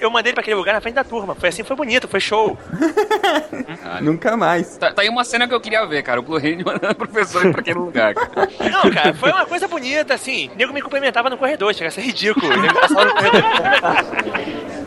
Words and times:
eu 0.00 0.10
mandei 0.10 0.30
ele 0.30 0.34
pra 0.34 0.42
aquele 0.42 0.56
lugar 0.56 0.74
na 0.74 0.80
frente 0.80 0.94
da 0.94 1.04
turma. 1.04 1.34
Foi 1.34 1.48
assim, 1.48 1.62
foi 1.62 1.76
bonito, 1.76 2.08
foi 2.08 2.20
show. 2.20 2.58
Nunca 4.00 4.36
mais. 4.36 4.76
Tá, 4.76 4.92
tá 4.92 5.02
aí 5.02 5.08
uma 5.08 5.24
cena 5.24 5.46
que 5.46 5.54
eu 5.54 5.60
queria 5.60 5.84
ver, 5.86 6.02
cara. 6.02 6.20
O 6.20 6.22
Blue 6.22 6.36
Hand 6.36 6.62
mandando 6.64 6.92
o 6.92 6.94
professor 7.06 7.46
ir 7.46 7.52
pra 7.52 7.60
aquele 7.60 7.78
lugar. 7.78 8.14
Cara. 8.14 8.48
Não, 8.70 8.90
cara, 8.90 9.14
foi 9.14 9.30
uma 9.30 9.46
coisa 9.46 9.68
bonita, 9.68 10.14
assim. 10.14 10.50
O 10.54 10.56
nego 10.56 10.72
me 10.72 10.82
cumprimentava 10.82 11.30
no 11.30 11.36
corredor, 11.36 11.74
chega 11.74 11.88
a 11.88 11.90
ser 11.90 12.02
ridículo. 12.02 12.52
O 12.52 12.60
nego 12.60 12.80
passava 12.80 13.04
no 13.04 13.14
corredor. 13.14 13.42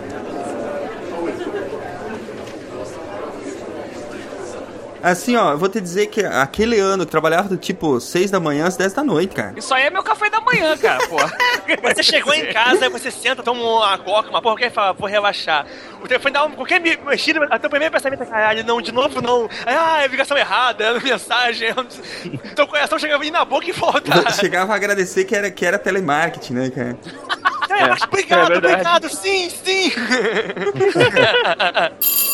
Assim, 5.04 5.36
ó, 5.36 5.52
eu 5.52 5.58
vou 5.58 5.68
te 5.68 5.82
dizer 5.82 6.08
que 6.08 6.22
aquele 6.26 6.80
ano 6.80 7.06
que 7.06 7.12
trabalhava 7.12 7.50
do 7.50 7.58
tipo 7.58 8.00
6 8.00 8.32
da 8.32 8.40
manhã 8.40 8.66
às 8.66 8.78
10 8.78 8.94
da 8.94 9.04
noite, 9.04 9.36
cara. 9.36 9.54
Isso 9.58 9.74
aí 9.74 9.84
é 9.84 9.90
meu 9.90 10.02
café 10.02 10.30
da 10.30 10.40
manhã, 10.40 10.78
cara, 10.78 11.06
pô. 11.08 11.18
Você 11.94 12.02
chegou 12.02 12.34
em 12.34 12.52
casa, 12.54 12.90
você 12.90 13.12
senta, 13.12 13.44
toma 13.44 13.62
uma 13.62 13.98
coca, 13.98 14.30
uma 14.30 14.42
porra, 14.42 14.66
e 14.66 14.70
fala, 14.70 14.94
vou 14.94 15.08
relaxar. 15.08 15.66
O 16.02 16.08
telefone 16.08 16.34
dá 16.34 16.46
uma, 16.46 16.56
qualquer 16.56 16.80
me- 16.80 16.98
mexida, 17.06 17.46
até 17.50 17.68
o 17.68 17.70
primeiro 17.70 17.94
pensamento 17.94 18.24
é, 18.24 18.26
caralho, 18.26 18.64
não, 18.66 18.82
de 18.82 18.92
novo 18.92 19.22
não. 19.22 19.50
Aí, 19.66 19.76
ah, 19.76 20.02
é 20.04 20.08
ligação 20.08 20.38
errada, 20.38 20.84
é 20.84 21.00
mensagem. 21.00 21.70
Então 22.46 22.66
o 22.66 22.68
coração 22.68 22.98
chegava 23.00 23.24
na 23.26 23.46
boca 23.46 23.70
e 23.70 23.74
volta. 23.74 24.32
Chegava 24.32 24.74
a 24.74 24.76
agradecer 24.76 25.24
que 25.26 25.36
era, 25.36 25.50
que 25.52 25.66
era 25.66 25.78
telemarketing, 25.80 26.54
né, 26.54 26.70
cara? 26.70 26.98
É, 27.70 27.88
mas 27.88 28.02
obrigado, 28.04 28.54
é 28.54 28.58
obrigado, 28.58 29.10
sim, 29.10 29.50
sim. 29.50 29.92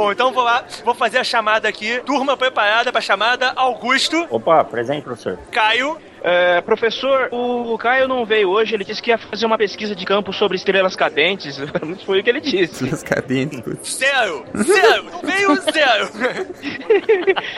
Bom, 0.00 0.10
então 0.10 0.32
vou 0.32 0.42
lá, 0.42 0.64
vou 0.82 0.94
fazer 0.94 1.18
a 1.18 1.24
chamada 1.24 1.68
aqui. 1.68 2.00
Turma 2.06 2.34
preparada 2.34 2.90
pra 2.90 3.02
chamada. 3.02 3.52
Augusto, 3.54 4.26
Opa, 4.30 4.64
presente, 4.64 5.02
professor. 5.04 5.38
Caio, 5.52 5.98
É, 6.22 6.60
professor, 6.60 7.28
o 7.32 7.76
Caio 7.78 8.06
não 8.06 8.24
veio 8.26 8.48
hoje, 8.50 8.74
ele 8.74 8.84
disse 8.84 9.00
que 9.02 9.10
ia 9.10 9.18
fazer 9.18 9.46
uma 9.46 9.56
pesquisa 9.56 9.94
de 9.94 10.04
campo 10.04 10.32
sobre 10.32 10.56
estrelas 10.56 10.94
cadentes. 10.94 11.56
Foi 12.04 12.20
o 12.20 12.22
que 12.22 12.30
ele 12.30 12.40
disse. 12.40 12.88
Nas 12.88 13.02
cadentes. 13.02 13.62
zero, 13.86 14.44
zero, 14.56 15.04
não 15.04 15.20
veio 15.20 15.54
zero. 15.72 16.10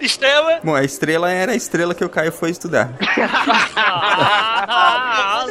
Estrela, 0.00 0.60
Bom, 0.62 0.74
a 0.74 0.82
estrela 0.82 1.30
era 1.30 1.52
a 1.52 1.56
estrela 1.56 1.94
que 1.94 2.04
o 2.04 2.08
Caio 2.08 2.32
foi 2.32 2.50
estudar. 2.50 2.90
Ah, 3.76 5.44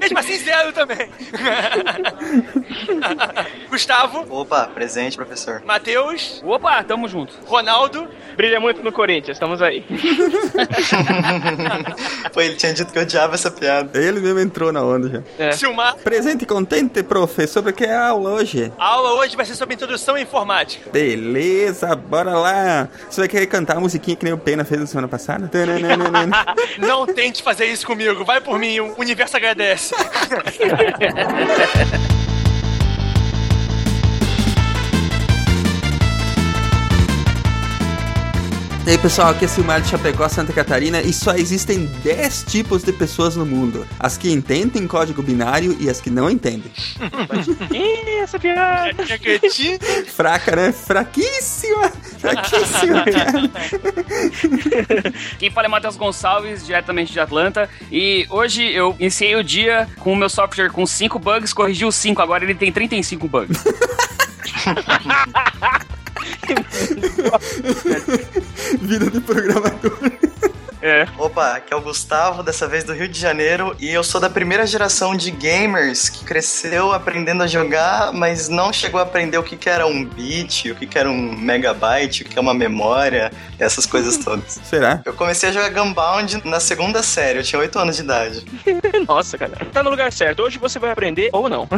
mesmo 0.00 0.18
assim 0.18 0.36
zero 0.38 0.72
também. 0.72 1.08
Gustavo, 3.68 4.26
Opa, 4.28 4.66
presente, 4.68 5.16
professor. 5.16 5.62
Matheus, 5.64 6.42
Opa, 6.44 6.82
tamo 6.82 7.06
junto. 7.08 7.34
Ronaldo, 7.46 8.08
Brilha 8.36 8.58
muito 8.58 8.82
no 8.82 8.90
Corinthians, 8.92 9.36
estamos 9.36 9.62
aí. 9.62 9.84
Pô, 12.32 12.40
ele 12.40 12.56
tinha 12.56 12.72
dito 12.72 12.92
que 12.92 12.98
eu 12.98 13.02
odiava 13.02 13.34
essa 13.34 13.50
piada. 13.50 13.98
Ele 13.98 14.20
mesmo 14.20 14.40
entrou 14.40 14.72
na 14.72 14.82
onda 14.82 15.08
já. 15.08 15.22
É. 15.38 15.52
Silmar. 15.52 15.96
Presente 15.96 16.42
e 16.42 16.46
contente, 16.46 17.02
profe, 17.02 17.46
sobre 17.46 17.72
o 17.72 17.74
que 17.74 17.84
é 17.84 17.94
a 17.94 18.08
aula 18.08 18.30
hoje? 18.30 18.72
A 18.78 18.86
aula 18.86 19.20
hoje 19.20 19.36
vai 19.36 19.44
ser 19.44 19.54
sobre 19.54 19.74
introdução 19.74 20.14
à 20.14 20.20
informática. 20.20 20.90
Beleza, 20.90 21.94
bora 21.94 22.38
lá. 22.38 22.88
Você 23.08 23.20
vai 23.20 23.28
querer 23.28 23.46
cantar 23.46 23.76
a 23.76 23.80
musiquinha 23.80 24.16
que 24.16 24.24
nem 24.24 24.32
o 24.32 24.38
Pena 24.38 24.64
fez 24.64 24.80
na 24.80 24.86
semana 24.86 25.08
passada? 25.08 25.50
Não 26.78 27.06
tente 27.06 27.42
fazer 27.42 27.66
isso 27.66 27.86
comigo, 27.86 28.24
vai 28.24 28.40
por 28.40 28.58
mim, 28.58 28.80
o 28.80 28.94
universo 28.98 29.36
agradece. 29.36 29.94
E 38.84 38.90
aí 38.90 38.98
pessoal, 38.98 39.28
aqui 39.28 39.44
é 39.44 39.48
Silmar 39.48 39.80
de 39.80 39.88
Chapecó, 39.88 40.28
Santa 40.28 40.52
Catarina 40.52 41.00
e 41.00 41.12
só 41.12 41.34
existem 41.34 41.86
10 42.02 42.46
tipos 42.48 42.82
de 42.82 42.92
pessoas 42.92 43.36
no 43.36 43.46
mundo. 43.46 43.86
As 43.96 44.18
que 44.18 44.28
entendem 44.28 44.88
código 44.88 45.22
binário 45.22 45.76
e 45.78 45.88
as 45.88 46.00
que 46.00 46.10
não 46.10 46.28
entendem. 46.28 46.68
Ih, 47.70 48.18
essa 48.20 48.40
piada. 48.40 48.90
Fraca, 50.08 50.56
né? 50.56 50.72
Fraquíssima! 50.72 51.90
Fraquíssima, 52.18 53.04
cara. 53.12 55.12
Quem 55.38 55.48
fala 55.48 55.68
é 55.68 55.70
Matheus 55.70 55.96
Gonçalves, 55.96 56.66
diretamente 56.66 57.12
de 57.12 57.20
Atlanta. 57.20 57.70
E 57.90 58.26
hoje 58.28 58.64
eu 58.64 58.96
iniciei 58.98 59.36
o 59.36 59.44
dia 59.44 59.88
com 60.00 60.12
o 60.12 60.16
meu 60.16 60.28
software 60.28 60.70
com 60.70 60.84
5 60.84 61.20
bugs, 61.20 61.52
corrigiu 61.52 61.92
5, 61.92 62.20
agora 62.20 62.42
ele 62.42 62.56
tem 62.56 62.72
35 62.72 63.28
bugs. 63.28 63.62
Vida 68.80 69.10
de 69.10 69.20
programador. 69.20 69.98
É. 70.82 71.06
Opa, 71.16 71.54
aqui 71.54 71.72
é 71.72 71.76
o 71.76 71.80
Gustavo, 71.80 72.42
dessa 72.42 72.66
vez 72.66 72.82
do 72.82 72.92
Rio 72.92 73.06
de 73.06 73.18
Janeiro, 73.18 73.76
e 73.78 73.88
eu 73.88 74.02
sou 74.02 74.20
da 74.20 74.28
primeira 74.28 74.66
geração 74.66 75.16
de 75.16 75.30
gamers 75.30 76.08
que 76.08 76.24
cresceu 76.24 76.92
aprendendo 76.92 77.44
a 77.44 77.46
jogar, 77.46 78.12
mas 78.12 78.48
não 78.48 78.72
chegou 78.72 78.98
a 78.98 79.04
aprender 79.04 79.38
o 79.38 79.44
que, 79.44 79.56
que 79.56 79.70
era 79.70 79.86
um 79.86 80.04
bit, 80.04 80.72
o 80.72 80.74
que, 80.74 80.86
que 80.86 80.98
era 80.98 81.08
um 81.08 81.36
megabyte, 81.36 82.24
o 82.24 82.26
que 82.26 82.36
é 82.36 82.42
uma 82.42 82.52
memória, 82.52 83.30
essas 83.60 83.86
coisas 83.86 84.16
todas. 84.18 84.60
Será? 84.64 85.00
Eu 85.04 85.14
comecei 85.14 85.50
a 85.50 85.52
jogar 85.52 85.70
Gunbound 85.70 86.42
na 86.44 86.58
segunda 86.58 87.00
série, 87.00 87.38
eu 87.38 87.44
tinha 87.44 87.60
8 87.60 87.78
anos 87.78 87.96
de 87.96 88.02
idade. 88.02 88.44
Nossa, 89.06 89.38
cara. 89.38 89.52
Tá 89.72 89.84
no 89.84 89.90
lugar 89.90 90.12
certo. 90.12 90.42
Hoje 90.42 90.58
você 90.58 90.80
vai 90.80 90.90
aprender 90.90 91.30
ou 91.32 91.48
não. 91.48 91.68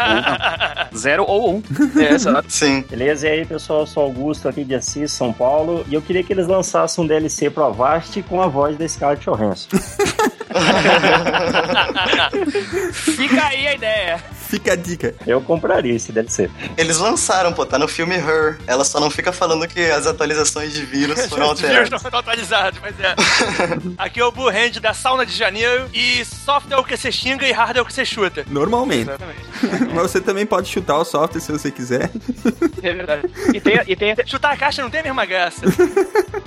Zero 0.96 1.24
ou 1.26 1.56
um. 1.56 1.62
É, 1.94 2.12
exato. 2.12 2.50
Sim. 2.50 2.82
Beleza? 2.88 3.28
E 3.28 3.30
aí, 3.30 3.46
pessoal, 3.46 3.80
eu 3.80 3.86
sou 3.86 4.02
Augusto 4.02 4.48
aqui 4.48 4.64
de 4.64 4.74
Assis, 4.74 5.12
São 5.12 5.32
Paulo, 5.32 5.84
e 5.88 5.94
eu 5.94 6.02
queria 6.02 6.22
que 6.22 6.32
eles 6.32 6.46
lançassem 6.46 7.04
um 7.04 7.06
DLC 7.06 7.50
pro 7.50 7.64
Avast 7.64 8.13
com 8.22 8.40
a 8.40 8.46
voz 8.46 8.76
da 8.76 8.88
Scarlett 8.88 9.24
Johansson. 9.24 9.68
Fica 12.92 13.46
aí 13.46 13.66
a 13.66 13.74
ideia. 13.74 14.18
Fica 14.48 14.74
a 14.74 14.76
dica. 14.76 15.14
Eu 15.26 15.40
compraria 15.40 15.92
esse 15.94 16.12
DLC. 16.12 16.48
Eles 16.76 16.98
lançaram, 16.98 17.52
pô, 17.52 17.66
tá 17.66 17.76
no 17.78 17.88
filme 17.88 18.14
Her. 18.14 18.58
Ela 18.66 18.84
só 18.84 19.00
não 19.00 19.10
fica 19.10 19.32
falando 19.32 19.66
que 19.66 19.80
as 19.80 20.06
atualizações 20.06 20.72
de 20.72 20.84
vírus 20.84 21.20
foram 21.26 21.50
Os 21.52 21.60
vírus 21.60 21.90
não 21.90 21.96
alteradas. 21.96 22.04
estão 22.04 22.18
atualizados, 22.20 22.78
mas 22.80 22.94
é. 23.00 23.14
Aqui 23.98 24.20
é 24.20 24.24
o 24.24 24.30
Blue 24.30 24.48
Hand 24.48 24.78
da 24.80 24.94
Sauna 24.94 25.26
de 25.26 25.32
Janeiro. 25.32 25.88
E 25.92 26.24
software 26.24 26.76
é 26.76 26.78
o 26.78 26.84
que 26.84 26.96
você 26.96 27.10
xinga 27.10 27.46
e 27.48 27.52
hardware 27.52 27.78
é 27.78 27.82
o 27.82 27.84
que 27.84 27.92
você 27.92 28.04
chuta. 28.04 28.44
Normalmente. 28.48 29.08
Exatamente. 29.10 29.40
Mas 29.92 30.10
você 30.12 30.20
também 30.20 30.46
pode 30.46 30.68
chutar 30.68 30.98
o 30.98 31.04
software 31.04 31.40
se 31.40 31.50
você 31.50 31.70
quiser. 31.72 32.10
É 32.82 32.92
verdade. 32.92 33.28
E 33.52 33.60
tem, 33.60 33.80
e, 33.88 33.96
tem 33.96 34.12
a, 34.12 34.16
Chutar 34.24 34.52
a 34.52 34.56
caixa 34.56 34.82
não 34.82 34.90
tem 34.90 35.00
a 35.00 35.04
mesma 35.04 35.24
graça. 35.24 35.62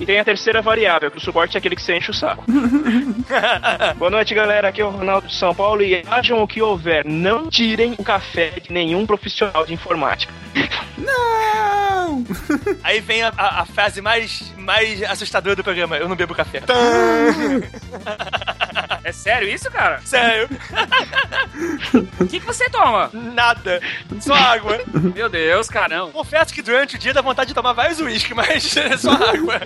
e 0.00 0.06
tem 0.06 0.18
a 0.18 0.24
terceira 0.24 0.62
variável, 0.62 1.10
que 1.10 1.18
o 1.18 1.20
suporte 1.20 1.57
é 1.58 1.60
aquele 1.60 1.76
que 1.76 1.82
você 1.82 1.96
enche 1.96 2.10
o 2.10 2.14
saco. 2.14 2.44
Boa 3.98 4.10
noite, 4.10 4.34
galera. 4.34 4.68
Aqui 4.68 4.80
é 4.80 4.84
o 4.84 4.90
Ronaldo 4.90 5.26
de 5.26 5.34
São 5.34 5.54
Paulo 5.54 5.82
e 5.82 6.02
hajam 6.08 6.42
o 6.42 6.46
que 6.48 6.62
houver. 6.62 7.04
Não 7.04 7.48
tirem 7.50 7.94
o 7.98 8.04
café 8.04 8.50
de 8.62 8.72
nenhum 8.72 9.04
profissional 9.06 9.66
de 9.66 9.74
informática. 9.74 10.32
Não! 10.96 12.24
Aí 12.82 13.00
vem 13.00 13.22
a, 13.22 13.32
a- 13.36 13.62
a 13.62 13.66
frase 13.66 14.00
mais, 14.00 14.52
mais 14.56 15.02
assustadora 15.02 15.54
do 15.56 15.62
programa: 15.64 15.96
Eu 15.96 16.08
não 16.08 16.16
bebo 16.16 16.34
café. 16.34 16.62
É 19.08 19.12
sério 19.12 19.48
isso, 19.48 19.70
cara? 19.70 20.02
Sério, 20.04 20.50
O 22.20 22.26
que, 22.26 22.38
que 22.40 22.44
você 22.44 22.68
toma? 22.68 23.10
nada. 23.14 23.80
Só 24.20 24.34
água. 24.34 24.78
Meu 25.14 25.30
Deus, 25.30 25.66
caramba. 25.66 26.12
Confesso 26.12 26.52
que 26.52 26.60
durante 26.60 26.96
o 26.96 26.98
dia 26.98 27.14
dá 27.14 27.22
vontade 27.22 27.48
de 27.48 27.54
tomar 27.54 27.72
vários 27.72 28.00
uísques, 28.00 28.36
mas 28.36 28.76
é 28.76 28.96
só 28.98 29.12
água. 29.12 29.60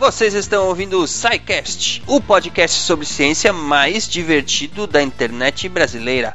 Vocês 0.00 0.32
estão 0.32 0.66
ouvindo 0.66 0.98
o 0.98 1.06
SciCast, 1.06 2.02
o 2.06 2.22
podcast 2.22 2.80
sobre 2.80 3.04
ciência 3.04 3.52
mais 3.52 4.08
divertido 4.08 4.86
da 4.86 5.02
internet 5.02 5.68
brasileira. 5.68 6.32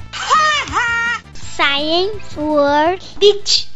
Science 1.56 2.38
World 2.38 3.04
Beach. 3.20 3.70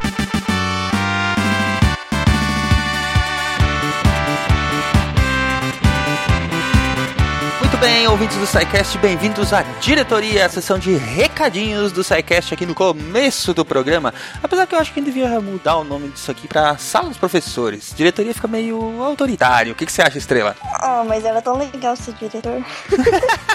Muito 7.80 7.92
bem, 7.92 8.08
ouvintes 8.08 8.36
do 8.36 8.44
SciCast, 8.44 8.98
bem-vindos 8.98 9.52
à 9.52 9.62
diretoria, 9.80 10.46
a 10.46 10.48
sessão 10.48 10.80
de 10.80 10.96
recadinhos 10.96 11.92
do 11.92 12.02
SciCast 12.02 12.52
aqui 12.52 12.66
no 12.66 12.74
começo 12.74 13.54
do 13.54 13.64
programa. 13.64 14.12
Apesar 14.42 14.66
que 14.66 14.74
eu 14.74 14.80
acho 14.80 14.92
que 14.92 14.98
a 14.98 15.02
gente 15.04 15.12
devia 15.14 15.40
mudar 15.40 15.76
o 15.76 15.84
nome 15.84 16.08
disso 16.08 16.28
aqui 16.28 16.48
pra 16.48 16.76
Sala 16.76 17.08
dos 17.08 17.16
Professores. 17.18 17.92
Diretoria 17.96 18.34
fica 18.34 18.48
meio 18.48 19.00
autoritário. 19.00 19.72
O 19.72 19.76
que, 19.76 19.86
que 19.86 19.92
você 19.92 20.02
acha, 20.02 20.18
Estrela? 20.18 20.56
Oh, 20.82 21.04
mas 21.04 21.24
era 21.24 21.40
tão 21.40 21.56
legal 21.56 21.94
ser 21.94 22.14
diretor. 22.14 22.64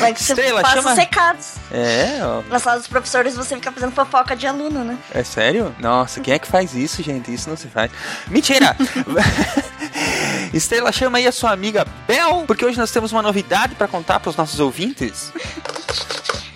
Mas 0.00 0.18
você 0.18 0.32
Estrela, 0.32 0.60
passa 0.60 0.74
chama- 0.76 0.90
os 0.90 0.98
recados. 0.98 1.52
É, 1.70 2.18
ó, 2.22 2.42
Na 2.50 2.58
sala 2.58 2.78
dos 2.78 2.88
professores 2.88 3.36
você 3.36 3.54
fica 3.54 3.70
fazendo 3.70 3.92
fofoca 3.92 4.34
de 4.34 4.44
aluno, 4.44 4.82
né? 4.82 4.98
é 5.14 5.22
sério? 5.22 5.72
Nossa, 5.78 6.20
quem 6.20 6.34
é 6.34 6.38
que 6.38 6.48
faz 6.48 6.74
isso, 6.74 7.00
gente? 7.00 7.32
Isso 7.32 7.48
não 7.48 7.56
se 7.56 7.68
faz. 7.68 7.90
Mentira! 8.26 8.76
Estrela, 10.52 10.90
chama 10.90 11.18
aí 11.18 11.28
a 11.28 11.32
sua 11.32 11.52
amiga 11.52 11.86
Bel, 12.08 12.42
porque 12.46 12.64
hoje 12.64 12.76
nós 12.76 12.90
temos 12.90 13.12
uma 13.12 13.21
novidade 13.22 13.74
pra 13.74 13.88
contar 13.88 14.20
pros 14.20 14.36
nossos 14.36 14.60
ouvintes. 14.60 15.32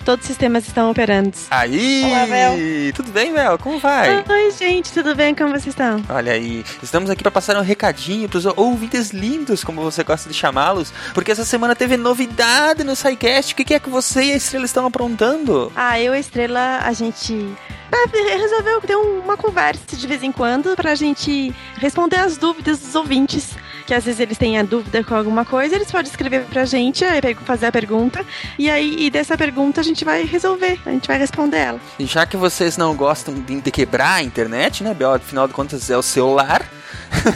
todos 0.06 0.22
os 0.22 0.28
sistemas 0.28 0.64
estão 0.64 0.88
operando. 0.88 1.32
Aí! 1.50 2.04
Olá, 2.04 2.26
Mel. 2.28 2.54
Tudo 2.94 3.10
bem, 3.10 3.32
Mel? 3.32 3.58
Como 3.58 3.80
vai? 3.80 4.24
Oi, 4.28 4.52
gente, 4.52 4.92
tudo 4.92 5.16
bem? 5.16 5.34
Como 5.34 5.50
vocês 5.50 5.66
estão? 5.66 6.00
Olha 6.08 6.30
aí, 6.30 6.64
estamos 6.80 7.10
aqui 7.10 7.24
para 7.24 7.32
passar 7.32 7.56
um 7.56 7.60
recadinho 7.60 8.28
pros 8.28 8.46
ouvintes 8.46 9.10
lindos, 9.10 9.64
como 9.64 9.82
você 9.82 10.04
gosta 10.04 10.28
de 10.28 10.34
chamá-los, 10.36 10.92
porque 11.12 11.32
essa 11.32 11.44
semana 11.44 11.74
teve 11.74 11.96
novidade 11.96 12.84
no 12.84 12.94
SciCast. 12.94 13.52
O 13.52 13.56
que 13.56 13.74
é 13.74 13.80
que 13.80 13.90
você 13.90 14.26
e 14.26 14.32
a 14.32 14.36
Estrela 14.36 14.64
estão 14.64 14.86
aprontando? 14.86 15.72
Ah, 15.74 16.00
eu 16.00 16.14
e 16.14 16.18
a 16.18 16.20
Estrela, 16.20 16.78
a 16.84 16.92
gente 16.92 17.34
ah, 17.90 18.08
resolveu 18.38 18.80
ter 18.82 18.94
uma 18.94 19.36
conversa 19.36 19.96
de 19.96 20.06
vez 20.06 20.22
em 20.22 20.30
quando 20.30 20.76
pra 20.76 20.94
gente 20.94 21.52
responder 21.78 22.20
as 22.20 22.36
dúvidas 22.36 22.78
dos 22.78 22.94
ouvintes. 22.94 23.56
Que 23.86 23.94
às 23.94 24.04
vezes 24.04 24.20
eles 24.20 24.38
têm 24.38 24.58
a 24.58 24.62
dúvida 24.62 25.04
com 25.04 25.14
alguma 25.14 25.44
coisa, 25.44 25.74
eles 25.76 25.90
podem 25.90 26.10
escrever 26.10 26.44
pra 26.44 26.64
gente, 26.64 27.04
fazer 27.44 27.66
a 27.66 27.72
pergunta, 27.72 28.24
e 28.58 28.68
aí 28.70 28.96
e 28.98 29.10
dessa 29.10 29.36
pergunta 29.36 29.80
a 29.80 29.84
gente 29.84 30.04
vai 30.04 30.24
resolver, 30.24 30.78
a 30.84 30.90
gente 30.90 31.06
vai 31.06 31.18
responder 31.18 31.58
ela. 31.58 31.80
E 31.98 32.06
já 32.06 32.26
que 32.26 32.36
vocês 32.36 32.76
não 32.76 32.94
gostam 32.94 33.34
de 33.34 33.56
de 33.60 33.70
quebrar 33.70 34.14
a 34.14 34.22
internet, 34.22 34.84
né, 34.84 34.94
Bel? 34.94 35.14
Afinal 35.14 35.48
de 35.48 35.54
contas 35.54 35.90
é 35.90 35.96
o 35.96 36.02
celular. 36.02 36.68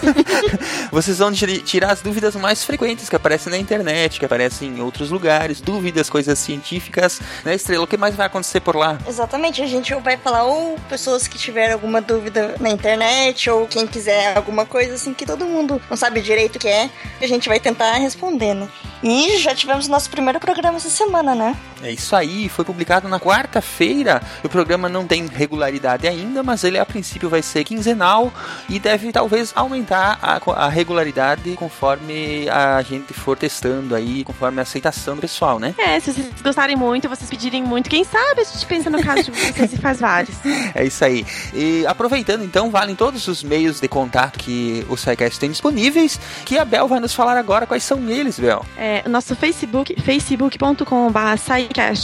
vocês 0.90 1.18
vão 1.18 1.32
tirar 1.32 1.92
as 1.92 2.00
dúvidas 2.00 2.34
mais 2.36 2.64
frequentes 2.64 3.08
que 3.08 3.16
aparecem 3.16 3.50
na 3.50 3.58
internet, 3.58 4.18
que 4.18 4.24
aparecem 4.24 4.68
em 4.68 4.80
outros 4.80 5.10
lugares, 5.10 5.60
dúvidas, 5.60 6.10
coisas 6.10 6.38
científicas, 6.38 7.20
né, 7.44 7.54
Estrela? 7.54 7.84
O 7.84 7.86
que 7.86 7.96
mais 7.96 8.14
vai 8.14 8.26
acontecer 8.26 8.60
por 8.60 8.76
lá? 8.76 8.98
Exatamente, 9.06 9.62
a 9.62 9.66
gente 9.66 9.94
vai 9.94 10.16
falar 10.16 10.44
ou 10.44 10.78
pessoas 10.88 11.26
que 11.26 11.38
tiveram 11.38 11.74
alguma 11.74 12.00
dúvida 12.00 12.54
na 12.60 12.70
internet, 12.70 13.48
ou 13.50 13.66
quem 13.66 13.86
quiser 13.86 14.36
alguma 14.36 14.66
coisa 14.66 14.94
assim 14.94 15.14
que 15.14 15.26
todo 15.26 15.44
mundo 15.44 15.80
não 15.88 15.96
sabe 15.96 16.20
direito 16.20 16.56
o 16.56 16.58
que 16.58 16.68
é, 16.68 16.90
a 17.20 17.26
gente 17.26 17.48
vai 17.48 17.60
tentar 17.60 17.94
responder, 17.94 18.54
né? 18.54 18.68
E 19.02 19.38
já 19.38 19.54
tivemos 19.54 19.88
nosso 19.88 20.10
primeiro 20.10 20.38
programa 20.38 20.76
essa 20.76 20.90
semana, 20.90 21.34
né? 21.34 21.56
É 21.82 21.90
isso 21.90 22.14
aí, 22.14 22.50
foi 22.50 22.64
publicado 22.64 23.08
na 23.08 23.18
quarta-feira. 23.18 24.20
O 24.44 24.48
programa 24.48 24.88
não 24.88 25.06
tem 25.06 25.26
regularidade 25.26 26.06
ainda, 26.06 26.42
mas 26.42 26.62
ele 26.64 26.78
a 26.78 26.84
princípio 26.84 27.30
vai 27.30 27.40
ser 27.40 27.64
quinzenal 27.64 28.30
e 28.68 28.78
deve 28.78 29.10
talvez 29.10 29.39
aumentar 29.54 30.18
a, 30.22 30.40
a 30.64 30.68
regularidade 30.68 31.54
conforme 31.56 32.48
a 32.48 32.80
gente 32.82 33.12
for 33.12 33.36
testando 33.36 33.94
aí, 33.94 34.24
conforme 34.24 34.58
a 34.58 34.62
aceitação 34.62 35.14
do 35.14 35.20
pessoal, 35.20 35.58
né? 35.58 35.74
É, 35.78 35.98
se 36.00 36.12
vocês 36.12 36.42
gostarem 36.42 36.76
muito, 36.76 37.08
vocês 37.08 37.28
pedirem 37.28 37.62
muito, 37.62 37.90
quem 37.90 38.04
sabe 38.04 38.40
a 38.40 38.44
gente 38.44 38.66
pensa 38.66 38.90
no 38.90 39.02
caso 39.02 39.24
de 39.24 39.30
vocês 39.30 39.72
e 39.72 39.78
faz 39.78 40.00
vários. 40.00 40.36
É 40.74 40.84
isso 40.84 41.04
aí. 41.04 41.26
E 41.52 41.84
aproveitando 41.86 42.44
então, 42.44 42.70
valem 42.70 42.94
todos 42.94 43.26
os 43.26 43.42
meios 43.42 43.80
de 43.80 43.88
contato 43.88 44.38
que 44.38 44.86
o 44.88 44.96
SciCast 44.96 45.38
tem 45.38 45.50
disponíveis, 45.50 46.20
que 46.44 46.58
a 46.58 46.64
Bel 46.64 46.86
vai 46.86 47.00
nos 47.00 47.14
falar 47.14 47.36
agora 47.36 47.66
quais 47.66 47.82
são 47.82 48.08
eles, 48.08 48.38
Bel. 48.38 48.64
É, 48.76 49.02
o 49.04 49.08
nosso 49.08 49.34
Facebook, 49.34 50.00
facebook.com.br 50.00 51.20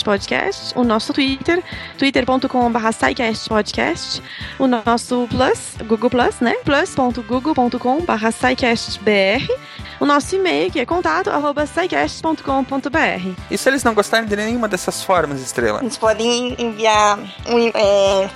podcast, 0.05 0.73
o 0.75 0.85
nosso 0.85 1.13
Twitter, 1.13 1.63
twitter.com.br 1.99 2.79
podcast, 3.49 4.23
o 4.59 4.67
nosso 4.67 5.27
Plus, 5.29 5.77
Google 5.87 6.11
Plus, 6.11 6.41
né? 6.41 6.55
plus.google.com.br 6.65 7.26
br 9.01 9.53
o 9.99 10.07
nosso 10.07 10.37
e-mail, 10.37 10.71
que 10.71 10.79
é 10.79 10.87
contato, 10.87 11.31
arroba 11.31 11.67
scicast.com.br. 11.67 13.35
E 13.51 13.59
se 13.59 13.69
eles 13.69 13.83
não 13.83 13.95
gostarem 13.95 14.27
de 14.27 14.37
nenhuma 14.37 14.69
dessas 14.69 15.03
formas, 15.03 15.41
Estrela? 15.41 15.81
Eles 15.81 15.97
podem 15.97 16.55
enviar 16.59 17.19
um. 17.49 17.69
É... 17.75 18.31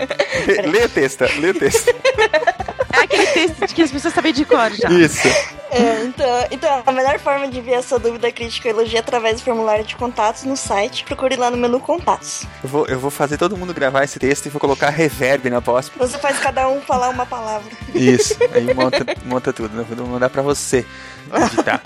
lê 0.66 0.84
o 0.84 0.88
texto, 0.88 1.24
lê 1.38 1.50
o 1.50 1.54
texto. 1.54 1.92
É 2.92 2.98
aquele 3.04 3.26
texto 3.26 3.66
de 3.66 3.74
que 3.74 3.82
as 3.82 3.90
pessoas 3.90 4.14
sabem 4.14 4.32
de 4.32 4.44
cor 4.44 4.70
já. 4.72 4.88
Isso. 4.90 5.28
É, 5.70 6.04
então, 6.04 6.26
então, 6.50 6.82
a 6.84 6.92
melhor 6.92 7.18
forma 7.18 7.48
de 7.48 7.58
enviar 7.58 7.82
sua 7.82 7.98
dúvida, 7.98 8.30
crítica 8.30 8.68
ou 8.68 8.74
elogio 8.74 8.96
é 8.98 9.00
através 9.00 9.40
do 9.40 9.44
formulário 9.44 9.84
de 9.84 9.96
contatos 9.96 10.44
no 10.44 10.54
site. 10.56 11.02
Procure 11.04 11.34
lá 11.36 11.50
no 11.50 11.56
menu 11.56 11.80
Contatos. 11.80 12.44
Eu 12.62 12.68
vou, 12.68 12.86
eu 12.86 12.98
vou 12.98 13.10
fazer 13.10 13.38
todo 13.38 13.56
mundo 13.56 13.72
gravar 13.72 14.04
esse 14.04 14.18
texto 14.18 14.46
e 14.46 14.48
vou 14.50 14.60
colocar 14.60 14.90
reverb 14.90 15.48
na 15.48 15.62
pós. 15.62 15.90
Você 15.96 16.18
faz 16.18 16.38
cada 16.38 16.68
um 16.68 16.80
falar 16.82 17.08
uma 17.08 17.24
palavra. 17.24 17.70
Isso, 17.94 18.36
aí 18.52 18.74
monta, 18.74 18.98
monta 19.24 19.52
tudo. 19.52 19.74
né? 19.74 19.84
Vou 19.88 20.06
mandar 20.06 20.28
pra 20.28 20.42
você 20.42 20.84
editar. 21.34 21.80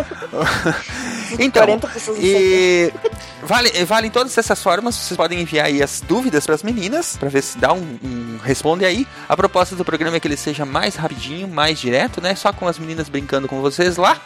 então, 1.38 1.64
40 1.64 1.88
pessoas 1.88 2.18
no 2.18 2.24
e 2.24 2.92
vale, 3.42 3.84
vale 3.84 4.06
em 4.08 4.10
todas 4.10 4.36
essas 4.36 4.62
formas. 4.62 4.94
Vocês 4.94 5.16
podem 5.16 5.40
enviar 5.40 5.66
aí 5.66 5.82
as 5.82 6.00
dúvidas 6.00 6.46
pras 6.46 6.62
meninas, 6.62 7.16
pra 7.16 7.28
ver 7.28 7.42
se 7.42 7.58
dá 7.58 7.72
um, 7.72 7.98
um 8.02 8.38
responde 8.42 8.84
aí. 8.84 9.06
A 9.28 9.36
proposta 9.36 9.74
do 9.74 9.84
programa 9.84 10.16
é 10.16 10.20
que 10.20 10.28
ele 10.28 10.36
seja 10.36 10.64
mais 10.64 10.96
rapidinho, 10.96 11.48
mais 11.48 11.78
direto, 11.78 12.20
né? 12.20 12.34
Só 12.34 12.52
com 12.52 12.66
as 12.66 12.78
meninas 12.78 13.08
brincando 13.08 13.48
com 13.48 13.60
vocês 13.60 13.96
lá 13.96 14.20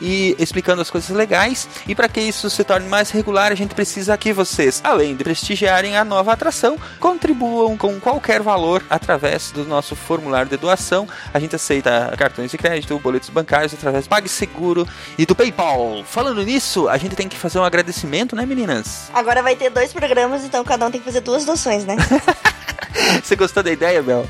e 0.00 0.36
explicando 0.38 0.82
as 0.82 0.90
coisas 0.90 1.10
legais. 1.10 1.68
E 1.86 1.94
para 1.94 2.08
que 2.08 2.20
isso 2.20 2.48
se 2.50 2.64
torne 2.64 2.88
mais 2.88 3.10
regular, 3.10 3.52
a 3.52 3.54
gente 3.54 3.74
precisa 3.74 4.16
que 4.16 4.32
vocês, 4.32 4.80
além 4.84 5.14
de 5.14 5.24
prestigiarem 5.24 5.96
a 5.96 6.04
nova 6.04 6.32
atração, 6.32 6.78
contribuam 7.00 7.76
com 7.76 7.98
qualquer 8.00 8.40
valor 8.40 8.82
através 8.88 9.50
do 9.50 9.64
nosso 9.64 9.94
formulário 9.96 10.50
de 10.50 10.56
doação. 10.56 11.08
A 11.32 11.38
gente 11.38 11.56
aceita 11.56 12.12
cartões 12.16 12.50
de 12.50 12.58
crédito, 12.58 12.98
boletos 12.98 13.30
bancários 13.30 13.74
através 13.74 14.04
do 14.04 14.08
PagSeguro 14.08 14.86
e 15.18 15.26
do 15.26 15.34
PayPal. 15.34 16.02
Falando 16.04 16.42
nisso, 16.42 16.88
a 16.88 16.96
gente 16.96 17.16
tem 17.16 17.28
que 17.28 17.36
fazer 17.36 17.58
um 17.58 17.64
agradecimento, 17.64 18.36
né, 18.36 18.46
meninas? 18.46 19.10
Agora 19.12 19.42
vai 19.42 19.56
ter 19.56 19.70
dois 19.70 19.92
programas, 19.92 20.44
então 20.44 20.64
cada 20.64 20.86
um 20.86 20.90
tem 20.90 21.00
que 21.00 21.06
fazer 21.06 21.20
duas 21.20 21.44
doações, 21.44 21.84
né? 21.84 21.96
Você 23.22 23.36
gostou 23.36 23.62
da 23.62 23.70
ideia, 23.70 24.02
Bel? 24.02 24.26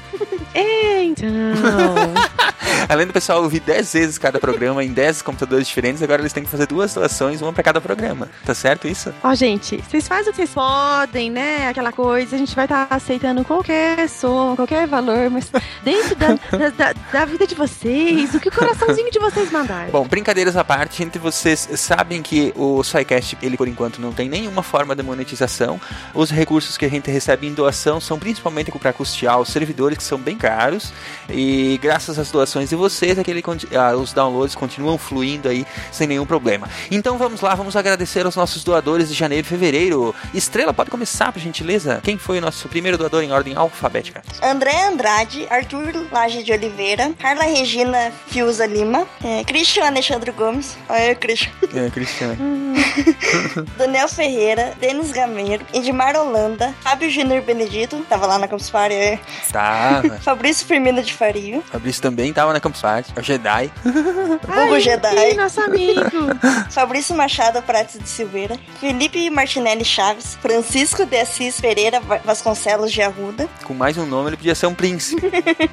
Então. 0.54 1.30
Além 2.88 3.06
do 3.06 3.12
pessoal 3.12 3.42
ouvir 3.42 3.60
10 3.60 3.92
vezes 3.92 4.18
cada 4.18 4.38
programa 4.38 4.82
em 4.84 4.92
10 4.92 5.22
computadores 5.22 5.66
diferentes, 5.66 6.02
agora 6.02 6.22
eles 6.22 6.32
têm 6.32 6.44
que 6.44 6.50
fazer 6.50 6.66
duas 6.66 6.94
doações, 6.94 7.40
uma 7.42 7.52
para 7.52 7.62
cada 7.62 7.80
programa. 7.80 8.28
Tá 8.44 8.54
certo 8.54 8.86
isso? 8.88 9.12
Ó, 9.22 9.34
gente, 9.34 9.76
vocês 9.88 10.06
fazem 10.06 10.28
o 10.28 10.30
que 10.32 10.36
vocês 10.36 10.50
podem, 10.54 11.30
né? 11.30 11.68
Aquela 11.68 11.92
coisa, 11.92 12.36
a 12.36 12.38
gente 12.38 12.54
vai 12.54 12.64
estar 12.64 12.86
aceitando 12.90 13.44
qualquer 13.44 14.08
som, 14.08 14.54
qualquer 14.56 14.86
valor, 14.86 15.30
mas 15.30 15.50
dentro 15.82 16.14
da, 16.16 16.28
da, 16.56 16.68
da- 16.70 16.94
da 17.12 17.24
vida 17.24 17.46
de 17.46 17.54
vocês, 17.54 18.34
o 18.34 18.40
que 18.40 18.48
o 18.48 18.52
coraçãozinho 18.52 19.10
de 19.10 19.18
vocês 19.18 19.50
mandar. 19.50 19.88
Bom, 19.90 20.06
brincadeiras 20.06 20.56
à 20.56 20.64
parte, 20.64 20.98
gente, 20.98 21.18
vocês 21.18 21.68
sabem 21.76 22.22
que 22.22 22.52
o 22.56 22.82
SciCast, 22.82 23.36
ele 23.42 23.56
por 23.56 23.68
enquanto 23.68 24.00
não 24.00 24.12
tem 24.12 24.28
nenhuma 24.28 24.62
forma 24.62 24.94
de 24.94 25.02
monetização. 25.02 25.80
Os 26.14 26.30
recursos 26.30 26.76
que 26.76 26.84
a 26.84 26.88
gente 26.88 27.10
recebe 27.10 27.46
em 27.46 27.52
doação 27.54 28.00
são 28.00 28.18
principalmente 28.18 28.70
para 28.72 28.92
custear 28.92 29.40
os 29.40 29.48
servidores, 29.48 29.98
que 29.98 30.04
são 30.04 30.18
bem 30.18 30.36
caros. 30.36 30.92
E 31.28 31.78
graças 31.82 32.18
às 32.18 32.30
doações 32.30 32.55
de 32.64 32.76
vocês, 32.76 33.18
aquele, 33.18 33.42
ah, 33.76 33.94
os 33.96 34.12
downloads 34.12 34.54
continuam 34.54 34.96
fluindo 34.98 35.48
aí 35.48 35.66
sem 35.92 36.06
nenhum 36.06 36.26
problema. 36.26 36.68
Então 36.90 37.18
vamos 37.18 37.40
lá, 37.40 37.54
vamos 37.54 37.76
agradecer 37.76 38.24
aos 38.24 38.36
nossos 38.36 38.64
doadores 38.64 39.08
de 39.08 39.14
janeiro 39.14 39.46
e 39.46 39.48
fevereiro. 39.48 40.14
Estrela, 40.34 40.72
pode 40.72 40.90
começar, 40.90 41.32
por 41.32 41.40
gentileza? 41.40 42.00
Quem 42.02 42.18
foi 42.18 42.38
o 42.38 42.40
nosso 42.40 42.68
primeiro 42.68 42.96
doador 42.98 43.22
em 43.22 43.32
ordem 43.32 43.54
alfabética? 43.56 44.22
André 44.42 44.86
Andrade, 44.86 45.46
Arthur 45.50 46.06
Laje 46.12 46.42
de 46.42 46.52
Oliveira, 46.52 47.12
Carla 47.18 47.44
Regina 47.44 48.12
Fiuza 48.28 48.66
Lima, 48.66 49.06
é, 49.24 49.44
Christian 49.44 49.86
Alexandre 49.86 50.30
Gomes, 50.30 50.76
olha 50.88 51.14
Christian, 51.14 51.50
É, 51.74 51.90
Cristiano. 51.90 52.36
Daniel 53.76 54.08
Ferreira, 54.08 54.74
Denis 54.80 55.10
Gameiro, 55.10 55.64
Edmar 55.72 56.16
Holanda, 56.16 56.74
Fábio 56.80 57.10
Júnior 57.10 57.42
Benedito, 57.42 58.04
tava 58.08 58.26
lá 58.26 58.38
na 58.38 58.48
Campus 58.48 58.70
Party, 58.70 58.94
é, 58.94 59.18
Tava. 59.52 60.18
Fabrício 60.20 60.66
Firmino 60.66 61.02
de 61.02 61.12
Fario, 61.12 61.62
Fabrício 61.70 62.02
também 62.02 62.32
tava 62.32 62.45
na 62.52 62.60
Campus 62.60 62.80
Party. 62.80 63.12
É 63.16 63.20
o 63.20 63.22
Jedi. 63.22 63.70
Hugo 63.84 64.80
Jedi, 64.80 65.34
nosso 65.34 65.60
amigo. 65.60 66.00
Fabrício 66.70 67.14
Machado 67.14 67.62
Prates 67.62 67.98
de 67.98 68.08
Silveira, 68.08 68.58
Felipe 68.80 69.28
Martinelli 69.30 69.84
Chaves, 69.84 70.36
Francisco 70.40 71.04
de 71.06 71.16
Assis 71.18 71.60
Pereira 71.60 72.00
Va- 72.00 72.20
Vasconcelos 72.24 72.92
de 72.92 73.02
Arruda, 73.02 73.48
Com 73.64 73.74
mais 73.74 73.96
um 73.96 74.06
nome, 74.06 74.30
ele 74.30 74.36
podia 74.36 74.54
ser 74.54 74.66
um 74.66 74.74
príncipe. 74.74 75.22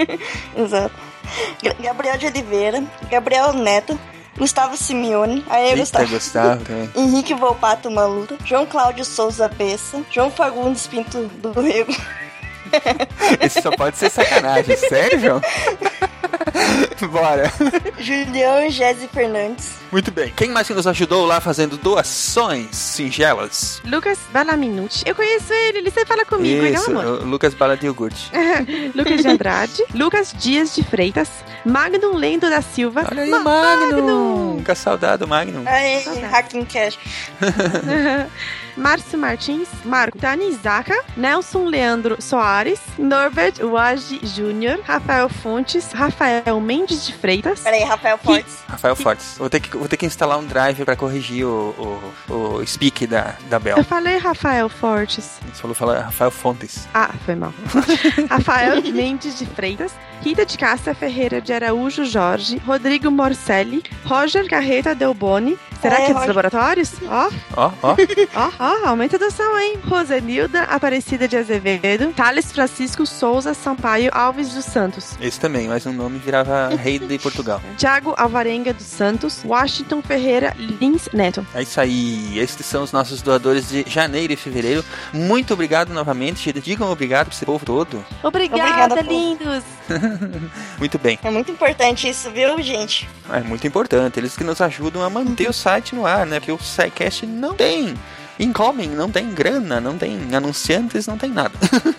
exato, 0.56 0.94
Gabriel 1.82 2.18
de 2.18 2.26
Oliveira, 2.28 2.84
Gabriel 3.10 3.54
Neto, 3.54 4.00
Gustavo 4.38 4.76
Simeone, 4.78 5.44
aí 5.50 5.66
Eita, 5.66 5.78
Gustavo. 5.78 6.08
Gustavo 6.08 6.64
também. 6.66 6.90
Henrique 6.96 7.34
Volpato 7.34 7.90
Malura, 7.92 8.36
João 8.46 8.66
Cláudio 8.66 9.06
Souza 9.06 9.48
Bessa, 9.48 10.02
João 10.10 10.32
Fagundes 10.32 10.88
Pinto 10.88 11.24
do 11.28 11.52
Rego, 11.62 11.94
Esse 13.42 13.62
só 13.62 13.72
pode 13.72 13.98
ser 13.98 14.10
sacanagem. 14.10 14.76
Sério, 14.78 15.20
João? 15.20 15.42
Bora. 17.12 17.52
Julião 18.00 18.70
Gese 18.70 19.08
Fernandes, 19.10 19.72
Muito 19.92 20.10
bem. 20.10 20.32
Quem 20.36 20.50
mais 20.50 20.66
que 20.68 20.74
nos 20.74 20.88
ajudou 20.88 21.26
lá 21.26 21.42
fazendo 21.42 21.76
doações 21.78 22.76
singelas? 22.76 23.82
Lucas 23.86 24.18
Balaminuti. 24.32 25.04
Eu 25.06 25.14
conheço 25.14 25.52
ele, 25.54 25.80
ele 25.80 25.92
sempre 25.92 26.08
fala 26.08 26.24
comigo, 26.26 26.64
ele 26.64 26.76
é 26.76 26.80
um 26.80 26.82
Isso, 26.82 27.26
Lucas 27.26 27.54
Bala 27.54 27.76
de 27.76 27.86
iogurte. 27.88 28.32
Lucas 28.96 29.22
de 29.22 29.28
Andrade, 29.28 29.84
Lucas 29.94 30.34
Dias 30.38 30.74
de 30.74 30.82
Freitas, 30.84 31.30
Magnum 31.66 32.16
Lendo 32.16 32.50
da 32.50 32.62
Silva. 32.62 33.06
Olha 33.12 33.24
aí, 33.24 33.30
Ma- 33.30 33.40
Magnum. 33.40 34.54
Nunca 34.56 34.74
saudado, 34.74 35.28
Magnum. 35.28 35.64
Aí, 35.66 36.04
Hacking 36.32 36.66
Cash. 36.66 36.98
Márcio 38.78 39.18
Martins, 39.20 39.68
Marco 39.86 40.18
Tanizaka, 40.18 40.96
Nelson 41.16 41.66
Leandro 41.66 42.22
Soares, 42.22 42.80
Norbert 42.98 43.60
Wage 43.62 44.20
Jr., 44.24 44.82
Rafael 44.86 45.30
Fontes, 45.30 45.92
Rafael 45.92 46.60
Mendes 46.60 47.06
de 47.06 47.14
Freitas. 47.14 47.60
Peraí, 47.62 47.84
Rafael 47.84 48.18
Fontes. 48.18 48.58
Rafael 48.68 48.96
Fortes. 48.96 49.36
Vou 49.38 49.50
ter 49.50 49.60
que, 49.60 49.78
vou 49.78 49.88
ter 49.88 49.98
que 49.98 50.06
instalar 50.06 50.38
um 50.40 50.46
drive 50.46 50.84
pra 50.86 50.96
corrigir 50.96 51.46
o, 51.46 52.02
o, 52.30 52.34
o 52.60 52.66
speak 52.68 53.06
da, 53.08 53.36
da 53.50 53.60
Bel. 53.60 53.78
Eu 53.78 53.84
falei 53.84 54.18
Rafael 54.18 54.68
Fortes. 54.70 55.40
Você 55.54 55.62
falou 55.62 55.76
falar 55.76 56.00
Rafael 56.02 56.32
Fontes. 56.32 56.88
Ah, 56.94 57.12
foi 57.26 57.36
mal. 57.36 57.54
Rafael 58.30 58.82
Mendes 58.92 59.38
de 59.38 59.46
Freitas, 59.46 59.92
Rita 60.22 60.46
de 60.46 60.58
Cássia 60.58 60.94
Ferreira 60.96 61.42
de 61.42 61.52
Araújo 61.54 62.06
Jorge, 62.06 62.58
Rodrigo 62.66 63.12
Morcelli, 63.12 63.84
Roger 64.06 64.48
Carreta 64.48 64.96
Delboni. 64.96 65.58
Será 65.82 65.96
É, 65.96 65.98
que 65.98 66.04
é 66.04 66.08
dos 66.08 66.14
Roger. 66.16 66.28
laboratórios? 66.30 66.92
Ó, 67.08 67.30
Ó, 67.58 67.72
ó. 67.84 67.96
ó, 68.36 68.52
ó, 68.64 68.88
aumenta 68.88 69.18
a 69.18 69.20
doção, 69.20 69.60
hein? 69.60 69.78
Rosenilda 69.88 70.64
Aparecida 70.64 71.28
de 71.28 71.36
Azevedo, 71.36 72.14
Thales 72.14 72.52
Francisco 72.52 73.06
Souza 73.06 73.54
Sampaio 73.54 74.10
Alves 74.14 74.54
dos 74.54 74.66
Santos. 74.66 75.18
Esse 75.20 75.40
também, 75.40 75.68
mas 75.68 75.86
o 75.86 75.92
nome 75.92 76.18
virava 76.20 76.70
Rei 76.70 76.98
de 76.98 77.20
Portugal. 77.20 77.62
Tiago 77.78 78.14
Alvarenga 78.18 78.74
dos 78.74 78.86
Santos, 78.86 79.44
Washington 79.44 80.02
Ferreira 80.02 80.56
Lins 80.58 81.10
Neto. 81.12 81.46
É 81.54 81.62
isso 81.62 81.80
aí. 81.80 82.40
Estes 82.40 82.66
são 82.66 82.84
os 82.84 82.92
nossos 82.92 83.22
doadores 83.22 83.70
de 83.70 83.84
janeiro 83.88 84.32
e 84.32 84.36
fevereiro. 84.38 84.84
Muito 85.12 85.54
obrigado 85.54 85.94
novamente. 85.94 86.54
Digam 86.54 86.90
obrigado 86.90 87.28
pra 87.28 87.36
esse 87.36 87.46
povo 87.46 87.66
todo. 87.66 88.04
Obrigada, 88.24 88.94
Obrigada, 88.94 89.02
lindos! 89.02 89.64
Muito 90.80 90.98
bem. 90.98 91.20
É 91.22 91.30
muito 91.30 91.52
importante 91.52 92.08
isso, 92.08 92.32
viu, 92.32 92.62
gente? 92.62 93.10
É 93.30 93.42
muito 93.42 93.66
importante. 93.68 94.20
Eles 94.20 94.36
que 94.36 94.44
nos 94.44 94.62
ajudam 94.62 95.04
a 95.04 95.10
manter 95.10 95.50
o 95.50 95.54
site 95.54 95.94
no 95.94 96.06
ar, 96.06 96.26
né? 96.26 96.40
Porque 96.40 96.52
o 96.52 96.58
SciCast 96.58 97.26
não 97.26 97.54
tem 97.54 97.94
incoming, 98.40 98.90
não 98.90 99.10
tem 99.10 99.30
grana, 99.32 99.80
não 99.80 99.98
tem 99.98 100.18
anunciantes, 100.36 101.08
não 101.08 101.18
tem 101.18 101.32
nada. 101.32 101.54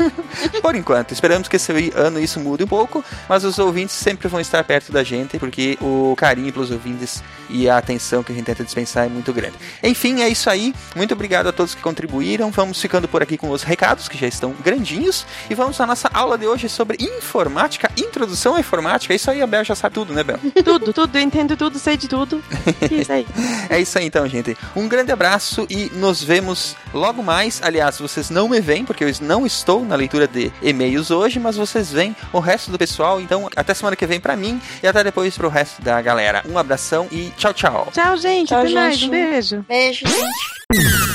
Por 0.61 0.75
enquanto, 0.75 1.12
esperamos 1.12 1.49
que 1.49 1.57
esse 1.57 1.73
ano 1.95 2.19
isso 2.19 2.41
mude 2.41 2.64
um 2.64 2.67
pouco, 2.67 3.05
mas 3.29 3.45
os 3.45 3.59
ouvintes 3.59 3.95
sempre 3.95 4.29
vão 4.29 4.41
estar 4.41 4.62
perto 4.64 4.93
da 4.93 5.05
gente, 5.05 5.38
porque 5.38 5.79
o 5.81 6.14
carinho 6.17 6.53
pelos 6.53 6.71
ouvintes 6.71 7.23
e 7.49 7.69
a 7.69 7.79
atenção 7.79 8.23
que 8.23 8.33
a 8.33 8.35
gente 8.35 8.47
tenta 8.47 8.64
dispensar 8.64 9.07
é 9.07 9.09
muito 9.09 9.33
grande. 9.33 9.55
Enfim, 9.83 10.23
é 10.23 10.29
isso 10.29 10.49
aí. 10.50 10.75
Muito 10.97 11.14
obrigado 11.14 11.49
a 11.49 11.53
todos 11.53 11.75
que 11.75 11.83
contribuíram. 11.83 12.50
Vamos 12.50 12.81
ficando 12.81 13.07
por 13.07 13.23
aqui 13.23 13.37
com 13.37 13.50
os 13.50 13.62
recados, 13.62 14.09
que 14.09 14.19
já 14.19 14.26
estão 14.26 14.55
grandinhos, 14.64 15.26
e 15.49 15.55
vamos 15.55 15.81
à 15.81 15.87
nossa 15.87 16.09
aula 16.12 16.37
de 16.37 16.47
hoje 16.47 16.69
sobre 16.69 16.97
informática, 17.00 17.91
introdução 17.97 18.55
à 18.55 18.61
informática. 18.61 19.14
Isso 19.14 19.31
aí 19.31 19.43
a 19.43 19.47
Bel 19.47 19.64
já 19.64 19.75
sabe 19.75 19.95
tudo, 19.95 20.12
né, 20.12 20.25
Bel? 20.25 20.38
tudo, 20.64 20.93
tudo, 20.93 21.19
entendo 21.19 21.57
tudo, 21.57 21.79
sei 21.79 21.97
de 21.97 22.09
tudo. 22.09 22.43
Isso 22.91 23.12
aí. 23.12 23.26
É 23.69 23.81
isso 23.81 23.99
aí 23.99 24.07
então, 24.07 24.26
gente. 24.26 24.57
Um 24.75 24.88
grande 24.88 25.12
abraço 25.12 25.67
e 25.69 25.91
nos 25.95 26.24
vemos 26.25 26.76
logo 26.93 27.23
mais. 27.23 27.61
Aliás, 27.62 27.99
vocês 27.99 28.31
não 28.31 28.49
me 28.49 28.61
veem, 28.61 28.85
porque 28.85 29.04
eu 29.04 29.11
não 29.21 29.47
estou 29.47 29.85
na 29.85 29.95
leitura 29.95 30.26
de 30.26 30.52
e-mails 30.62 31.11
hoje, 31.11 31.38
mas 31.38 31.57
vocês 31.57 31.90
veem 31.93 32.14
o 32.33 32.38
resto 32.40 32.71
do 32.71 32.78
pessoal. 32.78 33.21
Então, 33.21 33.49
até 33.54 33.75
semana 33.75 33.97
que 33.97 34.07
vem 34.07 34.21
pra 34.21 34.37
mim 34.37 34.61
e 34.83 34.87
até 34.87 35.02
depois 35.04 35.37
pro 35.37 35.49
resto 35.49 35.83
da 35.83 36.00
galera. 36.00 36.43
Um 36.49 36.59
abração 36.59 37.07
e 37.11 37.33
tchau, 37.37 37.52
tchau. 37.52 37.88
Tchau, 37.93 38.16
gente. 38.16 38.49
Tchau, 38.49 38.61
Até 38.61 38.71
mais. 38.71 38.97
gente. 38.99 39.09
Um 39.09 39.11
beijo. 39.11 39.64
Beijo, 39.69 40.07
gente. 40.07 41.14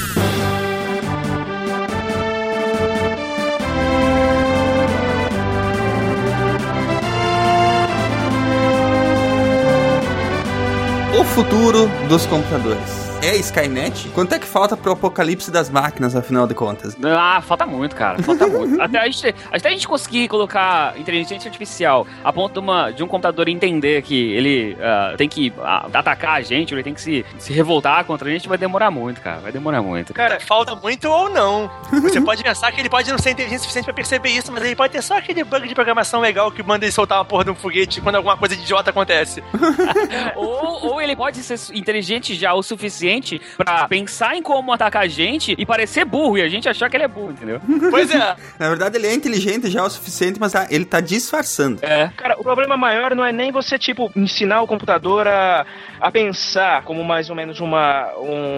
O 11.20 11.24
futuro 11.24 11.88
dos 12.08 12.26
computadores. 12.28 13.09
É 13.22 13.36
Skynet? 13.36 14.08
Quanto 14.10 14.34
é 14.34 14.40
que 14.40 14.48
falta 14.48 14.78
pro 14.78 14.94
apocalipse 14.94 15.52
das 15.52 15.70
máquinas, 15.70 16.16
afinal 16.16 16.48
de 16.48 16.54
contas? 16.54 16.96
Ah, 17.04 17.42
falta 17.42 17.66
muito, 17.66 17.94
cara. 17.94 18.18
Falta 18.24 18.48
muito. 18.48 18.80
Até 18.82 18.98
a, 18.98 19.06
gente, 19.06 19.36
até 19.52 19.68
a 19.68 19.72
gente 19.72 19.88
conseguir 19.88 20.30
colocar 20.30 20.98
inteligência 20.98 21.50
artificial 21.50 22.08
a 22.24 22.32
ponto 22.32 22.54
de, 22.54 22.60
uma, 22.60 22.92
de 22.92 23.04
um 23.04 23.08
computador 23.08 23.50
entender 23.50 24.02
que 24.04 24.32
ele 24.32 24.78
ah, 24.80 25.16
tem 25.18 25.28
que 25.28 25.52
ah, 25.60 25.90
atacar 25.94 26.38
a 26.38 26.42
gente, 26.42 26.74
ou 26.74 26.78
ele 26.78 26.84
tem 26.84 26.94
que 26.94 27.02
se, 27.02 27.26
se 27.38 27.52
revoltar 27.52 28.06
contra 28.06 28.30
a 28.30 28.32
gente, 28.32 28.48
vai 28.48 28.58
demorar 28.58 28.90
muito, 28.90 29.20
cara. 29.20 29.40
Vai 29.40 29.52
demorar 29.52 29.82
muito. 29.82 30.14
Cara, 30.14 30.40
falta 30.40 30.74
muito 30.76 31.10
ou 31.10 31.30
não. 31.30 31.70
Você 32.02 32.22
pode 32.22 32.42
pensar 32.42 32.72
que 32.72 32.80
ele 32.80 32.90
pode 32.90 33.12
não 33.12 33.18
ser 33.18 33.32
inteligente 33.32 33.60
o 33.60 33.62
suficiente 33.64 33.86
pra 33.86 33.94
perceber 33.94 34.30
isso, 34.30 34.50
mas 34.50 34.64
ele 34.64 34.76
pode 34.78 34.94
ter 34.94 35.02
só 35.02 35.18
aquele 35.18 35.44
bug 35.44 35.68
de 35.68 35.76
programação 35.76 36.22
legal 36.22 36.52
que 36.52 36.64
manda 36.64 36.86
ele 36.86 36.92
soltar 36.92 37.18
uma 37.18 37.26
porra 37.26 37.44
de 37.44 37.52
um 37.52 37.56
foguete 37.56 38.00
quando 38.00 38.16
alguma 38.16 38.38
coisa 38.38 38.56
idiota 38.56 38.92
acontece. 38.92 39.44
ou, 40.38 40.94
ou 40.94 41.02
ele 41.02 41.18
pode 41.18 41.44
ser 41.44 41.60
inteligente 41.76 42.34
já 42.34 42.54
o 42.54 42.64
suficiente 42.64 43.09
pra 43.58 43.88
pensar 43.88 44.36
em 44.36 44.42
como 44.42 44.72
atacar 44.74 45.04
a 45.04 45.08
gente 45.08 45.56
e 45.58 45.66
parecer 45.66 46.06
burro 46.06 46.38
e 46.38 46.42
a 46.42 46.50
gente 46.50 46.68
achar 46.70 46.90
que 46.90 46.98
ele 46.98 47.04
é 47.04 47.08
burro, 47.08 47.32
entendeu? 47.32 47.60
Pois 47.90 48.10
é. 48.14 48.36
Na 48.60 48.70
verdade, 48.70 48.98
ele 48.98 49.08
é 49.08 49.14
inteligente 49.14 49.70
já 49.70 49.84
o 49.84 49.90
suficiente, 49.90 50.40
mas 50.40 50.54
ah, 50.56 50.68
ele 50.70 50.86
tá 50.86 51.00
disfarçando. 51.02 51.80
É. 51.82 52.10
Cara, 52.16 52.36
o 52.40 52.44
problema 52.44 52.78
maior 52.78 53.16
não 53.16 53.24
é 53.26 53.32
nem 53.32 53.52
você, 53.52 53.78
tipo, 53.80 54.12
ensinar 54.16 54.62
o 54.62 54.68
computador 54.68 55.28
a, 55.28 55.66
a 56.00 56.12
pensar 56.12 56.84
como 56.84 57.04
mais 57.04 57.30
ou 57.30 57.36
menos 57.36 57.60
uma, 57.60 58.08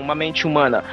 uma 0.01 0.15
mente 0.15 0.45
humana. 0.45 0.83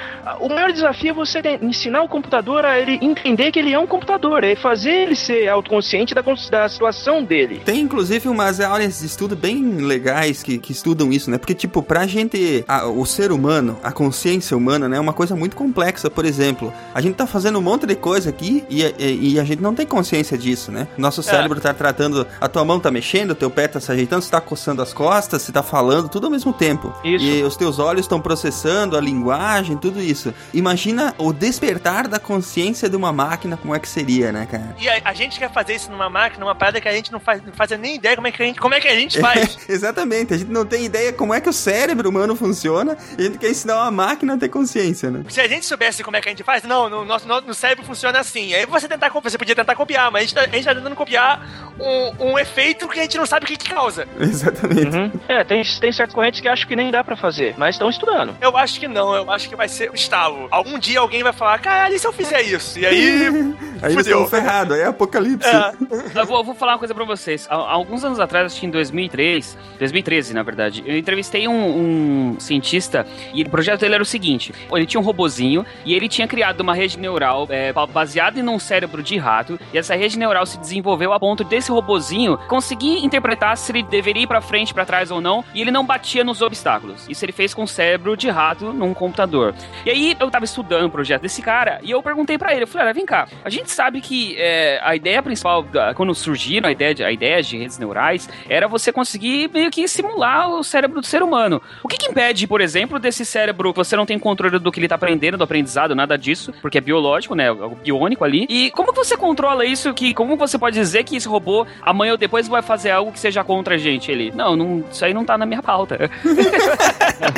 O 0.41 0.49
maior 0.49 0.73
desafio 0.73 1.11
é 1.11 1.13
você 1.13 1.41
ensinar 1.63 2.03
o 2.03 2.09
computador 2.09 2.65
a 2.65 2.79
ele 2.79 2.99
entender 3.03 3.51
que 3.51 3.59
ele 3.59 3.73
é 3.73 3.79
um 3.79 3.87
computador, 3.87 4.45
é 4.45 4.55
fazer 4.55 4.91
ele 4.91 5.17
ser 5.17 5.49
autoconsciente 5.49 6.15
da, 6.15 6.23
da 6.51 6.69
situação 6.69 7.23
dele. 7.25 7.61
Tem 7.65 7.81
inclusive 7.81 8.29
umas 8.29 8.61
áreas 8.61 9.01
de 9.01 9.07
estudo 9.07 9.35
bem 9.37 9.77
legais 9.79 10.43
que, 10.43 10.59
que 10.59 10.73
estudam 10.73 11.11
isso, 11.13 11.31
né? 11.31 11.39
Porque, 11.39 11.55
tipo, 11.55 11.83
pra 11.83 12.07
gente, 12.07 12.65
a- 12.69 12.87
o 12.87 13.05
ser 13.07 13.33
humano, 13.33 13.48
a 13.83 13.93
consciência 13.93 14.57
humana, 14.57 14.89
né? 14.89 14.97
É 14.97 15.01
uma 15.01 15.13
coisa 15.13 15.35
muito 15.35 15.57
complexa. 15.57 16.11
Por 16.11 16.25
exemplo, 16.25 16.73
a 16.95 17.01
gente 17.01 17.15
tá 17.15 17.27
fazendo 17.27 17.59
um 17.59 17.63
monte 17.63 17.87
de 17.87 17.95
coisa 17.95 18.31
aqui 18.31 18.65
e, 18.69 18.83
e- 18.83 19.33
e 19.35 19.41
a 19.41 19.45
gente 19.45 19.63
não 19.63 19.75
tem 19.75 19.87
consciência 19.87 20.37
disso, 20.37 20.71
né? 20.71 20.87
Nosso 20.97 21.23
cérebro 21.23 21.61
tá 21.61 21.73
tratando, 21.73 22.27
a 22.41 22.49
tua 22.49 22.65
mão 22.65 22.79
tá 22.81 22.91
mexendo, 22.91 23.31
o 23.31 23.35
teu 23.35 23.51
pé 23.51 23.67
tá 23.69 23.81
se 23.81 23.91
ajeitando, 23.91 24.23
você 24.23 24.31
tá 24.31 24.41
coçando 24.41 24.83
as 24.83 24.93
costas, 24.93 25.43
você 25.43 25.53
tá 25.53 25.63
falando, 25.63 26.09
tudo 26.09 26.27
ao 26.27 26.31
mesmo 26.31 26.53
tempo. 26.53 26.93
Isso. 27.05 27.25
E 27.25 27.43
os 27.43 27.57
teus 27.57 27.79
olhos 27.79 28.03
estão 28.03 28.21
processando 28.21 28.97
a 28.97 29.01
linguagem, 29.01 29.77
tudo 29.77 30.01
isso. 30.01 30.33
Imagina 30.53 31.15
o 31.19 31.33
despertar 31.33 32.09
da 32.09 32.19
consciência 32.19 32.89
de 32.89 32.97
uma 32.97 33.13
máquina, 33.13 33.57
como 33.57 33.75
é 33.75 33.79
que 33.79 33.89
seria, 33.89 34.31
né, 34.33 34.47
cara? 34.51 34.75
E 34.79 34.89
a, 34.89 35.01
a 35.05 35.15
gente 35.15 35.39
quer 35.39 35.51
fazer 35.53 35.75
isso 35.75 35.91
numa 35.91 36.11
máquina, 36.11 36.45
uma 36.45 36.55
parada 36.55 36.81
que 36.81 36.89
a 36.89 36.93
gente 36.93 37.11
não 37.13 37.21
faz, 37.21 37.43
não 37.45 37.53
faz 37.53 37.71
nem 37.79 37.97
ideia 37.97 38.15
como 38.17 38.27
é 38.27 38.33
que 38.33 38.43
a 38.43 38.47
gente, 38.47 38.61
como 38.61 38.75
é 38.75 38.81
que 38.81 38.89
a 38.89 38.95
gente 38.95 39.21
faz. 39.21 39.59
Exatamente, 39.69 40.35
a 40.35 40.37
gente 40.37 40.51
não 40.51 40.65
tem 40.67 40.85
ideia 40.85 41.13
como 41.13 41.33
é 41.33 41.41
que 41.41 41.49
o 41.49 41.53
cérebro 41.53 42.09
humano 42.09 42.35
funciona 42.37 42.97
a 43.19 43.23
gente 43.23 43.38
quer 43.39 43.51
ensinar 43.51 43.77
uma 43.77 43.91
máquina 43.91 44.35
a 44.35 44.37
ter 44.39 44.49
consciência, 44.49 45.11
né? 45.11 45.25
Se 45.29 45.41
a 45.41 45.49
gente 45.49 45.67
soubesse 45.67 46.03
como 46.03 46.17
é 46.17 46.21
que 46.21 46.29
a 46.29 46.33
gente 46.33 46.43
faz, 46.43 46.63
não, 46.63 46.89
no 46.89 47.05
nosso 47.05 47.27
no, 47.27 47.41
no 47.41 47.55
cérebro 47.55 47.85
funciona 47.85 48.19
assim. 48.19 48.55
Aí 48.55 48.67
você 48.67 48.89
tentar 48.89 49.11
copiar, 49.11 49.31
você 49.31 49.39
podia 49.39 49.55
tentar 49.55 49.75
copiar, 49.75 50.11
mas 50.11 50.23
a 50.23 50.27
gente 50.27 50.35
tá, 50.35 50.41
a 50.43 50.49
gente 50.49 50.65
tá 50.65 50.75
tentando 50.75 50.97
copiar 50.97 51.73
um, 51.79 52.31
um 52.31 52.39
efeito 52.39 52.89
que 52.89 52.99
a 52.99 53.03
gente 53.03 53.17
não 53.17 53.27
sabe 53.27 53.45
o 53.45 53.49
que, 53.49 53.57
que 53.57 53.71
causa. 53.71 54.07
Exatamente. 54.19 54.97
Uhum. 54.97 55.13
É, 55.29 55.45
tem, 55.45 55.63
tem 55.63 55.93
certas 55.93 56.15
correntes 56.15 56.41
que 56.41 56.49
acham 56.49 56.69
que 56.69 56.77
nem 56.77 56.91
dá 56.91 57.03
pra 57.03 57.17
fazer, 57.17 57.55
mas 57.57 57.75
estão 57.75 57.89
estudando. 57.89 58.37
Eu 58.41 58.57
acho 58.57 58.79
que 58.81 58.89
não, 58.89 59.15
eu 59.15 59.31
acho 59.31 59.49
que 59.49 59.57
vai 59.57 59.69
ser 59.69 59.91
o 59.91 59.95
estalo. 59.95 60.49
Algum 60.51 60.79
dia 60.79 61.01
alguém 61.01 61.23
vai 61.23 61.33
falar, 61.33 61.59
caralho, 61.59 61.95
e 61.95 61.99
se 61.99 62.07
eu 62.07 62.13
fizer 62.13 62.43
isso? 62.43 62.79
E 62.79 62.87
aí. 62.87 63.29
Aí 63.81 63.93
eles 63.93 64.07
fudeu. 64.07 64.25
estão 64.25 64.27
ferrados, 64.27 64.75
aí 64.75 64.83
é 64.83 64.87
apocalipse. 64.87 65.49
É. 65.49 65.73
Eu 66.21 66.27
vou, 66.27 66.39
eu 66.39 66.45
vou 66.45 66.55
falar 66.55 66.73
uma 66.73 66.79
coisa 66.79 66.93
pra 66.93 67.05
vocês. 67.05 67.47
Há 67.49 67.55
alguns 67.55 68.03
anos 68.03 68.19
atrás, 68.19 68.47
acho 68.47 68.61
que 68.61 68.67
em 68.67 68.71
2003, 68.71 69.57
2013, 69.79 70.35
na 70.35 70.43
verdade, 70.43 70.83
eu 70.85 70.99
entrevistei 70.99 71.47
um, 71.47 72.33
um 72.33 72.41
cientista 72.41 73.07
e 73.35 73.43
o 73.43 73.51
projeto 73.51 73.81
dele 73.81 73.95
era 73.95 74.03
o 74.03 74.07
seguinte: 74.07 74.53
ele 74.73 74.87
tinha 74.87 75.01
um 75.01 75.05
robozinho 75.05 75.65
e 75.85 75.95
ele 75.95 76.09
tinha 76.09 76.27
criado 76.27 76.61
uma 76.61 76.75
rede 76.75 76.99
neural 76.99 77.47
é, 77.51 77.73
ba- 77.73 77.87
baseada 77.87 78.39
em 78.39 78.49
um 78.49 78.59
cérebro 78.59 79.03
de 79.03 79.17
rato 79.17 79.59
e 79.73 79.79
essa 79.79 79.95
rede 79.95 80.19
neural 80.19 80.47
se 80.47 80.59
desenvolveu 80.59 81.13
a 81.13 81.21
ponto 81.21 81.45
desse 81.45 81.71
robozinho 81.71 82.37
conseguir 82.49 83.05
interpretar 83.05 83.57
se 83.57 83.73
ele 83.73 83.83
deveria 83.83 84.23
ir 84.23 84.27
pra 84.27 84.41
frente, 84.41 84.73
pra 84.75 84.85
trás 84.85 85.11
ou 85.11 85.21
não 85.21 85.45
e 85.55 85.61
ele 85.61 85.71
não 85.71 85.85
batia 85.85 86.25
nos 86.25 86.43
obstáculos. 86.43 87.07
Isso 87.09 87.25
ele 87.25 87.33
fez 87.33 87.53
com 87.55 87.63
o 87.65 87.69
cérebro 87.69 88.17
de 88.17 88.29
rato 88.31 88.73
num 88.73 88.95
computador. 88.95 89.55
E 89.85 89.91
aí 89.91 90.17
eu 90.19 90.31
tava 90.31 90.45
estudando 90.45 90.87
o 90.87 90.91
projeto 90.91 91.23
desse 91.23 91.43
cara 91.43 91.79
e 91.83 91.91
eu 91.91 92.03
perguntei 92.03 92.39
pra 92.39 92.53
ele, 92.53 92.63
eu 92.65 92.67
falei, 92.67 92.87
olha, 92.87 92.95
vem 92.95 93.07
cá, 93.07 93.27
a 93.45 93.51
gente 93.51 93.71
sabe 93.71 94.01
que 94.01 94.37
é, 94.39 94.81
a 94.83 94.95
ideia 94.97 95.23
principal, 95.23 95.63
da- 95.63 95.95
quando 95.95 96.15
surgiram 96.15 96.69
a 96.69 96.73
ideia, 96.73 96.95
de, 96.95 97.05
a 97.05 97.11
ideia 97.13 97.43
de 97.43 97.57
redes 97.59 97.79
neurais, 97.79 98.29
era 98.49 98.67
você 98.69 98.93
conseguir 98.93 99.51
meio 99.53 99.71
que 99.71 99.87
simular 99.89 100.49
o 100.51 100.63
cérebro 100.63 101.01
do 101.01 101.07
ser 101.07 101.23
humano. 101.23 101.61
O 101.83 101.89
que, 101.89 101.97
que 101.97 102.11
impede, 102.11 102.47
por 102.47 102.61
exemplo, 102.61 102.99
desse 102.99 103.18
cérebro, 103.25 103.73
você 103.73 103.97
não 103.97 104.07
tem 104.07 104.19
controle 104.19 104.59
do 104.59 104.73
que 104.73 104.81
ele 104.81 104.89
tá 104.89 104.95
aprendendo, 104.95 105.37
do 105.37 105.45
aprendizado, 105.45 105.95
nada 105.95 106.17
disso, 106.17 106.53
porque 106.61 106.79
é 106.79 106.81
biológico, 106.81 107.35
né, 107.35 107.49
algo 107.49 107.77
biônico 107.77 108.25
ali. 108.25 108.47
E 108.49 108.71
como 108.71 108.93
que 108.93 108.99
você 108.99 109.17
controla 109.17 109.65
isso, 109.65 109.93
que 109.95 110.15
como 110.15 110.37
você 110.37 110.59
pode 110.59 110.79
dizer 110.79 111.05
que 111.05 111.17
esse 111.17 111.29
robô 111.29 111.67
amanhã 111.83 112.13
ou 112.13 112.19
depois 112.19 112.49
vai 112.49 112.63
fazer 112.63 112.91
algo 112.91 113.13
que 113.13 113.21
seja 113.21 113.45
contra 113.45 113.75
a 113.75 113.79
gente? 113.79 114.11
Ele, 114.11 114.33
não, 114.35 114.57
não 114.57 114.85
isso 114.91 115.05
aí 115.05 115.15
não 115.15 115.25
tá 115.25 115.37
na 115.37 115.47
minha 115.47 115.63
pauta. 115.63 115.99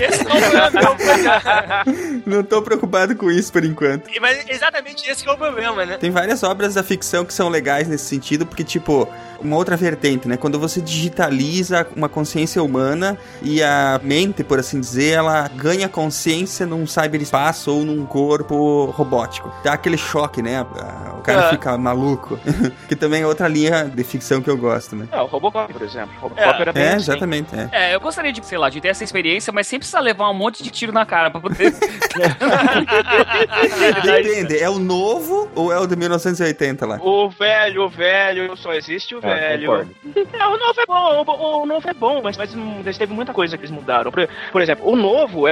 Esse 0.01 0.25
não 0.25 0.37
é 0.37 0.69
o 0.69 0.73
meu 0.73 2.23
Não 2.27 2.43
tô 2.43 2.63
preocupado 2.63 3.17
com 3.17 3.31
isso 3.31 3.53
por 3.53 3.65
enquanto. 3.65 4.11
Mas 4.21 4.47
é 4.47 4.53
exatamente 4.53 5.09
esse 5.11 5.23
que 5.23 5.29
é 5.29 5.33
o 5.33 5.37
problema, 5.37 5.87
né? 5.87 5.97
Tem 5.97 6.11
várias 6.11 6.43
obras 6.43 6.75
da 6.75 6.83
ficção 6.83 7.25
que 7.25 7.33
são 7.33 7.49
legais 7.49 7.89
nesse 7.89 8.05
sentido, 8.05 8.45
porque, 8.45 8.63
tipo, 8.63 9.09
uma 9.41 9.57
outra 9.57 9.77
vertente, 9.77 10.29
né? 10.29 10.37
Quando 10.37 10.59
você 10.59 10.81
digitaliza 10.81 11.87
uma 11.97 12.09
consciência 12.09 12.63
humana 12.63 13.19
e 13.43 13.63
a 13.63 14.01
mente, 14.03 14.45
por 14.45 14.59
assim 14.59 14.81
dizer, 14.81 15.13
ela 15.13 15.49
ganha 15.49 15.70
consciência 15.89 16.67
num 16.67 16.87
cyberespaço 16.87 17.75
ou 17.75 17.85
num 17.85 18.05
corpo 18.07 18.87
robótico. 18.97 19.53
Dá 19.63 19.75
aquele 19.75 19.97
choque, 19.97 20.43
né? 20.43 20.63
O 21.19 21.23
cara 21.23 21.47
é. 21.47 21.51
fica 21.51 21.77
maluco. 21.77 22.39
que 22.89 22.97
também 22.97 23.23
é 23.23 23.27
outra 23.27 23.49
linha 23.49 23.85
de 23.85 24.05
ficção 24.05 24.41
que 24.41 24.49
eu 24.49 24.57
gosto, 24.57 24.97
né? 24.97 25.09
É, 25.13 25.21
o 25.21 25.27
Robocop, 25.27 25.73
por 25.73 25.83
exemplo. 25.83 26.15
O 26.19 26.23
Robocop 26.23 26.59
é. 26.59 26.63
era 26.63 26.73
bem 26.73 26.83
É, 26.83 26.89
assim. 26.89 26.97
exatamente. 26.97 27.55
É. 27.55 27.69
é. 27.73 27.95
eu 27.95 28.01
gostaria 28.01 28.33
de, 28.33 28.45
sei 28.45 28.59
lá, 28.59 28.69
de 28.69 28.81
ter 28.81 28.89
essa 28.89 29.05
experiência, 29.05 29.53
mas 29.53 29.67
sempre 29.67 29.81
precisa 29.81 30.01
levar 30.01 30.31
um 30.31 30.35
monte 30.35 30.63
de 30.63 30.71
tiro 30.71 30.93
na 30.93 31.05
cara 31.05 31.31
pra 31.31 31.41
poder... 31.41 31.75
Depende, 34.03 34.59
é 34.59 34.69
o 34.69 34.79
novo 34.79 35.49
ou 35.55 35.73
é 35.73 35.79
o 35.79 35.87
de 35.87 35.97
1980 35.97 36.87
lá? 36.87 36.99
O 37.01 37.29
velho, 37.29 37.85
o 37.85 37.89
velho, 37.89 38.57
só 38.57 38.73
existe 38.73 39.15
o 39.15 39.19
ah, 39.19 39.29
velho. 39.29 39.89
É, 40.33 40.47
o 40.47 40.59
novo 40.59 40.81
é 40.81 40.87
bom, 40.87 41.25
o, 41.27 41.63
o, 41.63 41.67
novo 41.67 41.89
é 41.89 41.95
bom, 41.95 42.21
mas, 42.23 42.37
mas 42.37 42.99
teve 42.99 43.13
muita 43.13 43.33
coisa 43.33 43.57
que 43.57 43.65
eles 43.65 43.75
mudaram. 43.75 44.11
Por, 44.11 44.29
por 44.53 44.63
exemplo, 44.63 44.89
o 44.89 44.97
novo 44.97 45.49
é, 45.49 45.50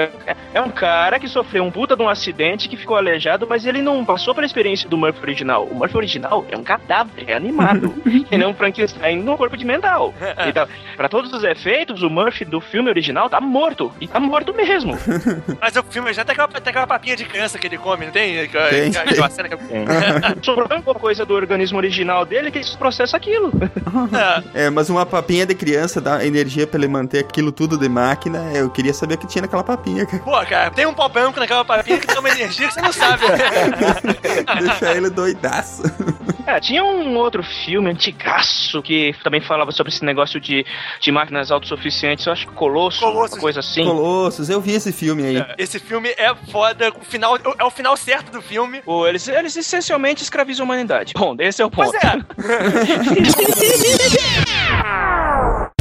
é 0.54 0.60
um 0.60 0.70
cara 0.70 1.18
que 1.18 1.28
sofreu 1.28 1.64
um 1.64 1.70
puta 1.70 1.96
de 1.96 2.02
um 2.02 2.08
acidente 2.08 2.68
que 2.68 2.76
ficou 2.76 2.96
aleijado, 2.96 3.46
mas 3.48 3.66
ele 3.66 3.82
não 3.82 4.04
passou 4.04 4.34
pela 4.34 4.46
experiência 4.46 4.88
do 4.88 4.96
Murphy 4.96 5.20
original. 5.22 5.64
O 5.64 5.74
Murphy 5.74 5.96
original 5.96 6.44
é 6.50 6.56
um 6.56 6.62
cadáver, 6.62 7.24
é 7.26 7.34
animado. 7.34 7.94
e 8.30 8.38
não 8.38 8.50
um 8.50 8.54
Frankenstein 8.54 9.22
no 9.22 9.36
corpo 9.36 9.56
de 9.56 9.64
mental. 9.64 10.14
Então, 10.48 10.66
pra 10.96 11.08
todos 11.08 11.32
os 11.32 11.44
efeitos, 11.44 12.02
o 12.02 12.08
Murphy 12.08 12.44
do 12.44 12.60
filme 12.60 12.88
original 12.88 13.28
tá 13.28 13.40
morto. 13.40 13.92
E 14.00 14.06
tá 14.06 14.18
morto 14.18 14.54
mesmo. 14.54 14.96
mas 15.60 15.76
o 15.76 15.82
filme 15.82 16.12
já 16.12 16.24
tem 16.24 16.32
aquela, 16.32 16.48
tem 16.48 16.70
aquela 16.70 16.86
papinha 16.86 17.16
de 17.16 17.24
criança 17.24 17.58
que 17.58 17.66
ele 17.66 17.76
come, 17.76 18.06
não 18.06 18.12
tem? 18.12 18.48
Tem. 18.48 18.90
Que... 18.90 20.44
Sobrou 20.44 20.68
uma 20.70 20.94
coisa 20.94 21.26
do 21.26 21.34
organismo 21.34 21.76
original 21.76 22.24
dele 22.24 22.50
que 22.50 22.60
processa 22.76 23.16
aquilo. 23.16 23.50
É, 24.54 24.70
mas 24.70 24.88
uma 24.88 25.04
papinha 25.04 25.44
de 25.44 25.54
criança 25.54 26.00
dá 26.00 26.24
energia 26.24 26.66
pra 26.66 26.78
ele 26.78 26.88
manter 26.88 27.20
aquilo 27.20 27.52
tudo 27.52 27.76
de 27.76 27.88
máquina. 27.88 28.50
Eu 28.54 28.70
queria 28.70 28.94
saber 28.94 29.14
o 29.14 29.18
que 29.18 29.26
tinha 29.26 29.42
naquela 29.42 29.64
papinha, 29.64 29.87
cara. 30.06 30.22
Pô, 30.22 30.46
cara, 30.46 30.70
tem 30.70 30.86
um 30.86 30.94
pau 30.94 31.08
branco 31.08 31.38
naquela 31.38 31.64
papinha 31.64 31.98
que 31.98 32.06
tem 32.06 32.18
uma 32.18 32.30
energia 32.30 32.68
que 32.68 32.74
você 32.74 32.80
não 32.80 32.92
sabe. 32.92 33.24
Deixa 34.60 34.92
ele 34.92 35.10
doidaço. 35.10 35.82
É, 36.46 36.58
tinha 36.60 36.82
um 36.82 37.16
outro 37.16 37.42
filme 37.42 37.90
antigaço 37.90 38.82
que 38.82 39.14
também 39.22 39.40
falava 39.40 39.70
sobre 39.70 39.92
esse 39.92 40.02
negócio 40.04 40.40
de, 40.40 40.64
de 40.98 41.12
máquinas 41.12 41.50
autossuficientes. 41.50 42.24
Eu 42.24 42.32
acho 42.32 42.46
que 42.46 42.54
Colosso, 42.54 43.00
Colossus. 43.00 43.34
uma 43.34 43.40
coisa 43.40 43.60
assim. 43.60 43.84
Colossus, 43.84 44.48
eu 44.48 44.60
vi 44.60 44.72
esse 44.72 44.90
filme 44.90 45.24
aí. 45.24 45.36
É, 45.36 45.54
esse 45.58 45.78
filme 45.78 46.08
é 46.16 46.34
foda. 46.50 46.90
O 46.90 47.04
final, 47.04 47.36
é 47.36 47.64
o 47.64 47.70
final 47.70 47.96
certo 47.96 48.32
do 48.32 48.40
filme. 48.40 48.80
Pô, 48.80 49.06
eles, 49.06 49.28
eles 49.28 49.54
essencialmente 49.56 50.22
escravizam 50.22 50.64
a 50.64 50.66
humanidade. 50.66 51.12
Bom, 51.14 51.36
esse 51.38 51.60
é 51.60 51.66
o 51.66 51.70
ponto. 51.70 51.90
Pois 51.90 52.02
é. 52.02 52.16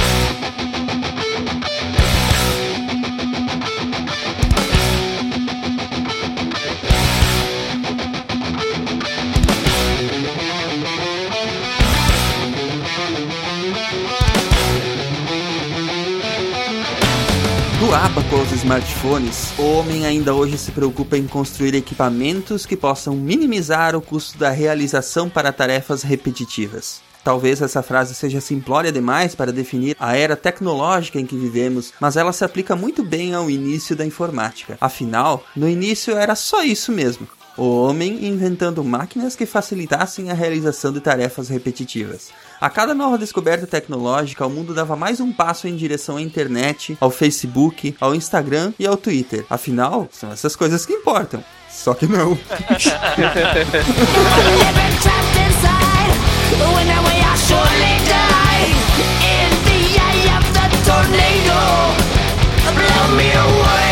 Do 17.87 17.95
ábaco 17.95 18.35
aos 18.35 18.51
smartphones, 18.51 19.57
o 19.57 19.63
homem 19.63 20.05
ainda 20.05 20.33
hoje 20.33 20.57
se 20.57 20.73
preocupa 20.73 21.17
em 21.17 21.25
construir 21.25 21.73
equipamentos 21.73 22.65
que 22.65 22.75
possam 22.75 23.15
minimizar 23.15 23.95
o 23.95 24.01
custo 24.01 24.37
da 24.37 24.49
realização 24.49 25.29
para 25.29 25.53
tarefas 25.53 26.03
repetitivas. 26.03 26.99
Talvez 27.23 27.61
essa 27.61 27.81
frase 27.81 28.13
seja 28.13 28.41
simplória 28.41 28.91
demais 28.91 29.35
para 29.35 29.53
definir 29.53 29.95
a 30.01 30.17
era 30.17 30.35
tecnológica 30.35 31.17
em 31.17 31.25
que 31.25 31.37
vivemos, 31.37 31.93
mas 31.97 32.17
ela 32.17 32.33
se 32.33 32.43
aplica 32.43 32.75
muito 32.75 33.05
bem 33.05 33.33
ao 33.33 33.49
início 33.49 33.95
da 33.95 34.05
informática. 34.05 34.77
Afinal, 34.81 35.45
no 35.55 35.69
início 35.69 36.17
era 36.17 36.35
só 36.35 36.65
isso 36.65 36.91
mesmo. 36.91 37.25
O 37.55 37.83
homem 37.83 38.25
inventando 38.27 38.83
máquinas 38.83 39.33
que 39.33 39.45
facilitassem 39.45 40.29
a 40.29 40.33
realização 40.33 40.91
de 40.91 40.99
tarefas 40.99 41.47
repetitivas. 41.47 42.31
A 42.59 42.71
cada 42.71 42.95
nova 42.95 43.19
descoberta 43.19 43.67
tecnológica, 43.67 44.45
o 44.45 44.49
mundo 44.49 44.73
dava 44.73 44.95
mais 44.95 45.19
um 45.19 45.31
passo 45.31 45.67
em 45.67 45.75
direção 45.75 46.17
à 46.17 46.21
internet, 46.21 46.97
ao 46.99 47.11
Facebook, 47.11 47.95
ao 48.01 48.15
Instagram 48.15 48.73
e 48.79 48.87
ao 48.87 48.97
Twitter. 48.97 49.45
Afinal, 49.47 50.09
são 50.11 50.31
essas 50.31 50.55
coisas 50.55 50.83
que 50.83 50.93
importam. 50.93 51.43
Só 51.69 51.93
que 51.93 52.07
não. 52.07 52.35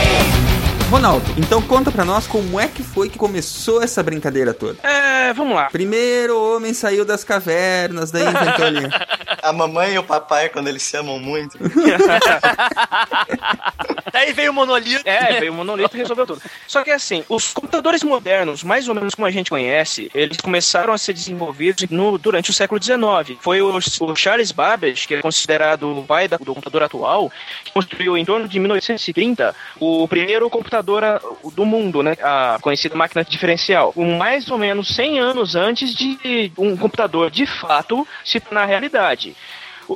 Ronaldo, 0.89 1.25
então 1.35 1.61
conta 1.63 1.91
pra 1.91 2.05
nós 2.05 2.27
como 2.27 2.59
é 2.59 2.67
que 2.67 2.83
foi 2.83 3.09
que 3.09 3.17
começou 3.17 3.81
essa 3.81 4.03
brincadeira 4.03 4.53
toda. 4.53 4.77
É, 4.83 5.33
vamos 5.33 5.55
lá. 5.55 5.65
Primeiro 5.65 6.37
o 6.37 6.55
homem 6.55 6.73
saiu 6.75 7.03
das 7.03 7.23
cavernas, 7.23 8.11
daí 8.11 8.23
inventou 8.23 8.65
ali. 8.65 8.87
A 9.41 9.51
mamãe 9.53 9.93
e 9.93 9.97
o 9.99 10.03
papai, 10.03 10.49
quando 10.49 10.67
eles 10.67 10.81
se 10.81 10.97
amam 10.97 11.19
muito. 11.19 11.55
daí 14.11 14.33
veio 14.33 14.49
o 14.49 14.53
monolito. 14.53 15.07
É, 15.07 15.39
veio 15.39 15.51
o 15.51 15.55
monolito 15.55 15.95
e 15.95 15.99
resolveu 15.99 16.25
tudo. 16.25 16.41
Só 16.67 16.83
que 16.83 16.89
assim, 16.89 17.23
os 17.29 17.53
computadores 17.53 18.01
modernos, 18.01 18.63
mais 18.63 18.87
ou 18.89 18.95
menos 18.95 19.13
como 19.13 19.27
a 19.27 19.31
gente 19.31 19.51
conhece, 19.51 20.09
eles 20.15 20.37
começaram 20.37 20.93
a 20.93 20.97
ser 20.97 21.13
desenvolvidos 21.13 21.87
no, 21.91 22.17
durante 22.17 22.49
o 22.49 22.53
século 22.53 22.81
XIX. 22.81 23.37
Foi 23.39 23.61
o, 23.61 23.77
o 23.77 24.15
Charles 24.15 24.51
Babbage, 24.51 25.07
que 25.07 25.13
é 25.15 25.21
considerado 25.21 25.95
o 25.95 26.03
pai 26.03 26.27
da, 26.27 26.37
do 26.37 26.55
computador 26.55 26.81
atual, 26.81 27.31
que 27.63 27.71
construiu 27.71 28.17
em 28.17 28.25
torno 28.25 28.47
de 28.47 28.59
1930 28.59 29.55
o 29.79 30.07
primeiro 30.07 30.49
computador 30.49 30.74
do 30.81 31.65
mundo, 31.65 32.01
né? 32.01 32.15
A 32.21 32.57
conhecida 32.61 32.95
máquina 32.95 33.23
diferencial. 33.23 33.93
Mais 33.95 34.49
ou 34.49 34.57
menos 34.57 34.95
100 34.95 35.19
anos 35.19 35.55
antes 35.55 35.93
de 35.93 36.51
um 36.57 36.75
computador 36.75 37.29
de 37.29 37.45
fato 37.45 38.07
se 38.23 38.39
tornar 38.39 38.65
realidade. 38.65 39.35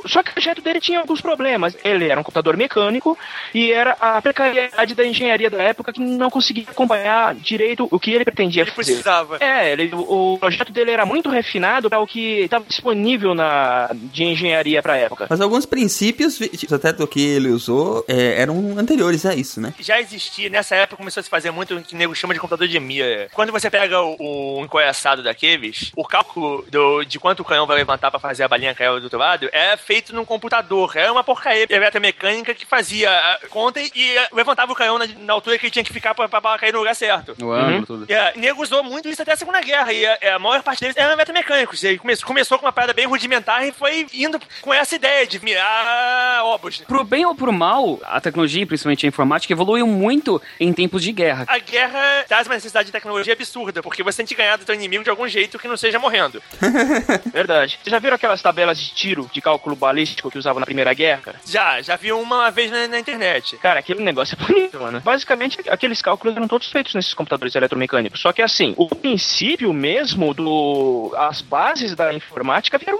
Só 0.05 0.23
que 0.23 0.31
o 0.31 0.33
projeto 0.33 0.61
dele 0.61 0.79
tinha 0.79 0.99
alguns 0.99 1.21
problemas. 1.21 1.75
Ele 1.83 2.07
era 2.07 2.19
um 2.19 2.23
computador 2.23 2.55
mecânico 2.55 3.17
e 3.53 3.71
era 3.71 3.95
a 3.99 4.21
precariedade 4.21 4.95
da 4.95 5.05
engenharia 5.05 5.49
da 5.49 5.61
época 5.61 5.93
que 5.93 5.99
não 5.99 6.29
conseguia 6.29 6.65
acompanhar 6.67 7.35
direito 7.35 7.87
o 7.89 7.99
que 7.99 8.11
ele 8.11 8.25
pretendia 8.25 8.63
ele 8.63 8.71
fazer. 8.71 8.93
Precisava. 8.93 9.37
É, 9.39 9.71
ele, 9.71 9.91
o, 9.93 10.37
projeto 10.39 10.71
dele 10.71 10.91
era 10.91 11.05
muito 11.05 11.29
refinado 11.29 11.89
para 11.89 11.99
o 11.99 12.07
que 12.07 12.41
estava 12.41 12.65
disponível 12.65 13.33
na, 13.33 13.89
de 13.93 14.23
engenharia 14.23 14.81
para 14.81 14.93
a 14.93 14.97
época. 14.97 15.27
Mas 15.29 15.41
alguns 15.41 15.65
princípios, 15.65 16.39
até 16.71 16.93
do 16.93 17.07
que 17.07 17.21
ele 17.21 17.49
usou, 17.49 18.03
é, 18.07 18.41
eram 18.41 18.77
anteriores 18.77 19.25
a 19.25 19.33
isso, 19.33 19.59
né? 19.59 19.73
Já 19.79 19.99
existia, 19.99 20.49
nessa 20.49 20.75
época 20.75 20.97
começou 20.97 21.21
a 21.21 21.23
se 21.23 21.29
fazer 21.29 21.51
muito 21.51 21.75
o 21.75 21.83
que 21.83 21.95
o 21.95 21.97
nego 21.97 22.15
chama 22.15 22.33
de 22.33 22.39
computador 22.39 22.67
de 22.67 22.79
Mir. 22.79 23.29
Quando 23.33 23.51
você 23.51 23.69
pega 23.69 24.01
o, 24.01 24.15
o 24.59 24.63
encoiaçado 24.63 25.23
daqueles, 25.23 25.91
o 25.95 26.03
cálculo 26.03 26.65
do, 26.69 27.03
de 27.03 27.19
quanto 27.19 27.41
o 27.41 27.45
canhão 27.45 27.65
vai 27.65 27.77
levantar 27.77 28.11
para 28.11 28.19
fazer 28.19 28.43
a 28.43 28.47
balinha 28.47 28.75
cair 28.75 28.99
do 28.99 29.03
outro 29.03 29.19
lado 29.19 29.49
é 29.51 29.77
feito 29.79 30.13
num 30.13 30.25
computador. 30.25 30.95
Era 30.95 31.11
uma 31.11 31.23
porcaria 31.23 31.67
mecânica 31.99 32.53
que 32.53 32.65
fazia 32.65 33.09
a 33.09 33.39
conta 33.49 33.79
e 33.79 34.15
levantava 34.31 34.71
o 34.71 34.75
canhão 34.75 34.97
na, 34.97 35.07
na, 35.07 35.33
altura 35.33 35.57
que 35.57 35.65
ele 35.65 35.71
tinha 35.71 35.83
que 35.83 35.93
ficar 35.93 36.13
pra, 36.13 36.27
pra, 36.27 36.57
cair 36.57 36.73
no 36.73 36.79
lugar 36.79 36.95
certo. 36.95 37.35
O 37.41 37.51
ângulo, 37.51 37.77
uhum. 37.77 37.85
tudo. 37.85 38.05
E 38.09 38.13
a, 38.13 38.33
nego 38.35 38.61
usou 38.61 38.83
muito 38.83 39.07
isso 39.07 39.21
até 39.21 39.33
a 39.33 39.37
Segunda 39.37 39.61
Guerra. 39.61 39.91
E 39.93 40.05
a, 40.05 40.35
a 40.35 40.39
maior 40.39 40.61
parte 40.61 40.81
deles 40.81 40.97
eram 40.97 41.15
metamecânicos. 41.17 41.83
Ele 41.83 41.97
começou, 41.97 42.27
começou 42.27 42.59
com 42.59 42.65
uma 42.65 42.71
parada 42.71 42.93
bem 42.93 43.05
rudimentar 43.05 43.65
e 43.65 43.71
foi 43.71 44.07
indo 44.13 44.39
com 44.61 44.73
essa 44.73 44.95
ideia 44.95 45.25
de 45.25 45.43
mirar 45.43 46.43
obras. 46.45 46.77
Pro 46.87 47.03
bem 47.03 47.25
ou 47.25 47.35
pro 47.35 47.51
mal, 47.51 47.99
a 48.03 48.19
tecnologia, 48.21 48.65
principalmente 48.65 49.05
a 49.05 49.09
informática, 49.09 49.53
evoluiu 49.53 49.87
muito 49.87 50.41
em 50.59 50.71
tempos 50.73 51.03
de 51.03 51.11
guerra. 51.11 51.45
A 51.47 51.59
guerra 51.59 52.25
traz 52.27 52.47
uma 52.47 52.55
necessidade 52.55 52.87
de 52.87 52.91
tecnologia 52.91 53.33
absurda, 53.33 53.81
porque 53.81 54.03
você 54.03 54.17
tem 54.17 54.25
que 54.25 54.35
ganhar 54.35 54.57
do 54.57 54.65
seu 54.65 54.75
inimigo 54.75 55.03
de 55.03 55.09
algum 55.09 55.27
jeito 55.27 55.59
que 55.59 55.67
não 55.67 55.77
seja 55.77 55.99
morrendo. 55.99 56.41
Verdade. 57.31 57.79
Vocês 57.81 57.91
já 57.91 57.99
viram 57.99 58.15
aquelas 58.15 58.41
tabelas 58.41 58.79
de 58.79 58.93
tiro 58.93 59.29
de 59.31 59.41
cálculo 59.41 59.68
balístico 59.75 60.29
que 60.29 60.37
usavam 60.37 60.59
na 60.59 60.65
Primeira 60.65 60.93
Guerra, 60.93 61.21
cara? 61.21 61.41
Já, 61.45 61.81
já 61.81 61.95
vi 61.95 62.11
uma 62.11 62.49
vez 62.49 62.71
na, 62.71 62.87
na, 62.87 62.99
internet. 62.99 63.57
Cara, 63.57 63.79
aquele 63.79 64.03
negócio 64.03 64.37
é 64.39 64.45
bonito, 64.45 64.79
mano. 64.79 64.99
Basicamente, 65.01 65.59
aqueles 65.69 66.01
cálculos 66.01 66.35
eram 66.35 66.47
todos 66.47 66.71
feitos 66.71 66.93
nesses 66.93 67.13
computadores 67.13 67.55
eletromecânicos. 67.55 68.19
Só 68.19 68.31
que 68.31 68.41
assim, 68.41 68.73
o 68.77 68.87
princípio 68.87 69.73
mesmo 69.73 70.33
do. 70.33 71.13
as 71.17 71.41
bases 71.41 71.95
da 71.95 72.13
informática 72.13 72.77
vieram 72.77 72.99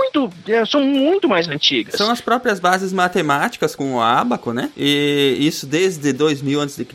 muito, 0.00 0.32
é, 0.48 0.64
são 0.64 0.82
muito 0.82 1.28
mais 1.28 1.48
antigas. 1.48 1.94
São 1.94 2.10
as 2.10 2.20
próprias 2.20 2.58
bases 2.58 2.92
matemáticas 2.92 3.76
com 3.76 3.94
o 3.94 4.00
ábaco, 4.00 4.52
né? 4.52 4.70
E 4.76 5.36
isso 5.40 5.66
desde 5.66 6.12
2000 6.12 6.60
a.C. 6.62 6.86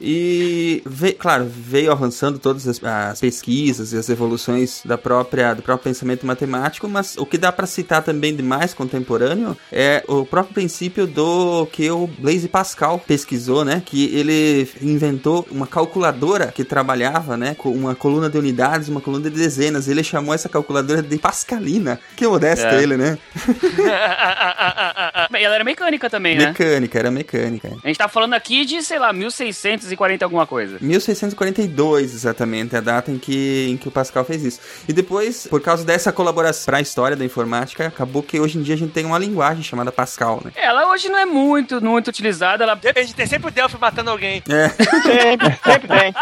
E, 0.00 0.82
veio, 0.86 1.14
claro, 1.14 1.44
veio 1.44 1.92
avançando 1.92 2.38
todas 2.38 2.66
as, 2.66 2.82
as, 2.82 3.20
pesquisas 3.20 3.92
e 3.92 3.96
as 3.96 4.08
evoluções 4.08 4.82
da 4.84 4.96
própria, 4.96 5.54
do 5.54 5.62
próprio 5.62 5.84
pensamento 5.84 6.26
matemático, 6.26 6.88
mas 6.88 7.16
o 7.16 7.26
que 7.26 7.38
dá 7.38 7.52
para 7.52 7.66
citar 7.66 8.02
também 8.02 8.34
de 8.34 8.42
mais 8.42 8.71
contemporâneo 8.74 9.56
é 9.70 10.02
o 10.06 10.24
próprio 10.24 10.54
princípio 10.54 11.06
do 11.06 11.66
que 11.66 11.90
o 11.90 12.06
Blaise 12.06 12.48
Pascal 12.48 12.98
pesquisou, 12.98 13.64
né? 13.64 13.82
Que 13.84 14.14
ele 14.16 14.68
inventou 14.80 15.46
uma 15.50 15.66
calculadora 15.66 16.48
que 16.48 16.64
trabalhava, 16.64 17.36
né? 17.36 17.54
Com 17.56 17.70
uma 17.72 17.94
coluna 17.94 18.28
de 18.28 18.38
unidades, 18.38 18.88
uma 18.88 19.00
coluna 19.00 19.30
de 19.30 19.36
dezenas. 19.36 19.88
Ele 19.88 20.02
chamou 20.02 20.34
essa 20.34 20.48
calculadora 20.48 21.02
de 21.02 21.18
Pascalina. 21.18 21.98
Que 22.16 22.26
modesto 22.26 22.66
é. 22.66 22.82
ele, 22.82 22.96
né? 22.96 23.18
e 25.32 25.36
ela 25.42 25.54
era 25.54 25.64
mecânica 25.64 26.08
também, 26.08 26.36
né? 26.36 26.46
Mecânica, 26.48 26.98
era 26.98 27.10
mecânica. 27.10 27.68
A 27.82 27.86
gente 27.88 27.98
tá 27.98 28.08
falando 28.08 28.34
aqui 28.34 28.64
de, 28.64 28.82
sei 28.82 28.98
lá, 28.98 29.12
1640 29.12 30.24
alguma 30.24 30.46
coisa. 30.46 30.78
1642, 30.80 32.14
exatamente, 32.14 32.76
a 32.76 32.80
data 32.80 33.10
em 33.10 33.18
que, 33.18 33.68
em 33.70 33.76
que 33.76 33.88
o 33.88 33.90
Pascal 33.90 34.24
fez 34.24 34.44
isso. 34.44 34.60
E 34.88 34.92
depois, 34.92 35.46
por 35.46 35.60
causa 35.60 35.84
dessa 35.84 36.12
colaboração 36.12 36.66
para 36.66 36.78
a 36.78 36.80
história 36.80 37.16
da 37.16 37.24
informática, 37.24 37.86
acabou 37.86 38.22
que 38.22 38.38
hoje 38.38 38.58
em 38.58 38.61
dia 38.62 38.74
a 38.74 38.78
gente 38.78 38.92
tem 38.92 39.04
uma 39.04 39.18
linguagem 39.18 39.62
chamada 39.62 39.92
Pascal, 39.92 40.40
né? 40.44 40.52
Ela 40.56 40.90
hoje 40.90 41.08
não 41.08 41.18
é 41.18 41.26
muito, 41.26 41.82
muito 41.82 42.08
utilizada. 42.08 42.64
Ela... 42.64 42.78
A 42.94 43.00
gente 43.00 43.14
tem 43.14 43.26
sempre 43.26 43.48
o 43.48 43.50
Delphi 43.50 43.76
matando 43.78 44.10
alguém. 44.10 44.42
É. 44.48 44.68
Sempre, 44.68 45.58
sempre 45.64 45.88
tem. 45.88 46.14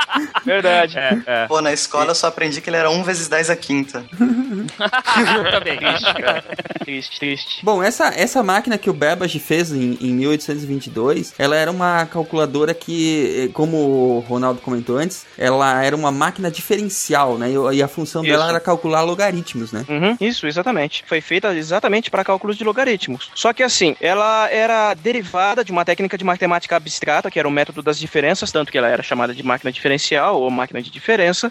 Verdade. 0.44 0.98
É, 0.98 1.22
é. 1.26 1.46
Pô, 1.46 1.61
na 1.61 1.72
escola 1.72 2.11
eu 2.11 2.14
só 2.14 2.29
aprendi 2.29 2.61
que 2.61 2.70
ele 2.70 2.76
era 2.76 2.90
1 2.90 3.03
vezes 3.03 3.29
10 3.29 3.50
a 3.50 3.57
quinta. 3.57 4.05
Também. 5.50 5.79
Triste, 5.79 6.14
cara. 6.14 6.44
Triste, 6.85 7.18
triste. 7.18 7.64
Bom, 7.64 7.83
essa, 7.83 8.09
essa 8.09 8.42
máquina 8.42 8.79
que 8.79 8.90
o 8.90 8.92
Babbage 8.92 9.38
fez 9.38 9.72
em, 9.72 9.98
em 10.00 10.14
1822, 10.14 11.35
ela 11.38 11.57
era 11.57 11.70
uma 11.70 12.07
calculadora 12.07 12.74
que, 12.74 13.46
eh, 13.46 13.53
como 13.53 13.76
o 13.76 14.20
Ronaldo 14.20 14.61
comentou 14.61 14.96
antes, 14.96 15.26
ela 15.37 15.83
era 15.83 15.94
uma 15.94 16.11
máquina 16.11 16.50
diferencial, 16.50 17.38
né? 17.38 17.48
E 17.72 17.83
a 17.83 17.88
função 17.88 18.22
isso. 18.22 18.31
dela 18.31 18.48
era 18.48 18.61
calcular 18.61 19.03
logaritmos, 19.03 19.72
né? 19.72 19.85
Uhum, 19.88 20.16
isso, 20.20 20.46
exatamente. 20.46 21.05
Foi 21.07 21.20
feita 21.20 21.55
exatamente 21.55 22.11
para 22.11 22.24
cálculos 22.31 22.57
de 22.57 22.62
logaritmos. 22.62 23.29
Só 23.35 23.53
que 23.53 23.61
assim, 23.61 23.97
ela 24.01 24.49
era 24.51 24.95
derivada 24.95 25.64
de 25.64 25.73
uma 25.73 25.85
técnica 25.85 26.16
de 26.16 26.23
matemática 26.23 26.77
abstrata, 26.77 27.29
que 27.29 27.40
era 27.40 27.49
o 27.49 27.51
método 27.51 27.83
das 27.83 27.99
diferenças, 27.99 28.53
tanto 28.53 28.71
que 28.71 28.79
ela 28.79 28.88
era 28.88 29.03
chamada 29.03 29.35
de 29.35 29.43
máquina 29.43 29.73
diferencial 29.73 30.40
ou 30.40 30.49
máquina 30.49 30.81
de 30.81 30.90
diferença. 30.90 31.51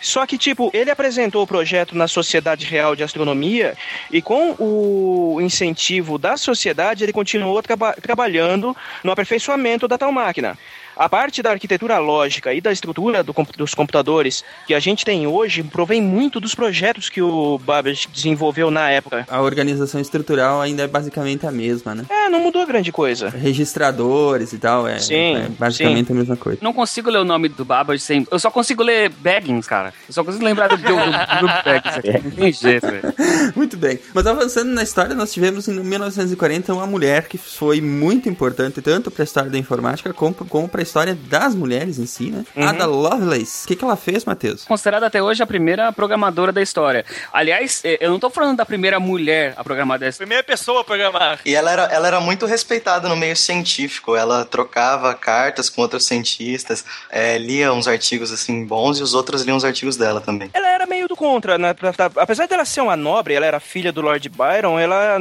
Só 0.00 0.26
que, 0.26 0.36
tipo, 0.36 0.70
ele 0.74 0.90
apresentou 0.90 1.42
o 1.42 1.46
projeto 1.46 1.96
na 1.96 2.08
Sociedade 2.08 2.66
Real 2.66 2.96
de 2.96 3.04
Astronomia 3.04 3.76
e 4.10 4.20
com 4.20 4.56
o 4.58 5.40
incentivo 5.40 6.18
da 6.18 6.36
sociedade, 6.36 7.04
ele 7.04 7.12
continuou 7.12 7.62
traba 7.62 7.92
trabalhando 8.02 8.76
no 9.04 9.12
aperfeiçoamento 9.12 9.86
da 9.86 9.96
tal 9.96 10.10
máquina. 10.10 10.58
A 10.98 11.08
parte 11.08 11.40
da 11.42 11.52
arquitetura 11.52 11.96
lógica 11.98 12.52
e 12.52 12.60
da 12.60 12.72
estrutura 12.72 13.22
do, 13.22 13.32
dos 13.56 13.72
computadores 13.72 14.42
que 14.66 14.74
a 14.74 14.80
gente 14.80 15.04
tem 15.04 15.28
hoje 15.28 15.62
provém 15.62 16.02
muito 16.02 16.40
dos 16.40 16.56
projetos 16.56 17.08
que 17.08 17.22
o 17.22 17.56
Babbage 17.58 18.08
desenvolveu 18.12 18.68
na 18.68 18.90
época. 18.90 19.24
A 19.30 19.40
organização 19.40 20.00
estrutural 20.00 20.60
ainda 20.60 20.82
é 20.82 20.88
basicamente 20.88 21.46
a 21.46 21.52
mesma, 21.52 21.94
né? 21.94 22.04
É, 22.10 22.28
não 22.28 22.40
mudou 22.40 22.66
grande 22.66 22.90
coisa. 22.90 23.28
Registradores 23.28 24.52
e 24.52 24.58
tal, 24.58 24.88
é, 24.88 24.98
sim, 24.98 25.36
é 25.36 25.48
basicamente 25.56 26.08
sim. 26.08 26.12
a 26.12 26.16
mesma 26.16 26.36
coisa. 26.36 26.58
Não 26.60 26.72
consigo 26.72 27.08
ler 27.10 27.20
o 27.20 27.24
nome 27.24 27.48
do 27.48 27.64
Babbage 27.64 28.02
sem... 28.02 28.26
Eu 28.28 28.40
só 28.40 28.50
consigo 28.50 28.82
ler 28.82 29.08
Baggins, 29.08 29.68
cara. 29.68 29.94
Eu 30.08 30.12
só 30.12 30.24
consigo 30.24 30.44
lembrar 30.44 30.66
do, 30.66 30.78
do, 30.78 30.82
do, 30.82 30.88
do 30.88 31.46
Baggins 31.64 31.96
aqui. 31.96 32.24
Não 32.24 32.30
tem 32.32 32.52
jeito, 32.52 32.88
velho. 32.88 33.14
Muito 33.54 33.76
bem. 33.76 34.00
Mas 34.12 34.26
avançando 34.26 34.72
na 34.72 34.82
história, 34.82 35.14
nós 35.14 35.32
tivemos 35.32 35.68
em 35.68 35.78
1940 35.78 36.74
uma 36.74 36.88
mulher 36.88 37.28
que 37.28 37.38
foi 37.38 37.80
muito 37.80 38.28
importante 38.28 38.82
tanto 38.82 39.12
para 39.12 39.22
a 39.22 39.24
história 39.24 39.48
da 39.48 39.58
informática 39.58 40.12
como, 40.12 40.34
como 40.34 40.68
para 40.68 40.87
história 40.88 41.14
das 41.14 41.54
mulheres 41.54 41.98
em 41.98 42.06
si, 42.06 42.30
né? 42.30 42.44
Uhum. 42.56 42.68
Ada 42.68 42.86
Lovelace. 42.86 43.64
O 43.64 43.68
que, 43.68 43.76
que 43.76 43.84
ela 43.84 43.96
fez, 43.96 44.24
Matheus? 44.24 44.64
Considerada 44.64 45.06
até 45.06 45.22
hoje 45.22 45.42
a 45.42 45.46
primeira 45.46 45.92
programadora 45.92 46.50
da 46.50 46.62
história. 46.62 47.04
Aliás, 47.32 47.82
eh, 47.84 47.98
eu 48.00 48.10
não 48.10 48.18
tô 48.18 48.30
falando 48.30 48.56
da 48.56 48.66
primeira 48.66 48.98
mulher 48.98 49.54
a 49.56 49.62
programar 49.62 49.98
dessa. 49.98 50.18
Primeira 50.18 50.42
pessoa 50.42 50.80
a 50.80 50.84
programar. 50.84 51.40
E 51.44 51.54
ela 51.54 51.70
era, 51.70 51.82
ela 51.84 52.08
era 52.08 52.20
muito 52.20 52.46
respeitada 52.46 53.08
no 53.08 53.16
meio 53.16 53.36
científico. 53.36 54.16
Ela 54.16 54.44
trocava 54.44 55.14
cartas 55.14 55.68
com 55.68 55.82
outros 55.82 56.06
cientistas, 56.06 56.84
é, 57.10 57.36
lia 57.38 57.72
uns 57.72 57.86
artigos 57.86 58.32
assim 58.32 58.64
bons 58.64 58.98
e 58.98 59.02
os 59.02 59.14
outros 59.14 59.42
liam 59.42 59.56
os 59.56 59.64
artigos 59.64 59.96
dela 59.96 60.20
também. 60.20 60.50
Ela 60.54 60.68
era 60.68 60.86
meio 60.86 61.06
do 61.06 61.14
contra, 61.14 61.58
né? 61.58 61.74
Apesar 62.16 62.46
dela 62.46 62.64
ser 62.64 62.80
uma 62.80 62.96
nobre, 62.96 63.34
ela 63.34 63.46
era 63.46 63.60
filha 63.60 63.92
do 63.92 64.00
Lord 64.00 64.28
Byron, 64.28 64.78
ela 64.78 65.20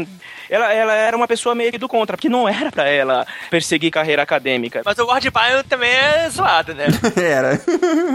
ela, 0.49 0.73
ela 0.73 0.93
era 0.93 1.15
uma 1.15 1.27
pessoa 1.27 1.55
meio 1.55 1.71
que 1.71 1.77
do 1.77 1.87
contra, 1.87 2.15
porque 2.15 2.29
não 2.29 2.47
era 2.47 2.71
pra 2.71 2.87
ela 2.87 3.25
perseguir 3.49 3.91
carreira 3.91 4.21
acadêmica. 4.21 4.81
Mas 4.83 4.97
o 4.97 5.03
Lord 5.05 5.29
Byron 5.29 5.63
também 5.67 5.89
é 5.89 6.29
zoado, 6.29 6.73
né? 6.73 6.85
era. 7.15 7.59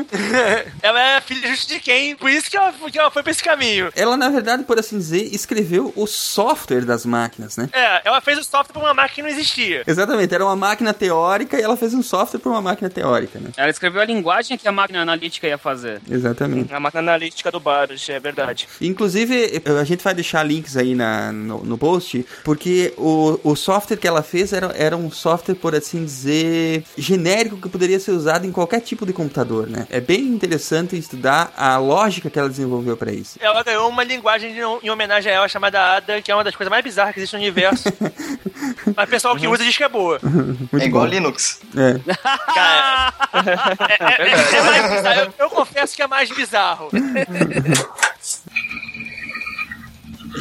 ela 0.83 1.01
é 1.01 1.21
filha 1.21 1.49
justo 1.49 1.69
de 1.69 1.81
quem? 1.81 2.17
Por 2.17 2.31
isso 2.31 2.51
que 2.51 2.57
ela, 2.57 2.73
que 2.73 2.99
ela 2.99 3.11
foi 3.11 3.23
pra 3.23 3.33
esse 3.33 3.43
caminho. 3.43 3.91
Ela, 3.95 4.17
na 4.17 4.29
verdade, 4.29 4.65
por 4.65 4.79
assim 4.79 4.99
dizer, 4.99 5.35
escreveu 5.35 5.93
o 5.97 6.07
software 6.07 6.85
das 6.85 7.05
máquinas, 7.05 7.57
né? 7.57 7.69
É, 7.73 8.03
ela 8.05 8.21
fez 8.21 8.39
o 8.39 8.45
software 8.45 8.73
pra 8.73 8.83
uma 8.83 8.95
máquina 8.95 9.13
que 9.13 9.23
não 9.23 9.29
existia. 9.29 9.83
Exatamente, 9.87 10.35
era 10.35 10.45
uma 10.45 10.57
máquina 10.57 10.95
teórica 10.95 11.59
e 11.59 11.63
ela 11.63 11.77
fez 11.77 11.95
um 11.95 12.03
software 12.03 12.41
pra 12.41 12.51
uma 12.51 12.63
máquina 12.63 12.89
teórica, 12.89 13.39
né? 13.39 13.51
Ela 13.57 13.71
escreveu 13.71 14.01
a 14.01 14.05
linguagem 14.05 14.57
que 14.57 14.67
a 14.67 14.73
máquina 14.73 15.03
analítica 15.03 15.47
ia 15.47 15.59
fazer. 15.59 16.01
Exatamente. 16.09 16.73
A 16.73 16.81
máquina 16.81 17.01
analítica 17.01 17.51
do 17.51 17.61
Baruch, 17.61 18.11
é 18.11 18.19
verdade. 18.19 18.69
Inclusive, 18.81 19.63
a 19.81 19.85
gente 19.85 20.03
vai 20.03 20.15
deixar 20.15 20.43
links 20.43 20.77
aí 20.77 20.95
na, 20.95 21.33
no, 21.33 21.65
no 21.65 21.79
post, 21.79 22.22
porque 22.45 22.93
o, 22.97 23.39
o 23.43 23.57
software 23.57 23.97
que 23.97 24.07
ela 24.09 24.23
fez 24.23 24.53
era, 24.53 24.73
era 24.77 24.97
um 24.97 25.11
software, 25.11 25.55
por 25.55 25.75
assim 25.75 26.05
dizer, 26.05 26.85
genérico 26.97 27.57
que 27.57 27.69
poderia 27.69 27.99
ser 28.01 28.13
usado 28.13 28.47
em 28.47 28.53
qualquer 28.53 28.81
tipo 28.81 29.07
de 29.07 29.13
computador, 29.13 29.67
né? 29.67 29.87
É 29.91 30.01
bem 30.01 30.23
interessante 30.23 30.97
estudar 30.97 31.53
a 31.57 31.77
lógica 31.79 32.31
que 32.31 32.39
ela 32.39 32.49
desenvolveu 32.49 32.97
para 32.97 33.13
isso. 33.13 33.39
Ela 33.41 33.63
ganhou 33.63 33.89
uma 33.89 34.05
linguagem 34.05 34.53
de, 34.53 34.61
em 34.61 34.91
homenagem 34.91 35.31
a 35.33 35.35
ela 35.35 35.49
chamada 35.49 35.97
Ada, 35.97 36.23
que 36.23 36.31
é 36.31 36.35
uma 36.35 36.45
das 36.45 36.55
coisas 36.55 36.71
mais 36.71 36.85
bizarras 36.85 37.15
que 37.15 37.21
existe 37.21 37.35
no 37.35 37.41
universo. 37.41 37.85
Mas 38.97 39.07
o 39.07 39.11
pessoal 39.11 39.37
que 39.37 39.47
usa 39.47 39.65
diz 39.65 39.77
que 39.77 39.85
é 39.85 39.89
boa. 39.89 40.19
Muito 40.23 40.79
é 40.79 40.85
igual 40.85 41.05
bom. 41.05 41.11
Linux. 41.11 41.61
É. 41.77 41.99
Cara, 42.55 43.15
é, 43.89 44.23
é, 44.23 44.29
é, 44.29 44.57
é 44.57 44.63
mais 44.63 44.93
bizarro. 44.93 45.21
Eu, 45.21 45.35
eu 45.39 45.51
confesso 45.51 45.97
que 45.97 46.03
é 46.03 46.07
mais 46.07 46.31
bizarro. 46.31 46.91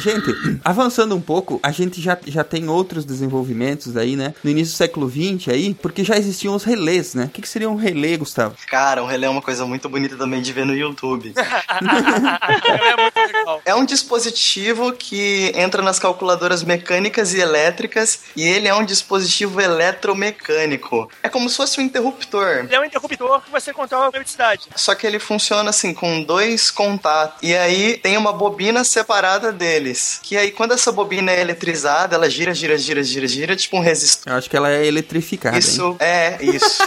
Gente, 0.02 0.34
avançando 0.64 1.14
um 1.14 1.20
pouco, 1.20 1.60
a 1.62 1.70
gente 1.70 2.00
já, 2.00 2.18
já 2.26 2.42
tem 2.42 2.68
outros 2.68 3.04
desenvolvimentos 3.04 3.96
aí, 3.96 4.16
né? 4.16 4.34
No 4.42 4.50
início 4.50 4.74
do 4.74 4.76
século 4.76 5.08
XX 5.08 5.48
aí, 5.48 5.74
porque 5.74 6.02
já 6.02 6.16
existiam 6.16 6.56
os 6.56 6.64
relés, 6.64 7.14
né? 7.14 7.26
O 7.26 7.28
que, 7.28 7.40
que 7.40 7.48
seria 7.48 7.70
um 7.70 7.76
relé, 7.76 8.16
Gustavo? 8.16 8.56
Cara, 8.66 9.00
um 9.00 9.06
relé 9.06 9.28
é 9.28 9.30
uma 9.30 9.40
coisa 9.40 9.64
muito 9.64 9.88
bonita 9.88 10.16
também 10.16 10.42
de 10.42 10.52
ver 10.52 10.66
no 10.66 10.74
YouTube. 10.74 11.32
é 11.38 13.00
muito 13.00 13.16
legal. 13.16 13.62
É 13.64 13.74
um 13.76 13.84
dispositivo 13.84 14.92
que 14.92 15.52
entra 15.54 15.80
nas 15.82 16.00
calculadoras 16.00 16.64
mecânicas 16.64 17.32
e 17.32 17.38
elétricas 17.38 18.22
e 18.34 18.42
ele 18.42 18.66
é 18.66 18.74
um 18.74 18.84
dispositivo 18.84 19.60
eletromecânico. 19.60 21.08
É 21.22 21.28
como 21.28 21.48
se 21.48 21.56
fosse 21.56 21.80
um 21.80 21.84
interruptor. 21.84 22.64
Ele 22.64 22.74
é 22.74 22.80
um 22.80 22.84
interruptor 22.84 23.40
que 23.42 23.52
você 23.52 23.72
controla 23.72 24.06
a 24.06 24.08
eletricidade. 24.08 24.66
Só 24.74 24.96
que 24.96 25.06
ele 25.06 25.20
funciona 25.20 25.70
assim, 25.70 25.94
com 25.94 26.24
dois 26.24 26.72
contatos. 26.72 27.38
E 27.40 27.54
aí 27.54 27.98
tem 27.98 28.16
uma 28.16 28.32
bobina 28.32 28.82
separada 28.82 29.52
dele 29.52 29.91
deles. 29.92 30.20
Que 30.22 30.36
aí, 30.36 30.50
quando 30.50 30.72
essa 30.72 30.90
bobina 30.90 31.30
é 31.30 31.40
eletrizada, 31.40 32.16
ela 32.16 32.28
gira, 32.28 32.54
gira, 32.54 32.76
gira, 32.76 33.02
gira, 33.02 33.28
gira, 33.28 33.56
tipo 33.56 33.76
um 33.76 33.80
resistor. 33.80 34.32
Eu 34.32 34.38
acho 34.38 34.50
que 34.50 34.56
ela 34.56 34.70
é 34.70 34.86
eletrificada. 34.86 35.58
Isso, 35.58 35.90
hein? 35.90 35.96
é, 36.00 36.38
isso. 36.40 36.82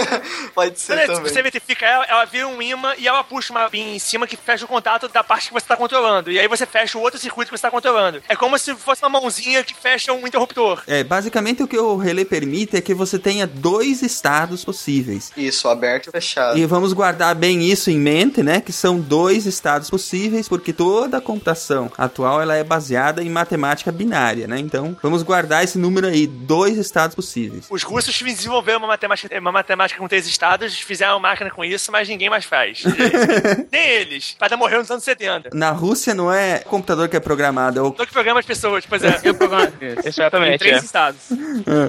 Pode 0.54 0.80
ser 0.80 0.96
Quando 0.96 1.16
também. 1.16 1.32
você 1.32 1.38
eletrifica 1.38 1.86
ela, 1.86 2.04
ela 2.04 2.24
vira 2.24 2.48
um 2.48 2.60
imã 2.60 2.94
e 2.98 3.06
ela 3.06 3.22
puxa 3.22 3.52
uma 3.52 3.68
pin 3.68 3.94
em 3.94 3.98
cima 3.98 4.26
que 4.26 4.36
fecha 4.36 4.64
o 4.64 4.68
contato 4.68 5.08
da 5.08 5.22
parte 5.22 5.48
que 5.48 5.52
você 5.52 5.64
está 5.64 5.76
controlando. 5.76 6.30
E 6.30 6.38
aí 6.38 6.48
você 6.48 6.66
fecha 6.66 6.98
o 6.98 7.00
outro 7.00 7.18
circuito 7.18 7.50
que 7.50 7.56
você 7.56 7.66
está 7.66 7.70
controlando. 7.70 8.22
É 8.28 8.34
como 8.34 8.58
se 8.58 8.74
fosse 8.74 9.02
uma 9.02 9.20
mãozinha 9.20 9.62
que 9.62 9.74
fecha 9.74 10.12
um 10.12 10.26
interruptor. 10.26 10.82
É, 10.86 11.04
basicamente 11.04 11.62
o 11.62 11.68
que 11.68 11.78
o 11.78 11.96
relé 11.96 12.24
permite 12.24 12.76
é 12.76 12.80
que 12.80 12.94
você 12.94 13.18
tenha 13.18 13.46
dois 13.46 14.02
estados 14.02 14.64
possíveis. 14.64 15.32
Isso, 15.36 15.68
aberto 15.68 16.08
e 16.08 16.12
fechado. 16.12 16.58
E 16.58 16.64
vamos 16.64 16.92
guardar 16.92 17.34
bem 17.34 17.62
isso 17.62 17.90
em 17.90 17.98
mente, 17.98 18.42
né? 18.42 18.60
Que 18.60 18.72
são 18.72 18.98
dois 18.98 19.46
estados 19.46 19.90
possíveis, 19.90 20.48
porque 20.48 20.72
toda 20.72 21.18
a 21.18 21.20
computação 21.20 21.90
atual 21.98 22.35
ela 22.40 22.54
é 22.56 22.64
baseada 22.64 23.22
em 23.22 23.28
matemática 23.30 23.90
binária, 23.92 24.46
né? 24.46 24.58
Então, 24.58 24.96
vamos 25.02 25.22
guardar 25.22 25.64
esse 25.64 25.78
número 25.78 26.06
aí, 26.06 26.26
dois 26.26 26.76
estados 26.78 27.14
possíveis. 27.14 27.66
Os 27.70 27.82
russos 27.82 28.20
desenvolveram 28.20 28.78
uma 28.80 28.88
matemática, 28.88 29.38
uma 29.38 29.52
matemática 29.52 30.00
com 30.00 30.08
três 30.08 30.26
estados, 30.26 30.78
fizeram 30.80 31.14
uma 31.14 31.20
máquina 31.28 31.50
com 31.50 31.64
isso, 31.64 31.90
mas 31.92 32.08
ninguém 32.08 32.28
mais 32.30 32.44
faz. 32.44 32.82
Nem 33.70 33.82
eles. 33.88 34.36
Cada 34.38 34.56
morreu 34.56 34.78
nos 34.78 34.90
anos 34.90 35.04
70. 35.04 35.50
Na 35.52 35.70
Rússia 35.70 36.14
não 36.14 36.32
é 36.32 36.62
o 36.64 36.68
computador 36.68 37.08
que 37.08 37.16
é 37.16 37.20
programado, 37.20 37.78
é 37.78 37.82
o... 37.82 37.92
que 37.92 38.06
programa 38.12 38.40
as 38.40 38.46
pessoas, 38.46 38.84
pois 38.86 39.02
é. 39.02 39.20
Eu 39.24 39.34
programo. 39.34 39.72
Exatamente. 40.04 40.54
Em 40.54 40.58
três 40.58 40.76
é. 40.82 40.84
estados. 40.84 41.20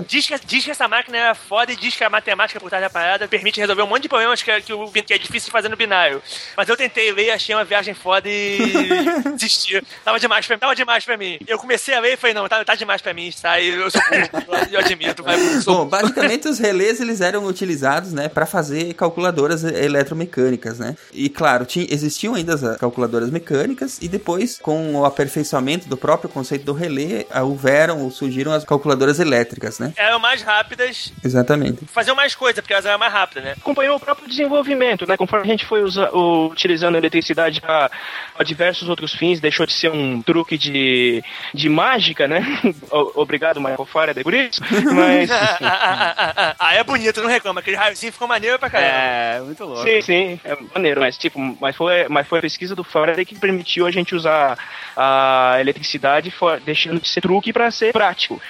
Diz 0.08 0.28
que, 0.28 0.40
diz 0.46 0.64
que 0.66 0.72
essa 0.72 0.88
máquina 0.88 1.18
é 1.18 1.34
foda 1.34 1.72
e 1.72 1.76
diz 1.76 1.96
que 1.96 2.04
a 2.04 2.10
matemática 2.10 2.60
por 2.60 2.70
trás 2.70 2.84
da 2.84 2.90
parada 2.90 3.28
permite 3.28 3.60
resolver 3.60 3.82
um 3.84 3.88
monte 3.88 4.04
de 4.04 4.10
problemas 4.10 4.42
que, 4.42 4.52
é- 4.52 4.62
que, 4.62 4.74
o- 4.74 4.92
que 4.92 5.14
é 5.14 5.18
difícil 5.18 5.48
de 5.48 5.52
fazer 5.52 5.70
no 5.70 5.76
binário. 5.78 6.22
Mas 6.56 6.68
eu 6.70 6.76
tentei 6.78 7.12
ler, 7.12 7.32
achei 7.32 7.54
uma 7.56 7.64
viagem 7.66 7.94
foda 7.94 8.28
e 8.30 8.60
desisti. 9.36 9.82
Tava 10.04 10.20
demais 10.20 10.37
pra, 10.46 10.58
tava 10.58 10.76
demais 10.76 11.04
pra 11.06 11.18
mim. 11.18 11.40
Eu 11.48 11.58
comecei 11.58 11.94
a 11.96 12.00
ler 12.00 12.14
e 12.14 12.18
falei, 12.18 12.34
não, 12.34 12.48
tá, 12.48 12.64
tá 12.66 12.76
demais 12.76 13.02
pra 13.02 13.14
mim, 13.14 13.32
sai. 13.32 13.66
Eu 13.70 13.90
sou 13.90 14.02
burro, 14.02 14.68
eu 14.72 14.80
admito, 14.80 15.24
sou 15.64 15.74
Bom, 15.78 15.86
basicamente 15.88 16.48
os 16.48 16.60
relés 16.60 17.00
eles 17.00 17.22
eram 17.22 17.46
utilizados, 17.46 18.12
né, 18.14 18.28
para 18.30 18.46
fazer 18.46 18.94
calculadoras 18.94 19.64
eletromecânicas, 19.64 20.80
né? 20.80 20.96
E 21.14 21.30
claro, 21.30 21.66
tinha, 21.66 21.86
existiam 21.90 22.36
ainda 22.36 22.54
as 22.54 22.78
calculadoras 22.78 23.30
mecânicas 23.30 23.98
e 24.02 24.08
depois, 24.08 24.58
com 24.60 24.96
o 24.96 25.06
aperfeiçoamento 25.06 25.88
do 25.88 25.98
próprio 25.98 26.30
conceito 26.30 26.66
do 26.66 26.74
relé, 26.74 27.26
ah, 27.32 27.44
houveram 27.44 28.02
ou 28.04 28.12
surgiram 28.12 28.52
as 28.52 28.64
calculadoras 28.64 29.20
elétricas, 29.20 29.80
né? 29.80 29.94
Eram 29.96 30.20
mais 30.20 30.42
rápidas, 30.42 31.12
Exatamente. 31.24 31.86
faziam 31.88 32.16
mais 32.16 32.36
coisa, 32.36 32.62
porque 32.62 32.74
elas 32.74 32.86
eram 32.86 33.00
mais 33.00 33.14
rápidas, 33.14 33.44
né? 33.44 33.56
acompanhou 33.58 33.96
o 33.98 34.00
próprio 34.00 34.28
desenvolvimento, 34.28 35.06
né? 35.08 35.18
Conforme 35.18 35.46
a 35.48 35.50
gente 35.52 35.66
foi 35.66 35.84
usa- 35.84 36.10
o- 36.14 36.48
utilizando 36.48 36.96
a 36.96 36.98
eletricidade 36.98 37.62
para 37.62 37.90
diversos 38.46 38.88
outros 38.90 39.14
fins, 39.14 39.40
deixou 39.40 39.66
de 39.66 39.74
ser 39.74 39.92
um 39.92 40.22
truque 40.28 40.58
de, 40.58 41.24
de 41.54 41.70
mágica, 41.70 42.28
né? 42.28 42.46
Obrigado, 43.16 43.62
Michael 43.62 43.86
Faraday, 43.86 44.26
por 44.26 44.34
isso. 44.34 44.62
Mas, 44.94 45.30
ah, 46.60 46.76
é 46.76 46.84
bonito, 46.84 47.22
não 47.22 47.30
reclama. 47.30 47.62
Aquele 47.62 47.78
raiozinho 47.78 48.12
ficou 48.12 48.28
maneiro 48.28 48.60
pra 48.60 48.70
caramba. 48.70 48.92
É, 48.92 49.40
muito 49.40 49.64
louco. 49.64 49.84
sim, 49.84 50.02
sim, 50.02 50.40
é 50.44 50.58
maneiro, 50.74 51.00
mas 51.00 51.18
tipo, 51.18 51.40
mas 51.62 51.78
foi, 51.78 52.10
mas 52.10 52.28
foi 52.28 52.40
a 52.40 52.42
pesquisa 52.42 52.76
do 52.76 52.84
Faraday 52.84 53.24
que 53.24 53.40
permitiu 53.40 53.88
a 53.88 53.92
gente 53.92 54.14
usar 54.14 54.58
a 54.98 55.56
eletricidade 55.62 56.34
deixando 56.66 57.00
de 57.00 57.08
ser 57.08 57.22
truque 57.22 57.54
para 57.54 57.72
ser 57.72 57.94
prático. 57.94 58.42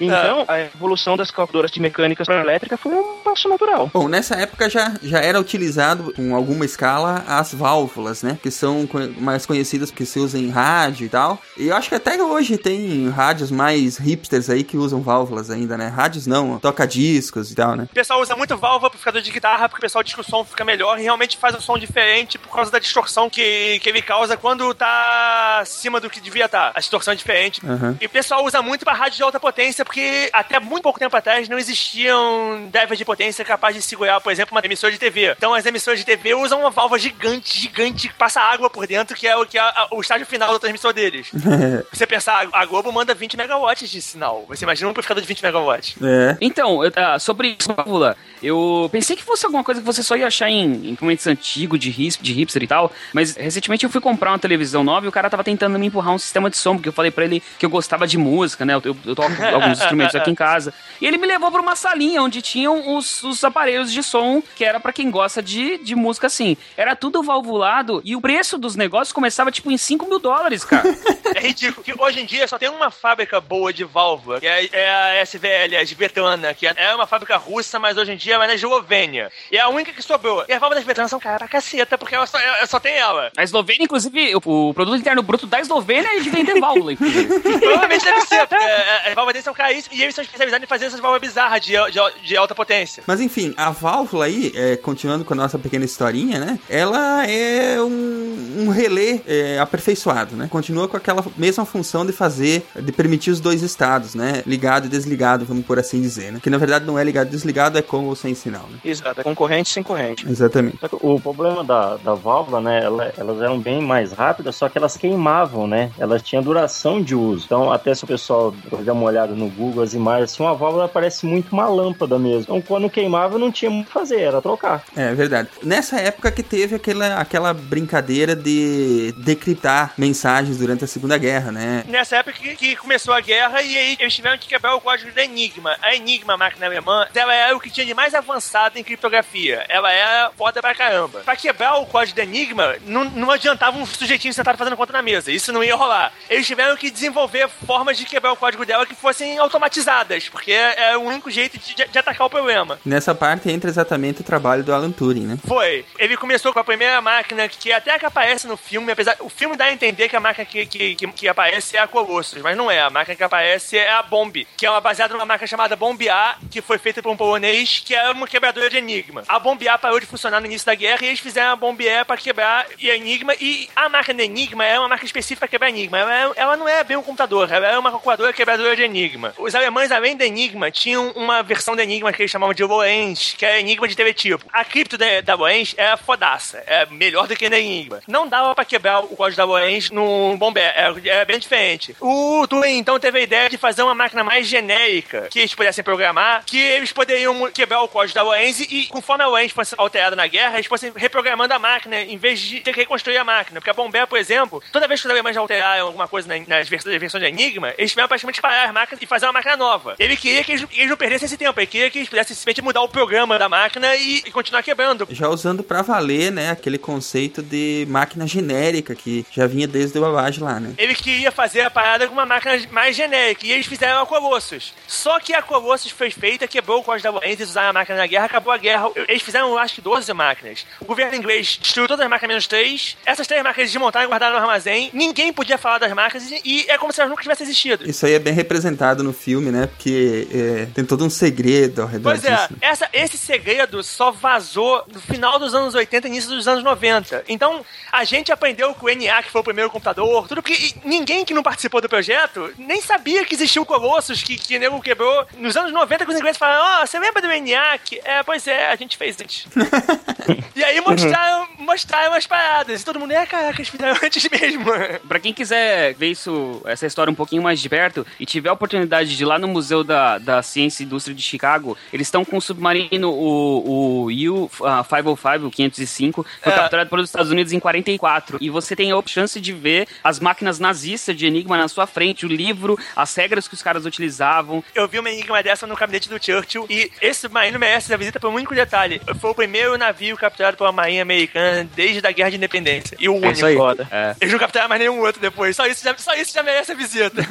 Então, 0.00 0.44
a 0.46 0.60
evolução 0.60 1.16
das 1.16 1.30
calculadoras 1.30 1.70
de 1.70 1.80
mecânicas 1.80 2.26
para 2.26 2.40
elétrica 2.40 2.76
foi 2.76 2.92
um 2.92 3.18
passo 3.24 3.48
natural. 3.48 3.90
Bom, 3.92 4.08
nessa 4.08 4.36
época 4.36 4.68
já, 4.68 4.94
já 5.02 5.20
era 5.20 5.40
utilizado 5.40 6.12
com 6.14 6.34
alguma 6.34 6.64
escala 6.64 7.24
as 7.26 7.54
válvulas, 7.54 8.22
né? 8.22 8.38
Que 8.42 8.50
são 8.50 8.88
mais 9.18 9.46
conhecidas 9.46 9.90
porque 9.90 10.06
se 10.06 10.18
usam 10.18 10.40
em 10.40 10.50
rádio 10.50 11.06
e 11.06 11.08
tal. 11.08 11.38
E 11.56 11.68
eu 11.68 11.76
acho 11.76 11.88
que 11.88 11.94
até 11.94 12.22
hoje 12.22 12.56
tem 12.58 13.08
rádios 13.10 13.50
mais 13.50 13.96
hipsters 13.96 14.50
aí 14.50 14.64
que 14.64 14.76
usam 14.76 15.00
válvulas 15.00 15.50
ainda, 15.50 15.76
né? 15.76 15.88
Rádios 15.88 16.26
não, 16.26 16.58
toca-discos 16.58 17.50
e 17.50 17.54
tal, 17.54 17.76
né? 17.76 17.88
O 17.90 17.94
pessoal 17.94 18.20
usa 18.20 18.36
muito 18.36 18.56
válvula 18.56 18.88
amplificador 18.88 19.20
de 19.20 19.30
guitarra 19.30 19.68
porque 19.68 19.80
o 19.80 19.86
pessoal 19.86 20.02
diz 20.02 20.14
que 20.14 20.20
o 20.20 20.24
som 20.24 20.44
fica 20.44 20.64
melhor 20.64 20.98
e 20.98 21.02
realmente 21.02 21.36
faz 21.36 21.54
um 21.54 21.60
som 21.60 21.78
diferente 21.78 22.38
por 22.38 22.54
causa 22.54 22.70
da 22.70 22.78
distorção 22.78 23.28
que, 23.30 23.78
que 23.80 23.88
ele 23.88 24.02
causa 24.02 24.36
quando 24.36 24.72
tá 24.74 25.58
acima 25.60 26.00
do 26.00 26.10
que 26.10 26.20
devia 26.20 26.46
estar. 26.46 26.72
A 26.74 26.80
distorção 26.80 27.12
é 27.12 27.16
diferente. 27.16 27.60
Aham. 27.64 27.96
E 28.00 28.06
o 28.06 28.10
pessoal 28.10 28.44
usa 28.44 28.62
muito 28.62 28.84
pra 28.84 28.94
rádio 28.94 29.16
de 29.16 29.22
alta 29.22 29.40
potência 29.40 29.84
porque 29.88 30.28
até 30.34 30.60
muito 30.60 30.82
pouco 30.82 30.98
tempo 30.98 31.16
atrás 31.16 31.48
não 31.48 31.58
existiam 31.58 32.68
drivers 32.70 32.98
de 32.98 33.04
potência 33.06 33.42
capazes 33.44 33.82
de 33.82 33.88
segurar, 33.88 34.20
por 34.20 34.30
exemplo, 34.30 34.54
uma 34.54 34.60
emissora 34.64 34.92
de 34.92 34.98
TV. 34.98 35.34
Então 35.36 35.54
as 35.54 35.64
emissoras 35.64 35.98
de 35.98 36.04
TV 36.04 36.34
usam 36.34 36.60
uma 36.60 36.70
válvula 36.70 36.98
gigante, 36.98 37.58
gigante, 37.58 38.08
que 38.08 38.14
passa 38.14 38.40
água 38.40 38.68
por 38.68 38.86
dentro, 38.86 39.16
que 39.16 39.26
é 39.26 39.34
o, 39.34 39.46
que 39.46 39.58
é 39.58 39.64
o 39.90 40.00
estágio 40.00 40.26
final 40.26 40.52
do 40.52 40.58
transmissor 40.58 40.92
deles. 40.92 41.28
Você 41.90 42.06
pensar, 42.06 42.46
a 42.52 42.66
Globo 42.66 42.92
manda 42.92 43.14
20 43.14 43.36
megawatts 43.38 43.88
de 43.90 44.02
sinal. 44.02 44.44
Você 44.48 44.64
imagina 44.64 44.88
um 44.88 44.90
amplificador 44.90 45.22
de 45.22 45.26
20 45.28 45.42
megawatts. 45.42 45.96
É. 46.02 46.36
Então, 46.40 46.84
eu- 46.84 46.92
ah, 46.94 47.18
sobre 47.18 47.56
isso, 47.58 47.72
válvula, 47.74 48.14
eu 48.42 48.88
pensei 48.92 49.16
que 49.16 49.22
fosse 49.24 49.46
alguma 49.46 49.64
coisa 49.64 49.80
que 49.80 49.86
você 49.86 50.02
só 50.02 50.16
ia 50.16 50.26
achar 50.26 50.50
em 50.50 50.92
equipamentos 50.92 51.26
antigos, 51.26 51.78
de, 51.78 51.88
hip, 51.90 52.18
de 52.22 52.32
hipster 52.34 52.62
e 52.62 52.66
tal, 52.66 52.92
mas 53.14 53.36
recentemente 53.36 53.84
eu 53.84 53.90
fui 53.90 54.00
comprar 54.00 54.32
uma 54.32 54.38
televisão 54.38 54.84
nova 54.84 55.06
e 55.06 55.08
o 55.08 55.12
cara 55.12 55.30
tava 55.30 55.42
tentando 55.42 55.78
me 55.78 55.86
empurrar 55.86 56.12
um 56.14 56.18
sistema 56.18 56.50
de 56.50 56.56
som, 56.58 56.74
porque 56.76 56.90
eu 56.90 56.92
falei 56.92 57.10
pra 57.10 57.24
ele 57.24 57.42
que 57.58 57.64
eu 57.64 57.70
gostava 57.70 58.06
de 58.06 58.18
música, 58.18 58.64
né? 58.66 58.74
Eu, 58.74 58.82
eu, 58.84 58.96
eu 59.06 59.14
toco 59.14 59.30
alguns 59.42 59.77
instrumentos 59.80 60.14
aqui 60.14 60.30
em 60.30 60.34
casa. 60.36 60.72
E 61.00 61.06
ele 61.06 61.18
me 61.18 61.26
levou 61.26 61.50
pra 61.50 61.60
uma 61.60 61.76
salinha 61.76 62.22
onde 62.22 62.42
tinham 62.42 62.96
os, 62.96 63.22
os 63.22 63.42
aparelhos 63.44 63.92
de 63.92 64.02
som, 64.02 64.42
que 64.54 64.64
era 64.64 64.80
pra 64.80 64.92
quem 64.92 65.10
gosta 65.10 65.42
de, 65.42 65.78
de 65.78 65.94
música 65.94 66.26
assim. 66.26 66.56
Era 66.76 66.96
tudo 66.96 67.22
valvulado 67.22 68.00
e 68.04 68.14
o 68.16 68.20
preço 68.20 68.58
dos 68.58 68.76
negócios 68.76 69.12
começava 69.12 69.50
tipo 69.50 69.70
em 69.70 69.78
5 69.78 70.06
mil 70.06 70.18
dólares, 70.18 70.64
cara. 70.64 70.84
É 71.34 71.40
ridículo. 71.40 71.84
Que 71.84 71.92
hoje 71.96 72.20
em 72.20 72.24
dia 72.24 72.48
só 72.48 72.58
tem 72.58 72.70
uma 72.70 72.90
fábrica 72.90 73.38
boa 73.38 73.70
de 73.70 73.84
válvula, 73.84 74.40
que 74.40 74.46
é, 74.46 74.66
é 74.72 74.88
a 74.88 75.22
SVL, 75.22 75.76
a 75.76 75.82
Svetlana, 75.82 76.54
que 76.54 76.66
é 76.66 76.94
uma 76.94 77.06
fábrica 77.06 77.36
russa, 77.36 77.78
mas 77.78 77.98
hoje 77.98 78.12
em 78.12 78.16
dia 78.16 78.36
é 78.36 78.46
na 78.46 78.54
Eslovênia. 78.54 79.30
E 79.52 79.56
é 79.56 79.60
a 79.60 79.68
única 79.68 79.92
que 79.92 80.02
sobrou. 80.02 80.44
E 80.48 80.52
as 80.52 80.58
válvulas 80.58 80.78
da 80.78 80.80
Svetlana 80.80 81.08
são 81.08 81.20
caras 81.20 81.38
pra 81.38 81.48
caceta, 81.48 81.98
porque 81.98 82.14
ela 82.14 82.26
só, 82.26 82.38
ela 82.38 82.66
só 82.66 82.80
tem 82.80 82.94
ela. 82.94 83.30
A 83.36 83.42
Eslovênia, 83.42 83.84
inclusive, 83.84 84.34
o, 84.36 84.68
o 84.68 84.74
produto 84.74 84.98
interno 84.98 85.22
bruto 85.22 85.46
da 85.46 85.60
Eslovênia 85.60 86.08
é 86.16 86.20
de 86.20 86.30
vender 86.30 86.58
válvula, 86.58 86.94
inclusive. 86.94 87.40
Provavelmente 87.60 88.04
deve 88.04 88.20
ser, 88.22 88.46
porque 88.46 88.64
é, 88.64 89.08
as 89.08 89.14
válvulas 89.14 89.32
deles 89.34 89.44
são 89.44 89.54
caríssimas 89.68 89.98
e 89.98 90.02
eles 90.02 90.14
são 90.14 90.22
especializados 90.24 90.64
em 90.64 90.68
fazer 90.68 90.86
essas 90.86 91.00
válvulas 91.00 91.20
bizarras 91.20 91.60
de, 91.60 91.72
de, 91.72 92.00
de 92.26 92.36
alta 92.36 92.54
potência. 92.54 93.02
Mas 93.06 93.20
enfim, 93.20 93.52
a 93.56 93.70
válvula 93.70 94.24
aí, 94.24 94.52
é, 94.54 94.76
continuando 94.76 95.24
com 95.24 95.34
a 95.34 95.36
nossa 95.36 95.58
pequena 95.58 95.84
historinha, 95.84 96.38
né? 96.38 96.58
Ela 96.68 97.26
é 97.26 97.80
um, 97.82 98.64
um 98.64 98.68
relé 98.70 99.20
é, 99.26 99.58
aperfeiçoado, 99.58 100.36
né? 100.36 100.48
Continua 100.50 100.88
com 100.88 100.96
aquela 100.96 101.24
mesma 101.36 101.64
função 101.64 102.04
de 102.06 102.12
fazer, 102.12 102.66
de 102.80 102.92
permitir 102.92 103.30
os 103.30 103.40
dois 103.40 103.62
estados, 103.62 104.14
né? 104.14 104.42
Ligado 104.46 104.86
e 104.86 104.88
desligado, 104.88 105.44
vamos 105.44 105.64
por 105.66 105.78
assim 105.78 106.00
dizer, 106.00 106.32
né? 106.32 106.40
Que 106.42 106.50
na 106.50 106.58
verdade 106.58 106.86
não 106.86 106.98
é 106.98 107.04
ligado 107.04 107.28
e 107.28 107.30
desligado, 107.30 107.78
é 107.78 107.82
com 107.82 108.06
ou 108.06 108.16
sem 108.16 108.34
sinal, 108.34 108.66
né? 108.70 108.78
Exato, 108.84 109.20
é 109.20 109.24
concorrente 109.24 109.70
sem 109.70 109.82
corrente. 109.82 110.26
Exatamente. 110.28 110.78
O 110.92 111.20
problema 111.20 111.62
da, 111.62 111.96
da 111.96 112.14
válvula, 112.14 112.60
né, 112.60 112.82
ela- 112.82 113.12
elas 113.16 113.40
eram 113.42 113.58
bem 113.58 113.80
mais 113.82 114.12
rápidas, 114.12 114.56
só 114.56 114.68
que 114.68 114.78
elas 114.78 114.96
queimavam, 114.96 115.66
né? 115.66 115.90
Elas 115.98 116.22
tinham 116.22 116.42
duração 116.42 117.02
de 117.02 117.14
uso. 117.14 117.44
Então, 117.44 117.70
até 117.72 117.94
se 117.94 118.04
o 118.04 118.06
pessoal 118.06 118.54
der 118.82 118.92
uma 118.92 119.04
olhada 119.04 119.34
no 119.34 119.48
Google, 119.58 119.82
as 119.82 119.92
imagens, 119.92 120.32
assim, 120.32 120.42
uma 120.42 120.54
válvula 120.54 120.88
parece 120.88 121.26
muito 121.26 121.52
uma 121.52 121.68
lâmpada 121.68 122.18
mesmo. 122.18 122.42
Então, 122.42 122.62
quando 122.62 122.88
queimava, 122.88 123.38
não 123.38 123.50
tinha 123.50 123.70
muito 123.70 123.86
o 123.86 123.88
que 123.88 123.92
fazer, 123.92 124.20
era 124.20 124.40
trocar. 124.40 124.84
É 124.96 125.12
verdade. 125.14 125.48
Nessa 125.62 125.98
época 126.00 126.30
que 126.30 126.42
teve 126.42 126.76
aquela, 126.76 127.16
aquela 127.18 127.52
brincadeira 127.52 128.36
de 128.36 129.12
decriptar 129.18 129.92
mensagens 129.98 130.58
durante 130.58 130.84
a 130.84 130.86
Segunda 130.86 131.18
Guerra, 131.18 131.50
né? 131.50 131.84
Nessa 131.88 132.16
época 132.16 132.38
que, 132.38 132.54
que 132.54 132.76
começou 132.76 133.12
a 133.12 133.20
guerra 133.20 133.60
e 133.62 133.76
aí 133.76 133.96
eles 133.98 134.14
tiveram 134.14 134.38
que 134.38 134.48
quebrar 134.48 134.74
o 134.74 134.80
código 134.80 135.10
da 135.12 135.24
Enigma. 135.24 135.76
A 135.82 135.94
Enigma, 135.94 136.34
a 136.34 136.36
máquina 136.36 136.66
alemã, 136.66 137.06
ela 137.14 137.34
era 137.34 137.56
o 137.56 137.60
que 137.60 137.70
tinha 137.70 137.86
de 137.86 137.94
mais 137.94 138.14
avançado 138.14 138.78
em 138.78 138.84
criptografia. 138.84 139.64
Ela 139.68 139.92
era 139.92 140.30
foda 140.36 140.60
pra 140.60 140.74
caramba. 140.74 141.20
Pra 141.20 141.36
quebrar 141.36 141.76
o 141.78 141.86
código 141.86 142.16
da 142.16 142.22
Enigma, 142.22 142.76
não, 142.86 143.04
não 143.04 143.30
adiantava 143.30 143.76
um 143.76 143.86
sujeitinho 143.86 144.32
sentado 144.32 144.56
fazendo 144.56 144.76
conta 144.76 144.92
na 144.92 145.02
mesa. 145.02 145.32
Isso 145.32 145.52
não 145.52 145.64
ia 145.64 145.74
rolar. 145.74 146.12
Eles 146.30 146.46
tiveram 146.46 146.76
que 146.76 146.90
desenvolver 146.90 147.48
formas 147.66 147.98
de 147.98 148.04
quebrar 148.04 148.32
o 148.32 148.36
código 148.36 148.64
dela 148.64 148.86
que 148.86 148.94
fossem 148.94 149.38
automatizadas, 149.48 150.28
porque 150.28 150.52
é 150.52 150.96
o 150.96 151.00
único 151.02 151.30
jeito 151.30 151.58
de, 151.58 151.74
de 151.74 151.98
atacar 151.98 152.26
o 152.26 152.30
problema. 152.30 152.78
Nessa 152.84 153.14
parte 153.14 153.50
entra 153.50 153.68
exatamente 153.68 154.20
o 154.20 154.24
trabalho 154.24 154.62
do 154.62 154.72
Alan 154.72 154.90
Turing, 154.92 155.26
né? 155.26 155.38
Foi. 155.46 155.84
Ele 155.98 156.16
começou 156.16 156.52
com 156.52 156.58
a 156.58 156.64
primeira 156.64 157.00
máquina 157.00 157.48
que 157.48 157.72
até 157.72 157.98
que 157.98 158.06
aparece 158.06 158.46
no 158.46 158.56
filme, 158.56 158.92
apesar. 158.92 159.16
O 159.20 159.28
filme 159.28 159.56
dá 159.56 159.64
a 159.66 159.72
entender 159.72 160.08
que 160.08 160.16
a 160.16 160.20
máquina 160.20 160.44
que, 160.44 160.66
que, 160.66 160.94
que, 160.94 161.06
que 161.08 161.28
aparece 161.28 161.76
é 161.76 161.80
a 161.80 161.86
Colossus, 161.88 162.40
mas 162.42 162.56
não 162.56 162.70
é. 162.70 162.80
A 162.80 162.90
máquina 162.90 163.16
que 163.16 163.24
aparece 163.24 163.76
é 163.76 163.90
a 163.90 164.02
Bomb, 164.02 164.46
que 164.56 164.66
é 164.66 164.70
uma 164.70 164.80
baseada 164.80 165.12
numa 165.14 165.26
máquina 165.26 165.46
chamada 165.46 165.76
Bomb 165.76 166.00
A, 166.08 166.36
que 166.50 166.60
foi 166.62 166.78
feita 166.78 167.02
por 167.02 167.10
um 167.10 167.16
polonês, 167.16 167.82
que 167.84 167.94
é 167.94 168.10
uma 168.10 168.26
quebradora 168.26 168.70
de 168.70 168.76
enigma. 168.76 169.22
A 169.28 169.38
Bomb 169.38 169.66
A 169.68 169.78
parou 169.78 169.98
de 170.00 170.06
funcionar 170.06 170.40
no 170.40 170.46
início 170.46 170.66
da 170.66 170.74
guerra 170.74 170.98
e 171.02 171.06
eles 171.08 171.20
fizeram 171.20 171.52
a 171.52 171.56
Bomb 171.56 171.80
E 171.80 172.04
pra 172.04 172.16
quebrar 172.16 172.66
e 172.78 172.90
a 172.90 172.96
enigma. 172.96 173.34
E 173.40 173.68
a 173.74 173.88
máquina 173.88 174.18
Enigma 174.22 174.64
é 174.64 174.78
uma 174.78 174.88
máquina 174.88 175.06
específica 175.06 175.40
pra 175.40 175.48
quebrar 175.48 175.68
enigma. 175.68 175.98
Ela, 175.98 176.14
é- 176.14 176.32
ela 176.36 176.56
não 176.56 176.68
é 176.68 176.82
bem 176.84 176.96
um 176.96 177.02
computador, 177.02 177.50
ela 177.52 177.66
é 177.66 177.78
uma 177.78 177.90
calculadora 177.90 178.32
quebradora 178.32 178.74
de 178.76 178.82
enigma. 178.82 179.27
Os 179.36 179.54
alemães, 179.54 179.90
além 179.92 180.16
da 180.16 180.24
Enigma, 180.26 180.70
tinham 180.70 181.10
uma 181.12 181.42
versão 181.42 181.74
da 181.76 181.82
Enigma 181.82 182.12
que 182.12 182.22
eles 182.22 182.30
chamavam 182.30 182.54
de 182.54 182.62
Lorenz, 182.64 183.34
que 183.36 183.44
é 183.44 183.60
Enigma 183.60 183.86
de 183.88 183.96
teletipo. 183.96 184.44
A 184.52 184.64
cripto 184.64 184.96
da, 184.96 185.20
da 185.20 185.34
Lorenz 185.34 185.74
é 185.76 185.96
fodaça, 185.96 186.62
é 186.66 186.86
melhor 186.86 187.26
do 187.26 187.36
que 187.36 187.44
a 187.46 187.48
Enigma. 187.58 188.00
Não 188.06 188.26
dava 188.28 188.54
pra 188.54 188.64
quebrar 188.64 189.00
o 189.00 189.08
código 189.16 189.36
da 189.36 189.44
Lorenz 189.44 189.90
no 189.90 190.36
Bombé, 190.36 190.72
é, 190.76 191.08
é 191.20 191.24
bem 191.24 191.38
diferente. 191.38 191.96
O 192.00 192.46
Turing, 192.48 192.78
então, 192.78 192.98
teve 192.98 193.18
a 193.18 193.22
ideia 193.22 193.48
de 193.50 193.56
fazer 193.58 193.82
uma 193.82 193.94
máquina 193.94 194.22
mais 194.24 194.46
genérica, 194.46 195.28
que 195.30 195.38
eles 195.40 195.54
pudessem 195.54 195.82
programar, 195.84 196.42
que 196.44 196.58
eles 196.58 196.92
poderiam 196.92 197.50
quebrar 197.50 197.82
o 197.82 197.88
código 197.88 198.14
da 198.14 198.22
Lorenz 198.22 198.60
e, 198.60 198.86
conforme 198.86 199.24
a 199.24 199.26
Lorenz 199.26 199.52
fosse 199.52 199.74
alterada 199.76 200.14
na 200.14 200.26
guerra, 200.26 200.54
eles 200.54 200.66
fossem 200.66 200.92
reprogramando 200.94 201.52
a 201.54 201.58
máquina 201.58 202.00
em 202.00 202.16
vez 202.16 202.40
de 202.40 202.60
ter 202.60 202.72
que 202.72 202.80
reconstruir 202.80 203.16
a 203.16 203.24
máquina. 203.24 203.60
Porque 203.60 203.70
a 203.70 203.74
Bombé, 203.74 204.04
por 204.06 204.18
exemplo, 204.18 204.62
toda 204.72 204.86
vez 204.88 205.00
que 205.00 205.06
os 205.06 205.10
alemães 205.10 205.36
alteraram 205.36 205.86
alguma 205.86 206.06
coisa 206.08 206.28
na- 206.28 206.44
nas 206.46 206.68
vers- 206.68 206.84
versões 206.84 207.22
de 207.22 207.28
Enigma, 207.28 207.72
eles 207.78 207.90
tiveram 207.90 208.08
praticamente 208.08 208.40
parar 208.40 208.64
as 208.64 208.72
máquinas 208.72 209.02
e 209.02 209.06
fazer 209.06 209.17
fazer 209.18 209.26
uma 209.26 209.32
máquina 209.32 209.56
nova. 209.56 209.94
Ele 209.98 210.16
queria 210.16 210.44
que 210.44 210.52
eles, 210.52 210.66
eles 210.72 210.88
não 210.88 210.96
perdessem 210.96 211.26
esse 211.26 211.36
tempo, 211.36 211.58
ele 211.58 211.66
queria 211.66 211.90
que 211.90 211.98
eles 211.98 212.08
pudessem 212.08 212.34
simplesmente 212.34 212.62
mudar 212.62 212.82
o 212.82 212.88
programa 212.88 213.38
da 213.38 213.48
máquina 213.48 213.94
e, 213.96 214.18
e 214.18 214.30
continuar 214.30 214.62
quebrando. 214.62 215.06
Já 215.10 215.28
usando 215.28 215.62
pra 215.62 215.82
valer, 215.82 216.30
né, 216.30 216.50
aquele 216.50 216.78
conceito 216.78 217.42
de 217.42 217.86
máquina 217.88 218.26
genérica 218.26 218.94
que 218.94 219.26
já 219.30 219.46
vinha 219.46 219.66
desde 219.66 219.98
o 219.98 220.00
Babbage 220.00 220.40
lá, 220.40 220.60
né? 220.60 220.74
Ele 220.78 220.94
queria 220.94 221.30
fazer 221.30 221.62
a 221.62 221.70
parada 221.70 222.06
com 222.06 222.12
uma 222.12 222.26
máquina 222.26 222.58
mais 222.70 222.94
genérica 222.94 223.46
e 223.46 223.52
eles 223.52 223.66
fizeram 223.66 224.02
a 224.02 224.06
Colossus. 224.06 224.72
Só 224.86 225.18
que 225.18 225.34
a 225.34 225.42
Colossus 225.42 225.90
foi 225.90 226.10
feita, 226.10 226.46
quebrou 226.46 226.80
o 226.80 226.84
código 226.84 227.02
da 227.02 227.12
Boeing, 227.12 227.32
eles 227.32 227.48
usaram 227.48 227.70
a 227.70 227.72
máquina 227.72 227.98
na 227.98 228.06
guerra, 228.06 228.26
acabou 228.26 228.52
a 228.52 228.56
guerra. 228.56 228.90
Eles 229.08 229.22
fizeram, 229.22 229.56
acho 229.58 229.76
que, 229.76 229.80
12 229.80 230.12
máquinas. 230.12 230.66
O 230.80 230.84
governo 230.84 231.16
inglês 231.16 231.58
destruiu 231.60 231.88
todas 231.88 232.04
as 232.04 232.10
máquinas 232.10 232.28
menos 232.28 232.46
3. 232.46 232.96
Essas 233.04 233.26
três 233.26 233.42
máquinas 233.42 233.70
desmontaram 233.70 234.06
e 234.06 234.08
guardaram 234.08 234.36
no 234.36 234.40
armazém. 234.40 234.90
Ninguém 234.92 235.32
podia 235.32 235.58
falar 235.58 235.78
das 235.78 235.92
máquinas 235.92 236.30
e 236.44 236.66
é 236.68 236.78
como 236.78 236.92
se 236.92 237.00
elas 237.00 237.10
nunca 237.10 237.22
tivessem 237.22 237.44
existido. 237.44 237.88
Isso 237.88 238.06
aí 238.06 238.14
é 238.14 238.18
bem 238.18 238.32
representado 238.32 239.02
no 239.08 239.12
filme, 239.12 239.50
né? 239.50 239.66
Porque 239.66 240.28
é, 240.32 240.66
tem 240.74 240.84
todo 240.84 241.04
um 241.04 241.10
segredo 241.10 241.82
ao 241.82 241.88
redor 241.88 242.10
Pois 242.10 242.24
é, 242.24 242.36
disso. 242.36 242.54
essa, 242.60 242.88
esse 242.92 243.16
segredo 243.16 243.82
só 243.82 244.10
vazou 244.10 244.84
no 244.92 245.00
final 245.00 245.38
dos 245.38 245.54
anos 245.54 245.74
80 245.74 246.06
e 246.06 246.10
início 246.10 246.30
dos 246.30 246.46
anos 246.46 246.62
90. 246.62 247.24
Então, 247.28 247.64
a 247.90 248.04
gente 248.04 248.30
aprendeu 248.30 248.74
com 248.74 248.86
o 248.86 248.94
NA, 248.94 249.22
que 249.22 249.30
foi 249.30 249.40
o 249.40 249.44
primeiro 249.44 249.70
computador, 249.70 250.28
tudo 250.28 250.42
porque 250.42 250.74
ninguém 250.84 251.24
que 251.24 251.32
não 251.32 251.42
participou 251.42 251.80
do 251.80 251.88
projeto 251.88 252.52
nem 252.58 252.80
sabia 252.80 253.24
que 253.24 253.34
existia 253.34 253.62
o 253.62 253.66
Colossus, 253.66 254.22
que, 254.22 254.36
que 254.36 254.56
o 254.56 254.60
nego 254.60 254.80
quebrou. 254.80 255.26
Nos 255.38 255.56
anos 255.56 255.72
90, 255.72 256.04
que 256.04 256.10
os 256.10 256.16
ingleses 256.18 256.38
falaram, 256.38 256.82
ó, 256.82 256.86
você 256.86 256.98
lembra 256.98 257.22
do 257.22 257.30
ENIAC? 257.30 258.00
É, 258.04 258.22
pois 258.22 258.46
é, 258.46 258.70
a 258.70 258.76
gente 258.76 258.96
fez 258.96 259.16
antes. 259.20 259.46
e 260.54 260.62
aí 260.62 260.80
mostraram, 260.80 261.48
mostraram 261.58 262.14
as 262.14 262.26
paradas. 262.26 262.82
E 262.82 262.84
todo 262.84 263.00
mundo, 263.00 263.12
é, 263.12 263.24
caraca, 263.24 263.56
eles 263.56 263.68
fizeram 263.68 263.96
antes 264.02 264.28
mesmo. 264.28 264.64
Pra 265.08 265.18
quem 265.18 265.32
quiser 265.32 265.94
ver 265.94 266.10
isso, 266.10 266.60
essa 266.66 266.86
história 266.86 267.10
um 267.10 267.14
pouquinho 267.14 267.42
mais 267.42 267.60
de 267.60 267.68
perto 267.68 268.06
e 268.20 268.26
tiver 268.26 268.50
a 268.50 268.52
oportunidade 268.52 268.97
de 269.04 269.22
ir 269.22 269.26
lá 269.26 269.38
no 269.38 269.48
Museu 269.48 269.84
da, 269.84 270.18
da 270.18 270.42
Ciência 270.42 270.82
e 270.82 270.86
Indústria 270.86 271.14
de 271.14 271.22
Chicago, 271.22 271.76
eles 271.92 272.06
estão 272.06 272.24
com 272.24 272.36
o 272.36 272.40
submarino, 272.40 273.10
o, 273.10 274.04
o 274.06 274.10
U-505, 274.10 275.46
o 275.46 275.50
505, 275.50 276.26
foi 276.42 276.52
É. 276.52 276.56
capturado 276.56 276.90
pelos 276.90 277.08
Estados 277.08 277.30
Unidos 277.30 277.52
em 277.52 277.60
44. 277.60 278.38
E 278.40 278.50
você 278.50 278.74
tem 278.74 278.92
a 278.92 279.02
chance 279.06 279.40
de 279.40 279.52
ver 279.52 279.86
as 280.02 280.18
máquinas 280.20 280.58
nazistas 280.58 281.16
de 281.16 281.26
Enigma 281.26 281.56
na 281.56 281.68
sua 281.68 281.86
frente, 281.86 282.26
o 282.26 282.28
livro, 282.28 282.78
as 282.96 283.14
regras 283.14 283.46
que 283.46 283.54
os 283.54 283.62
caras 283.62 283.84
utilizavam. 283.86 284.62
Eu 284.74 284.88
vi 284.88 284.98
uma 284.98 285.10
enigma 285.10 285.42
dessa 285.42 285.66
no 285.66 285.76
gabinete 285.76 286.08
do 286.08 286.22
Churchill 286.22 286.66
e 286.70 286.90
esse 287.00 287.20
submarino 287.22 287.58
merece 287.58 287.92
a 287.92 287.96
visita 287.96 288.18
por 288.20 288.30
um 288.30 288.34
único 288.34 288.54
detalhe. 288.54 289.00
Foi 289.20 289.30
o 289.30 289.34
primeiro 289.34 289.76
navio 289.76 290.16
capturado 290.16 290.56
pela 290.56 290.72
Marinha 290.72 291.02
Americana 291.02 291.68
desde 291.74 292.06
a 292.06 292.10
Guerra 292.12 292.30
de 292.30 292.36
Independência. 292.36 292.96
E 293.00 293.08
o 293.08 293.14
único. 293.14 293.32
isso 293.32 293.46
aí. 293.46 293.56
Foda. 293.56 293.86
É, 293.90 294.14
Eles 294.20 294.32
não 294.32 294.38
capturaram 294.38 294.68
mais 294.68 294.80
nenhum 294.80 295.00
outro 295.00 295.20
depois. 295.20 295.54
Só 295.56 295.66
isso 295.66 295.82
já, 295.84 295.94
só 295.98 296.14
isso 296.14 296.32
já 296.32 296.42
merece 296.42 296.72
a 296.72 296.74
visita. 296.74 297.22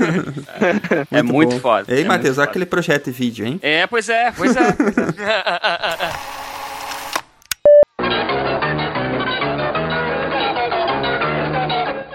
é 1.12 1.21
muito 1.23 1.56
bom. 1.57 1.69
foda. 1.69 1.93
Ei, 1.93 2.03
é 2.03 2.05
Matheus, 2.05 2.37
muito 2.37 2.39
olha 2.41 2.49
aquele 2.49 2.65
projeto 2.65 3.05
de 3.05 3.11
vídeo, 3.11 3.45
hein? 3.45 3.59
É, 3.61 3.85
pois 3.87 4.09
é, 4.09 4.31
pois 4.31 4.55
é. 4.55 4.71
Pois 4.71 5.17
é. 5.19 6.47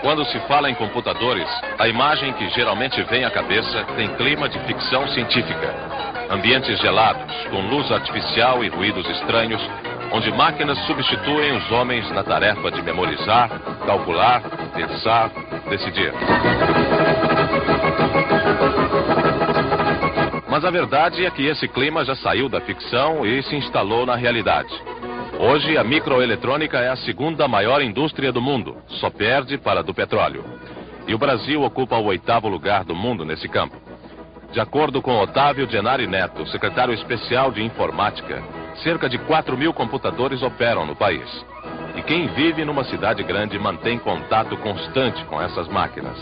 Quando 0.03 0.25
se 0.27 0.39
fala 0.41 0.69
em 0.69 0.75
computadores, 0.75 1.49
a 1.79 1.87
imagem 1.87 2.33
que 2.35 2.49
geralmente 2.51 3.01
vem 3.05 3.25
à 3.25 3.31
cabeça 3.31 3.85
tem 3.97 4.09
clima 4.17 4.49
de 4.49 4.59
ficção 4.67 5.07
científica. 5.09 5.75
Ambientes 6.29 6.79
gelados, 6.81 7.33
com 7.51 7.61
luz 7.69 7.91
artificial 7.91 8.65
e 8.65 8.69
ruídos 8.69 9.09
estranhos, 9.09 9.63
onde 10.13 10.31
máquinas 10.33 10.77
substituem 10.87 11.57
os 11.57 11.71
homens 11.71 12.11
na 12.11 12.25
tarefa 12.25 12.71
de 12.71 12.83
memorizar, 12.83 13.49
calcular, 13.87 14.43
pensar, 14.75 15.31
decidir. 15.71 16.13
Mas 20.63 20.69
a 20.69 20.79
verdade 20.79 21.27
é 21.27 21.31
que 21.33 21.45
esse 21.45 21.67
clima 21.67 22.05
já 22.05 22.15
saiu 22.15 22.49
da 22.49 22.61
ficção 22.61 23.27
e 23.27 23.43
se 23.43 23.57
instalou 23.57 24.07
na 24.07 24.15
realidade. 24.15 24.73
Hoje, 25.37 25.77
a 25.77 25.83
microeletrônica 25.83 26.79
é 26.79 26.89
a 26.89 26.95
segunda 26.95 27.49
maior 27.49 27.83
indústria 27.83 28.31
do 28.31 28.41
mundo, 28.41 28.77
só 28.87 29.11
perde 29.11 29.59
para 29.59 29.81
a 29.81 29.83
do 29.83 29.93
petróleo. 29.93 30.45
E 31.09 31.13
o 31.17 31.19
Brasil 31.19 31.65
ocupa 31.65 31.97
o 31.97 32.05
oitavo 32.05 32.49
lugar 32.49 32.85
do 32.85 32.95
mundo 32.95 33.25
nesse 33.25 33.49
campo. 33.49 33.75
De 34.53 34.61
acordo 34.61 35.03
com 35.03 35.19
Otávio 35.19 35.69
Genari 35.69 36.07
Neto, 36.07 36.47
secretário 36.47 36.95
especial 36.95 37.51
de 37.51 37.61
informática, 37.61 38.41
cerca 38.85 39.09
de 39.09 39.19
4 39.19 39.59
mil 39.59 39.73
computadores 39.73 40.45
operam 40.45 40.87
no 40.87 40.95
país. 40.95 41.45
E 41.97 42.03
quem 42.03 42.29
vive 42.29 42.65
numa 42.65 42.85
cidade 42.85 43.25
grande 43.25 43.59
mantém 43.59 43.99
contato 43.99 44.57
constante 44.59 45.25
com 45.25 45.43
essas 45.43 45.67
máquinas. 45.67 46.17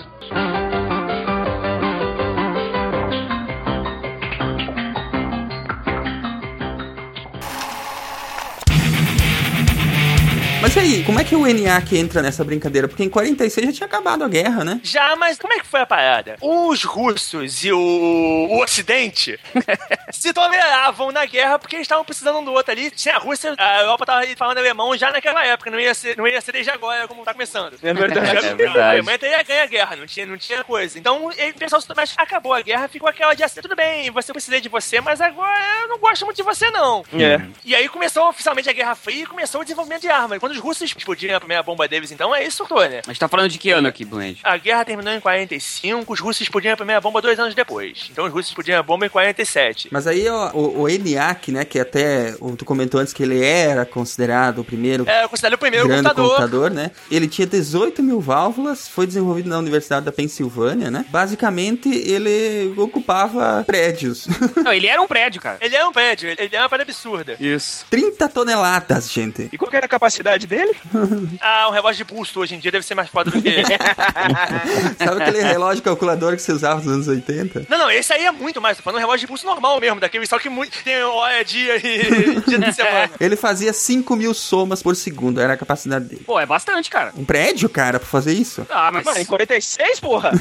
Mas 10.62 10.76
e 10.76 10.78
aí, 10.78 11.04
como 11.04 11.18
é 11.18 11.24
que 11.24 11.34
o 11.34 11.46
ENIAC 11.46 11.96
entra 11.96 12.20
nessa 12.20 12.44
brincadeira? 12.44 12.86
Porque 12.86 13.02
em 13.02 13.08
46 13.08 13.66
já 13.68 13.72
tinha 13.72 13.86
acabado 13.86 14.22
a 14.22 14.28
guerra, 14.28 14.62
né? 14.62 14.78
Já, 14.82 15.16
mas 15.16 15.38
como 15.38 15.54
é 15.54 15.58
que 15.58 15.66
foi 15.66 15.80
a 15.80 15.86
parada? 15.86 16.36
Os 16.38 16.84
russos 16.84 17.64
e 17.64 17.72
o, 17.72 17.78
o 17.78 18.62
Ocidente 18.62 19.40
se 20.12 20.34
toleravam 20.34 21.10
na 21.12 21.24
guerra 21.24 21.58
porque 21.58 21.76
eles 21.76 21.86
estavam 21.86 22.04
precisando 22.04 22.40
um 22.40 22.44
do 22.44 22.52
outro 22.52 22.72
ali. 22.72 22.92
Sem 22.94 23.10
a 23.10 23.16
Rússia, 23.16 23.54
a 23.56 23.80
Europa 23.80 24.04
tava 24.04 24.26
falando 24.36 24.58
alemão 24.58 24.94
já 24.98 25.10
naquela 25.10 25.42
época, 25.46 25.70
não 25.70 25.80
ia 25.80 25.94
ser, 25.94 26.14
não 26.18 26.26
ia 26.26 26.40
ser 26.42 26.52
desde 26.52 26.70
agora 26.70 27.08
como 27.08 27.24
tá 27.24 27.32
começando. 27.32 27.78
É 27.82 27.94
verdade. 27.94 28.20
É 28.50 28.54
verdade. 28.54 28.78
A 28.78 28.90
Alemanha 28.90 29.18
teria 29.18 29.42
ganho 29.42 29.62
a 29.62 29.66
guerra, 29.66 29.96
não 29.96 30.06
tinha, 30.06 30.26
não 30.26 30.36
tinha 30.36 30.64
coisa. 30.64 30.98
Então, 30.98 31.30
ele 31.36 31.52
pensou, 31.52 31.80
mas 31.96 32.14
acabou 32.16 32.52
a 32.52 32.60
guerra, 32.60 32.88
ficou 32.88 33.08
aquela 33.08 33.34
de 33.34 33.42
assim, 33.42 33.60
tudo 33.60 33.76
bem, 33.76 34.10
você 34.10 34.32
precisa 34.32 34.60
de 34.60 34.68
você, 34.68 35.00
mas 35.00 35.20
agora 35.20 35.58
eu 35.82 35.88
não 35.88 35.98
gosto 35.98 36.24
muito 36.24 36.36
de 36.36 36.42
você, 36.42 36.70
não. 36.70 37.04
É. 37.12 37.40
E 37.64 37.74
aí 37.74 37.88
começou 37.88 38.28
oficialmente 38.28 38.68
a 38.68 38.72
Guerra 38.72 38.94
Fria 38.94 39.22
e 39.22 39.26
começou 39.26 39.60
o 39.60 39.64
desenvolvimento 39.64 40.02
de 40.02 40.08
armas. 40.08 40.38
Quando 40.38 40.49
os 40.50 40.58
russos 40.58 40.82
explodiram 40.96 41.36
a 41.36 41.40
primeira 41.40 41.62
bomba 41.62 41.88
deles, 41.88 42.10
então, 42.12 42.32
aí 42.32 42.50
surtou, 42.50 42.80
né? 42.88 43.00
A 43.06 43.10
gente 43.10 43.18
tá 43.18 43.28
falando 43.28 43.48
de 43.48 43.58
que 43.58 43.70
ano 43.70 43.88
aqui, 43.88 44.04
Blend? 44.04 44.40
A 44.42 44.56
guerra 44.56 44.84
terminou 44.84 45.12
em 45.14 45.20
45, 45.20 46.12
os 46.12 46.20
russos 46.20 46.42
explodiram 46.42 46.74
a 46.74 46.76
primeira 46.76 47.00
bomba 47.00 47.22
dois 47.22 47.38
anos 47.38 47.54
depois. 47.54 48.08
Então 48.10 48.26
os 48.26 48.32
russos 48.32 48.48
explodiram 48.50 48.78
a 48.78 48.82
bomba 48.82 49.06
em 49.06 49.08
47. 49.08 49.88
Mas 49.90 50.06
aí 50.06 50.28
ó, 50.28 50.50
o, 50.52 50.82
o 50.82 50.88
ENIAC, 50.88 51.52
né, 51.52 51.64
que 51.64 51.78
até 51.78 52.34
tu 52.56 52.64
comentou 52.64 53.00
antes 53.00 53.12
que 53.12 53.22
ele 53.22 53.42
era 53.42 53.86
considerado 53.86 54.58
o 54.60 54.64
primeiro 54.64 55.08
É, 55.08 55.24
eu 55.24 55.28
considero 55.28 55.54
o 55.54 55.58
primeiro 55.58 55.86
grande 55.86 56.02
computador. 56.02 56.28
computador, 56.30 56.70
né? 56.70 56.90
Ele 57.10 57.28
tinha 57.28 57.46
18 57.46 58.02
mil 58.02 58.20
válvulas, 58.20 58.88
foi 58.88 59.06
desenvolvido 59.06 59.48
na 59.48 59.58
Universidade 59.58 60.04
da 60.04 60.12
Pensilvânia, 60.12 60.90
né? 60.90 61.04
Basicamente, 61.08 61.88
ele 61.88 62.74
ocupava 62.76 63.64
prédios. 63.66 64.26
Não, 64.62 64.72
ele 64.72 64.86
era 64.86 65.00
um 65.00 65.06
prédio, 65.06 65.40
cara. 65.40 65.58
Ele 65.60 65.76
é 65.76 65.86
um 65.86 65.92
prédio, 65.92 66.28
ele 66.28 66.50
ele 66.50 66.56
é 66.56 66.60
uma 66.60 66.68
parada 66.68 66.90
absurda. 66.90 67.36
Isso. 67.38 67.86
30 67.90 68.28
toneladas, 68.28 69.10
gente. 69.12 69.48
E 69.52 69.58
qual 69.58 69.70
que 69.70 69.76
era 69.76 69.86
a 69.86 69.88
capacidade 69.88 70.39
dele? 70.46 70.72
Ah, 71.40 71.68
um 71.68 71.72
relógio 71.72 72.04
de 72.04 72.12
pulso 72.12 72.38
hoje 72.40 72.54
em 72.54 72.58
dia 72.58 72.70
deve 72.70 72.84
ser 72.84 72.94
mais 72.94 73.08
foda 73.08 73.30
do 73.30 73.40
que 73.40 73.48
ele. 73.48 73.64
Sabe 74.98 75.22
aquele 75.22 75.42
relógio 75.42 75.82
calculador 75.82 76.36
que 76.36 76.42
você 76.42 76.52
usava 76.52 76.76
nos 76.80 76.86
anos 76.88 77.08
80? 77.08 77.66
Não, 77.68 77.78
não, 77.78 77.90
esse 77.90 78.12
aí 78.12 78.24
é 78.26 78.30
muito 78.30 78.60
mais. 78.60 78.76
Tô 78.76 78.82
falando 78.82 78.98
um 78.98 79.00
relógio 79.00 79.20
de 79.20 79.26
pulso 79.26 79.46
normal 79.46 79.80
mesmo, 79.80 80.00
daquele 80.00 80.26
só 80.26 80.38
que 80.38 80.48
muito, 80.48 80.76
tem 80.84 81.02
hora, 81.02 81.44
dia 81.44 81.76
e 81.76 82.40
dia 82.42 82.58
de 82.58 82.72
semana. 82.74 83.10
Ele 83.18 83.36
fazia 83.36 83.72
5 83.72 84.14
mil 84.16 84.34
somas 84.34 84.82
por 84.82 84.94
segundo, 84.96 85.40
era 85.40 85.54
a 85.54 85.56
capacidade 85.56 86.04
dele. 86.06 86.22
Pô, 86.26 86.38
é 86.38 86.46
bastante, 86.46 86.90
cara. 86.90 87.12
Um 87.16 87.24
prédio, 87.24 87.68
cara, 87.68 87.98
pra 87.98 88.08
fazer 88.08 88.32
isso? 88.32 88.66
Ah, 88.70 88.90
mas. 88.92 89.04
Mano, 89.04 89.18
em 89.20 89.24
46, 89.24 90.00
porra! 90.00 90.32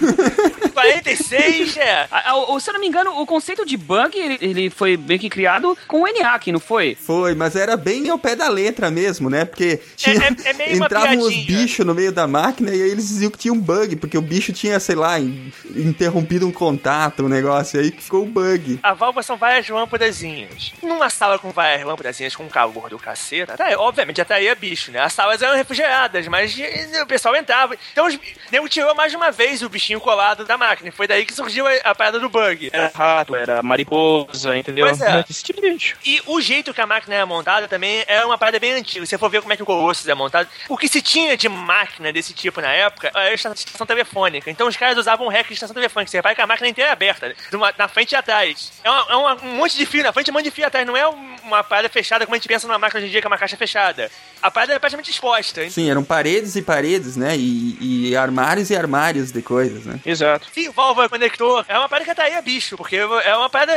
46, 0.73 1.77
é. 1.77 2.07
Ah, 2.11 2.23
ah, 2.31 2.37
o- 2.51 2.59
se 2.59 2.69
eu 2.69 2.73
não 2.73 2.81
me 2.81 2.87
engano, 2.87 3.19
o 3.19 3.25
conceito 3.25 3.65
de 3.65 3.77
bug 3.77 4.17
ele, 4.17 4.37
ele 4.41 4.69
foi 4.69 4.97
meio 4.97 5.19
que 5.19 5.29
criado 5.29 5.77
com 5.87 6.01
o 6.01 6.07
ENIAC, 6.07 6.51
não 6.51 6.59
foi? 6.59 6.95
Foi, 6.99 7.35
mas 7.35 7.55
era 7.55 7.75
bem 7.77 8.09
ao 8.09 8.17
pé 8.19 8.35
da 8.35 8.47
letra 8.49 8.89
mesmo, 8.91 9.29
né? 9.29 9.45
Porque 9.45 9.79
tinha, 9.95 10.15
é- 10.15 10.49
é 10.49 10.53
meio 10.53 10.75
uma 10.77 10.85
entravam 10.85 11.17
uns 11.17 11.35
bichos 11.45 11.85
no 11.85 11.93
meio 11.95 12.11
da 12.11 12.27
máquina 12.27 12.69
e 12.71 12.81
aí 12.81 12.89
eles 12.91 13.07
diziam 13.07 13.29
que 13.31 13.37
tinha 13.37 13.53
um 13.53 13.59
bug, 13.59 13.95
porque 13.97 14.17
o 14.17 14.21
bicho 14.21 14.51
tinha, 14.53 14.79
sei 14.79 14.95
lá, 14.95 15.19
in- 15.19 15.51
interrompido 15.75 16.47
um 16.47 16.51
contato, 16.51 17.23
um 17.23 17.29
negócio 17.29 17.79
aí 17.79 17.91
que 17.91 18.01
ficou 18.03 18.23
o 18.23 18.25
bug. 18.25 18.79
A 18.83 18.93
válvula 18.93 19.23
são 19.23 19.37
várias 19.37 19.67
lâmpadazinhas. 19.69 20.73
Numa 20.81 21.09
sala 21.09 21.37
com 21.37 21.51
várias 21.51 21.85
lâmpadazinhas 21.85 22.35
com 22.35 22.47
calor 22.47 22.89
do 22.89 22.97
caceta, 22.97 23.55
tá, 23.57 23.67
obviamente 23.77 24.21
atraía 24.21 24.55
bicho, 24.55 24.91
né? 24.91 24.99
As 24.99 25.13
salas 25.13 25.41
eram 25.41 25.55
refrigeradas, 25.55 26.27
mas 26.27 26.55
o 27.01 27.05
pessoal 27.05 27.35
entrava. 27.35 27.75
Então 27.91 28.07
os 28.07 28.17
nego 28.51 28.67
tirou 28.69 28.95
mais 28.95 29.11
de 29.11 29.17
uma 29.17 29.31
vez 29.31 29.61
o 29.61 29.69
bichinho 29.69 29.99
colado 29.99 30.45
da 30.45 30.57
máquina. 30.57 30.89
E 30.89 30.91
foi 30.91 31.07
daí 31.07 31.25
que 31.25 31.33
surgiu 31.33 31.67
a, 31.67 31.71
a 31.83 31.95
parada 31.95 32.19
do 32.19 32.29
bug. 32.29 32.69
Era 32.71 32.91
rato, 32.93 33.35
era 33.35 33.61
mariposa, 33.61 34.57
entendeu? 34.57 34.85
Pois 34.87 35.01
é. 35.01 35.25
Esse 35.29 35.43
tipo 35.43 35.61
de 35.61 35.69
bicho. 35.71 35.95
E 36.05 36.21
o 36.25 36.39
jeito 36.41 36.73
que 36.73 36.81
a 36.81 36.87
máquina 36.87 37.15
era 37.15 37.25
montada 37.25 37.67
também 37.67 38.03
é 38.07 38.23
uma 38.25 38.37
parada 38.37 38.59
bem 38.59 38.73
antiga. 38.73 39.05
Se 39.05 39.11
você 39.11 39.17
for 39.17 39.29
ver 39.29 39.41
como 39.41 39.53
é 39.53 39.57
que 39.57 39.63
o 39.63 39.65
ossos 39.79 40.07
é 40.07 40.13
montado. 40.13 40.47
O 40.67 40.77
que 40.77 40.87
se 40.87 41.01
tinha 41.01 41.35
de 41.37 41.47
máquina 41.47 42.11
desse 42.11 42.33
tipo 42.33 42.61
na 42.61 42.71
época 42.71 43.11
era 43.13 43.29
a 43.29 43.33
estação 43.33 43.85
telefônica. 43.85 44.49
Então 44.49 44.67
os 44.67 44.75
caras 44.75 44.97
usavam 44.97 45.27
um 45.27 45.29
rack 45.29 45.47
de 45.47 45.53
estação 45.53 45.73
telefônica. 45.73 46.11
Você 46.11 46.17
repara 46.17 46.35
que 46.35 46.41
a 46.41 46.47
máquina 46.47 46.69
inteira 46.69 46.89
é 46.89 46.93
aberta, 46.93 47.29
né? 47.29 47.35
na 47.77 47.87
frente 47.87 48.11
e 48.11 48.15
atrás. 48.15 48.71
É, 48.83 48.89
uma, 48.89 49.05
é 49.09 49.15
uma, 49.15 49.35
um 49.43 49.55
monte 49.55 49.77
de 49.77 49.85
fio 49.85 50.03
na 50.03 50.13
frente 50.13 50.27
e 50.27 50.31
um 50.31 50.33
monte 50.33 50.45
de 50.45 50.51
fio 50.51 50.65
atrás. 50.65 50.85
Não 50.85 50.95
é 50.95 51.07
uma 51.07 51.63
parada 51.63 51.89
fechada 51.89 52.25
como 52.25 52.35
a 52.35 52.37
gente 52.37 52.47
pensa 52.47 52.67
numa 52.67 52.79
máquina 52.79 52.99
hoje 52.99 53.07
em 53.07 53.11
dia, 53.11 53.21
que 53.21 53.27
é 53.27 53.29
uma 53.29 53.37
caixa 53.37 53.57
fechada. 53.57 54.09
A 54.41 54.49
parada 54.49 54.73
era 54.73 54.79
praticamente 54.79 55.11
exposta. 55.11 55.69
Sim, 55.69 55.89
eram 55.89 56.03
paredes 56.03 56.55
e 56.55 56.61
paredes, 56.61 57.15
né? 57.17 57.35
E, 57.37 58.09
e 58.09 58.15
armários 58.15 58.69
e 58.69 58.75
armários 58.75 59.31
de 59.31 59.41
coisas, 59.41 59.85
né? 59.85 59.99
Exato. 60.05 60.47
Sim, 60.53 60.69
válvula, 60.71 61.09
conector. 61.09 61.65
É 61.67 61.77
uma 61.77 61.89
parada 61.89 62.05
que 62.05 62.11
atraía 62.11 62.41
bicho, 62.41 62.77
porque 62.77 62.95
é 62.95 63.35
uma 63.35 63.49
parada 63.49 63.73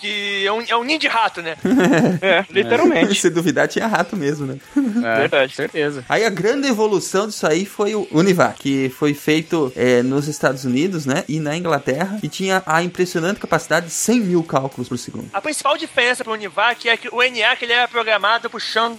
de. 0.00 0.46
É 0.46 0.52
um, 0.52 0.64
é 0.68 0.76
um 0.76 0.84
ninho 0.84 0.98
de 0.98 1.08
rato, 1.08 1.42
né? 1.42 1.56
é, 2.22 2.44
literalmente. 2.50 3.14
Se 3.26 3.30
duvidar, 3.30 3.68
tinha 3.68 3.86
rato 3.86 4.16
mesmo, 4.16 4.46
né? 4.46 4.58
É, 4.76 5.20
Verdade. 5.20 5.45
Certeza. 5.54 6.04
Aí 6.08 6.24
a 6.24 6.30
grande 6.30 6.68
evolução 6.68 7.26
disso 7.26 7.46
aí 7.46 7.64
foi 7.64 7.94
o 7.94 8.06
Univac, 8.10 8.58
que 8.58 8.88
foi 8.90 9.14
feito 9.14 9.72
é, 9.76 10.02
nos 10.02 10.28
Estados 10.28 10.64
Unidos, 10.64 11.06
né? 11.06 11.24
E 11.28 11.40
na 11.40 11.56
Inglaterra, 11.56 12.18
e 12.22 12.28
tinha 12.28 12.62
a 12.66 12.82
impressionante 12.82 13.40
capacidade 13.40 13.86
de 13.86 13.92
100 13.92 14.20
mil 14.20 14.42
cálculos 14.42 14.88
por 14.88 14.98
segundo. 14.98 15.28
A 15.32 15.40
principal 15.40 15.76
diferença 15.76 16.24
pro 16.24 16.32
Univac 16.32 16.88
é 16.88 16.96
que 16.96 17.08
o 17.12 17.22
ENIAC 17.22 17.62
ele 17.62 17.72
era 17.72 17.88
programado 17.88 18.48
puxando. 18.50 18.98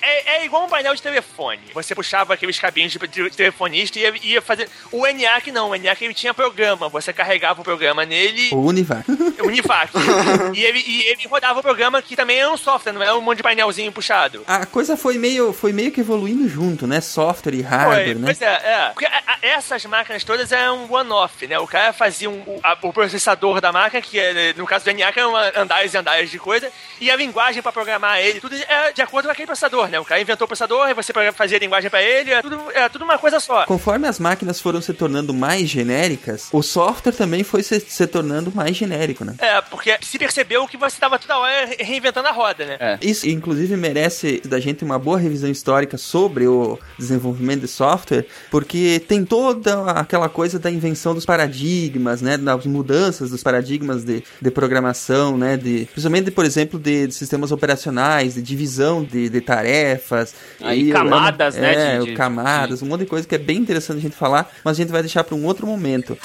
É, 0.00 0.36
é 0.36 0.44
igual 0.44 0.64
um 0.64 0.68
painel 0.68 0.94
de 0.94 1.02
telefone. 1.02 1.60
Você 1.74 1.94
puxava 1.94 2.34
aqueles 2.34 2.58
cabinhos 2.58 2.92
de, 2.92 3.30
telefonista 3.30 3.98
e 3.98 4.02
ia, 4.02 4.14
ia, 4.22 4.42
fazer. 4.42 4.68
O 4.90 5.06
ENIAC 5.06 5.50
não, 5.52 5.70
o 5.70 5.74
ENIAC 5.74 6.04
ele 6.04 6.14
tinha 6.14 6.34
programa. 6.34 6.88
Você 6.88 7.12
carregava 7.12 7.60
o 7.60 7.64
programa 7.64 8.04
nele. 8.04 8.50
O 8.52 8.60
Univac. 8.60 9.06
O 9.36 9.48
Univac. 9.48 9.92
e, 10.54 10.64
ele, 10.64 10.82
e 10.86 11.02
ele 11.02 11.26
rodava 11.28 11.60
o 11.60 11.62
programa 11.62 12.00
que 12.00 12.16
também 12.16 12.38
é 12.38 12.48
um 12.48 12.56
software, 12.56 12.92
não 12.92 13.02
é 13.02 13.12
um 13.12 13.20
monte 13.20 13.38
de 13.38 13.42
painelzinho 13.42 13.92
puxado. 13.92 14.42
A 14.46 14.64
coisa 14.66 14.96
foi 14.96 15.18
meio, 15.18 15.25
foi 15.52 15.72
meio 15.72 15.90
que 15.90 16.00
evoluindo 16.00 16.48
junto, 16.48 16.86
né? 16.86 17.00
Software 17.00 17.54
e 17.54 17.62
hardware, 17.62 18.04
foi, 18.04 18.14
né? 18.14 18.24
Pois 18.24 18.42
é, 18.42 18.46
é. 18.46 18.90
Porque 18.92 19.06
a, 19.06 19.22
a, 19.26 19.38
essas 19.42 19.84
máquinas 19.84 20.24
todas 20.24 20.52
é 20.52 20.70
um 20.70 20.92
one-off, 20.92 21.46
né? 21.46 21.58
O 21.58 21.66
cara 21.66 21.92
fazia 21.92 22.28
um, 22.28 22.40
o, 22.46 22.60
a, 22.62 22.76
o, 22.82 22.92
processador 22.92 23.60
da 23.60 23.72
máquina, 23.72 24.02
que 24.02 24.18
é, 24.18 24.54
no 24.54 24.66
caso 24.66 24.84
do 24.84 24.90
ENIAC, 24.90 25.18
é 25.18 25.26
uma, 25.26 25.52
andares 25.56 25.94
e 25.94 25.96
andares 25.96 26.30
de 26.30 26.38
coisa, 26.38 26.70
e 27.00 27.10
a 27.10 27.16
linguagem 27.16 27.62
para 27.62 27.72
programar 27.72 28.18
ele, 28.20 28.40
tudo 28.40 28.54
é 28.54 28.92
de 28.92 29.02
acordo 29.02 29.26
com 29.26 29.32
aquele 29.32 29.46
processador, 29.46 29.88
né? 29.88 29.98
O 29.98 30.04
cara 30.04 30.20
inventou 30.20 30.44
o 30.44 30.48
processador, 30.48 30.88
e 30.88 30.94
você 30.94 31.12
fazia 31.32 31.56
a 31.56 31.60
linguagem 31.60 31.90
para 31.90 32.02
ele, 32.02 32.32
é 32.32 32.42
tudo, 32.42 32.60
é 32.72 32.88
tudo 32.88 33.04
uma 33.04 33.18
coisa 33.18 33.40
só. 33.40 33.64
Conforme 33.66 34.06
as 34.08 34.18
máquinas 34.18 34.60
foram 34.60 34.80
se 34.80 34.92
tornando 34.92 35.32
mais 35.32 35.68
genéricas, 35.68 36.48
o 36.52 36.62
software 36.62 37.12
também 37.12 37.42
foi 37.44 37.62
se, 37.62 37.80
se 37.80 38.06
tornando 38.06 38.52
mais 38.54 38.76
genérico, 38.76 39.24
né? 39.24 39.34
É, 39.38 39.60
porque 39.60 39.96
se 40.02 40.18
percebeu 40.18 40.66
que 40.66 40.76
você 40.76 40.96
estava 40.96 41.18
toda 41.18 41.38
hora 41.38 41.70
reinventando 41.78 42.28
a 42.28 42.32
roda, 42.32 42.64
né? 42.64 42.76
É. 42.80 42.98
Isso, 43.00 43.28
inclusive, 43.28 43.76
merece 43.76 44.40
da 44.44 44.58
gente 44.60 44.84
uma 44.84 44.98
boa 44.98 45.15
revisão 45.18 45.50
histórica 45.50 45.96
sobre 45.98 46.46
o 46.46 46.78
desenvolvimento 46.98 47.62
de 47.62 47.68
software, 47.68 48.26
porque 48.50 49.00
tem 49.06 49.24
toda 49.24 49.90
aquela 49.90 50.28
coisa 50.28 50.58
da 50.58 50.70
invenção 50.70 51.14
dos 51.14 51.24
paradigmas, 51.24 52.22
né? 52.22 52.36
Das 52.36 52.66
mudanças 52.66 53.30
dos 53.30 53.42
paradigmas 53.42 54.04
de, 54.04 54.22
de 54.40 54.50
programação, 54.50 55.36
né? 55.36 55.56
De, 55.56 55.88
principalmente, 55.92 56.30
por 56.30 56.44
exemplo, 56.44 56.78
de, 56.78 57.06
de 57.06 57.14
sistemas 57.14 57.52
operacionais, 57.52 58.34
de 58.34 58.42
divisão 58.42 59.04
de, 59.04 59.28
de 59.28 59.40
tarefas. 59.40 60.34
Aí, 60.60 60.88
e 60.88 60.92
camadas, 60.92 61.56
é, 61.56 61.60
né? 61.60 61.98
De, 61.98 62.06
de, 62.06 62.12
camadas, 62.14 62.82
um 62.82 62.86
monte 62.86 63.00
de 63.00 63.06
coisa 63.06 63.26
que 63.26 63.34
é 63.34 63.38
bem 63.38 63.58
interessante 63.58 63.98
a 63.98 64.02
gente 64.02 64.16
falar, 64.16 64.50
mas 64.64 64.76
a 64.76 64.82
gente 64.82 64.92
vai 64.92 65.02
deixar 65.02 65.24
para 65.24 65.34
um 65.34 65.44
outro 65.44 65.66
momento. 65.66 66.16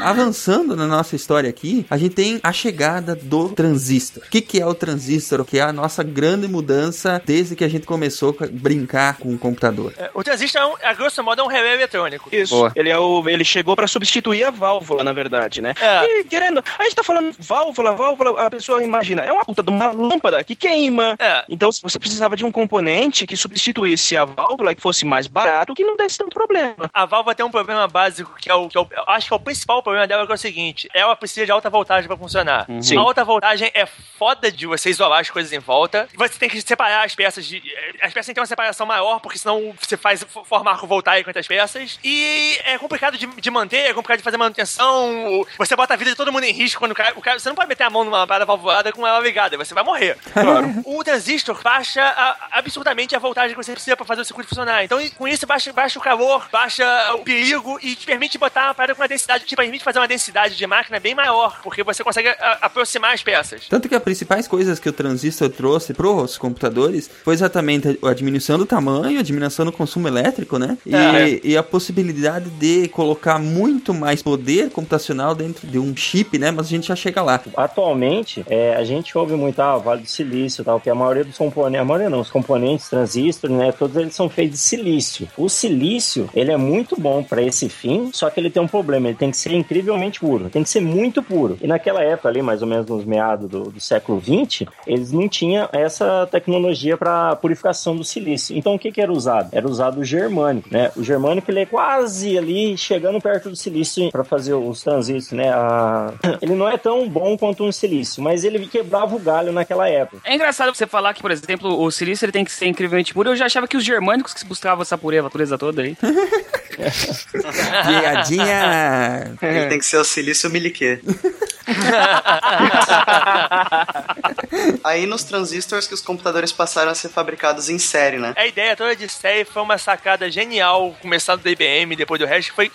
Avançando 0.00 0.74
na 0.74 0.86
nossa 0.86 1.14
história 1.14 1.50
aqui, 1.50 1.86
a 1.90 1.96
gente 1.96 2.14
tem 2.14 2.40
a 2.42 2.52
chegada 2.52 3.14
do 3.14 3.50
transistor. 3.50 4.22
O 4.24 4.30
que, 4.30 4.40
que 4.40 4.60
é 4.60 4.66
o 4.66 4.74
transistor? 4.74 5.40
O 5.40 5.44
que 5.44 5.58
é 5.58 5.62
a 5.62 5.72
nossa 5.72 6.02
grande 6.02 6.48
mudança 6.48 7.20
desde 7.24 7.54
que 7.54 7.64
a 7.64 7.68
gente 7.68 7.86
começou 7.86 8.36
a 8.40 8.46
brincar 8.50 9.18
com 9.18 9.32
o 9.34 9.38
computador? 9.38 9.92
É, 9.98 10.10
o 10.14 10.24
transistor, 10.24 10.62
é 10.62 10.66
um, 10.66 10.74
a 10.82 10.94
grosso 10.94 11.22
modo, 11.22 11.42
é 11.42 11.44
um 11.44 11.48
relé 11.48 11.74
eletrônico. 11.74 12.28
Isso. 12.32 12.70
Ele, 12.74 12.88
é 12.88 12.98
o, 12.98 13.28
ele 13.28 13.44
chegou 13.44 13.76
para 13.76 13.86
substituir 13.86 14.44
a 14.44 14.50
válvula, 14.50 15.04
na 15.04 15.12
verdade, 15.12 15.60
né? 15.60 15.74
É. 15.80 16.20
E 16.20 16.24
querendo, 16.24 16.62
a 16.78 16.84
gente 16.84 16.94
tá 16.94 17.02
falando 17.02 17.34
válvula, 17.38 17.92
válvula, 17.92 18.46
a 18.46 18.50
pessoa 18.50 18.82
imagina, 18.82 19.22
é 19.22 19.32
uma 19.32 19.44
puta 19.44 19.62
de 19.62 19.70
uma 19.70 19.92
lâmpada 19.92 20.42
que 20.42 20.54
queima. 20.54 21.16
É. 21.18 21.44
Então, 21.48 21.70
você 21.70 21.98
precisava 21.98 22.36
de 22.36 22.44
um 22.44 22.52
componente 22.52 23.26
que 23.26 23.36
substituísse 23.36 24.16
a 24.16 24.24
válvula, 24.24 24.74
que 24.74 24.80
fosse 24.80 25.04
mais 25.04 25.26
barato, 25.26 25.74
que 25.74 25.84
não 25.84 25.96
desse 25.96 26.18
tanto 26.18 26.34
problema. 26.34 26.90
A 26.92 27.04
válvula 27.04 27.34
tem 27.34 27.44
um 27.44 27.50
problema 27.50 27.86
básico 27.86 28.34
que 28.40 28.50
é 28.50 28.54
o, 28.54 28.68
que 28.68 28.78
é 28.78 28.80
o 28.80 28.88
acho 29.06 29.28
que 29.28 29.34
é 29.34 29.36
o 29.36 29.40
principal 29.40 29.82
problema 29.82 29.89
dela 30.06 30.26
é 30.28 30.32
o 30.32 30.36
seguinte: 30.36 30.88
ela 30.94 31.14
precisa 31.16 31.46
de 31.46 31.52
alta 31.52 31.70
voltagem 31.70 32.06
para 32.06 32.16
funcionar. 32.16 32.66
Uhum. 32.68 32.80
A 32.98 33.00
alta 33.00 33.24
voltagem 33.24 33.70
é 33.74 33.86
foda 33.86 34.50
de 34.50 34.66
você 34.66 34.90
isolar 34.90 35.20
as 35.20 35.30
coisas 35.30 35.52
em 35.52 35.58
volta. 35.58 36.08
Você 36.16 36.38
tem 36.38 36.48
que 36.48 36.60
separar 36.60 37.04
as 37.04 37.14
peças 37.14 37.44
de. 37.46 37.62
As 38.02 38.12
peças 38.12 38.26
têm 38.26 38.32
que 38.32 38.34
ter 38.34 38.40
uma 38.40 38.46
separação 38.46 38.86
maior, 38.86 39.20
porque 39.20 39.38
senão 39.38 39.74
você 39.80 39.96
faz 39.96 40.24
formar 40.44 40.72
arco 40.72 40.86
voltaico 40.86 41.28
entre 41.28 41.40
as 41.40 41.46
peças. 41.46 41.98
E 42.04 42.58
é 42.64 42.78
complicado 42.78 43.16
de, 43.16 43.26
de 43.26 43.50
manter, 43.50 43.90
é 43.90 43.94
complicado 43.94 44.18
de 44.18 44.24
fazer 44.24 44.36
manutenção. 44.36 45.46
Você 45.58 45.76
bota 45.76 45.94
a 45.94 45.96
vida 45.96 46.10
de 46.10 46.16
todo 46.16 46.32
mundo 46.32 46.44
em 46.44 46.52
risco 46.52 46.78
quando 46.78 46.92
o 46.92 46.94
cara, 46.94 47.12
o 47.16 47.20
cara. 47.20 47.38
Você 47.38 47.48
não 47.48 47.56
pode 47.56 47.68
meter 47.68 47.84
a 47.84 47.90
mão 47.90 48.04
numa 48.04 48.26
parada 48.26 48.44
valvulada 48.44 48.92
com 48.92 49.06
ela 49.06 49.20
ligada, 49.20 49.56
você 49.56 49.74
vai 49.74 49.84
morrer. 49.84 50.16
Claro. 50.32 50.82
o 50.84 51.02
transistor 51.04 51.60
baixa 51.62 52.02
a, 52.02 52.58
absurdamente 52.58 53.14
a 53.14 53.18
voltagem 53.18 53.56
que 53.56 53.62
você 53.62 53.72
precisa 53.72 53.96
para 53.96 54.06
fazer 54.06 54.22
o 54.22 54.24
circuito 54.24 54.48
funcionar. 54.48 54.84
Então, 54.84 54.98
com 55.16 55.28
isso, 55.28 55.46
baixa, 55.46 55.72
baixa 55.72 55.98
o 55.98 56.02
calor, 56.02 56.48
baixa 56.50 56.84
o 57.14 57.18
perigo 57.18 57.78
e 57.82 57.94
te 57.94 58.06
permite 58.06 58.38
botar 58.38 58.66
uma 58.66 58.74
parada 58.74 58.94
com 58.94 59.02
uma 59.02 59.08
densidade, 59.08 59.44
te 59.44 59.56
permite 59.56 59.79
fazer 59.82 59.98
uma 59.98 60.08
densidade 60.08 60.56
de 60.56 60.66
máquina 60.66 60.98
bem 61.00 61.14
maior, 61.14 61.60
porque 61.62 61.82
você 61.82 62.02
consegue 62.02 62.28
a, 62.28 62.58
aproximar 62.62 63.14
as 63.14 63.22
peças. 63.22 63.66
Tanto 63.68 63.88
que 63.88 63.94
as 63.94 64.02
principais 64.02 64.46
coisas 64.46 64.78
que 64.78 64.88
o 64.88 64.92
transistor 64.92 65.48
trouxe 65.50 65.94
para 65.94 66.08
os 66.08 66.38
computadores 66.38 67.10
foi 67.24 67.34
exatamente 67.34 67.98
a 68.02 68.14
diminuição 68.14 68.58
do 68.58 68.66
tamanho, 68.66 69.18
a 69.18 69.22
diminuição 69.22 69.64
do 69.64 69.72
consumo 69.72 70.08
elétrico, 70.08 70.58
né? 70.58 70.76
E, 70.84 70.94
é. 70.94 71.40
e 71.42 71.56
a 71.56 71.62
possibilidade 71.62 72.50
de 72.50 72.88
colocar 72.88 73.38
muito 73.38 73.92
mais 73.94 74.22
poder 74.22 74.70
computacional 74.70 75.34
dentro 75.34 75.66
de 75.66 75.78
um 75.78 75.96
chip, 75.96 76.38
né? 76.38 76.50
Mas 76.50 76.66
a 76.66 76.70
gente 76.70 76.88
já 76.88 76.96
chega 76.96 77.22
lá. 77.22 77.40
Atualmente, 77.56 78.44
é, 78.48 78.74
a 78.76 78.84
gente 78.84 79.16
ouve 79.16 79.34
muito, 79.34 79.60
ah, 79.60 79.78
Vale 79.78 80.02
do 80.02 80.08
Silício 80.08 80.64
tal, 80.64 80.80
que 80.80 80.90
a 80.90 80.94
maioria 80.94 81.24
dos 81.24 81.36
componentes, 81.36 81.80
a 81.80 81.84
maioria 81.84 82.10
não, 82.10 82.20
os 82.20 82.30
componentes 82.30 82.88
transistor, 82.88 83.50
né? 83.50 83.72
Todos 83.72 83.96
eles 83.96 84.14
são 84.14 84.28
feitos 84.28 84.58
de 84.58 84.64
silício. 84.64 85.28
O 85.36 85.48
silício, 85.48 86.28
ele 86.34 86.50
é 86.50 86.56
muito 86.56 87.00
bom 87.00 87.22
para 87.22 87.42
esse 87.42 87.68
fim, 87.68 88.10
só 88.12 88.28
que 88.30 88.40
ele 88.40 88.50
tem 88.50 88.62
um 88.62 88.68
problema, 88.68 89.08
ele 89.08 89.16
tem 89.16 89.30
que 89.30 89.36
ser 89.36 89.52
incrivelmente 89.70 90.18
puro, 90.18 90.50
tem 90.50 90.64
que 90.64 90.68
ser 90.68 90.80
muito 90.80 91.22
puro. 91.22 91.56
E 91.62 91.66
naquela 91.66 92.02
época 92.02 92.28
ali, 92.28 92.42
mais 92.42 92.60
ou 92.60 92.68
menos 92.68 92.86
nos 92.86 93.04
meados 93.04 93.48
do, 93.48 93.70
do 93.70 93.80
século 93.80 94.18
20, 94.18 94.68
eles 94.86 95.12
não 95.12 95.28
tinham 95.28 95.68
essa 95.72 96.28
tecnologia 96.30 96.96
para 96.96 97.36
purificação 97.36 97.96
do 97.96 98.02
silício. 98.02 98.56
Então 98.56 98.74
o 98.74 98.78
que, 98.78 98.90
que 98.90 99.00
era 99.00 99.12
usado? 99.12 99.50
Era 99.52 99.68
usado 99.68 100.00
o 100.00 100.04
germânico, 100.04 100.68
né? 100.70 100.90
O 100.96 101.04
germânico 101.04 101.50
ele 101.50 101.60
é 101.60 101.66
quase 101.66 102.36
ali 102.36 102.76
chegando 102.76 103.20
perto 103.20 103.50
do 103.50 103.56
silício 103.56 104.10
para 104.10 104.24
fazer 104.24 104.54
os 104.54 104.82
transistores, 104.82 105.30
né? 105.32 105.50
A... 105.52 106.12
Ele 106.40 106.54
não 106.54 106.68
é 106.68 106.78
tão 106.78 107.08
bom 107.08 107.36
quanto 107.36 107.64
um 107.64 107.70
silício, 107.70 108.22
mas 108.22 108.44
ele 108.44 108.66
quebrava 108.66 109.14
o 109.14 109.18
galho 109.18 109.52
naquela 109.52 109.88
época. 109.88 110.22
É 110.24 110.34
engraçado 110.34 110.74
você 110.74 110.86
falar 110.86 111.12
que, 111.12 111.20
por 111.20 111.30
exemplo, 111.30 111.82
o 111.82 111.90
silício 111.90 112.24
ele 112.24 112.32
tem 112.32 112.44
que 112.44 112.52
ser 112.52 112.66
incrivelmente 112.66 113.12
puro. 113.12 113.30
Eu 113.30 113.36
já 113.36 113.46
achava 113.46 113.68
que 113.68 113.76
os 113.76 113.84
germânicos 113.84 114.32
que 114.32 114.44
buscavam 114.44 114.82
essa 114.82 114.96
pureza, 114.96 115.26
a 115.26 115.30
pureza 115.30 115.58
toda 115.58 115.82
aí. 115.82 115.96
Piadinha! 117.86 119.36
Ele 119.60 119.68
tem 119.70 119.78
que 119.78 119.86
ser 119.86 119.96
o 119.96 120.04
silício 120.04 120.50
miliquê. 120.50 120.98
Aí 124.84 125.06
nos 125.06 125.24
transistores 125.24 125.86
que 125.86 125.94
os 125.94 126.00
computadores 126.00 126.52
passaram 126.52 126.90
a 126.90 126.94
ser 126.94 127.08
fabricados 127.08 127.68
em 127.68 127.78
série, 127.78 128.18
né? 128.18 128.34
A 128.36 128.46
ideia 128.46 128.76
toda 128.76 128.94
de 128.96 129.08
série 129.08 129.44
foi 129.44 129.62
uma 129.62 129.78
sacada 129.78 130.30
genial, 130.30 130.94
começando 131.00 131.42
do 131.42 131.48
IBM, 131.48 131.96
depois 131.96 132.20
do 132.20 132.26
resto, 132.26 132.52
foi... 132.52 132.70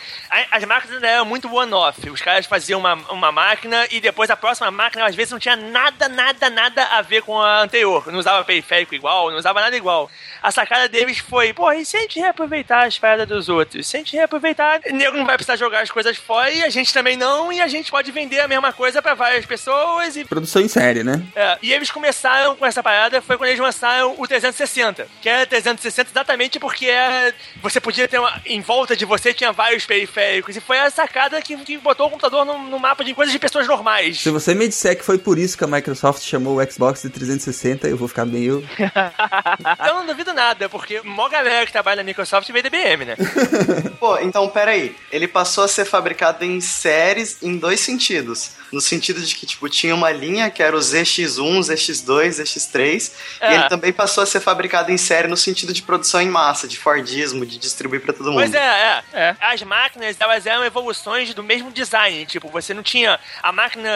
As 0.52 0.64
máquinas 0.64 1.02
eram 1.04 1.26
muito 1.26 1.54
one-off. 1.54 2.10
Os 2.10 2.22
caras 2.22 2.46
faziam 2.46 2.80
uma, 2.80 2.94
uma 3.12 3.32
máquina 3.32 3.86
e 3.92 4.00
depois 4.00 4.30
a 4.30 4.38
próxima 4.38 4.72
máquina, 4.72 5.06
às 5.06 5.16
vezes, 5.16 5.32
não 5.32 5.40
tinha 5.40 5.56
nada, 5.56 6.08
nada, 6.08 6.50
nada 6.50 6.84
a 6.86 7.02
ver 7.02 7.22
com 7.22 7.40
a 7.40 7.62
anterior. 7.62 8.12
Não 8.12 8.20
usava 8.20 8.44
periférico 8.44 8.96
igual, 8.96 9.32
não 9.32 9.38
usava 9.38 9.62
nada 9.62 9.76
igual. 9.76 10.10
A 10.42 10.52
sacada 10.52 10.88
deles 10.88 11.20
foi, 11.20 11.54
pô, 11.54 11.72
e 11.72 11.86
se 11.86 11.98
a 11.98 12.02
gente 12.02 12.20
reaproveitar 12.20 12.86
as 12.86 12.98
paradas 12.98 13.28
dos 13.28 13.50
outros? 13.50 13.88
Se 13.88 13.98
a 13.98 14.00
gente 14.00 14.16
reaproveitar, 14.16 14.82
o 14.88 14.94
nego 14.94 15.18
não 15.18 15.26
vai 15.26 15.36
precisar 15.36 15.56
jogar 15.56 15.82
as 15.82 15.92
coisas 15.92 16.18
fora 16.18 16.52
e 16.52 16.64
a 16.64 16.70
gente 16.70 16.94
também 16.94 17.18
não, 17.18 17.52
e 17.52 17.62
a 17.62 17.68
gente 17.68 17.92
pode 17.92 18.12
vender 18.12 18.40
a 18.40 18.48
mesma 18.48 18.72
coisa 18.72 18.85
para 19.02 19.14
várias 19.14 19.46
pessoas 19.46 20.16
e... 20.16 20.26
Produção 20.26 20.62
em 20.62 20.68
série, 20.68 21.04
né? 21.04 21.22
É, 21.36 21.58
e 21.62 21.74
eles 21.74 21.92
começaram 21.92 22.56
com 22.56 22.66
essa 22.66 22.82
parada, 22.82 23.22
foi 23.22 23.38
quando 23.38 23.50
eles 23.50 23.60
lançaram 23.60 24.16
o 24.18 24.28
360, 24.28 25.08
que 25.22 25.30
era 25.30 25.46
360 25.46 26.12
exatamente 26.12 26.60
porque 26.60 26.86
era, 26.86 27.34
você 27.62 27.80
podia 27.80 28.08
ter 28.08 28.20
uma, 28.20 28.42
em 28.46 28.62
volta 28.62 28.96
de 28.96 29.06
você 29.06 29.34
tinha 29.34 29.52
vários 29.52 29.86
periféricos, 29.86 30.56
e 30.56 30.60
foi 30.60 30.80
a 30.80 30.90
sacada 30.90 31.42
que, 31.42 31.56
que 31.58 31.78
botou 31.78 32.08
o 32.08 32.10
computador 32.10 32.46
no, 32.46 32.58
no, 32.58 32.80
mapa 32.80 33.04
de 33.04 33.14
coisas 33.14 33.32
de 33.32 33.40
pessoas 33.40 33.68
normais. 33.68 34.22
Se 34.22 34.30
você 34.30 34.54
me 34.54 34.68
disser 34.68 34.98
que 34.98 35.04
foi 35.04 35.18
por 35.18 35.38
isso 35.38 35.58
que 35.58 35.64
a 35.64 35.68
Microsoft 35.68 36.24
chamou 36.24 36.58
o 36.58 36.72
Xbox 36.72 37.02
de 37.02 37.10
360, 37.10 37.88
eu 37.88 37.98
vou 37.98 38.08
ficar 38.08 38.26
meio... 38.26 38.68
eu 39.88 39.94
não 39.94 40.06
duvido 40.06 40.34
nada, 40.34 40.70
porque 40.70 41.02
mó 41.04 41.28
galera 41.30 41.66
que 41.66 41.72
trabalha 41.72 41.98
na 41.98 42.04
Microsoft 42.04 42.50
veio 42.52 42.64
da 42.64 42.68
IBM, 42.68 43.06
né? 43.06 43.16
Pô, 44.00 44.18
então 44.20 44.48
peraí, 44.50 44.96
ele 45.12 45.28
passou 45.28 45.64
a 45.64 45.68
ser 45.68 45.86
fabricado 45.86 46.44
em 46.44 46.62
séries 46.62 47.38
em 47.42 47.58
dois 47.58 47.80
sentidos. 47.80 48.52
No 48.76 48.82
sentido 48.82 49.22
de 49.22 49.34
que, 49.34 49.46
tipo, 49.46 49.70
tinha 49.70 49.96
uma 49.96 50.12
linha 50.12 50.50
que 50.50 50.62
era 50.62 50.76
o 50.76 50.80
ZX1, 50.80 51.60
ZX2, 51.62 52.44
ZX3, 52.44 53.12
é. 53.40 53.52
e 53.52 53.56
ele 53.56 53.70
também 53.70 53.94
passou 53.94 54.22
a 54.22 54.26
ser 54.26 54.42
fabricado 54.42 54.92
em 54.92 54.98
série 54.98 55.30
no 55.30 55.38
sentido 55.38 55.72
de 55.72 55.82
produção 55.82 56.22
em 56.22 56.28
massa, 56.28 56.68
de 56.68 56.78
Fordismo, 56.78 57.46
de 57.46 57.58
distribuir 57.58 58.02
para 58.02 58.12
todo 58.12 58.34
mundo. 58.34 58.42
Pois 58.42 58.54
é, 58.54 58.60
é, 58.60 59.04
é. 59.14 59.36
As 59.40 59.64
máquinas, 59.64 60.18
elas 60.20 60.46
eram 60.46 60.66
evoluções 60.66 61.34
do 61.34 61.42
mesmo 61.42 61.72
design, 61.72 62.26
tipo, 62.26 62.50
você 62.50 62.74
não 62.74 62.84
tinha 62.84 63.18
a 63.42 63.54
máquina 63.54 63.90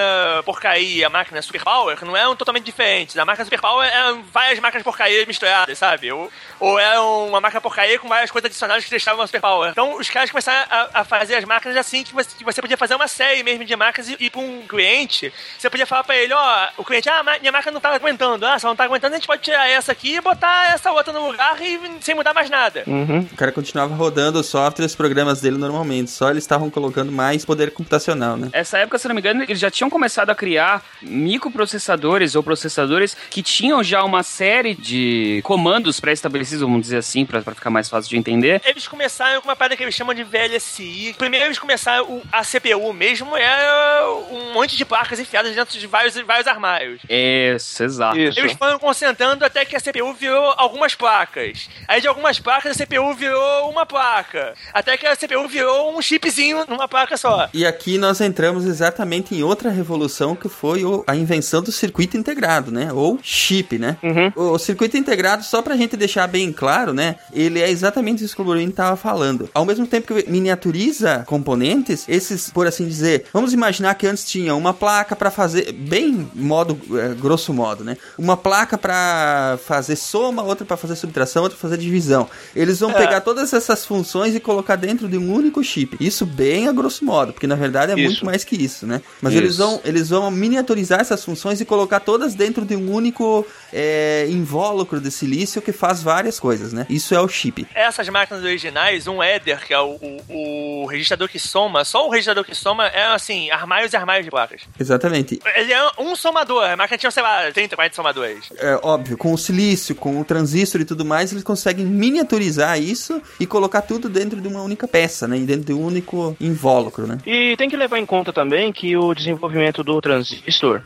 porcaria, 0.45 1.07
a 1.07 1.09
máquina 1.09 1.41
Superpower, 1.41 1.97
não 2.05 2.15
eram 2.15 2.33
totalmente 2.33 2.63
diferentes. 2.63 3.17
A 3.17 3.25
máquina 3.25 3.43
Superpower 3.43 3.85
eram 3.85 4.23
várias 4.31 4.59
máquinas 4.59 4.83
porcaria 4.83 5.25
misturadas, 5.25 5.77
sabe? 5.77 6.09
Ou, 6.09 6.31
ou 6.57 6.79
era 6.79 7.01
uma 7.01 7.41
máquina 7.41 7.59
porcaria 7.59 7.99
com 7.99 8.07
várias 8.07 8.31
coisas 8.31 8.45
adicionais 8.45 8.85
que 8.85 8.89
deixavam 8.89 9.21
a 9.21 9.27
Superpower. 9.27 9.71
Então, 9.71 9.97
os 9.97 10.09
caras 10.09 10.31
começaram 10.31 10.65
a, 10.71 11.01
a 11.01 11.03
fazer 11.03 11.35
as 11.35 11.43
máquinas 11.43 11.75
assim, 11.75 12.01
que 12.01 12.13
você, 12.13 12.29
que 12.37 12.45
você 12.45 12.61
podia 12.61 12.77
fazer 12.77 12.95
uma 12.95 13.09
série 13.09 13.43
mesmo 13.43 13.65
de 13.65 13.75
máquinas 13.75 14.09
e 14.09 14.15
ir 14.17 14.29
pra 14.29 14.39
um 14.39 14.68
cliente, 14.69 15.33
você 15.57 15.69
podia 15.69 15.85
falar 15.85 16.03
pra 16.03 16.15
ele, 16.15 16.33
ó, 16.33 16.67
o 16.77 16.85
cliente, 16.85 17.09
ah, 17.09 17.23
minha 17.39 17.51
máquina 17.51 17.71
não 17.71 17.81
tá 17.81 17.89
aguentando. 17.89 18.45
Ah, 18.45 18.59
se 18.59 18.65
não 18.65 18.75
tá 18.75 18.83
aguentando, 18.83 19.15
a 19.15 19.17
gente 19.17 19.27
pode 19.27 19.41
tirar 19.41 19.67
essa 19.67 19.91
aqui 19.91 20.15
e 20.15 20.21
botar 20.21 20.73
essa 20.73 20.91
outra 20.91 21.11
no 21.11 21.27
lugar 21.27 21.59
e 21.61 21.79
sem 22.01 22.13
mudar 22.13 22.33
mais 22.33 22.49
nada. 22.49 22.83
Uhum. 22.85 23.27
O 23.31 23.35
cara 23.35 23.51
continuava 23.51 23.95
rodando 23.95 24.39
o 24.39 24.43
software 24.43 24.83
e 24.83 24.85
os 24.85 24.95
programas 24.95 25.41
dele 25.41 25.57
normalmente, 25.57 26.11
só 26.11 26.29
eles 26.29 26.43
estavam 26.43 26.69
colocando 26.69 27.11
mais 27.11 27.43
poder 27.43 27.71
computacional, 27.71 28.37
né? 28.37 28.49
Essa 28.53 28.77
época, 28.77 28.99
se 28.99 29.07
não 29.07 29.15
me 29.15 29.21
engano, 29.21 29.43
eles 29.43 29.59
já 29.59 29.71
tinham 29.71 29.89
começado 29.89 30.29
a 30.29 30.35
criar 30.35 30.83
microprocessadores 31.01 32.35
ou 32.35 32.43
processadores 32.43 33.17
que 33.29 33.41
tinham 33.41 33.83
já 33.83 34.03
uma 34.03 34.21
série 34.21 34.75
de 34.75 35.41
comandos 35.43 35.99
pré-estabelecidos, 35.99 36.61
vamos 36.61 36.81
dizer 36.81 36.97
assim, 36.97 37.25
para 37.25 37.41
ficar 37.41 37.69
mais 37.69 37.89
fácil 37.89 38.09
de 38.09 38.17
entender. 38.17 38.61
Eles 38.65 38.87
começaram 38.87 39.41
com 39.41 39.47
uma 39.47 39.55
parada 39.55 39.75
que 39.75 39.83
eles 39.83 39.95
chamam 39.95 40.13
de 40.13 40.23
VLSI. 40.23 41.15
Primeiro 41.17 41.45
eles 41.45 41.57
começaram, 41.57 42.21
a 42.31 42.43
CPU 42.43 42.93
mesmo 42.93 43.35
é 43.35 44.03
um 44.31 44.58
monte 44.59 44.75
de 44.75 44.85
placas 44.85 45.19
enfiadas 45.19 45.55
dentro 45.55 45.77
de 45.77 45.87
vários, 45.87 46.15
vários 46.15 46.47
armários. 46.47 47.01
Isso, 47.09 47.83
exato. 47.83 48.17
Isso. 48.17 48.39
Eles 48.39 48.53
foram 48.53 48.77
concentrando 48.77 49.45
até 49.45 49.63
que 49.63 49.75
a 49.75 49.79
CPU 49.79 50.13
virou 50.13 50.53
algumas 50.57 50.95
placas. 50.95 51.69
Aí 51.87 52.01
de 52.01 52.07
algumas 52.07 52.39
placas 52.39 52.79
a 52.79 52.85
CPU 52.85 53.13
virou 53.13 53.69
uma 53.69 53.85
placa. 53.85 54.53
Até 54.73 54.97
que 54.97 55.07
a 55.07 55.15
CPU 55.15 55.47
virou 55.47 55.97
um 55.97 56.01
chipzinho 56.01 56.65
numa 56.67 56.87
placa 56.87 57.15
só. 57.15 57.49
E 57.53 57.65
aqui 57.65 57.97
nós 57.97 58.19
entramos 58.21 58.65
exatamente 58.65 59.33
em 59.33 59.43
outra 59.43 59.69
revolução 59.69 60.35
que 60.35 60.49
foi 60.49 60.81
a 61.07 61.15
invenção 61.15 61.61
do 61.61 61.71
circuito 61.71 62.17
integrado, 62.17 62.71
né? 62.71 62.91
Ou 62.91 63.19
chip, 63.21 63.77
né? 63.77 63.97
Uhum. 64.03 64.53
O, 64.53 64.59
circuito 64.59 64.97
integrado, 64.97 65.43
só 65.43 65.61
pra 65.61 65.77
gente 65.77 65.95
deixar 65.95 66.27
bem 66.27 66.51
claro, 66.51 66.93
né? 66.93 67.15
Ele 67.33 67.59
é 67.61 67.69
exatamente 67.69 68.23
isso 68.23 68.35
que 68.35 68.41
o 68.41 68.45
Bruno 68.45 68.61
estava 68.61 68.95
falando. 68.95 69.49
Ao 69.53 69.65
mesmo 69.65 69.87
tempo 69.87 70.13
que 70.13 70.29
miniaturiza 70.29 71.23
componentes, 71.25 72.05
esses, 72.07 72.49
por 72.49 72.67
assim 72.67 72.87
dizer, 72.87 73.25
vamos 73.33 73.53
imaginar 73.53 73.95
que 73.95 74.05
antes 74.05 74.25
tinha 74.39 74.55
uma 74.55 74.73
placa 74.73 75.15
para 75.15 75.29
fazer, 75.29 75.73
bem 75.73 76.29
modo, 76.33 76.79
é, 76.97 77.13
grosso 77.13 77.53
modo, 77.53 77.83
né? 77.83 77.97
Uma 78.17 78.37
placa 78.37 78.77
para 78.77 79.59
fazer 79.65 79.97
soma, 79.97 80.41
outra 80.43 80.65
para 80.65 80.77
fazer 80.77 80.95
subtração, 80.95 81.43
outra 81.43 81.57
para 81.57 81.69
fazer 81.69 81.77
divisão. 81.77 82.29
Eles 82.55 82.79
vão 82.79 82.91
é. 82.91 82.93
pegar 82.93 83.21
todas 83.21 83.51
essas 83.53 83.85
funções 83.85 84.33
e 84.33 84.39
colocar 84.39 84.77
dentro 84.77 85.09
de 85.09 85.17
um 85.17 85.33
único 85.33 85.61
chip. 85.61 85.97
Isso 85.99 86.25
bem 86.25 86.69
a 86.69 86.71
grosso 86.71 87.03
modo, 87.03 87.33
porque 87.33 87.47
na 87.47 87.55
verdade 87.55 87.91
é 87.91 87.95
isso. 87.95 88.05
muito 88.05 88.25
mais 88.25 88.43
que 88.45 88.55
isso, 88.55 88.87
né? 88.87 89.01
Mas 89.21 89.33
isso. 89.33 89.43
eles 89.43 89.57
vão, 89.57 89.81
eles 89.83 90.09
vão 90.09 90.31
miniaturizar 90.31 91.01
essas 91.01 91.23
funções 91.23 91.59
e 91.59 91.65
colocar 91.65 91.99
todas 91.99 92.33
dentro 92.33 92.63
de 92.63 92.75
um 92.75 92.93
único 92.93 93.45
é, 93.73 94.25
invólucro 94.29 95.01
de 95.01 95.11
silício 95.11 95.61
que 95.61 95.73
faz 95.73 96.01
várias 96.01 96.39
coisas, 96.39 96.71
né? 96.71 96.85
Isso 96.89 97.13
é 97.13 97.19
o 97.19 97.27
chip. 97.27 97.67
Essas 97.75 98.07
máquinas 98.07 98.43
originais, 98.43 99.05
um 99.07 99.21
Ether, 99.21 99.65
que 99.65 99.73
é 99.73 99.79
o, 99.79 99.99
o, 100.29 100.83
o 100.83 100.85
registrador 100.85 101.27
que 101.27 101.39
soma, 101.39 101.83
só 101.83 102.07
o 102.07 102.09
registrador 102.09 102.45
que 102.45 102.55
soma 102.55 102.87
é 102.87 103.07
assim, 103.07 103.51
armários 103.51 103.91
e 103.91 103.97
armários 103.97 104.28
de 104.29 104.31
placas. 104.31 104.61
Exatamente. 104.79 105.39
Ele 105.55 105.73
é 105.73 105.89
um 105.97 106.15
somador, 106.15 106.63
a 106.63 106.77
máquina 106.77 106.97
tinha, 106.97 107.11
sei 107.11 107.23
lá, 107.23 107.51
30, 107.51 107.75
40 107.75 107.95
somadores. 107.95 108.49
É 108.57 108.79
óbvio, 108.83 109.17
com 109.17 109.33
o 109.33 109.37
silício, 109.37 109.95
com 109.95 110.21
o 110.21 110.23
transistor 110.23 110.79
e 110.81 110.85
tudo 110.85 111.03
mais, 111.03 111.31
eles 111.31 111.43
conseguem 111.43 111.85
miniaturizar 111.85 112.79
isso 112.79 113.21
e 113.39 113.45
colocar 113.45 113.81
tudo 113.81 114.07
dentro 114.07 114.39
de 114.39 114.47
uma 114.47 114.61
única 114.61 114.87
peça, 114.87 115.27
né? 115.27 115.37
E 115.37 115.41
dentro 115.41 115.65
de 115.65 115.73
um 115.73 115.83
único 115.83 116.35
invólucro, 116.39 117.07
né? 117.07 117.17
E 117.25 117.55
tem 117.57 117.69
que 117.69 117.75
levar 117.75 117.97
em 117.97 118.05
conta 118.05 118.31
também 118.31 118.71
que 118.71 118.95
o 118.95 119.13
desenvolvimento 119.13 119.83
do 119.83 119.99
transistor 119.99 120.81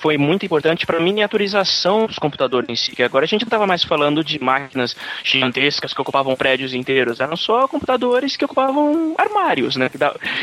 foi 0.00 0.18
muito 0.18 0.44
importante 0.44 0.84
para 0.84 0.98
a 0.98 1.00
miniaturização 1.00 2.06
dos 2.06 2.18
computadores 2.18 2.68
em 2.68 2.76
si, 2.76 2.94
que 2.94 3.02
agora 3.02 3.24
a 3.24 3.28
gente 3.28 3.42
não 3.42 3.46
estava 3.46 3.66
mais 3.66 3.84
falando 3.84 4.24
de 4.24 4.42
máquinas 4.42 4.96
gigantescas 5.22 5.92
que 5.92 6.00
ocupavam 6.00 6.34
prédios 6.34 6.74
inteiros, 6.74 7.20
eram 7.20 7.36
só 7.36 7.68
computadores 7.68 8.36
que 8.36 8.44
ocupavam 8.44 9.14
armários, 9.16 9.76
né? 9.76 9.88
Que, 9.88 9.98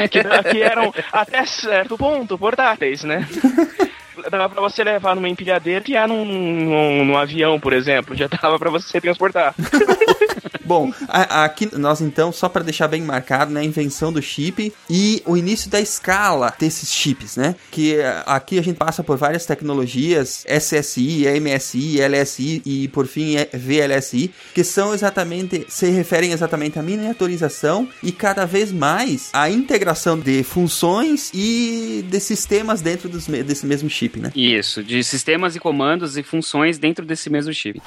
que, 0.08 0.24
que 0.52 0.62
eram 0.62 0.94
até 1.12 1.46
certo 1.46 1.98
ponto 1.98 2.38
portáteis, 2.46 3.04
né? 3.04 3.28
dava 4.30 4.48
pra 4.48 4.62
você 4.62 4.84
levar 4.84 5.16
numa 5.16 5.28
empilhadeira 5.28 5.84
e 5.88 5.94
ir 5.94 6.08
num, 6.08 6.24
num, 6.24 7.06
num, 7.06 7.18
avião, 7.18 7.60
por 7.60 7.74
exemplo. 7.74 8.16
Já 8.16 8.28
dava 8.28 8.60
pra 8.60 8.70
você 8.70 9.02
transportar. 9.02 9.56
Bom, 10.66 10.92
a, 11.08 11.46
aqui 11.46 11.70
nós 11.78 12.02
então, 12.02 12.32
só 12.32 12.50
para 12.50 12.64
deixar 12.64 12.88
bem 12.88 13.02
marcado, 13.02 13.52
né, 13.52 13.62
a 13.62 13.64
invenção 13.64 14.12
do 14.12 14.22
chip 14.22 14.74
e 14.90 15.22
o 15.26 15.38
início 15.38 15.70
da 15.70 15.80
escala 15.80 16.54
desses 16.60 16.92
chips, 16.92 17.38
né? 17.38 17.56
Que 17.72 17.96
eh, 17.96 18.24
aqui 18.26 18.58
a 18.58 18.64
gente 18.64 18.78
passa 18.78 19.04
por 19.04 19.18
várias 19.18 19.46
tecnologias, 19.46 20.46
SSI, 20.48 21.26
MSI, 21.40 22.00
LSI 22.02 22.62
e 22.66 22.88
por 22.88 23.06
fim 23.06 23.36
VLSI, 23.54 24.34
que 24.54 24.64
são 24.64 24.94
exatamente, 24.94 25.66
se 25.68 25.90
referem 25.90 26.32
exatamente 26.32 26.80
à 26.80 26.82
miniaturização 26.82 27.88
e 28.02 28.12
cada 28.12 28.46
vez 28.46 28.72
mais 28.72 29.30
a 29.34 29.50
integração 29.50 30.18
de 30.18 30.44
funções 30.44 31.32
e 31.34 32.04
de 32.10 32.20
sistemas 32.20 32.82
dentro 32.82 33.08
dos, 33.08 33.28
desse 33.28 33.66
mesmo 33.66 33.90
chip, 33.90 34.20
né? 34.20 34.32
Isso, 34.36 34.84
de 34.84 35.04
sistemas 35.04 35.56
e 35.56 35.60
comandos 35.60 36.18
e 36.18 36.24
funções 36.24 36.80
dentro 36.80 37.06
desse 37.06 37.30
mesmo 37.30 37.54
chip. 37.54 37.82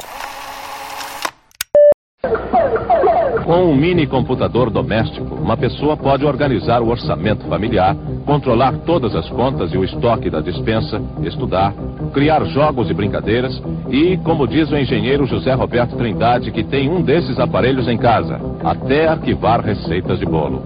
Com 3.49 3.65
um 3.65 3.75
mini 3.75 4.07
computador 4.07 4.69
doméstico, 4.69 5.35
uma 5.35 5.57
pessoa 5.57 5.97
pode 5.97 6.23
organizar 6.23 6.83
o 6.83 6.91
orçamento 6.91 7.47
familiar, 7.47 7.97
controlar 8.27 8.75
todas 8.85 9.17
as 9.17 9.27
contas 9.31 9.73
e 9.73 9.79
o 9.79 9.85
estoque 9.85 10.29
da 10.29 10.43
dispensa, 10.43 11.01
estudar, 11.23 11.73
criar 12.13 12.45
jogos 12.45 12.91
e 12.91 12.93
brincadeiras 12.93 13.59
e, 13.89 14.19
como 14.19 14.47
diz 14.47 14.71
o 14.71 14.77
engenheiro 14.77 15.25
José 15.25 15.55
Roberto 15.55 15.97
Trindade, 15.97 16.51
que 16.51 16.63
tem 16.63 16.91
um 16.91 17.01
desses 17.01 17.41
aparelhos 17.41 17.89
em 17.89 17.97
casa, 17.97 18.39
até 18.63 19.09
arquivar 19.09 19.63
receitas 19.63 20.19
de 20.19 20.27
bolo. 20.27 20.63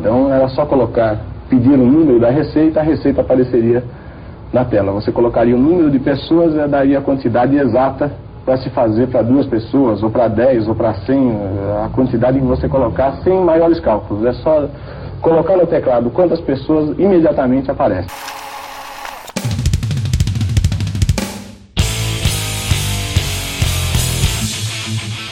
Então 0.00 0.28
era 0.34 0.48
só 0.48 0.66
colocar, 0.66 1.20
pedir 1.48 1.74
o 1.74 1.86
número 1.86 2.18
da 2.18 2.30
receita, 2.30 2.80
a 2.80 2.82
receita 2.82 3.20
apareceria 3.20 3.84
na 4.52 4.64
tela. 4.64 4.90
Você 4.90 5.12
colocaria 5.12 5.54
o 5.54 5.60
número 5.60 5.88
de 5.88 6.00
pessoas 6.00 6.52
e 6.52 6.66
daria 6.66 6.98
a 6.98 7.00
quantidade 7.00 7.56
exata 7.56 8.10
para 8.44 8.58
se 8.58 8.68
fazer 8.70 9.08
para 9.08 9.22
duas 9.22 9.46
pessoas, 9.46 10.02
ou 10.02 10.10
para 10.10 10.28
dez, 10.28 10.68
ou 10.68 10.74
para 10.74 10.94
cem, 11.06 11.38
a 11.84 11.88
quantidade 11.88 12.38
que 12.38 12.44
você 12.44 12.68
colocar 12.68 13.12
sem 13.22 13.40
maiores 13.42 13.80
cálculos. 13.80 14.24
É 14.24 14.32
só 14.34 14.68
colocar 15.20 15.56
no 15.56 15.66
teclado 15.66 16.10
quantas 16.10 16.40
pessoas 16.40 16.98
imediatamente 16.98 17.70
aparecem. 17.70 18.10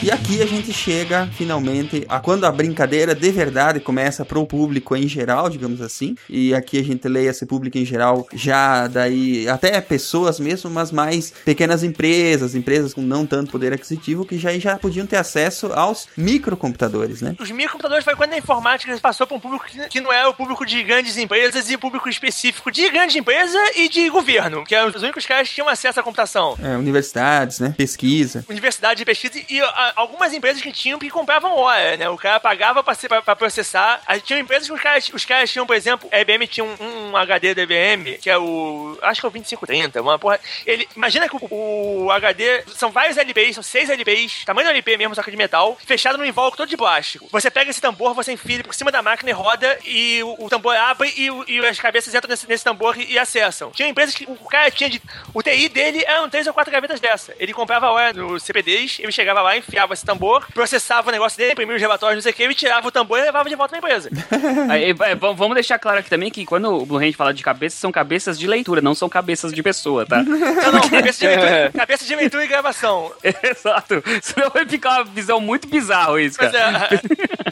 E 0.03 0.11
aqui 0.11 0.43
a 0.43 0.47
gente 0.47 0.73
chega 0.73 1.29
finalmente 1.29 2.05
a 2.09 2.19
quando 2.19 2.45
a 2.45 2.51
brincadeira 2.51 3.15
de 3.15 3.31
verdade 3.31 3.79
começa 3.79 4.25
para 4.25 4.37
o 4.37 4.45
público 4.45 4.97
em 4.97 5.07
geral, 5.07 5.49
digamos 5.49 5.81
assim. 5.81 6.17
E 6.29 6.53
aqui 6.53 6.81
a 6.81 6.83
gente 6.83 7.07
lê 7.07 7.27
esse 7.27 7.47
público 7.47 7.79
em 7.79 7.85
geral 7.85 8.27
já 8.35 8.89
daí 8.89 9.49
até 9.49 9.81
pessoas 9.81 10.41
mesmo, 10.41 10.69
mas 10.69 10.91
mais 10.91 11.33
pequenas 11.45 11.85
empresas, 11.85 12.57
empresas 12.57 12.93
com 12.93 13.01
não 13.01 13.25
tanto 13.25 13.53
poder 13.53 13.73
aquisitivo 13.73 14.25
que 14.25 14.37
já 14.39 14.53
já 14.59 14.77
podiam 14.77 15.07
ter 15.07 15.19
acesso 15.19 15.73
aos 15.73 16.09
microcomputadores, 16.17 17.23
né? 17.23 17.37
Os 17.39 17.53
microcomputadores 17.53 18.05
foi 18.05 18.17
quando 18.17 18.33
a 18.33 18.39
informática 18.39 18.99
passou 18.99 19.25
para 19.25 19.37
um 19.37 19.41
público 19.41 19.67
que 19.89 20.01
não 20.01 20.13
é 20.13 20.27
o 20.27 20.35
público 20.35 20.67
de 20.67 20.83
grandes 20.83 21.17
empresas 21.17 21.71
e 21.71 21.77
o 21.77 21.79
público 21.79 22.09
específico 22.09 22.73
de 22.73 22.91
grande 22.91 23.21
empresa 23.21 23.59
e 23.77 23.89
de 23.89 24.11
governo, 24.11 24.65
que 24.65 24.75
eram 24.75 24.89
os 24.89 25.01
únicos 25.01 25.25
caras 25.25 25.49
que 25.49 25.55
tinham 25.55 25.69
acesso 25.69 26.01
à 26.01 26.03
computação. 26.03 26.59
É, 26.61 26.77
universidades, 26.77 27.61
né? 27.61 27.73
Pesquisa. 27.79 28.45
Universidade 28.49 28.99
de 28.99 29.05
pesquisa 29.05 29.41
e 29.49 29.61
a, 29.61 29.92
algumas 29.97 30.33
empresas 30.33 30.63
que 30.63 30.73
tinham 30.73 30.99
que 30.99 31.11
compravam 31.11 31.57
hora, 31.57 31.97
né? 31.97 32.09
O 32.09 32.17
cara 32.17 32.41
pagava 32.41 32.83
pra, 32.83 32.95
pra, 32.95 33.23
pra 33.23 33.37
processar. 33.37 34.01
Aí 34.07 34.21
tinha 34.21 34.39
empresas 34.39 34.69
que 34.69 34.75
os 34.75 34.81
caras, 34.81 35.11
os 35.13 35.25
caras 35.25 35.51
tinham, 35.51 35.67
por 35.67 35.77
exemplo, 35.77 36.09
a 36.13 36.21
IBM 36.21 36.47
tinha 36.47 36.65
um, 36.65 37.11
um 37.11 37.17
HD 37.17 37.55
da 37.55 37.63
IBM, 37.63 38.19
que 38.19 38.31
é 38.31 38.39
o. 38.39 38.99
Acho 39.03 39.21
que 39.21 39.27
é 39.27 39.29
o 39.29 39.33
2530, 39.33 40.01
uma 40.01 40.19
porra. 40.19 40.41
Ele, 40.67 40.89
imagina 40.97 41.29
que 41.29 41.37
o, 41.37 42.05
o 42.05 42.11
HD 42.11 42.65
são 42.75 42.91
vários 42.91 43.17
LBs, 43.17 43.55
são 43.55 43.63
seis 43.63 43.89
LBs, 43.91 44.45
tamanho 44.45 44.69
do 44.69 44.71
LP 44.71 44.97
mesmo, 44.97 45.15
só 45.15 45.23
que 45.23 45.31
de 45.31 45.37
metal, 45.37 45.77
fechado 45.85 46.19
num 46.19 46.25
invólucro 46.25 46.59
todo 46.59 46.69
de 46.69 46.77
plástico. 46.77 47.29
Você 47.31 47.51
pega 47.51 47.71
esse 47.71 47.81
tambor, 47.81 48.15
você 48.15 48.33
enfia 48.33 48.63
por 48.63 48.75
cima 48.75 48.91
da 48.91 49.03
máquina 49.03 49.31
e 49.31 49.33
roda, 49.33 49.79
e 49.85 50.23
o, 50.23 50.47
o 50.47 50.49
tambor 50.49 50.77
abre 50.77 51.13
e, 51.17 51.29
e, 51.53 51.67
as 51.67 51.79
cabeças 51.79 52.15
entram 52.15 52.29
nesse, 52.29 52.49
nesse 52.49 52.65
tambor 52.65 52.99
e, 52.99 53.13
e, 53.13 53.19
acessam. 53.19 53.71
Tinha 53.71 53.89
empresas 53.89 54.15
que 54.15 54.25
o 54.25 54.49
cara 54.49 54.71
tinha 54.71 54.91
de. 54.91 55.01
O 55.33 55.43
TI 55.43 55.69
dele 55.69 56.05
eram 56.07 56.29
três 56.29 56.47
ou 56.47 56.55
quatro 56.55 56.73
gavetas 56.73 57.01
dessa. 57.01 57.35
Ele 57.39 57.53
comprava 57.53 57.91
hora 57.91 58.13
no 58.13 58.39
CPDs, 58.39 58.99
ele 58.99 59.13
chegava 59.13 59.41
lá, 59.43 59.57
enfiava 59.57 59.82
pegava 59.83 59.95
esse 59.95 60.05
tambor, 60.05 60.47
processava 60.53 61.09
o 61.09 61.13
negócio 61.13 61.37
dele, 61.37 61.53
imprimia 61.53 61.75
os 61.75 61.81
relatórios, 61.81 62.17
não 62.17 62.23
sei 62.23 62.33
o 62.33 62.35
que, 62.35 62.45
e 62.45 62.55
tirava 62.55 62.87
o 62.87 62.91
tambor 62.91 63.19
e 63.19 63.23
levava 63.23 63.49
de 63.49 63.55
volta 63.55 63.71
pra 63.71 63.79
empresa. 63.79 64.11
Aí, 64.71 64.91
é, 64.91 65.15
vamos 65.15 65.55
deixar 65.55 65.79
claro 65.79 65.99
aqui 65.99 66.09
também 66.09 66.31
que 66.31 66.45
quando 66.45 66.69
o 66.69 66.87
Blue 66.87 66.99
Hand 66.99 67.13
fala 67.13 67.35
de 67.35 67.43
cabeças, 67.43 67.79
são 67.79 67.91
cabeças 67.91 68.39
de 68.39 68.47
leitura, 68.47 68.81
não 68.81 68.95
são 68.95 69.09
cabeças 69.09 69.53
de 69.53 69.63
pessoa, 69.63 70.07
tá? 70.07 70.23
Não, 70.63 70.73
não, 70.73 70.89
cabeça 70.89 71.21
de 71.21 71.27
leitura, 71.27 71.71
cabeça 71.77 72.05
de 72.05 72.15
leitura 72.15 72.45
e 72.45 72.49
gravação. 72.49 73.13
Exato. 73.23 74.03
Senão 74.23 74.51
vai 74.51 74.67
ficar 74.67 74.99
uma 74.99 75.05
visão 75.05 75.41
muito 75.41 75.69
bizarra 75.69 76.21
isso, 76.21 76.39
cara. 76.39 76.89
É. 76.89 77.43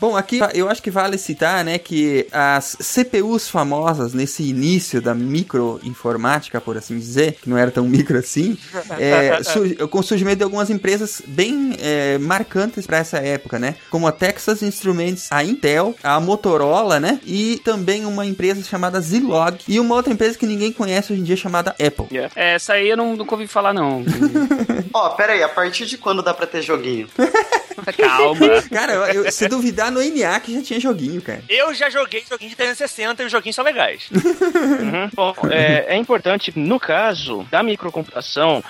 Bom, 0.00 0.16
aqui 0.16 0.40
eu 0.52 0.68
acho 0.68 0.82
que 0.82 0.90
vale 0.90 1.18
citar, 1.18 1.64
né, 1.64 1.78
que 1.78 2.26
as 2.32 2.76
CPUs 2.80 3.48
famosas 3.48 4.14
nesse 4.14 4.42
início 4.42 5.00
da 5.00 5.14
microinformática, 5.14 6.60
por 6.60 6.76
assim 6.76 6.98
dizer, 6.98 7.34
que 7.40 7.48
não 7.48 7.58
era 7.58 7.70
tão 7.70 7.84
micro 7.84 8.18
assim, 8.18 8.56
é, 8.98 9.42
com 9.86 9.98
o 9.98 10.02
surgimento 10.02 10.38
de 10.38 10.44
algumas 10.44 10.70
empresas 10.70 11.22
bem 11.26 11.43
é, 11.80 12.18
marcantes 12.18 12.86
para 12.86 12.98
essa 12.98 13.18
época, 13.18 13.58
né? 13.58 13.76
Como 13.90 14.06
a 14.06 14.12
Texas 14.12 14.62
Instruments, 14.62 15.28
a 15.30 15.42
Intel, 15.42 15.94
a 16.02 16.20
Motorola, 16.20 17.00
né? 17.00 17.20
E 17.24 17.60
também 17.64 18.04
uma 18.04 18.24
empresa 18.26 18.62
chamada 18.62 19.00
Zilog 19.00 19.58
e 19.66 19.80
uma 19.80 19.94
outra 19.94 20.12
empresa 20.12 20.38
que 20.38 20.46
ninguém 20.46 20.72
conhece 20.72 21.12
hoje 21.12 21.22
em 21.22 21.24
dia 21.24 21.36
chamada 21.36 21.70
Apple. 21.70 22.06
Yeah. 22.10 22.32
É, 22.36 22.54
essa 22.54 22.74
aí 22.74 22.88
eu 22.88 22.96
não, 22.96 23.16
nunca 23.16 23.34
ouvi 23.34 23.46
falar, 23.46 23.72
não. 23.72 24.04
Ó, 24.92 25.06
oh, 25.06 25.10
pera 25.10 25.32
aí, 25.32 25.42
a 25.42 25.48
partir 25.48 25.86
de 25.86 25.98
quando 25.98 26.22
dá 26.22 26.32
pra 26.32 26.46
ter 26.46 26.62
joguinho? 26.62 27.08
Calma. 27.96 28.62
Cara, 28.70 29.12
eu, 29.12 29.30
se 29.30 29.48
duvidar 29.48 29.90
no 29.90 30.00
ENIAC 30.00 30.52
já 30.52 30.62
tinha 30.62 30.80
joguinho, 30.80 31.20
cara. 31.20 31.42
Eu 31.48 31.74
já 31.74 31.90
joguei 31.90 32.24
joguinho 32.28 32.50
de 32.50 32.56
360 32.56 33.22
e 33.22 33.26
os 33.26 33.32
joguinhos 33.32 33.56
são 33.56 33.64
legais. 33.64 34.08
uhum. 34.14 35.10
Bom, 35.12 35.34
é, 35.50 35.86
é 35.88 35.96
importante, 35.96 36.52
no 36.56 36.78
caso 36.78 37.46
da 37.50 37.62
microcomputação, 37.62 38.62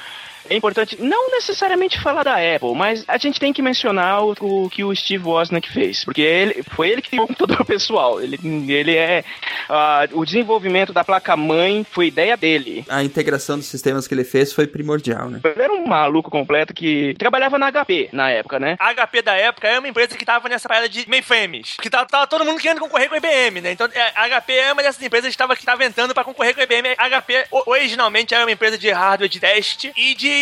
é 0.49 0.57
importante 0.57 0.97
não 1.01 1.31
necessariamente 1.31 2.01
falar 2.01 2.23
da 2.23 2.35
Apple, 2.35 2.75
mas 2.75 3.05
a 3.09 3.17
gente 3.19 3.41
tem 3.41 3.53
que 3.53 3.63
mencionar 3.63 4.23
o, 4.23 4.35
o 4.41 4.71
que 4.71 4.85
o 4.85 4.95
Steve 4.95 5.25
Wozniak 5.25 5.71
fez, 5.71 6.05
porque 6.05 6.23
ele 6.23 6.63
foi 6.63 6.91
ele 6.91 7.03
que 7.03 7.11
criou 7.11 7.25
o 7.25 7.29
computador 7.29 7.65
pessoal. 7.67 8.21
Ele, 8.21 8.39
ele 8.71 8.97
é 8.97 9.25
uh, 9.69 10.19
o 10.19 10.25
desenvolvimento 10.25 10.93
da 10.93 11.05
placa 11.05 11.37
mãe 11.37 11.85
foi 11.89 12.09
ideia 12.09 12.37
dele. 12.37 12.85
A 12.89 13.03
integração 13.03 13.57
dos 13.57 13.67
sistemas 13.67 14.07
que 14.07 14.15
ele 14.15 14.25
fez 14.25 14.53
foi 14.53 14.67
primordial, 14.67 15.31
né? 15.31 15.41
Ele 15.45 15.63
era 15.63 15.73
um 15.73 15.87
maluco 15.87 16.31
completo 16.31 16.75
que 16.75 17.15
trabalhava 17.19 17.59
na 17.59 17.71
HP 17.71 18.11
na 18.13 18.31
época, 18.31 18.59
né? 18.59 18.77
A 18.79 18.95
HP 18.95 19.23
da 19.23 19.35
época 19.35 19.69
é 19.69 19.79
uma 19.79 19.89
empresa 19.89 20.17
que 20.17 20.25
tava 20.25 20.49
nessa 20.49 20.69
parada 20.69 20.89
de 20.89 21.09
mainframes, 21.09 21.77
que 21.81 21.91
tava, 21.91 22.07
tava 22.07 22.27
todo 22.27 22.45
mundo 22.45 22.61
querendo 22.61 22.81
concorrer 22.81 23.09
com 23.09 23.15
a 23.15 23.19
IBM, 23.19 23.61
né? 23.61 23.73
Então 23.73 23.89
é, 23.93 24.13
a 24.15 24.41
HP 24.41 24.53
é 24.53 24.73
uma 24.73 24.83
dessas 24.83 25.03
empresas 25.03 25.29
que 25.29 25.35
estava 25.35 25.57
que 25.57 25.65
tava 25.65 25.85
entrando 25.85 26.15
para 26.15 26.25
concorrer 26.25 26.55
com 26.55 26.61
a 26.61 26.65
IBM. 26.65 26.95
A 26.99 27.09
HP 27.09 27.47
originalmente 27.51 28.35
era 28.35 28.45
uma 28.45 28.53
empresa 28.53 28.77
de 28.77 28.91
hardware 28.91 29.29
de 29.29 29.41
teste 29.41 29.93
e 29.97 30.15
de 30.15 30.34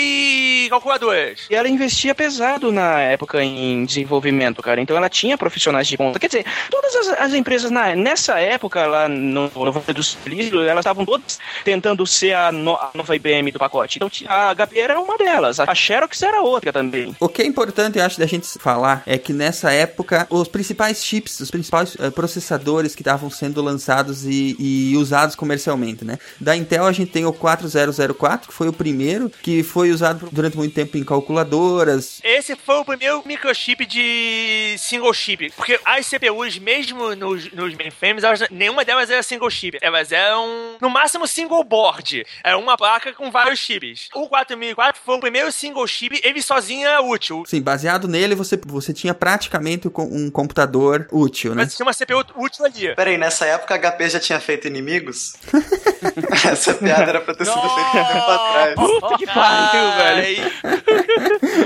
calculadoras. 0.68 1.40
E 1.50 1.54
ela 1.54 1.68
investia 1.68 2.14
pesado 2.14 2.72
na 2.72 3.00
época 3.00 3.42
em 3.42 3.84
desenvolvimento, 3.84 4.62
cara. 4.62 4.80
Então 4.80 4.96
ela 4.96 5.08
tinha 5.08 5.36
profissionais 5.36 5.86
de 5.86 5.96
ponta. 5.96 6.18
Quer 6.18 6.28
dizer, 6.28 6.46
todas 6.70 6.94
as, 6.94 7.08
as 7.20 7.34
empresas 7.34 7.70
na, 7.70 7.94
nessa 7.94 8.38
época, 8.38 8.86
lá 8.86 9.08
no, 9.08 9.50
no 9.54 9.72
Vale 9.72 9.92
do 9.92 10.02
Silício, 10.02 10.60
elas 10.62 10.82
estavam 10.82 11.04
todas 11.04 11.38
tentando 11.64 12.06
ser 12.06 12.34
a, 12.34 12.52
no, 12.52 12.74
a, 12.74 12.90
nova 12.94 13.14
IBM 13.14 13.50
do 13.50 13.58
pacote. 13.58 13.98
Então 13.98 14.10
a 14.28 14.54
HP 14.54 14.78
era 14.78 14.98
uma 15.00 15.16
delas. 15.18 15.60
A 15.60 15.74
Xerox 15.74 16.22
era 16.22 16.40
outra 16.40 16.72
também. 16.72 17.14
O 17.20 17.28
que 17.28 17.42
é 17.42 17.46
importante, 17.46 17.98
eu 17.98 18.04
acho, 18.04 18.18
da 18.18 18.26
gente 18.26 18.46
falar 18.58 19.02
é 19.06 19.18
que 19.18 19.32
nessa 19.32 19.72
época, 19.72 20.26
os 20.30 20.48
principais 20.48 21.04
chips, 21.04 21.40
os 21.40 21.50
principais 21.50 21.94
uh, 21.94 22.10
processadores 22.12 22.94
que 22.94 23.02
estavam 23.02 23.30
sendo 23.30 23.62
lançados 23.62 24.24
e, 24.24 24.56
e 24.58 24.96
usados 24.96 25.34
comercialmente, 25.34 26.04
né? 26.04 26.18
Da 26.40 26.56
Intel 26.56 26.86
a 26.86 26.92
gente 26.92 27.10
tem 27.10 27.24
o 27.24 27.32
4004, 27.32 28.48
que 28.48 28.54
foi 28.54 28.68
o 28.68 28.72
primeiro, 28.72 29.30
que 29.42 29.62
foi 29.62 29.81
usado 29.90 30.28
durante 30.30 30.56
muito 30.56 30.74
tempo 30.74 30.96
em 30.96 31.04
calculadoras. 31.04 32.20
Esse 32.22 32.54
foi 32.56 32.76
o 32.76 32.84
primeiro 32.84 33.22
microchip 33.26 33.84
de 33.86 34.76
single 34.78 35.12
chip, 35.12 35.50
porque 35.56 35.78
as 35.84 36.06
CPUs, 36.06 36.58
mesmo 36.58 37.14
nos, 37.14 37.50
nos 37.52 37.74
mainframes, 37.74 38.24
elas, 38.24 38.42
nenhuma 38.50 38.84
delas 38.84 39.10
era 39.10 39.22
single 39.22 39.50
chip. 39.50 39.78
Elas 39.80 40.12
eram, 40.12 40.76
no 40.80 40.90
máximo, 40.90 41.26
single 41.26 41.64
board. 41.64 42.24
Era 42.44 42.58
uma 42.58 42.76
placa 42.76 43.12
com 43.12 43.30
vários 43.30 43.58
chips. 43.58 44.08
O 44.14 44.28
4004 44.28 45.00
foi 45.04 45.16
o 45.16 45.20
primeiro 45.20 45.50
single 45.50 45.86
chip, 45.86 46.20
ele 46.22 46.42
sozinho 46.42 46.86
era 46.86 47.00
útil. 47.00 47.42
Sim, 47.46 47.62
baseado 47.62 48.06
nele, 48.06 48.34
você, 48.34 48.58
você 48.66 48.92
tinha 48.92 49.14
praticamente 49.14 49.88
um 49.98 50.30
computador 50.30 51.06
útil, 51.10 51.54
né? 51.54 51.64
Mas 51.64 51.74
tinha 51.74 51.86
uma 51.86 51.94
CPU 51.94 52.42
útil 52.42 52.64
ali. 52.64 52.94
Peraí, 52.94 53.16
nessa 53.16 53.46
época 53.46 53.74
a 53.74 53.78
HP 53.78 54.10
já 54.10 54.20
tinha 54.20 54.40
feito 54.40 54.66
inimigos? 54.66 55.34
Essa 56.44 56.74
piada 56.74 57.04
era 57.04 57.20
pra 57.20 57.34
ter 57.34 57.44
sido 57.44 57.60
feita 57.60 57.88
um 57.88 58.06
tempo 58.06 58.30
atrás. 58.30 58.74
Puta 58.74 59.18
que 59.18 59.26
pariu, 59.26 59.71
velho. 59.78 60.52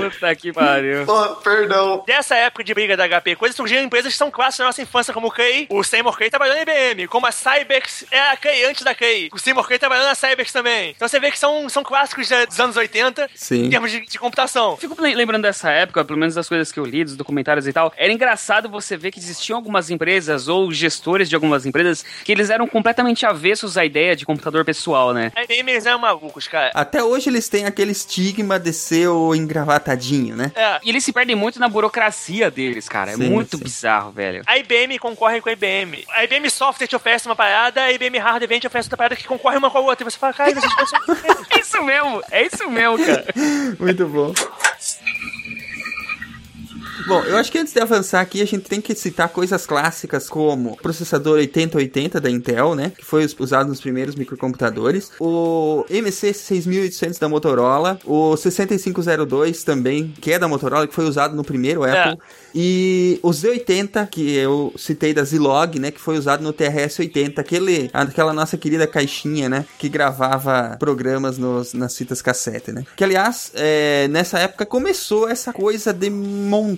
Puta 0.11 0.35
que 0.35 0.53
pariu. 0.53 1.05
Oh, 1.07 1.35
perdão. 1.35 2.03
Dessa 2.05 2.35
época 2.35 2.63
de 2.63 2.73
briga 2.73 2.97
da 2.97 3.07
HP, 3.07 3.35
coisas 3.35 3.55
surgiram 3.55 3.83
empresas 3.83 4.13
que 4.13 4.17
são 4.17 4.31
clássicas 4.31 4.59
da 4.59 4.65
nossa 4.65 4.81
infância, 4.81 5.13
como 5.13 5.27
o 5.27 5.31
Kay. 5.31 5.67
O 5.69 5.83
Seymour 5.83 6.17
Kay 6.17 6.29
trabalhou 6.29 6.55
na 6.55 6.61
IBM, 6.61 7.07
como 7.07 7.25
a 7.25 7.31
Cybex 7.31 8.05
é 8.11 8.19
a 8.19 8.37
Kay 8.37 8.65
antes 8.65 8.83
da 8.83 8.93
Kay. 8.93 9.29
O 9.33 9.39
Seymour 9.39 9.67
Kay 9.67 9.79
trabalhou 9.79 10.05
na 10.05 10.15
Cybex 10.15 10.51
também. 10.51 10.91
Então 10.95 11.07
você 11.07 11.19
vê 11.19 11.31
que 11.31 11.39
são, 11.39 11.67
são 11.69 11.83
clássicos 11.83 12.29
dos 12.47 12.59
anos 12.59 12.75
80 12.75 13.29
Sim. 13.35 13.65
em 13.65 13.69
termos 13.69 13.91
de, 13.91 14.01
de 14.01 14.19
computação. 14.19 14.77
Fico 14.77 14.95
lembrando 15.01 15.43
dessa 15.43 15.69
época, 15.69 16.03
pelo 16.03 16.19
menos 16.19 16.35
das 16.35 16.47
coisas 16.47 16.71
que 16.71 16.79
eu 16.79 16.85
li, 16.85 17.03
dos 17.03 17.15
documentários 17.15 17.67
e 17.67 17.73
tal. 17.73 17.93
Era 17.97 18.11
engraçado 18.11 18.69
você 18.69 18.97
ver 18.97 19.11
que 19.11 19.19
existiam 19.19 19.57
algumas 19.57 19.89
empresas 19.89 20.47
ou 20.47 20.71
gestores 20.71 21.29
de 21.29 21.35
algumas 21.35 21.65
empresas 21.65 22.03
que 22.23 22.31
eles 22.31 22.49
eram 22.49 22.67
completamente 22.67 23.25
avessos 23.25 23.77
à 23.77 23.85
ideia 23.85 24.15
de 24.15 24.25
computador 24.25 24.63
pessoal, 24.65 25.13
né? 25.13 25.31
A 25.35 25.43
IBM 25.43 25.71
eles 25.71 25.85
eram 25.85 25.99
malucos, 25.99 26.47
cara. 26.47 26.71
Até 26.73 27.03
hoje 27.03 27.29
eles 27.29 27.47
têm 27.47 27.65
aquele 27.65 27.93
estigma 27.97 28.59
de 28.59 28.71
ser 28.71 29.07
o 29.07 29.33
engravatadinho, 29.33 30.35
né? 30.35 30.51
É. 30.55 30.79
E 30.83 30.89
eles 30.89 31.03
se 31.03 31.11
perdem 31.11 31.35
muito 31.35 31.59
na 31.59 31.67
burocracia 31.67 32.49
deles, 32.51 32.87
cara. 32.87 33.11
É 33.11 33.15
sim, 33.15 33.29
muito 33.29 33.57
sim. 33.57 33.63
bizarro, 33.63 34.11
velho. 34.11 34.43
A 34.45 34.57
IBM 34.57 34.97
concorre 34.99 35.41
com 35.41 35.49
a 35.49 35.51
IBM. 35.51 36.05
A 36.09 36.23
IBM 36.23 36.49
Software 36.49 36.87
te 36.87 36.95
oferece 36.95 37.25
uma 37.25 37.35
parada, 37.35 37.81
a 37.81 37.91
IBM 37.91 38.17
Hardware 38.17 38.47
vem 38.47 38.59
te 38.59 38.67
oferece 38.67 38.87
outra 38.87 38.97
parada 38.97 39.15
que 39.15 39.27
concorre 39.27 39.57
uma 39.57 39.69
com 39.69 39.77
a 39.77 39.81
outra. 39.81 40.07
E 40.07 40.11
você 40.11 40.17
fala, 40.17 40.33
cara, 40.33 40.53
vocês 40.53 40.89
são... 40.89 40.99
é 41.51 41.59
isso 41.59 41.83
mesmo, 41.83 42.21
é 42.31 42.45
isso 42.45 42.69
mesmo, 42.69 42.97
cara. 43.05 43.25
muito 43.79 44.05
bom. 44.07 44.33
Bom, 47.07 47.23
eu 47.23 47.37
acho 47.37 47.49
que 47.49 47.57
antes 47.57 47.71
de 47.71 47.79
avançar 47.79 48.19
aqui, 48.19 48.41
a 48.41 48.45
gente 48.45 48.65
tem 48.65 48.81
que 48.81 48.93
citar 48.93 49.29
coisas 49.29 49.65
clássicas 49.65 50.27
como 50.27 50.71
o 50.71 50.75
processador 50.77 51.35
8080 51.35 52.19
da 52.19 52.29
Intel, 52.29 52.75
né? 52.75 52.91
Que 52.97 53.05
foi 53.05 53.25
usado 53.39 53.69
nos 53.69 53.79
primeiros 53.79 54.13
microcomputadores. 54.13 55.13
O 55.17 55.85
MC 55.89 56.33
6800 56.33 57.17
da 57.17 57.29
Motorola. 57.29 57.97
O 58.03 58.35
6502 58.35 59.63
também, 59.63 60.13
que 60.19 60.33
é 60.33 60.39
da 60.39 60.49
Motorola, 60.49 60.85
que 60.85 60.93
foi 60.93 61.05
usado 61.05 61.33
no 61.33 61.45
primeiro 61.45 61.85
Apple. 61.85 62.11
É. 62.11 62.47
E 62.53 63.19
o 63.23 63.29
Z80, 63.29 64.09
que 64.09 64.35
eu 64.35 64.73
citei 64.77 65.13
da 65.13 65.23
Zilog, 65.23 65.79
né? 65.79 65.91
Que 65.91 66.01
foi 66.01 66.17
usado 66.17 66.43
no 66.43 66.51
TRS-80, 66.51 67.39
aquele, 67.39 67.89
aquela 67.93 68.33
nossa 68.33 68.57
querida 68.57 68.85
caixinha, 68.85 69.47
né? 69.47 69.65
Que 69.79 69.87
gravava 69.87 70.75
programas 70.77 71.37
nos, 71.37 71.73
nas 71.73 71.95
fitas 71.95 72.21
cassete, 72.21 72.73
né? 72.73 72.83
Que, 72.97 73.03
aliás, 73.05 73.53
é, 73.55 74.09
nessa 74.09 74.39
época 74.39 74.65
começou 74.65 75.29
essa 75.29 75.53
coisa 75.53 75.93
de, 75.93 76.09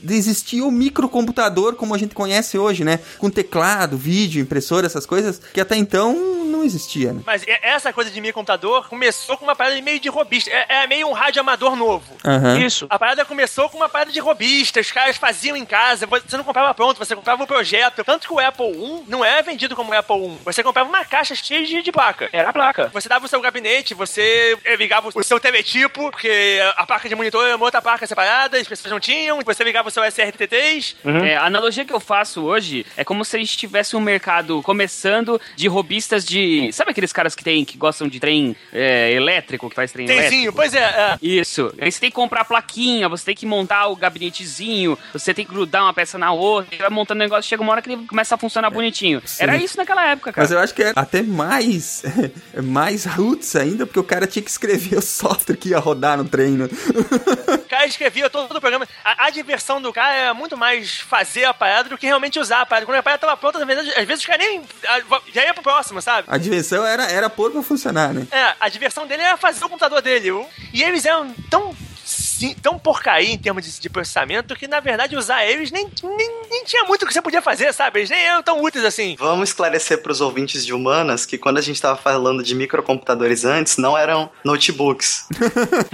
de 0.04 0.19
existir 0.20 0.62
o 0.62 0.72
microcomputador 0.72 1.76
como 1.76 1.96
a 1.96 1.98
gente 1.98 2.14
conhece 2.14 2.58
hoje, 2.58 2.84
né? 2.84 3.00
Com 3.18 3.30
teclado, 3.30 3.98
vídeo, 3.98 4.42
impressora, 4.42 4.86
essas 4.86 5.06
coisas, 5.06 5.40
que 5.54 5.62
até 5.62 5.76
então 5.76 6.40
não 6.60 6.64
existia, 6.64 7.14
né? 7.14 7.22
Mas 7.26 7.44
essa 7.62 7.94
coisa 7.94 8.12
de 8.12 8.20
microcomputador 8.20 8.88
começou 8.90 9.38
com 9.38 9.46
uma 9.46 9.56
parada 9.56 9.80
meio 9.82 10.00
de 10.00 10.10
robista. 10.10 10.50
É, 10.52 10.84
é 10.84 10.88
meio 10.88 11.08
um 11.08 11.14
rádio 11.14 11.40
amador 11.40 11.76
novo. 11.76 12.06
Uhum. 12.24 12.60
Isso. 12.60 12.86
A 12.90 13.00
parada 13.00 13.24
começou 13.24 13.70
com 13.70 13.78
uma 13.78 13.90
parada 13.90 14.12
de 14.12 14.20
robista. 14.20 14.80
Os 14.80 14.92
caras 14.92 15.18
faziam 15.18 15.56
em 15.56 15.66
casa. 15.66 16.06
Você 16.06 16.36
não 16.36 16.44
comprava 16.44 16.74
pronto, 16.74 16.98
você 16.98 17.16
comprava 17.16 17.44
o 17.44 17.48
projeto. 17.48 18.04
Tanto 18.04 18.28
que 18.28 18.34
o 18.34 18.40
Apple 18.40 18.72
I 18.72 19.04
não 19.08 19.24
é 19.24 19.42
vendido 19.42 19.76
como 19.76 19.92
o 19.92 19.98
Apple 19.98 20.16
I. 20.16 20.38
Você 20.46 20.64
comprava 20.64 20.90
uma 20.90 21.06
caixa 21.06 21.36
cheia 21.36 21.66
de, 21.66 21.82
de 21.82 21.92
placa. 21.92 22.30
Era 22.34 22.50
a 22.50 22.54
placa. 22.54 22.90
Você 22.94 23.08
dava 23.08 23.26
o 23.26 23.30
seu 23.30 23.40
gabinete, 23.42 23.94
você 23.94 24.58
ligava 24.78 25.10
o 25.14 25.24
seu 25.24 25.40
teletipo, 25.40 26.12
porque 26.12 26.60
a 26.76 26.86
placa 26.86 27.08
de 27.08 27.16
monitor 27.16 27.46
era 27.46 27.56
uma 27.56 27.66
outra 27.66 27.82
placa 27.82 28.06
separada, 28.06 28.58
as 28.58 28.68
pessoas 28.68 28.92
não 28.92 29.00
tinham. 29.00 29.40
Você 29.46 29.64
ligava 29.64 29.88
o 29.88 29.92
seu 29.92 30.04
SRT3. 30.10 30.96
Uhum. 31.04 31.18
É, 31.26 31.36
a 31.36 31.46
analogia 31.46 31.86
que 31.86 31.94
eu 31.94 32.00
faço 32.00 32.44
hoje 32.44 32.86
é 32.96 33.04
como 33.04 33.24
se 33.24 33.36
a 33.36 33.40
gente 33.40 33.58
tivesse 33.58 33.96
um 33.96 34.02
mercado 34.02 34.62
começando 34.62 35.40
de 35.56 35.68
robistas 35.68 36.26
de. 36.26 36.72
Sabe 36.72 36.92
aqueles 36.92 37.14
caras 37.14 37.36
que 37.36 37.44
tem 37.44 37.64
que 37.66 37.78
gostam 37.78 38.08
de 38.08 38.20
trem 38.20 38.56
é, 38.72 39.12
elétrico, 39.14 39.70
que 39.70 39.76
faz 39.76 39.92
trem 39.92 40.08
Tenzinho, 40.08 40.26
elétrico? 40.26 40.56
pois 40.56 40.74
é, 40.74 40.80
é. 40.80 41.18
Isso. 41.22 41.74
Aí 41.80 41.92
você 41.92 42.00
tem 42.00 42.10
que 42.10 42.16
comprar 42.16 42.46
plaquinha, 42.46 43.08
você 43.08 43.26
tem 43.26 43.36
que 43.36 43.46
montar 43.46 43.88
o 43.88 43.96
gabinetezinho, 43.96 44.98
você 45.14 45.34
tem 45.34 45.46
que 45.46 45.52
grudar 45.52 45.84
uma 45.84 45.94
peça 45.94 46.18
na 46.18 46.32
outra, 46.32 46.78
vai 46.78 46.90
montando 46.90 47.20
o 47.20 47.24
negócio, 47.24 47.48
chega 47.48 47.62
uma 47.62 47.72
hora 47.72 47.82
que 47.82 47.92
ele 47.92 48.06
começa 48.06 48.36
a 48.36 48.38
funcionar 48.38 48.70
bonitinho. 48.70 49.22
Sim. 49.26 49.44
Era 49.44 49.58
isso 49.58 49.78
naquela 49.78 50.06
época, 50.06 50.34
cara. 50.34 50.44
Mas 50.44 50.52
eu 50.52 50.60
acho 50.60 50.74
que 50.74 50.84
é 50.84 50.94
até 50.96 51.22
mais, 51.22 52.04
mais 52.64 53.06
roots 53.06 53.56
ainda, 53.56 53.86
porque 53.86 54.00
o 54.00 54.04
cara 54.04 54.28
tinha 54.28 54.44
que 54.44 54.50
escrever 54.50 54.98
o 54.98 55.02
software 55.02 55.56
que 55.56 55.70
ia 55.70 55.80
rodar 55.80 56.18
no 56.18 56.26
treino. 56.26 56.70
o 57.70 57.78
cara 57.78 57.86
escrevia 57.86 58.32
todo 58.32 58.46
o 58.46 58.60
programa. 58.60 58.88
A, 59.06 59.28
a 59.28 59.30
diversão 59.30 59.80
do 59.80 59.94
cara 59.94 60.16
era 60.16 60.34
muito 60.34 60.58
mais 60.58 61.00
fazer 61.02 61.46
a 61.46 61.54
parada 61.54 61.88
do 61.90 62.00
que 62.00 62.08
realmente 62.08 62.40
usar 62.40 62.62
a 62.62 62.66
parada. 62.66 62.88
Quando 62.88 62.98
a 62.98 63.04
parada 63.04 63.22
tava 63.22 63.38
pronta, 63.38 63.60
às 63.60 63.68
vezes, 63.68 63.90
às 63.96 64.06
vezes 64.06 64.22
os 64.22 64.26
caras 64.26 64.44
nem. 64.44 64.64
Já 65.32 65.44
ia 65.44 65.54
pro 65.54 65.62
próximo, 65.62 66.02
sabe? 66.02 66.28
A 66.28 66.38
diversão 66.40 66.84
era, 66.84 67.04
era 67.04 67.30
pôr 67.30 67.52
pra 67.52 67.62
funcionar, 67.62 68.12
né? 68.12 68.26
É, 68.32 68.56
a 68.60 68.68
diversão 68.70 69.06
dele 69.06 69.22
era 69.22 69.38
fazer 69.38 69.64
o 69.64 69.70
computador 69.70 70.02
dele. 70.02 70.30
E 70.74 70.82
eles 70.82 71.06
eram 71.06 71.32
tão 71.48 71.76
sim, 72.40 72.56
tão 72.62 72.80
porcaria 72.80 73.34
em 73.34 73.38
termos 73.38 73.66
de, 73.66 73.82
de, 73.82 73.90
processamento 73.90 74.56
que, 74.56 74.68
na 74.68 74.80
verdade, 74.80 75.18
usar 75.18 75.46
eles 75.46 75.72
nem, 75.72 75.90
nem, 76.02 76.32
nem, 76.50 76.64
tinha 76.64 76.86
muito 76.86 77.04
o 77.04 77.08
que 77.08 77.14
você 77.14 77.22
podia 77.22 77.42
fazer, 77.42 77.74
sabe? 77.74 78.00
Eles 78.00 78.10
nem 78.10 78.22
eram 78.22 78.42
tão 78.42 78.64
úteis 78.64 78.86
assim. 78.86 79.16
Vamos 79.20 79.50
esclarecer 79.50 80.02
para 80.02 80.12
os 80.12 80.22
ouvintes 80.22 80.66
de 80.66 80.74
humanas 80.74 81.26
que 81.26 81.38
quando 81.38 81.58
a 81.58 81.62
gente 81.62 81.76
estava 81.76 81.98
falando 81.98 82.42
de 82.42 82.56
microcomputadores 82.56 83.44
antes, 83.44 83.78
não 83.78 83.98
eram 83.98 84.30
notebooks. 84.46 85.28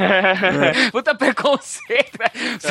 Puta 0.91 1.15
preconceito. 1.15 2.19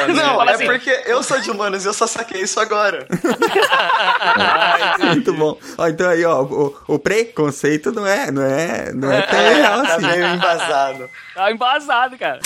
Não, 0.08 0.14
não 0.14 0.42
é 0.48 0.54
assim. 0.54 0.66
porque 0.66 1.02
eu 1.06 1.22
sou 1.22 1.40
de 1.40 1.50
humanas 1.50 1.84
e 1.84 1.88
eu 1.88 1.94
só 1.94 2.06
saquei 2.06 2.42
isso 2.42 2.60
agora. 2.60 3.06
Muito 5.00 5.32
bom. 5.32 5.58
Ó, 5.76 5.88
então 5.88 6.08
aí, 6.08 6.24
ó, 6.24 6.42
o, 6.42 6.76
o, 6.86 6.98
preconceito 6.98 7.90
não 7.90 8.06
é, 8.06 8.30
não 8.30 8.42
é, 8.42 8.92
não 8.92 9.10
é 9.10 9.22
tão 9.22 9.38
real 9.38 9.80
assim. 9.80 10.00
Tá 10.00 10.08
meio 10.08 10.26
embasado. 10.26 11.10
Tá 11.34 11.50
embasado, 11.50 12.18
cara 12.18 12.40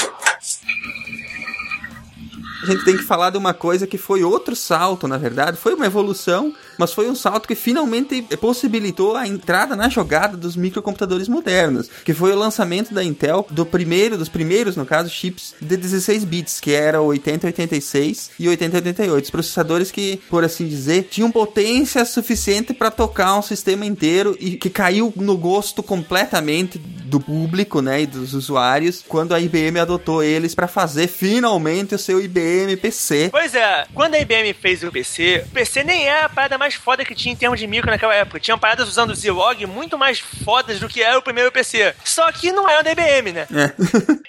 gente 2.68 2.84
tem 2.84 2.96
que 2.96 3.02
falar 3.02 3.30
de 3.30 3.38
uma 3.38 3.54
coisa 3.54 3.86
que 3.86 3.98
foi 3.98 4.22
outro 4.22 4.54
salto, 4.54 5.08
na 5.08 5.18
verdade. 5.18 5.56
Foi 5.56 5.74
uma 5.74 5.86
evolução, 5.86 6.54
mas 6.78 6.92
foi 6.92 7.10
um 7.10 7.14
salto 7.14 7.48
que 7.48 7.54
finalmente 7.54 8.22
possibilitou 8.40 9.16
a 9.16 9.26
entrada 9.26 9.76
na 9.76 9.88
jogada 9.88 10.36
dos 10.36 10.56
microcomputadores 10.56 11.28
modernos, 11.28 11.90
que 12.04 12.14
foi 12.14 12.32
o 12.32 12.38
lançamento 12.38 12.94
da 12.94 13.04
Intel 13.04 13.46
do 13.50 13.66
primeiro, 13.66 14.16
dos 14.16 14.28
primeiros, 14.28 14.76
no 14.76 14.86
caso, 14.86 15.10
chips 15.10 15.54
de 15.60 15.76
16 15.76 16.24
bits, 16.24 16.60
que 16.60 16.72
era 16.72 17.00
o 17.00 17.06
8086 17.06 18.30
e 18.38 18.48
8088, 18.48 19.24
os 19.24 19.30
processadores 19.30 19.90
que, 19.90 20.20
por 20.28 20.44
assim 20.44 20.66
dizer, 20.66 21.08
tinham 21.10 21.30
potência 21.30 22.04
suficiente 22.04 22.72
para 22.72 22.90
tocar 22.90 23.36
um 23.36 23.42
sistema 23.42 23.84
inteiro 23.84 24.36
e 24.38 24.56
que 24.56 24.70
caiu 24.70 25.12
no 25.16 25.36
gosto 25.36 25.82
completamente 25.82 26.78
do 26.78 27.18
público, 27.18 27.80
né, 27.80 28.02
e 28.02 28.06
dos 28.06 28.34
usuários, 28.34 29.04
quando 29.08 29.34
a 29.34 29.40
IBM 29.40 29.78
adotou 29.78 30.22
eles 30.22 30.54
para 30.54 30.68
fazer 30.68 31.08
finalmente 31.08 31.94
o 31.94 31.98
seu 31.98 32.20
IBM 32.20 32.76
PC. 32.76 33.30
Pois 33.30 33.54
é, 33.54 33.86
quando 33.94 34.14
a 34.14 34.20
IBM 34.20 34.52
fez 34.54 34.82
o 34.82 34.92
PC, 34.92 35.44
o 35.46 35.50
PC 35.50 35.84
nem 35.84 36.06
é 36.06 36.24
a 36.24 36.28
parada 36.28 36.58
mais 36.58 36.67
foda 36.74 37.04
que 37.04 37.14
tinha 37.14 37.32
em 37.32 37.36
termos 37.36 37.58
de 37.58 37.66
micro 37.66 37.90
naquela 37.90 38.14
época. 38.14 38.40
Tinham 38.40 38.58
paradas 38.58 38.88
usando 38.88 39.10
o 39.10 39.14
Zilog 39.14 39.66
muito 39.66 39.98
mais 39.98 40.18
fodas 40.18 40.80
do 40.80 40.88
que 40.88 41.02
era 41.02 41.18
o 41.18 41.22
primeiro 41.22 41.52
PC. 41.52 41.94
Só 42.04 42.30
que 42.32 42.52
não 42.52 42.68
era 42.68 42.82
da 42.82 42.92
IBM, 42.92 43.32
né? 43.32 43.46
É. 43.52 43.72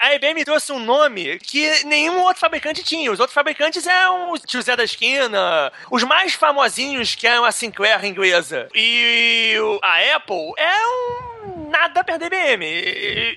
a 0.00 0.14
IBM 0.14 0.44
trouxe 0.44 0.72
um 0.72 0.78
nome 0.78 1.38
que 1.38 1.84
nenhum 1.84 2.20
outro 2.20 2.40
fabricante 2.40 2.82
tinha. 2.82 3.10
Os 3.10 3.20
outros 3.20 3.34
fabricantes 3.34 3.86
eram 3.86 4.32
o 4.32 4.38
Tio 4.38 4.62
Zé 4.62 4.76
da 4.76 4.84
Esquina, 4.84 5.72
os 5.90 6.02
mais 6.04 6.34
famosinhos 6.34 7.14
que 7.14 7.26
eram 7.26 7.44
a 7.44 7.52
Sinclair 7.52 8.04
inglesa. 8.04 8.68
E 8.74 9.56
a 9.82 10.16
Apple 10.16 10.52
é 10.56 10.86
um 10.86 11.29
nada 11.70 12.04
perto 12.04 12.20
da 12.20 12.26
IBM. 12.26 12.64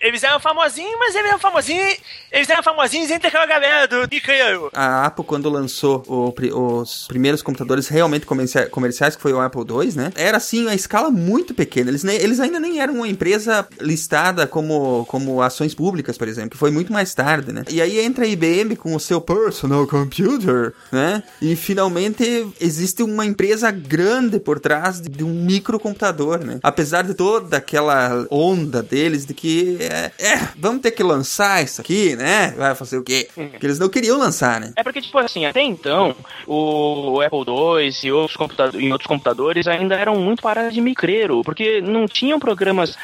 Eles 0.01 0.23
eram 0.23 0.39
famosinhos, 0.39 0.95
mas 0.99 1.15
eles 1.15 1.27
eram 1.27 1.39
famosinhos. 1.39 1.97
Eles 2.31 2.49
eram 2.49 2.63
famosinhos 2.63 3.11
entre 3.11 3.27
aquela 3.27 3.45
galera 3.45 3.87
do 3.87 4.07
Picanho. 4.07 4.69
A 4.73 5.05
Apple, 5.05 5.23
quando 5.23 5.49
lançou 5.49 6.03
o, 6.07 6.33
os 6.81 7.07
primeiros 7.07 7.41
computadores 7.41 7.87
realmente 7.87 8.25
comerciais, 8.25 9.15
que 9.15 9.21
foi 9.21 9.33
o 9.33 9.39
Apple 9.39 9.61
II, 9.61 9.95
né? 9.95 10.11
Era 10.15 10.37
assim, 10.37 10.67
a 10.67 10.75
escala 10.75 11.09
muito 11.09 11.53
pequena. 11.53 11.89
Eles, 11.89 12.03
eles 12.03 12.39
ainda 12.39 12.59
nem 12.59 12.79
eram 12.81 12.95
uma 12.95 13.07
empresa 13.07 13.67
listada 13.79 14.47
como, 14.47 15.05
como 15.05 15.41
ações 15.41 15.75
públicas, 15.75 16.17
por 16.17 16.27
exemplo, 16.27 16.57
foi 16.57 16.71
muito 16.71 16.91
mais 16.91 17.13
tarde, 17.13 17.51
né? 17.51 17.63
E 17.69 17.81
aí 17.81 17.99
entra 17.99 18.25
a 18.25 18.27
IBM 18.27 18.75
com 18.75 18.95
o 18.95 18.99
seu 18.99 19.21
personal 19.21 19.85
computer, 19.87 20.73
né? 20.91 21.23
E 21.41 21.55
finalmente 21.55 22.47
existe 22.59 23.03
uma 23.03 23.25
empresa 23.25 23.69
grande 23.71 24.39
por 24.39 24.59
trás 24.59 24.99
de, 24.99 25.09
de 25.09 25.23
um 25.23 25.33
microcomputador, 25.33 26.43
né? 26.43 26.59
Apesar 26.63 27.03
de 27.03 27.13
toda 27.13 27.57
aquela 27.57 27.92
onda 28.29 28.81
deles 28.81 29.25
de 29.25 29.33
que 29.33 29.77
é, 29.79 30.11
é, 30.19 30.49
vamos 30.57 30.81
ter 30.81 30.91
que 30.91 31.03
lançar 31.03 31.63
isso 31.63 31.81
aqui, 31.81 32.15
né? 32.15 32.53
Vai 32.57 32.75
fazer 32.75 32.97
o 32.97 33.03
quê? 33.03 33.29
Porque 33.33 33.65
eles 33.65 33.79
não 33.79 33.89
queriam 33.89 34.17
lançar, 34.17 34.59
né? 34.59 34.73
É 34.75 34.83
porque, 34.83 35.01
tipo 35.01 35.17
assim, 35.17 35.45
até 35.45 35.61
então, 35.61 36.15
o 36.47 37.21
Apple 37.21 37.39
II 37.39 37.91
e 38.03 38.11
outros, 38.11 38.37
computadores, 38.37 38.91
outros 38.91 39.07
computadores 39.07 39.67
ainda 39.67 39.95
eram 39.95 40.15
muito 40.15 40.41
parados 40.41 40.73
de 40.73 40.81
micreiro, 40.81 41.41
porque 41.43 41.81
não 41.81 42.07
tinham 42.07 42.39
programas 42.39 42.97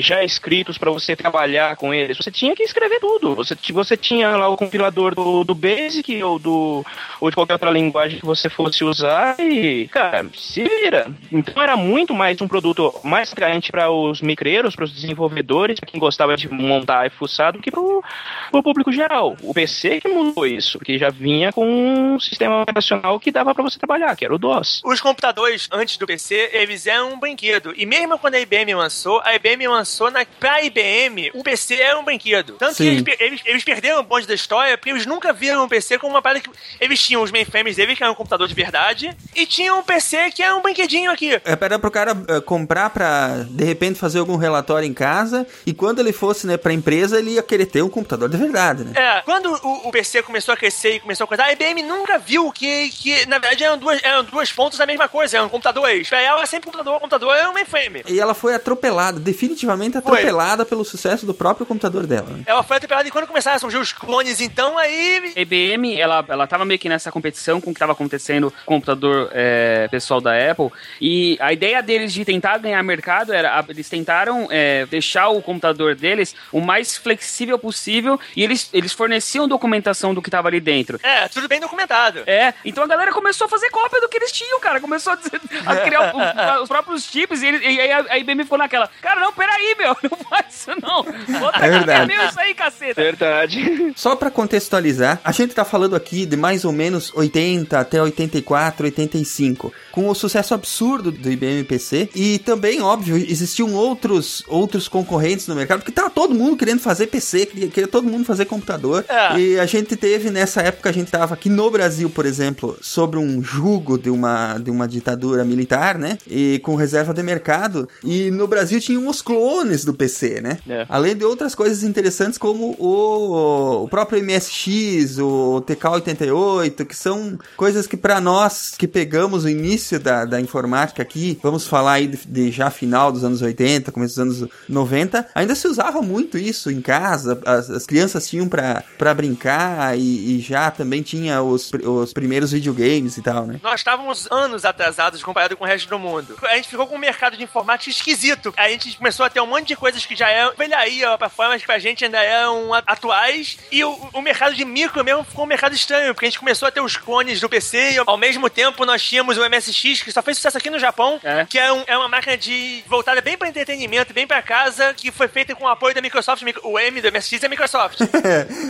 já 0.00 0.24
escritos 0.24 0.78
para 0.78 0.90
você 0.90 1.14
trabalhar 1.14 1.76
com 1.76 1.92
eles. 1.92 2.16
Você 2.16 2.30
tinha 2.30 2.54
que 2.54 2.62
escrever 2.62 3.00
tudo. 3.00 3.34
Você, 3.34 3.56
você 3.72 3.96
tinha 3.96 4.36
lá 4.36 4.48
o 4.48 4.56
compilador 4.56 5.14
do, 5.14 5.44
do 5.44 5.54
Basic 5.54 6.22
ou, 6.22 6.38
do, 6.38 6.84
ou 7.20 7.30
de 7.30 7.36
qualquer 7.36 7.54
outra 7.54 7.70
linguagem 7.70 8.18
que 8.18 8.26
você 8.26 8.48
fosse 8.48 8.84
usar 8.84 9.36
e, 9.38 9.88
cara, 9.88 10.26
se 10.34 10.62
vira. 10.64 11.06
Então 11.30 11.62
era 11.62 11.76
muito 11.76 12.14
mais 12.14 12.40
um 12.40 12.48
produto 12.48 12.94
mais 13.02 13.32
atraente 13.32 13.70
para 13.70 13.90
os 13.90 14.20
micreiros, 14.34 14.74
para 14.74 14.84
os 14.84 14.92
desenvolvedores, 14.92 15.78
para 15.78 15.88
quem 15.88 16.00
gostava 16.00 16.36
de 16.36 16.48
montar 16.48 17.06
e 17.06 17.10
fuçar, 17.10 17.52
do 17.52 17.60
que 17.60 17.70
para 17.70 17.80
o 17.80 18.62
público 18.62 18.90
geral. 18.90 19.36
O 19.42 19.54
PC 19.54 20.00
que 20.00 20.08
mudou 20.08 20.44
isso, 20.46 20.78
porque 20.78 20.98
já 20.98 21.10
vinha 21.10 21.52
com 21.52 21.64
um 21.64 22.18
sistema 22.18 22.62
operacional 22.62 23.20
que 23.20 23.30
dava 23.30 23.54
para 23.54 23.62
você 23.62 23.78
trabalhar, 23.78 24.16
que 24.16 24.24
era 24.24 24.34
o 24.34 24.38
DOS. 24.38 24.82
Os 24.84 25.00
computadores 25.00 25.68
antes 25.72 25.96
do 25.96 26.06
PC, 26.06 26.50
eles 26.52 26.86
eram 26.86 27.14
um 27.14 27.20
brinquedo. 27.20 27.72
E 27.76 27.86
mesmo 27.86 28.18
quando 28.18 28.34
a 28.34 28.40
IBM 28.40 28.74
lançou, 28.74 29.20
a 29.24 29.34
IBM 29.34 29.68
lançou 29.68 30.10
na, 30.10 30.26
pra 30.40 30.62
IBM, 30.64 31.30
o 31.34 31.42
PC 31.42 31.76
era 31.76 31.98
um 31.98 32.04
brinquedo. 32.04 32.54
Tanto 32.54 32.74
Sim. 32.74 33.04
que 33.04 33.10
eles, 33.10 33.20
eles, 33.20 33.40
eles, 33.44 33.64
perderam 33.64 34.00
o 34.00 34.02
bonde 34.02 34.26
da 34.26 34.34
história 34.34 34.76
porque 34.76 34.90
eles 34.90 35.06
nunca 35.06 35.32
viram 35.32 35.64
um 35.64 35.68
PC 35.68 35.98
como 35.98 36.14
uma 36.14 36.22
parada 36.22 36.40
que. 36.40 36.50
Eles 36.80 37.00
tinham 37.00 37.22
os 37.22 37.30
mainframes 37.30 37.76
deles, 37.76 37.96
que 37.96 38.02
era 38.02 38.10
um 38.10 38.14
computador 38.14 38.48
de 38.48 38.54
verdade, 38.54 39.16
e 39.34 39.46
tinham 39.46 39.78
um 39.78 39.82
PC 39.82 40.30
que 40.30 40.42
era 40.42 40.54
um 40.56 40.62
brinquedinho 40.62 41.10
aqui. 41.10 41.34
É, 41.34 41.56
era 41.60 41.78
pro 41.78 41.90
cara 41.90 42.12
uh, 42.12 42.42
comprar 42.42 42.90
pra, 42.90 43.44
de 43.48 43.64
repente, 43.64 43.98
fazer 43.98 44.20
algum 44.24 44.36
relatório 44.36 44.86
em 44.86 44.94
casa, 44.94 45.46
e 45.66 45.72
quando 45.72 46.00
ele 46.00 46.12
fosse, 46.12 46.46
né, 46.46 46.56
pra 46.56 46.72
empresa, 46.72 47.18
ele 47.18 47.32
ia 47.32 47.42
querer 47.42 47.66
ter 47.66 47.82
um 47.82 47.88
computador 47.88 48.28
de 48.28 48.36
verdade, 48.36 48.84
né? 48.84 48.92
É, 48.94 49.22
quando 49.22 49.46
o, 49.46 49.88
o 49.88 49.92
PC 49.92 50.22
começou 50.22 50.54
a 50.54 50.56
crescer 50.56 50.96
e 50.96 51.00
começou 51.00 51.24
a 51.24 51.28
coisar, 51.28 51.44
a 51.44 51.52
IBM 51.52 51.82
nunca 51.82 52.18
viu 52.18 52.50
que, 52.52 52.88
que 52.90 53.26
na 53.26 53.38
verdade, 53.38 53.64
eram 53.64 53.78
duas, 53.78 54.02
eram 54.02 54.24
duas 54.24 54.52
pontas 54.52 54.78
da 54.78 54.86
mesma 54.86 55.08
coisa, 55.08 55.36
eram 55.36 55.48
computadores. 55.48 56.08
Pra 56.08 56.20
ela, 56.20 56.44
sempre 56.46 56.66
computador, 56.66 57.00
computador 57.00 57.36
era 57.36 57.50
um 57.50 57.52
mainframe. 57.52 58.02
E 58.06 58.18
ela 58.18 58.34
foi 58.34 58.54
atropelada, 58.54 59.18
definitivamente 59.20 59.98
atropelada 59.98 60.64
Foi. 60.64 60.70
pelo 60.70 60.84
sucesso 60.84 61.26
do 61.26 61.34
próprio 61.34 61.66
computador 61.66 62.06
dela. 62.06 62.28
Né? 62.30 62.42
Ela 62.46 62.62
foi 62.62 62.76
atropelada 62.76 63.08
e 63.08 63.10
quando 63.10 63.26
começaram 63.26 63.56
a 63.56 63.58
surgir 63.58 63.78
os 63.78 63.92
clones, 63.92 64.40
então 64.40 64.78
aí. 64.78 65.32
A 65.36 65.40
IBM, 65.40 65.98
ela, 66.00 66.24
ela 66.28 66.46
tava 66.46 66.64
meio 66.64 66.78
que 66.78 66.88
nessa 66.88 67.10
competição 67.10 67.60
com 67.60 67.70
o 67.70 67.74
que 67.74 67.78
estava 67.78 67.92
acontecendo 67.92 68.50
com 68.64 68.74
o 68.74 68.76
computador 68.76 69.30
é, 69.32 69.88
pessoal 69.88 70.20
da 70.20 70.32
Apple. 70.50 70.70
E 71.00 71.36
a 71.40 71.52
ideia 71.52 71.82
deles 71.82 72.12
de 72.12 72.24
tentar 72.24 72.58
ganhar 72.58 72.82
mercado 72.82 73.32
era. 73.32 73.64
Eles 73.68 73.88
tentaram 74.14 74.46
é, 74.50 74.86
deixar 74.86 75.28
o 75.28 75.42
computador 75.42 75.96
deles 75.96 76.36
o 76.52 76.60
mais 76.60 76.96
flexível 76.96 77.58
possível 77.58 78.18
e 78.36 78.44
eles, 78.44 78.70
eles 78.72 78.92
forneciam 78.92 79.48
documentação 79.48 80.14
do 80.14 80.22
que 80.22 80.28
estava 80.28 80.46
ali 80.48 80.60
dentro. 80.60 81.00
É, 81.02 81.26
tudo 81.28 81.48
bem 81.48 81.58
documentado. 81.58 82.22
É, 82.26 82.54
então 82.64 82.84
a 82.84 82.86
galera 82.86 83.12
começou 83.12 83.46
a 83.46 83.48
fazer 83.48 83.70
cópia 83.70 84.00
do 84.00 84.08
que 84.08 84.16
eles 84.16 84.30
tinham, 84.30 84.60
cara. 84.60 84.80
Começou 84.80 85.14
a, 85.14 85.16
dizer, 85.16 85.40
a 85.66 85.76
criar 85.76 86.14
os, 86.14 86.62
os, 86.62 86.68
próprios 86.68 87.04
chips 87.04 87.42
e, 87.42 87.46
e 87.46 87.80
aí 87.80 87.92
a, 87.92 88.04
a 88.10 88.18
IBM 88.18 88.44
ficou 88.44 88.58
naquela. 88.58 88.88
Cara, 89.02 89.20
não, 89.20 89.32
peraí 89.32 89.64
aí, 89.64 89.76
meu. 89.78 89.96
Não 90.04 90.18
faz 90.18 90.54
isso, 90.54 90.70
não. 90.80 91.02
Bota 91.40 91.58
é 91.64 91.70
verdade. 91.70 92.12
isso 92.12 92.40
aí, 92.40 92.54
caceta. 92.54 93.00
Verdade. 93.00 93.92
Só 93.96 94.14
pra 94.14 94.30
contextualizar, 94.30 95.20
a 95.24 95.32
gente 95.32 95.54
tá 95.54 95.64
falando 95.64 95.96
aqui 95.96 96.26
de 96.26 96.36
mais 96.36 96.64
ou 96.64 96.72
menos 96.72 97.12
80 97.14 97.78
até 97.78 98.00
84, 98.00 98.86
85. 98.86 99.72
Com 99.90 100.08
o 100.08 100.14
sucesso 100.14 100.54
absurdo 100.54 101.10
do 101.10 101.30
IBM 101.30 101.64
PC. 101.64 102.10
E 102.14 102.38
também, 102.38 102.82
óbvio, 102.82 103.16
existiam 103.16 103.72
outros, 103.74 104.03
outros 104.48 104.88
concorrentes 104.88 105.46
no 105.46 105.54
mercado, 105.54 105.80
porque 105.80 105.92
tava 105.92 106.10
todo 106.10 106.34
mundo 106.34 106.56
querendo 106.56 106.80
fazer 106.80 107.06
PC, 107.06 107.46
queria, 107.46 107.68
queria 107.68 107.88
todo 107.88 108.08
mundo 108.08 108.24
fazer 108.24 108.44
computador. 108.44 109.04
É. 109.08 109.38
E 109.38 109.58
a 109.58 109.66
gente 109.66 109.96
teve, 109.96 110.30
nessa 110.30 110.62
época, 110.62 110.90
a 110.90 110.92
gente 110.92 111.10
tava 111.10 111.34
aqui 111.34 111.48
no 111.48 111.70
Brasil, 111.70 112.10
por 112.10 112.26
exemplo, 112.26 112.76
sobre 112.80 113.18
um 113.18 113.42
jugo 113.42 113.98
de 113.98 114.10
uma, 114.10 114.58
de 114.58 114.70
uma 114.70 114.86
ditadura 114.86 115.44
militar, 115.44 115.98
né? 115.98 116.18
E 116.26 116.58
com 116.60 116.74
reserva 116.74 117.12
de 117.12 117.22
mercado. 117.22 117.88
E 118.02 118.30
no 118.30 118.46
Brasil 118.46 118.80
tinham 118.80 119.08
os 119.08 119.22
clones 119.22 119.44
clones 119.64 119.84
do 119.84 119.94
PC, 119.94 120.40
né? 120.40 120.58
É. 120.68 120.86
Além 120.88 121.16
de 121.16 121.24
outras 121.24 121.54
coisas 121.54 121.82
interessantes 121.82 122.38
como 122.38 122.76
o, 122.78 123.84
o 123.84 123.88
próprio 123.88 124.22
MSX, 124.22 125.18
o 125.18 125.62
TK88, 125.66 126.84
que 126.86 126.96
são 126.96 127.38
coisas 127.56 127.86
que 127.86 127.96
para 127.96 128.20
nós 128.20 128.74
que 128.76 128.86
pegamos 128.86 129.44
o 129.44 129.48
início 129.48 129.98
da, 129.98 130.24
da 130.24 130.40
informática 130.40 131.02
aqui, 131.02 131.38
vamos 131.42 131.66
falar 131.66 131.94
aí 131.94 132.06
de, 132.06 132.18
de, 132.26 132.50
já 132.50 132.70
final 132.70 133.10
dos 133.10 133.24
anos 133.24 133.42
80, 133.42 133.90
começo 133.94 134.14
dos 134.14 134.40
anos 134.40 134.50
90, 134.68 135.28
ainda 135.34 135.54
se 135.54 135.66
usava 135.66 136.02
muito 136.02 136.36
isso 136.36 136.70
em 136.70 136.82
casa, 136.82 137.40
as, 137.46 137.70
as 137.70 137.86
crianças 137.86 138.28
tinham 138.28 138.48
para 138.48 139.14
brincar 139.14 139.96
e, 139.98 140.36
e, 140.36 140.40
já 140.40 140.70
também 140.70 141.02
tinha 141.02 141.42
os, 141.42 141.70
os 141.72 142.12
primeiros 142.12 142.52
videogames 142.52 143.16
e 143.16 143.22
tal, 143.22 143.46
né? 143.46 143.58
Nós 143.62 143.80
estávamos 143.80 144.28
anos 144.30 144.64
atrasados 144.64 145.22
comparado 145.22 145.56
com 145.56 145.64
o 145.64 145.66
resto 145.66 145.88
do 145.88 145.98
mundo. 145.98 146.36
A 146.42 146.56
gente 146.56 146.68
ficou 146.68 146.86
com 146.86 146.96
um 146.96 146.98
mercado 146.98 147.36
de 147.36 147.44
informática 147.44 147.90
esquisito. 147.90 148.52
A 148.56 148.68
gente 148.68 148.96
começou 148.96 149.24
a 149.24 149.30
ter 149.30 149.40
um 149.40 149.46
monte 149.46 149.68
de 149.68 149.76
coisas 149.76 150.04
que 150.04 150.14
já 150.14 150.28
é 150.28 150.50
velharia 150.52 151.16
pra 151.16 151.28
fora, 151.28 151.50
mas 151.50 151.64
pra 151.64 151.78
gente 151.78 152.04
ainda 152.04 152.22
é 152.22 152.34
eram 152.34 152.74
atuais 152.74 153.58
e 153.70 153.84
o, 153.84 153.92
o 154.12 154.20
mercado 154.20 154.54
de 154.54 154.64
micro 154.64 155.04
mesmo 155.04 155.24
ficou 155.24 155.44
um 155.44 155.48
mercado 155.48 155.74
estranho, 155.74 156.14
porque 156.14 156.26
a 156.26 156.28
gente 156.28 156.38
começou 156.38 156.68
a 156.68 156.70
ter 156.70 156.80
os 156.80 156.96
clones 156.96 157.40
do 157.40 157.48
PC 157.48 157.92
e 157.92 157.98
ao 158.04 158.16
mesmo 158.16 158.50
tempo 158.50 158.84
nós 158.84 159.02
tínhamos 159.02 159.38
o 159.38 159.48
MSX, 159.48 160.02
que 160.02 160.12
só 160.12 160.22
fez 160.22 160.36
sucesso 160.36 160.58
aqui 160.58 160.70
no 160.70 160.78
Japão, 160.78 161.20
é. 161.22 161.46
que 161.48 161.58
é, 161.58 161.72
um, 161.72 161.84
é 161.86 161.96
uma 161.96 162.08
máquina 162.08 162.36
de 162.36 162.82
voltada 162.86 163.20
bem 163.20 163.36
para 163.36 163.48
entretenimento, 163.48 163.83
bem 164.12 164.26
para 164.26 164.42
casa, 164.42 164.92
que 164.94 165.10
foi 165.10 165.28
feita 165.28 165.54
com 165.54 165.64
o 165.64 165.68
apoio 165.68 165.94
da 165.94 166.00
Microsoft. 166.00 166.42
O 166.62 166.78
M 166.78 167.00
do 167.00 167.12
MSX 167.12 167.42
é 167.44 167.48
Microsoft. 167.48 168.00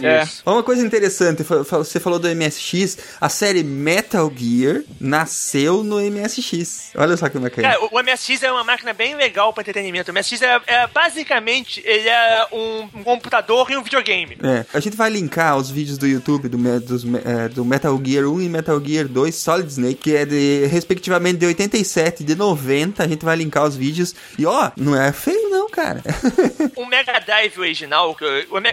é. 0.02 0.26
Uma 0.44 0.62
coisa 0.62 0.84
interessante, 0.84 1.42
você 1.42 2.00
falou 2.00 2.18
do 2.18 2.28
MSX, 2.28 2.98
a 3.20 3.28
série 3.28 3.62
Metal 3.62 4.30
Gear 4.34 4.82
nasceu 5.00 5.82
no 5.82 6.00
MSX. 6.00 6.90
Olha 6.96 7.16
só 7.16 7.28
que 7.28 7.38
bacana. 7.38 7.68
Cara, 7.68 7.88
o, 7.90 8.02
MSX 8.02 8.42
é 8.42 8.52
uma 8.52 8.64
máquina 8.64 8.92
bem 8.92 9.14
legal 9.16 9.52
para 9.52 9.62
entretenimento. 9.62 10.10
O 10.10 10.14
MSX 10.14 10.42
é, 10.42 10.60
é, 10.66 10.86
basicamente 10.86 11.82
ele 11.84 12.08
é 12.08 12.46
um, 12.52 12.88
um, 12.94 13.04
computador 13.04 13.70
e 13.70 13.76
um 13.76 13.82
videogame. 13.82 14.36
É. 14.42 14.64
A 14.72 14.80
gente 14.80 14.96
vai 14.96 15.10
linkar 15.10 15.56
os 15.56 15.70
vídeos 15.70 15.98
do 15.98 16.06
YouTube 16.06 16.48
do, 16.48 16.58
dos, 16.80 17.04
é, 17.24 17.48
do 17.48 17.64
Metal 17.64 17.98
Gear 18.04 18.26
1 18.26 18.42
e 18.42 18.48
Metal 18.48 18.80
Gear 18.84 19.08
2 19.08 19.34
Solid 19.34 19.68
Snake, 19.68 19.94
que 19.94 20.16
é 20.16 20.24
de 20.24 20.66
respectivamente 20.66 21.38
de 21.38 21.46
87 21.46 22.22
e 22.22 22.26
de 22.26 22.34
90. 22.34 23.02
A 23.02 23.08
gente 23.08 23.24
vai 23.24 23.36
linkar 23.36 23.64
os 23.64 23.76
vídeos. 23.76 24.14
E 24.38 24.46
ó, 24.46 24.70
não 24.76 25.00
é 25.00 25.03
feio 25.12 25.50
não, 25.50 25.68
cara. 25.68 26.02
o 26.76 26.86
Mega 26.86 27.18
Drive 27.20 27.58
original, 27.58 28.16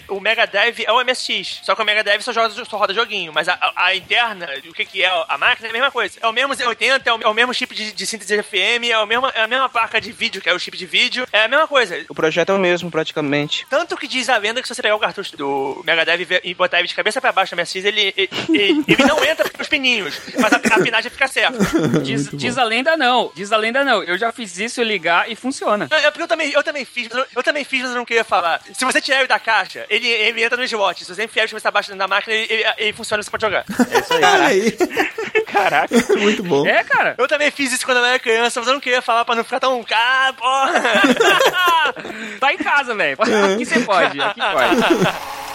o, 0.08 0.20
Mega 0.20 0.46
Drive 0.46 0.84
é 0.86 0.92
o 0.92 1.04
MSX. 1.04 1.62
Só 1.64 1.76
que 1.76 1.82
o 1.82 1.86
Mega 1.86 2.04
Drive 2.04 2.22
só, 2.22 2.32
joga, 2.32 2.50
só 2.66 2.78
roda 2.78 2.94
joguinho. 2.94 3.32
Mas 3.34 3.48
a, 3.48 3.54
a, 3.54 3.86
a 3.88 3.96
interna, 3.96 4.48
o 4.68 4.74
que, 4.74 4.86
que 4.86 5.04
é 5.04 5.26
a 5.28 5.38
máquina, 5.38 5.68
é 5.68 5.70
a 5.70 5.74
mesma 5.74 5.92
coisa. 5.92 6.20
É 6.22 6.28
o 6.28 6.34
mesmo 6.34 6.54
Z80, 6.54 7.02
é 7.06 7.14
o, 7.14 7.22
é 7.22 7.28
o 7.28 7.34
mesmo 7.34 7.54
chip 7.54 7.74
de, 7.74 7.92
de 7.92 8.06
síntese 8.06 8.42
FM, 8.42 8.90
é, 8.90 8.98
o 8.98 9.06
mesmo, 9.06 9.28
é 9.28 9.42
a 9.42 9.48
mesma 9.48 9.70
placa 9.70 10.00
de 10.00 10.12
vídeo, 10.12 10.42
que 10.42 10.50
é 10.50 10.54
o 10.54 10.60
chip 10.60 10.78
de 10.78 10.86
vídeo. 10.86 11.28
É 11.32 11.44
a 11.44 11.48
mesma 11.48 11.68
coisa. 11.68 12.06
O 12.10 12.16
projeto 12.16 12.52
é 12.52 12.56
o 12.56 12.60
mesmo, 12.60 12.90
praticamente. 12.92 13.66
Tanto 13.70 13.98
que 13.98 14.08
diz 14.08 14.30
a 14.30 14.38
lenda 14.38 14.62
que 14.62 14.68
se 14.68 14.76
você 14.76 14.82
pegar 14.82 14.96
o 14.96 15.00
cartucho 15.00 15.36
do 15.38 15.82
Mega 15.86 16.06
Drive 16.06 16.42
e 16.44 16.54
botar 16.54 16.80
ele 16.80 16.88
de 16.88 16.96
cabeça 16.96 17.22
pra 17.22 17.32
baixo 17.32 17.56
na 17.56 17.62
MSX, 17.62 17.86
ele, 17.86 18.14
ele, 18.16 18.30
ele, 18.50 18.84
ele 18.88 19.06
não 19.06 19.24
entra 19.24 19.50
pelos 19.50 19.68
pininhos, 19.68 20.20
mas 20.40 20.54
a, 20.54 20.58
a 20.58 20.82
pinagem 20.82 21.12
fica 21.12 21.28
certa. 21.28 21.58
Diz, 22.04 22.30
diz, 22.32 22.58
a 22.58 22.64
lenda 22.64 22.98
não, 22.98 23.32
diz 23.36 23.52
a 23.52 23.58
lenda 23.58 23.84
não. 23.84 24.04
Eu 24.04 24.18
já 24.18 24.32
fiz 24.32 24.58
isso, 24.58 24.82
ligar 24.82 25.30
e 25.30 25.36
funciona. 25.36 25.88
É, 25.92 26.12
eu 26.22 26.28
também, 26.28 26.52
eu 26.52 26.64
também 26.64 26.86
fiz, 26.86 27.10
eu, 27.12 27.26
eu 27.36 27.44
também 27.44 27.64
fiz, 27.64 27.82
mas 27.82 27.92
eu 27.92 27.98
não 27.98 28.06
queria 28.06 28.24
falar. 28.24 28.62
Se 28.74 28.86
você 28.86 29.02
tirar 29.02 29.20
ele 29.20 29.28
da 29.28 29.40
caixa, 29.40 29.86
ele, 29.90 30.08
ele 30.08 30.44
entra 30.44 30.58
no 30.58 30.64
slot. 30.64 31.04
Se 31.04 31.14
você 31.14 31.24
enfiar 31.24 31.44
ele 31.44 31.56
abaixo 31.64 31.96
da 31.96 32.08
máquina, 32.08 32.34
ele, 32.34 32.54
ele, 32.54 32.64
ele 32.78 32.94
funciona, 32.94 33.22
você 33.22 33.30
pode 33.30 33.42
jogar. 33.42 33.66
É 33.90 34.00
isso 34.00 34.14
aí. 34.14 34.78
Caraca. 35.52 35.96
Muito 36.18 36.44
bom. 36.44 36.66
É, 36.66 36.84
cara. 36.84 37.16
Eu 37.18 37.28
também 37.28 37.52
fiz 37.52 37.72
isso 37.72 37.86
quando 37.86 37.98
eu 37.98 38.06
era 38.06 38.20
criança, 38.20 38.60
mas 38.60 38.68
eu 38.68 38.74
não 38.74 38.82
queria 38.82 39.02
falar 39.02 39.26
pra 39.26 39.36
não 39.36 39.44
ficar 39.44 39.60
tão. 39.60 39.86
Ah, 39.92 40.34
porra! 40.38 40.74
tá 42.40 42.54
em 42.54 42.58
casa, 42.58 42.96
velho. 42.96 43.18
Aqui 43.20 43.66
você 43.66 43.80
pode, 43.82 44.22
aqui 44.22 44.40
pode. 44.40 45.32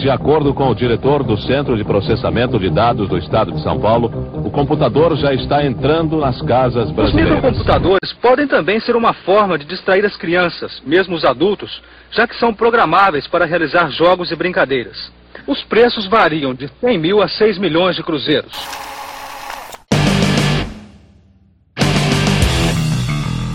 De 0.00 0.08
acordo 0.08 0.54
com 0.54 0.70
o 0.70 0.74
diretor 0.74 1.22
do 1.22 1.36
Centro 1.42 1.76
de 1.76 1.84
Processamento 1.84 2.58
de 2.58 2.70
Dados 2.70 3.06
do 3.06 3.18
Estado 3.18 3.52
de 3.52 3.62
São 3.62 3.78
Paulo, 3.78 4.10
o 4.42 4.50
computador 4.50 5.14
já 5.14 5.34
está 5.34 5.62
entrando 5.62 6.16
nas 6.16 6.40
casas 6.40 6.90
brasileiras. 6.90 7.32
Os 7.32 7.36
microcomputadores 7.36 8.12
podem 8.14 8.46
também 8.46 8.80
ser 8.80 8.96
uma 8.96 9.12
forma 9.12 9.58
de 9.58 9.66
distrair 9.66 10.02
as 10.06 10.16
crianças, 10.16 10.80
mesmo 10.86 11.14
os 11.14 11.22
adultos, 11.22 11.82
já 12.12 12.26
que 12.26 12.34
são 12.36 12.54
programáveis 12.54 13.26
para 13.26 13.44
realizar 13.44 13.90
jogos 13.90 14.32
e 14.32 14.36
brincadeiras. 14.36 15.12
Os 15.46 15.62
preços 15.64 16.06
variam 16.06 16.54
de 16.54 16.66
100 16.80 16.98
mil 16.98 17.20
a 17.20 17.28
6 17.28 17.58
milhões 17.58 17.94
de 17.94 18.02
cruzeiros. 18.02 18.52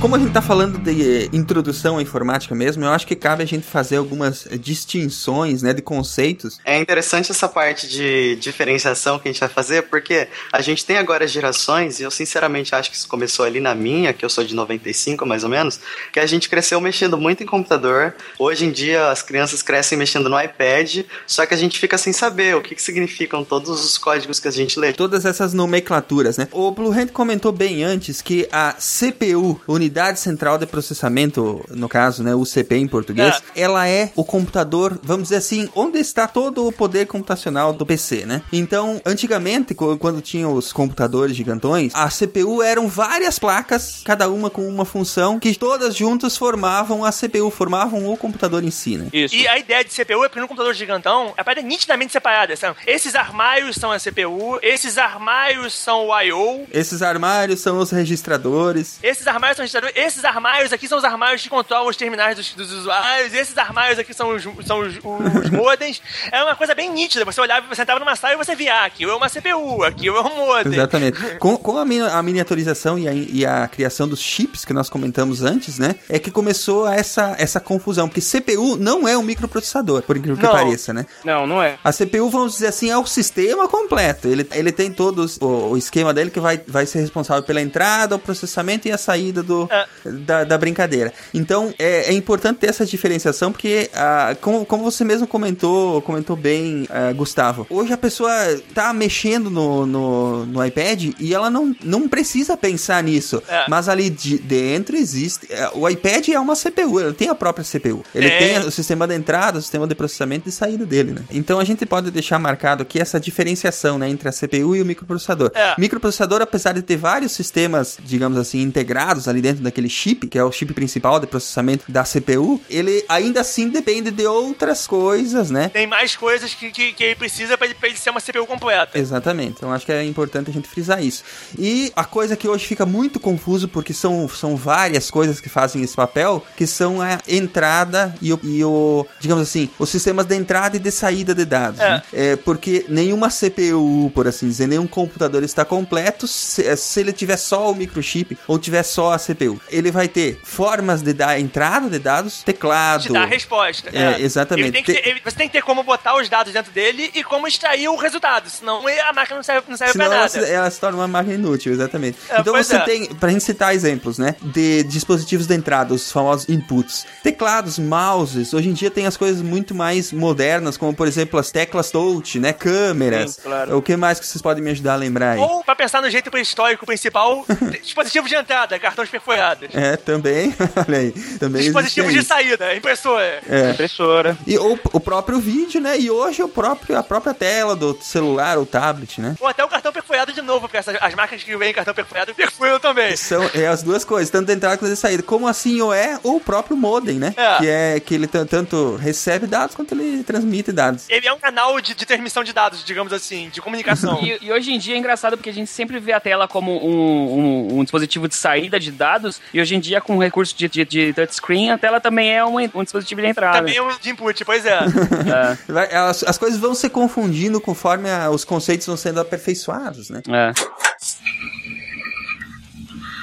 Como 0.05 0.15
a 0.15 0.19
gente 0.19 0.27
está 0.27 0.41
falando 0.41 0.77
de 0.77 1.31
introdução 1.33 1.97
à 1.97 2.01
informática 2.01 2.53
mesmo, 2.53 2.85
eu 2.85 2.91
acho 2.91 3.07
que 3.07 3.15
cabe 3.15 3.41
a 3.41 3.45
gente 3.47 3.65
fazer 3.65 3.97
algumas 3.97 4.47
distinções, 4.61 5.63
né, 5.63 5.73
de 5.73 5.81
conceitos. 5.81 6.59
É 6.63 6.77
interessante 6.77 7.31
essa 7.31 7.49
parte 7.49 7.87
de 7.87 8.35
diferenciação 8.35 9.17
que 9.17 9.27
a 9.27 9.31
gente 9.31 9.39
vai 9.39 9.49
fazer, 9.49 9.81
porque 9.89 10.27
a 10.53 10.61
gente 10.61 10.85
tem 10.85 10.97
agora 10.97 11.27
gerações, 11.27 11.99
e 11.99 12.03
eu 12.03 12.11
sinceramente 12.11 12.75
acho 12.75 12.91
que 12.91 12.97
isso 12.97 13.07
começou 13.07 13.45
ali 13.45 13.59
na 13.59 13.73
minha, 13.73 14.13
que 14.13 14.23
eu 14.23 14.29
sou 14.29 14.43
de 14.43 14.53
95 14.53 15.25
mais 15.25 15.43
ou 15.43 15.49
menos, 15.49 15.79
que 16.13 16.19
a 16.19 16.27
gente 16.27 16.49
cresceu 16.49 16.79
mexendo 16.79 17.17
muito 17.17 17.41
em 17.41 17.47
computador. 17.47 18.13
Hoje 18.37 18.63
em 18.63 18.71
dia 18.71 19.09
as 19.09 19.23
crianças 19.23 19.63
crescem 19.63 19.97
mexendo 19.97 20.29
no 20.29 20.39
iPad, 20.39 20.99
só 21.25 21.47
que 21.47 21.55
a 21.55 21.57
gente 21.57 21.79
fica 21.79 21.97
sem 21.97 22.13
saber 22.13 22.55
o 22.55 22.61
que, 22.61 22.75
que 22.75 22.81
significam 22.83 23.43
todos 23.43 23.83
os 23.83 23.97
códigos 23.97 24.39
que 24.39 24.47
a 24.47 24.51
gente 24.51 24.79
lê. 24.79 24.93
Todas 24.93 25.25
essas 25.25 25.51
nomenclaturas, 25.51 26.37
né? 26.37 26.47
O 26.51 26.69
Blue 26.69 26.91
Hand 26.91 27.07
comentou 27.07 27.51
bem 27.51 27.83
antes 27.83 28.21
que 28.21 28.47
a 28.51 28.73
CPU, 28.73 29.59
unidade 29.67 29.94
unidade 29.95 30.19
central 30.19 30.57
de 30.57 30.65
processamento, 30.65 31.63
no 31.69 31.87
caso, 31.87 32.21
né, 32.21 32.35
UCP 32.35 32.75
em 32.75 32.87
português, 32.87 33.41
é. 33.55 33.61
ela 33.61 33.87
é 33.87 34.11
o 34.13 34.25
computador, 34.25 34.99
vamos 35.01 35.23
dizer 35.23 35.37
assim, 35.37 35.69
onde 35.73 35.99
está 35.99 36.27
todo 36.27 36.67
o 36.67 36.71
poder 36.71 37.07
computacional 37.07 37.71
do 37.71 37.85
PC, 37.85 38.25
né? 38.25 38.41
Então, 38.51 39.01
antigamente, 39.05 39.73
quando 39.73 40.19
tinha 40.21 40.49
os 40.49 40.73
computadores 40.73 41.33
gigantões, 41.33 41.93
a 41.95 42.09
CPU 42.09 42.61
eram 42.61 42.89
várias 42.89 43.39
placas, 43.39 44.01
cada 44.03 44.29
uma 44.29 44.49
com 44.49 44.67
uma 44.67 44.83
função, 44.83 45.39
que 45.39 45.55
todas 45.55 45.95
juntas 45.95 46.35
formavam 46.35 47.05
a 47.05 47.11
CPU, 47.11 47.49
formavam 47.49 48.05
o 48.11 48.17
computador 48.17 48.65
em 48.65 48.71
si, 48.71 48.97
né? 48.97 49.07
Isso. 49.13 49.33
E 49.33 49.47
a 49.47 49.57
ideia 49.57 49.85
de 49.85 49.91
CPU 49.91 50.25
é 50.25 50.27
porque 50.27 50.41
no 50.41 50.47
computador 50.49 50.73
gigantão, 50.73 51.33
a 51.37 51.43
parada 51.43 51.61
é 51.61 51.63
nitidamente 51.63 52.11
separada. 52.11 52.53
São, 52.57 52.75
esses 52.85 53.15
armários 53.15 53.77
são 53.77 53.93
a 53.93 53.99
CPU, 53.99 54.59
esses 54.61 54.97
armários 54.97 55.73
são 55.73 56.07
o 56.07 56.21
I.O. 56.21 56.65
Esses 56.73 57.01
armários 57.01 57.61
são 57.61 57.77
os 57.77 57.91
registradores. 57.91 58.99
Esses 59.01 59.25
armários 59.25 59.55
são 59.55 59.63
registradores 59.63 59.84
esses 59.95 60.23
armários 60.25 60.73
aqui 60.73 60.88
são 60.88 60.97
os 60.97 61.03
armários 61.03 61.41
que 61.41 61.49
controlam 61.49 61.88
os 61.88 61.97
terminais 61.97 62.36
dos, 62.36 62.53
dos 62.53 62.71
usuários, 62.71 63.33
esses 63.33 63.57
armários 63.57 63.99
aqui 63.99 64.13
são 64.13 64.36
os, 64.36 64.43
são 64.65 64.79
os, 64.79 64.95
os 64.95 65.49
modems. 65.49 66.01
É 66.31 66.43
uma 66.43 66.55
coisa 66.55 66.73
bem 66.73 66.91
nítida. 66.91 67.25
Você 67.25 67.41
olhava, 67.41 67.67
você 67.67 67.81
entrava 67.81 67.99
numa 67.99 68.15
sala 68.15 68.33
e 68.33 68.38
você 68.38 68.55
via, 68.55 68.73
ah, 68.73 68.86
aqui 68.86 69.03
é 69.03 69.13
uma 69.13 69.29
CPU, 69.29 69.83
aqui 69.83 70.07
é 70.07 70.11
um 70.11 70.36
modem. 70.36 70.73
Exatamente. 70.73 71.38
Com, 71.38 71.57
com 71.57 71.77
a, 71.77 71.81
a 71.81 72.23
miniaturização 72.23 72.97
e 72.97 73.07
a, 73.07 73.13
e 73.13 73.45
a 73.45 73.67
criação 73.67 74.07
dos 74.07 74.19
chips 74.19 74.65
que 74.65 74.73
nós 74.73 74.89
comentamos 74.89 75.41
antes, 75.41 75.79
né, 75.79 75.95
é 76.09 76.19
que 76.19 76.31
começou 76.31 76.88
essa, 76.88 77.36
essa 77.38 77.59
confusão, 77.59 78.07
porque 78.07 78.21
CPU 78.21 78.77
não 78.77 79.07
é 79.07 79.17
um 79.17 79.23
microprocessador, 79.23 80.01
por 80.03 80.17
incrível 80.17 80.38
que 80.38 80.47
pareça, 80.47 80.93
né? 80.93 81.05
Não, 81.23 81.45
não 81.45 81.61
é. 81.61 81.77
A 81.83 81.91
CPU, 81.91 82.29
vamos 82.29 82.53
dizer 82.53 82.67
assim, 82.67 82.89
é 82.89 82.97
o 82.97 83.05
sistema 83.05 83.67
completo. 83.67 84.27
Ele, 84.27 84.47
ele 84.51 84.71
tem 84.71 84.91
todos 84.91 85.38
o, 85.41 85.71
o 85.71 85.77
esquema 85.77 86.13
dele 86.13 86.29
que 86.29 86.39
vai, 86.39 86.61
vai 86.67 86.86
ser 86.86 86.99
responsável 86.99 87.43
pela 87.43 87.61
entrada, 87.61 88.15
o 88.15 88.19
processamento 88.19 88.88
e 88.88 88.91
a 88.91 88.97
saída 88.97 89.41
do, 89.43 89.64
da, 90.03 90.43
da 90.43 90.57
brincadeira. 90.57 91.13
Então 91.34 91.74
é, 91.78 92.11
é, 92.11 92.13
importante 92.13 92.57
ter 92.57 92.70
essa 92.70 92.86
diferenciação 92.86 93.51
porque, 93.51 93.89
ah, 93.93 94.36
como, 94.41 94.66
como 94.66 94.84
você 94.84 95.03
mesmo 95.03 95.28
comentou, 95.28 96.01
comentou 96.01 96.36
bem, 96.36 96.88
ah, 96.89 97.11
Gustavo, 97.13 97.66
hoje 97.70 97.93
a 97.93 97.97
pessoa 97.97 98.32
tá 98.74 98.93
mexendo 98.93 99.49
no, 99.49 99.86
no, 99.86 100.45
no, 100.45 100.66
iPad 100.66 101.11
e 101.20 101.34
ela 101.34 101.49
não, 101.49 101.76
não 101.84 102.07
precisa 102.07 102.57
pensar 102.57 103.03
nisso. 103.03 103.41
É. 103.47 103.66
Mas 103.70 103.89
ali 103.89 104.09
de, 104.09 104.38
dentro 104.38 104.95
existe. 104.95 105.47
É, 105.51 105.70
o 105.74 105.88
iPad 105.88 106.30
é 106.30 106.39
uma 106.39 106.55
CPU, 106.55 106.99
ele 106.99 107.13
tem 107.13 107.30
a 107.30 107.36
própria 107.36 107.66
CPU. 107.66 108.03
Ele 108.13 108.28
é. 108.28 108.38
tem 108.38 108.59
o 108.59 108.72
sistema 108.72 109.07
de 109.07 109.16
entrada, 109.16 109.59
o 109.59 109.61
sistema 109.61 109.88
de 109.88 109.95
processamento 109.95 110.49
e 110.49 110.51
saída 110.51 110.86
dele, 110.86 111.11
né? 111.11 111.22
Então 111.32 111.59
a 111.59 111.63
gente 111.63 111.86
pode 111.86 112.11
deixar 112.11 112.39
marcado 112.39 112.84
aqui 112.84 112.99
essa 112.99 113.20
diferenciação 113.20 113.97
né, 113.97 114.09
entre 114.09 114.30
a 114.30 114.32
CPU 114.32 114.76
e 114.76 114.82
o 114.82 114.86
microprocessador. 114.86 115.51
É. 115.53 115.76
Microprocessador, 115.78 116.41
apesar 116.41 116.74
de 116.74 116.82
ter 116.82 116.97
vários 116.97 117.32
sistemas, 117.32 117.97
digamos 118.03 118.38
assim, 118.38 118.61
integrados 118.61 119.28
ali 119.28 119.41
dentro 119.41 119.54
daquele 119.61 119.89
chip, 119.89 120.27
que 120.27 120.37
é 120.37 120.43
o 120.43 120.51
chip 120.51 120.73
principal 120.73 121.19
de 121.19 121.27
processamento 121.27 121.85
da 121.87 122.03
CPU, 122.03 122.61
ele 122.69 123.03
ainda 123.07 123.41
assim 123.41 123.69
depende 123.69 124.11
de 124.11 124.25
outras 124.25 124.87
coisas, 124.87 125.49
né? 125.49 125.69
Tem 125.69 125.87
mais 125.87 126.15
coisas 126.15 126.53
que, 126.53 126.71
que, 126.71 126.93
que 126.93 127.03
ele 127.03 127.15
precisa 127.15 127.57
para 127.57 127.67
ele, 127.67 127.75
ele 127.83 127.97
ser 127.97 128.09
uma 128.09 128.21
CPU 128.21 128.45
completa. 128.45 128.97
Exatamente. 128.97 129.55
Então 129.57 129.71
acho 129.71 129.85
que 129.85 129.91
é 129.91 130.03
importante 130.03 130.49
a 130.49 130.53
gente 130.53 130.67
frisar 130.67 131.03
isso. 131.03 131.23
E 131.57 131.91
a 131.95 132.03
coisa 132.03 132.35
que 132.35 132.47
hoje 132.47 132.65
fica 132.65 132.85
muito 132.85 133.19
confuso, 133.19 133.67
porque 133.67 133.93
são, 133.93 134.27
são 134.29 134.55
várias 134.55 135.09
coisas 135.11 135.39
que 135.39 135.49
fazem 135.49 135.81
esse 135.81 135.95
papel, 135.95 136.45
que 136.55 136.67
são 136.67 137.01
a 137.01 137.19
entrada 137.27 138.15
e 138.21 138.33
o, 138.33 138.39
e 138.43 138.63
o 138.63 139.05
digamos 139.19 139.43
assim, 139.43 139.69
os 139.77 139.89
sistemas 139.89 140.25
de 140.25 140.35
entrada 140.35 140.77
e 140.77 140.79
de 140.79 140.91
saída 140.91 141.33
de 141.33 141.45
dados. 141.45 141.79
É. 141.79 141.89
Né? 141.89 142.03
É, 142.13 142.35
porque 142.35 142.85
nenhuma 142.87 143.29
CPU, 143.29 144.11
por 144.13 144.27
assim 144.27 144.47
dizer, 144.47 144.67
nenhum 144.67 144.87
computador 144.87 145.43
está 145.43 145.63
completo 145.65 146.27
se, 146.27 146.75
se 146.77 146.99
ele 146.99 147.13
tiver 147.13 147.37
só 147.37 147.71
o 147.71 147.75
microchip 147.75 148.37
ou 148.47 148.57
tiver 148.57 148.83
só 148.83 149.13
a 149.13 149.19
CPU. 149.19 149.44
Ele 149.69 149.85
ele 149.85 149.91
vai 149.91 150.07
ter 150.07 150.39
formas 150.43 151.01
de 151.01 151.13
dar 151.13 151.39
entrada 151.39 151.89
de 151.89 151.99
dados, 151.99 152.41
teclado. 152.43 153.03
De 153.03 153.13
dar 153.13 153.25
resposta. 153.25 153.89
É, 153.93 154.13
é. 154.13 154.21
exatamente. 154.21 154.71
Tem 154.71 154.83
ter... 154.83 155.07
ele, 155.07 155.21
você 155.23 155.35
tem 155.35 155.47
que 155.47 155.53
ter 155.53 155.61
como 155.61 155.83
botar 155.83 156.15
os 156.15 156.27
dados 156.27 156.51
dentro 156.51 156.71
dele 156.71 157.11
e 157.13 157.23
como 157.23 157.47
extrair 157.47 157.87
o 157.87 157.95
resultado, 157.95 158.49
senão 158.49 158.81
a 158.87 159.13
máquina 159.13 159.35
não 159.35 159.43
serve, 159.43 159.69
não 159.69 159.77
serve 159.77 159.93
senão 159.93 160.07
pra 160.07 160.17
nada. 160.17 160.37
Ela, 160.37 160.47
ela 160.47 160.71
se 160.71 160.79
torna 160.79 160.97
uma 160.97 161.07
máquina 161.07 161.35
inútil, 161.35 161.71
exatamente. 161.71 162.17
É, 162.29 162.39
então 162.39 162.53
você 162.53 162.75
é. 162.75 162.79
tem, 162.79 163.05
pra 163.15 163.29
gente 163.29 163.43
citar 163.43 163.75
exemplos, 163.75 164.17
né, 164.17 164.35
de 164.41 164.83
dispositivos 164.83 165.45
de 165.45 165.53
entrada, 165.53 165.93
os 165.93 166.11
famosos 166.11 166.49
inputs. 166.49 167.05
Teclados, 167.21 167.77
mouses, 167.77 168.53
hoje 168.53 168.69
em 168.69 168.73
dia 168.73 168.89
tem 168.89 169.05
as 169.05 169.15
coisas 169.15 169.41
muito 169.41 169.75
mais 169.75 170.11
modernas, 170.11 170.77
como 170.77 170.93
por 170.95 171.07
exemplo 171.07 171.39
as 171.39 171.51
teclas 171.51 171.91
touch, 171.91 172.39
né, 172.39 172.53
câmeras. 172.53 173.35
Sim, 173.35 173.41
claro. 173.43 173.77
O 173.77 173.81
que 173.81 173.95
mais 173.95 174.19
que 174.19 174.25
vocês 174.25 174.41
podem 174.41 174.63
me 174.63 174.71
ajudar 174.71 174.93
a 174.93 174.97
lembrar 174.97 175.31
aí? 175.31 175.39
Ou 175.39 175.63
pra 175.63 175.75
pensar 175.75 176.01
no 176.01 176.09
jeito 176.09 176.31
pré-histórico 176.31 176.85
principal, 176.85 177.45
dispositivo 177.83 178.27
de 178.27 178.35
entrada, 178.35 178.79
cartões 178.79 179.09
perfurados 179.09 179.34
É, 179.73 179.97
também. 179.97 180.55
Olha 180.88 180.97
aí. 180.97 181.11
Também 181.39 181.63
Dispositivos 181.63 182.13
de 182.13 182.23
saída, 182.23 182.75
impressora. 182.75 183.41
É. 183.49 183.71
Impressora. 183.71 184.38
E 184.45 184.57
o, 184.57 184.79
o 184.93 184.99
próprio 184.99 185.39
vídeo, 185.39 185.81
né? 185.81 185.99
E 185.99 186.09
hoje 186.09 186.43
o 186.43 186.47
próprio, 186.47 186.97
a 186.97 187.03
própria 187.03 187.33
tela 187.33 187.75
do 187.75 187.97
celular 188.01 188.57
ou 188.57 188.65
tablet, 188.65 189.19
né? 189.19 189.36
Ou 189.39 189.47
até 189.47 189.63
o 189.63 189.67
cartão 189.67 189.91
perforado 189.91 190.31
de 190.31 190.41
novo, 190.41 190.61
porque 190.61 190.77
essas, 190.77 190.95
as 190.99 191.13
marcas 191.15 191.43
que 191.43 191.55
vêm 191.55 191.73
cartão 191.73 191.93
perforado 191.93 192.33
perfuram 192.33 192.79
também. 192.79 193.15
São 193.15 193.49
é, 193.53 193.67
as 193.67 193.83
duas 193.83 194.03
coisas, 194.03 194.29
tanto 194.29 194.51
entrada 194.51 194.77
quanto 194.77 194.95
saída. 194.95 195.23
Como 195.23 195.47
assim 195.47 195.81
ou 195.81 195.93
é 195.93 196.19
o 196.23 196.39
próprio 196.39 196.77
modem, 196.77 197.17
né? 197.17 197.33
É. 197.36 197.57
Que 197.57 197.67
é 197.67 197.99
que 197.99 198.15
ele 198.15 198.27
tanto 198.27 198.95
recebe 198.95 199.47
dados 199.47 199.75
quanto 199.75 199.93
ele 199.93 200.23
transmite 200.23 200.71
dados. 200.71 201.05
Ele 201.09 201.27
é 201.27 201.33
um 201.33 201.39
canal 201.39 201.79
de, 201.81 201.93
de 201.93 202.05
transmissão 202.05 202.43
de 202.43 202.53
dados, 202.53 202.83
digamos 202.83 203.11
assim, 203.13 203.49
de 203.49 203.61
comunicação. 203.61 204.15
E, 204.25 204.38
e 204.41 204.51
hoje 204.51 204.71
em 204.71 204.79
dia 204.79 204.95
é 204.95 204.97
engraçado 204.97 205.38
porque 205.38 205.49
a 205.49 205.53
gente 205.53 205.69
sempre 205.69 205.99
vê 205.99 206.13
a 206.13 206.19
tela 206.19 206.47
como 206.47 206.71
um, 206.71 207.39
um, 207.39 207.79
um 207.79 207.83
dispositivo 207.83 208.27
de 208.27 208.36
saída 208.36 208.79
de 208.79 208.91
dados, 208.91 209.24
e 209.53 209.59
hoje 209.61 209.76
em 209.76 209.80
dia, 209.80 209.99
com 210.01 210.17
o 210.17 210.21
recurso 210.21 210.55
de, 210.57 210.67
de, 210.67 210.86
de 210.86 211.13
touchscreen, 211.13 211.71
a 211.71 211.78
tela 211.78 211.99
também 211.99 212.32
é 212.34 212.43
um, 212.45 212.57
um 212.57 212.84
dispositivo 212.84 213.21
de 213.21 213.28
entrada. 213.28 213.57
Também 213.59 213.76
é 213.78 213.82
um 213.82 213.89
de 213.99 214.09
input, 214.09 214.43
pois 214.45 214.65
é. 214.65 214.80
É, 215.91 215.97
As, 215.97 216.23
as 216.23 216.38
coisas 216.38 216.59
vão 216.59 216.73
se 216.76 216.89
confundindo 216.89 217.59
conforme 217.61 218.09
a- 218.09 218.30
os 218.30 218.43
conceitos 218.45 218.86
vão 218.88 218.97
sendo 218.97 219.19
aperfeiçoados, 219.19 220.09
né? 220.09 220.21
é. 220.28 220.51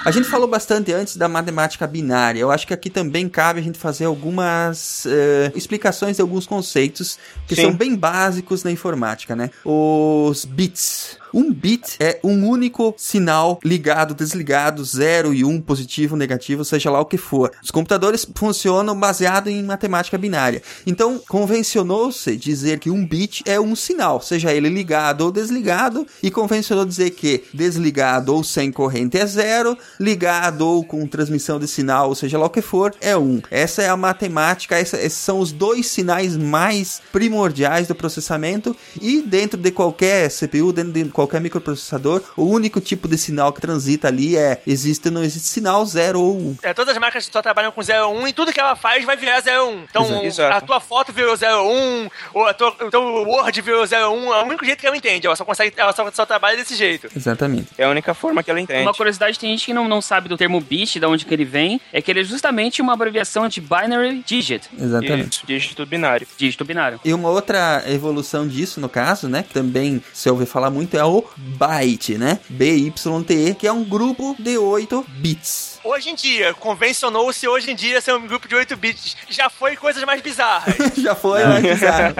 A 0.04 0.10
gente 0.10 0.28
falou 0.28 0.48
bastante 0.48 0.92
antes 0.92 1.16
da 1.16 1.28
matemática 1.28 1.86
binária. 1.86 2.40
Eu 2.40 2.50
acho 2.50 2.66
que 2.66 2.74
aqui 2.74 2.90
também 2.90 3.28
cabe 3.28 3.60
a 3.60 3.62
gente 3.62 3.78
fazer 3.78 4.04
algumas 4.06 5.06
eh, 5.06 5.52
explicações 5.54 6.16
de 6.16 6.22
alguns 6.22 6.44
conceitos 6.44 7.20
que 7.46 7.54
Sim. 7.54 7.62
são 7.62 7.72
bem 7.72 7.94
básicos 7.94 8.64
na 8.64 8.72
informática, 8.72 9.36
né? 9.36 9.48
Os 9.64 10.44
bits. 10.44 11.18
Um 11.34 11.52
bit 11.52 11.96
é 11.98 12.18
um 12.22 12.46
único 12.48 12.94
sinal 12.96 13.58
ligado, 13.64 14.14
desligado, 14.14 14.84
zero 14.84 15.32
e 15.32 15.44
um, 15.44 15.60
positivo, 15.60 16.16
negativo, 16.16 16.64
seja 16.64 16.90
lá 16.90 17.00
o 17.00 17.06
que 17.06 17.16
for. 17.16 17.50
Os 17.62 17.70
computadores 17.70 18.26
funcionam 18.34 18.98
baseado 18.98 19.48
em 19.48 19.62
matemática 19.62 20.18
binária. 20.18 20.62
Então, 20.86 21.20
convencionou-se 21.28 22.36
dizer 22.36 22.78
que 22.78 22.90
um 22.90 23.06
bit 23.06 23.42
é 23.46 23.58
um 23.58 23.74
sinal, 23.74 24.20
seja 24.20 24.52
ele 24.52 24.68
ligado 24.68 25.22
ou 25.22 25.32
desligado, 25.32 26.06
e 26.22 26.30
convencionou 26.30 26.84
dizer 26.84 27.10
que 27.10 27.44
desligado 27.54 28.34
ou 28.34 28.44
sem 28.44 28.70
corrente 28.70 29.16
é 29.16 29.24
zero, 29.26 29.76
ligado 29.98 30.66
ou 30.66 30.84
com 30.84 31.06
transmissão 31.06 31.58
de 31.58 31.66
sinal, 31.66 32.08
ou 32.10 32.14
seja 32.14 32.38
lá 32.38 32.46
o 32.46 32.50
que 32.50 32.60
for, 32.60 32.94
é 33.00 33.16
um. 33.16 33.40
Essa 33.50 33.82
é 33.82 33.88
a 33.88 33.96
matemática, 33.96 34.76
essa- 34.78 35.00
esses 35.00 35.18
são 35.18 35.38
os 35.38 35.52
dois 35.52 35.86
sinais 35.86 36.36
mais 36.36 37.00
primordiais 37.10 37.86
do 37.88 37.94
processamento, 37.94 38.76
e 39.00 39.22
dentro 39.22 39.58
de 39.58 39.70
qualquer 39.70 40.28
CPU, 40.30 40.72
dentro 40.72 40.92
de 40.92 41.04
qualquer 41.06 41.21
microprocessador, 41.40 42.22
o 42.36 42.44
único 42.44 42.80
tipo 42.80 43.08
de 43.08 43.18
sinal 43.18 43.52
que 43.52 43.60
transita 43.60 44.08
ali 44.08 44.36
é 44.36 44.62
existe 44.66 45.08
ou 45.08 45.14
não 45.14 45.22
existe 45.22 45.48
sinal, 45.48 45.84
zero 45.86 46.20
ou 46.20 46.36
um. 46.36 46.56
É, 46.62 46.72
todas 46.72 46.94
as 46.94 47.00
marcas 47.00 47.28
só 47.30 47.42
trabalham 47.42 47.72
com 47.72 47.80
01 47.80 48.28
e 48.28 48.32
tudo 48.32 48.52
que 48.52 48.60
ela 48.60 48.76
faz 48.76 49.04
vai 49.04 49.16
virar 49.16 49.42
01. 49.42 49.84
Então, 49.90 50.24
Exato. 50.24 50.56
A 50.56 50.60
tua 50.60 50.80
foto 50.80 51.12
virou 51.12 51.34
01, 51.34 52.08
ou 52.34 52.46
a 52.46 52.54
tua, 52.54 52.68
o 52.68 52.90
teu 52.90 53.02
Word 53.02 53.60
virou 53.60 53.84
01, 53.84 53.94
é 53.94 54.42
o 54.42 54.46
único 54.46 54.64
jeito 54.64 54.80
que 54.80 54.86
ela 54.86 54.96
entende. 54.96 55.26
Ela 55.26 55.36
só 55.36 55.44
consegue, 55.44 55.74
ela 55.76 55.92
só, 55.92 56.10
só 56.12 56.26
trabalha 56.26 56.56
desse 56.56 56.74
jeito. 56.76 57.08
Exatamente. 57.16 57.68
É 57.76 57.84
a 57.84 57.90
única 57.90 58.14
forma 58.14 58.42
que 58.42 58.50
ela 58.50 58.60
entende. 58.60 58.82
Uma 58.82 58.94
curiosidade, 58.94 59.38
tem 59.38 59.50
gente 59.50 59.66
que 59.66 59.74
não, 59.74 59.88
não 59.88 60.00
sabe 60.00 60.28
do 60.28 60.36
termo 60.36 60.60
bit, 60.60 60.98
de 60.98 61.06
onde 61.06 61.24
que 61.24 61.34
ele 61.34 61.44
vem, 61.44 61.80
é 61.92 62.00
que 62.00 62.10
ele 62.10 62.20
é 62.20 62.24
justamente 62.24 62.80
uma 62.80 62.92
abreviação 62.92 63.48
de 63.48 63.60
binary 63.60 64.22
digit, 64.26 64.68
Exatamente. 64.78 65.38
Isso, 65.38 65.46
dígito 65.46 65.86
binário. 65.86 66.26
dígito 66.36 66.64
binário. 66.64 67.00
E 67.04 67.12
uma 67.12 67.28
outra 67.28 67.82
evolução 67.86 68.46
disso, 68.46 68.80
no 68.80 68.88
caso, 68.88 69.28
né, 69.28 69.42
que 69.42 69.52
também 69.52 70.02
se 70.12 70.28
ouve 70.30 70.46
falar 70.46 70.70
muito, 70.70 70.96
é 70.96 71.04
o 71.04 71.11
byte, 71.36 72.16
né? 72.16 72.38
B-Y-T-E, 72.48 73.54
que 73.54 73.66
é 73.66 73.72
um 73.72 73.84
grupo 73.84 74.36
de 74.38 74.56
8 74.56 75.04
bits. 75.18 75.71
Hoje 75.84 76.10
em 76.10 76.14
dia, 76.14 76.54
convencionou-se 76.54 77.46
hoje 77.48 77.72
em 77.72 77.74
dia 77.74 78.00
ser 78.00 78.14
um 78.14 78.24
grupo 78.24 78.46
de 78.46 78.54
8 78.54 78.76
bits. 78.76 79.16
Já 79.28 79.50
foi 79.50 79.74
coisas 79.74 80.02
mais 80.04 80.22
bizarras. 80.22 80.74
Já 80.96 81.12
foi, 81.14 81.44
né? 81.44 81.70
Exato. 81.70 82.14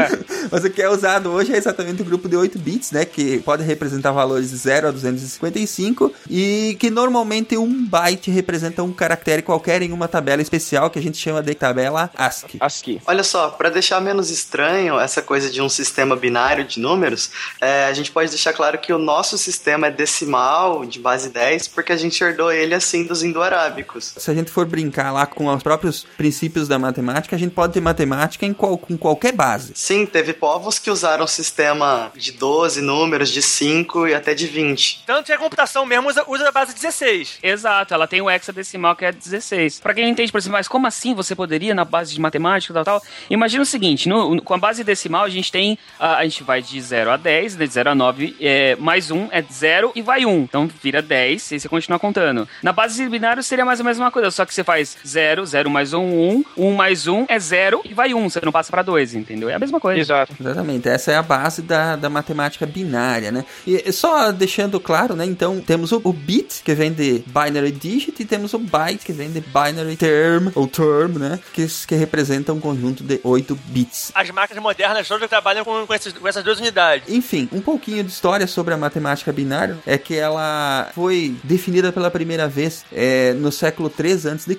Mas 0.50 0.64
o 0.64 0.70
que 0.70 0.82
é 0.82 0.88
usado 0.88 1.30
hoje 1.30 1.54
é 1.54 1.56
exatamente 1.56 2.02
o 2.02 2.04
grupo 2.04 2.28
de 2.28 2.34
8 2.34 2.58
bits, 2.58 2.90
né? 2.90 3.04
Que 3.04 3.38
pode 3.38 3.62
representar 3.62 4.10
valores 4.10 4.50
de 4.50 4.56
0 4.56 4.88
a 4.88 4.90
255 4.90 6.12
e 6.28 6.76
que 6.80 6.90
normalmente 6.90 7.56
um 7.56 7.86
byte 7.86 8.32
representa 8.32 8.82
um 8.82 8.92
caractere 8.92 9.42
qualquer 9.42 9.80
em 9.80 9.92
uma 9.92 10.08
tabela 10.08 10.42
especial 10.42 10.90
que 10.90 10.98
a 10.98 11.02
gente 11.02 11.16
chama 11.16 11.40
de 11.40 11.54
tabela 11.54 12.10
ASCII. 12.16 12.58
ASCII. 12.58 13.00
Olha 13.06 13.22
só, 13.22 13.50
para 13.50 13.70
deixar 13.70 14.00
menos 14.00 14.28
estranho 14.28 14.98
essa 14.98 15.22
coisa 15.22 15.48
de 15.48 15.62
um 15.62 15.68
sistema 15.68 16.16
binário 16.16 16.64
de 16.64 16.80
números, 16.80 17.30
é, 17.60 17.86
a 17.86 17.92
gente 17.92 18.10
pode 18.10 18.28
deixar 18.30 18.52
claro 18.52 18.78
que 18.78 18.92
o 18.92 18.98
nosso 18.98 19.38
sistema 19.38 19.86
é 19.86 19.90
decimal, 19.90 20.84
de 20.84 20.98
base 20.98 21.28
10, 21.28 21.68
porque 21.68 21.92
a 21.92 21.96
gente 21.96 22.22
herdou 22.22 22.50
ele 22.50 22.74
assim 22.74 23.04
dos 23.04 23.22
indo-arábicos. 23.52 24.14
Se 24.16 24.30
a 24.30 24.34
gente 24.34 24.50
for 24.50 24.64
brincar 24.66 25.12
lá 25.12 25.26
com 25.26 25.46
os 25.52 25.62
próprios 25.62 26.04
princípios 26.16 26.66
da 26.66 26.78
matemática, 26.78 27.36
a 27.36 27.38
gente 27.38 27.52
pode 27.52 27.72
ter 27.74 27.80
matemática 27.80 28.46
em 28.46 28.52
qual- 28.52 28.78
com 28.78 28.96
qualquer 28.96 29.32
base. 29.32 29.72
Sim, 29.74 30.06
teve 30.06 30.32
povos 30.32 30.78
que 30.78 30.90
usaram 30.90 31.26
sistema 31.26 32.10
de 32.16 32.32
12 32.32 32.80
números, 32.80 33.30
de 33.30 33.42
5 33.42 34.06
e 34.06 34.14
até 34.14 34.34
de 34.34 34.46
20. 34.46 35.02
Tanto 35.06 35.26
que 35.26 35.32
a 35.32 35.38
computação 35.38 35.84
mesmo 35.84 36.08
usa, 36.08 36.24
usa 36.26 36.48
a 36.48 36.52
base 36.52 36.74
16. 36.74 37.38
Exato, 37.42 37.92
ela 37.94 38.06
tem 38.06 38.20
o 38.20 38.30
hexadecimal 38.30 38.96
que 38.96 39.04
é 39.04 39.12
16. 39.12 39.80
Pra 39.80 39.94
quem 39.94 40.04
não 40.04 40.10
entende, 40.10 40.32
por 40.32 40.38
exemplo, 40.38 40.58
mas 40.58 40.68
como 40.68 40.86
assim 40.86 41.14
você 41.14 41.34
poderia 41.34 41.74
na 41.74 41.84
base 41.84 42.14
de 42.14 42.20
matemática 42.20 42.72
e 42.72 42.74
tal, 42.74 42.84
tal? 42.84 43.02
Imagina 43.28 43.62
o 43.62 43.66
seguinte, 43.66 44.08
no- 44.08 44.40
com 44.42 44.54
a 44.54 44.58
base 44.58 44.82
decimal 44.82 45.24
a 45.24 45.28
gente 45.28 45.52
tem, 45.52 45.78
a, 45.98 46.16
a 46.18 46.24
gente 46.24 46.42
vai 46.42 46.62
de 46.62 46.80
0 46.80 47.10
a 47.10 47.16
10, 47.16 47.56
né, 47.56 47.66
de 47.66 47.72
0 47.72 47.90
a 47.90 47.94
9, 47.94 48.36
é, 48.40 48.76
mais 48.76 49.10
1 49.10 49.28
é 49.30 49.42
0 49.42 49.92
e 49.94 50.02
vai 50.02 50.24
1. 50.24 50.42
Então 50.42 50.68
vira 50.82 51.02
10 51.02 51.52
e 51.52 51.60
você 51.60 51.68
continua 51.68 51.98
contando. 51.98 52.48
Na 52.62 52.72
base 52.72 53.08
seria 53.42 53.64
mais 53.64 53.78
ou 53.80 53.84
menos 53.84 53.98
a 53.98 54.02
mesma 54.02 54.12
coisa, 54.12 54.30
só 54.30 54.44
que 54.44 54.54
você 54.54 54.64
faz 54.64 54.96
0, 55.06 55.44
0 55.46 55.70
mais 55.70 55.92
1, 55.92 55.98
1, 56.00 56.44
1 56.56 56.72
mais 56.72 57.06
1 57.06 57.26
é 57.28 57.38
0 57.38 57.82
e 57.84 57.94
vai 57.94 58.14
1, 58.14 58.28
você 58.30 58.40
não 58.44 58.52
passa 58.52 58.70
pra 58.70 58.82
2, 58.82 59.14
entendeu? 59.14 59.48
É 59.48 59.54
a 59.54 59.58
mesma 59.58 59.80
coisa. 59.80 60.00
Exato. 60.00 60.34
Exatamente, 60.40 60.88
essa 60.88 61.12
é 61.12 61.16
a 61.16 61.22
base 61.22 61.62
da, 61.62 61.96
da 61.96 62.08
matemática 62.10 62.66
binária, 62.66 63.30
né? 63.32 63.44
E 63.66 63.90
só 63.92 64.30
deixando 64.32 64.78
claro, 64.80 65.14
né? 65.14 65.24
Então, 65.24 65.60
temos 65.60 65.92
o, 65.92 66.00
o 66.04 66.12
bit, 66.12 66.62
que 66.64 66.74
vem 66.74 66.92
de 66.92 67.22
binary 67.26 67.70
digit, 67.72 68.22
e 68.22 68.24
temos 68.24 68.52
o 68.54 68.58
byte, 68.58 69.04
que 69.04 69.12
vem 69.12 69.30
de 69.30 69.40
binary 69.40 69.96
term, 69.96 70.48
ou 70.54 70.66
term, 70.66 71.18
né? 71.18 71.38
Que, 71.52 71.66
que 71.86 71.94
representa 71.94 72.52
um 72.52 72.60
conjunto 72.60 73.02
de 73.02 73.20
8 73.22 73.54
bits. 73.66 74.12
As 74.14 74.30
máquinas 74.30 74.62
modernas 74.62 75.08
todas 75.08 75.28
trabalham 75.28 75.64
com, 75.64 75.86
com, 75.86 75.94
esses- 75.94 76.12
com 76.12 76.26
essas 76.28 76.42
duas 76.44 76.58
unidades. 76.58 77.08
Enfim, 77.08 77.48
um 77.52 77.60
pouquinho 77.60 78.02
de 78.04 78.10
história 78.10 78.46
sobre 78.46 78.74
a 78.74 78.76
matemática 78.76 79.32
binária 79.32 79.78
é 79.86 79.96
que 79.98 80.14
ela 80.16 80.90
foi 80.94 81.34
definida 81.44 81.92
pela 81.92 82.10
primeira 82.10 82.48
vez 82.48 82.84
é, 82.92 83.31
no 83.34 83.50
século 83.52 83.88
3 83.90 84.26
a.C., 84.26 84.58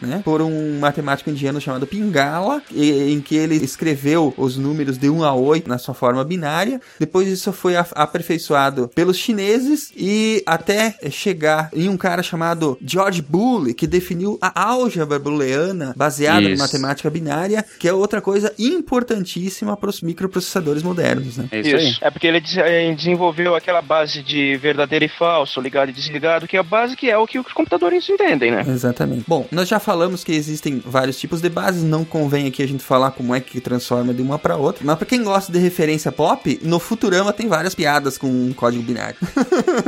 né? 0.00 0.22
Por 0.24 0.40
um 0.42 0.78
matemático 0.78 1.30
indiano 1.30 1.60
chamado 1.60 1.86
Pingala, 1.86 2.62
e- 2.70 3.12
em 3.12 3.20
que 3.20 3.36
ele 3.36 3.56
escreveu 3.56 4.32
os 4.36 4.56
números 4.56 4.98
de 4.98 5.08
1 5.08 5.22
a 5.24 5.34
8 5.34 5.68
na 5.68 5.78
sua 5.78 5.94
forma 5.94 6.22
binária. 6.24 6.80
Depois 6.98 7.28
isso 7.28 7.52
foi 7.52 7.76
a- 7.76 7.86
aperfeiçoado 7.94 8.88
pelos 8.94 9.16
chineses 9.16 9.92
e 9.96 10.42
até 10.46 10.96
chegar 11.10 11.70
em 11.72 11.88
um 11.88 11.96
cara 11.96 12.22
chamado 12.22 12.78
George 12.84 13.22
Boole, 13.22 13.74
que 13.74 13.86
definiu 13.86 14.38
a 14.40 14.62
álgebra 14.64 15.18
booleana 15.18 15.92
baseada 15.96 16.42
em 16.48 16.52
Isso. 16.52 16.62
matemática 16.62 17.10
binária, 17.10 17.64
que 17.78 17.88
é 17.88 17.92
outra 17.92 18.20
coisa 18.20 18.52
importantíssima 18.58 19.76
para 19.76 19.90
os 19.90 20.00
microprocessadores 20.00 20.82
modernos, 20.82 21.36
né? 21.36 21.48
É 21.50 21.60
isso, 21.60 21.76
aí. 21.76 21.94
É 22.00 22.10
porque 22.10 22.26
ele 22.26 22.42
eh, 22.56 22.94
desenvolveu 22.94 23.54
aquela 23.54 23.82
base 23.82 24.22
de 24.22 24.56
verdadeiro 24.56 25.04
e 25.04 25.08
falso, 25.08 25.60
ligado 25.60 25.88
e 25.90 25.92
desligado, 25.92 26.46
que 26.46 26.56
é 26.56 26.60
a 26.60 26.62
base 26.62 26.96
que 26.96 27.10
é 27.10 27.18
o 27.18 27.26
que 27.26 27.38
os 27.38 27.52
entendem, 28.14 28.50
né? 28.50 28.64
Exatamente. 28.66 29.24
Bom, 29.26 29.46
nós 29.50 29.68
já 29.68 29.78
falamos 29.78 30.24
que 30.24 30.32
existem 30.32 30.82
vários 30.84 31.18
tipos 31.18 31.40
de 31.40 31.48
bases, 31.48 31.82
não 31.82 32.04
convém 32.04 32.46
aqui 32.46 32.62
a 32.62 32.68
gente 32.68 32.82
falar 32.82 33.10
como 33.10 33.34
é 33.34 33.40
que 33.40 33.60
transforma 33.60 34.14
de 34.14 34.22
uma 34.22 34.38
para 34.38 34.56
outra, 34.56 34.84
mas 34.84 34.96
para 34.96 35.06
quem 35.06 35.22
gosta 35.22 35.52
de 35.52 35.58
referência 35.58 36.10
pop, 36.10 36.58
no 36.62 36.78
Futurama 36.78 37.32
tem 37.32 37.48
várias 37.48 37.74
piadas 37.74 38.16
com 38.16 38.26
um 38.26 38.52
código 38.52 38.82
binário. 38.82 39.16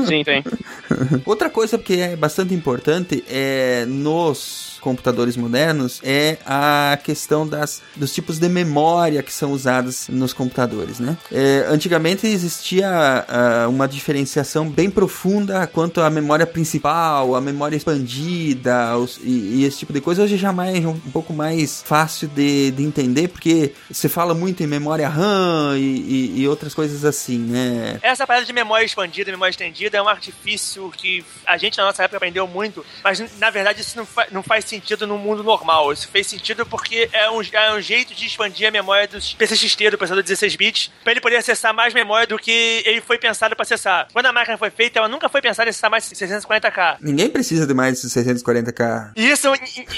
Sim, 0.07 0.23
tem. 0.25 0.45
Outra 1.25 1.51
coisa 1.51 1.79
que 1.79 2.01
é 2.01 2.17
bastante 2.17 2.55
importante 2.55 3.25
é 3.29 3.85
nos 3.87 4.76
computadores 4.91 5.37
modernos 5.37 6.01
é 6.05 6.39
a 6.47 6.97
questão 7.03 7.45
das, 7.45 7.83
dos 7.97 8.15
tipos 8.15 8.39
de 8.39 8.49
memória 8.49 9.21
que 9.21 9.33
são 9.33 9.51
usados 9.51 10.07
nos 10.09 10.33
computadores, 10.33 11.01
né? 11.01 11.19
É, 11.33 11.67
antigamente 11.69 12.25
existia 12.25 12.89
ah, 13.29 13.67
uma 13.69 13.89
diferenciação 13.89 14.69
bem 14.71 14.89
profunda 14.89 15.67
quanto 15.67 16.01
à 16.01 16.09
memória 16.09 16.47
principal, 16.47 17.35
a 17.35 17.41
memória 17.41 17.75
expandida 17.77 18.97
os- 18.97 19.19
e, 19.25 19.57
e 19.57 19.65
esse 19.65 19.79
tipo 19.79 19.93
de 19.93 20.01
coisa. 20.01 20.23
Hoje 20.23 20.37
já 20.37 20.53
mais 20.53 20.85
um, 20.85 20.91
um 20.91 21.11
pouco 21.13 21.33
mais 21.33 21.83
fácil 21.85 22.29
de, 22.29 22.71
de 22.71 22.85
entender 22.85 23.27
porque 23.27 23.73
se 23.91 24.09
fala 24.09 24.35
muito 24.35 24.63
em 24.63 24.69
memória 24.69 25.09
RAM 25.09 25.77
e, 25.77 25.81
e- 25.83 26.41
e 26.43 26.49
outras 26.49 26.73
coisas 26.75 27.05
assim, 27.05 27.39
né? 27.41 27.99
Essa 28.03 28.25
parada 28.25 28.47
de 28.47 28.53
memória 28.53 28.85
expandida, 28.85 29.33
memória 29.33 29.51
estendida, 29.51 29.99
é 29.99 30.03
um 30.03 30.09
artifício 30.09 30.89
que 30.97 31.25
a 31.45 31.57
gente 31.57 31.77
na 31.77 31.87
nossa 31.87 32.05
época 32.05 32.19
aprendeu 32.19 32.47
muito, 32.47 32.87
mas 33.03 33.19
na 33.41 33.51
verdade 33.51 33.81
isso 33.81 33.97
não, 33.97 34.07
fa- 34.07 34.29
não 34.31 34.45
faz 34.45 34.65
sentido 34.65 34.76
sentido 34.77 35.07
no 35.07 35.19
mundo 35.19 35.43
normal. 35.43 35.93
Isso 35.93 36.09
fez 36.09 36.27
sentido 36.27 36.67
porque 36.67 37.09
é 37.13 37.31
um, 37.31 37.41
é 37.41 37.75
um 37.75 37.81
jeito 37.81 38.15
de 38.15 38.27
expandir 38.27 38.69
a 38.69 38.71
memória 38.71 39.09
dos 39.09 39.35
PCXT, 39.35 39.91
do 39.91 39.99
processador 39.99 40.23
16 40.23 40.57
bits, 40.57 40.91
para 41.03 41.13
ele 41.13 41.21
poder 41.21 41.37
acessar 41.37 41.75
mais 41.75 41.95
memória 41.95 42.27
do 42.27 42.39
que 42.39 42.83
ele 42.85 43.01
foi 43.01 43.19
pensado 43.19 43.55
para 43.55 43.63
acessar. 43.63 44.09
Quando 44.13 44.27
a 44.27 44.33
máquina 44.33 44.59
foi 44.59 44.71
feita, 44.71 44.99
ela 44.99 45.09
nunca 45.09 45.29
foi 45.29 45.41
pensada 45.41 45.69
em 45.69 45.71
acessar 45.71 45.91
mais 45.91 46.05
640k. 46.05 46.99
Ninguém 47.01 47.31
precisa 47.31 47.67
de 47.67 47.75
mais 47.75 48.01
de 48.01 48.09
640k. 48.09 49.13
Isso, 49.17 49.49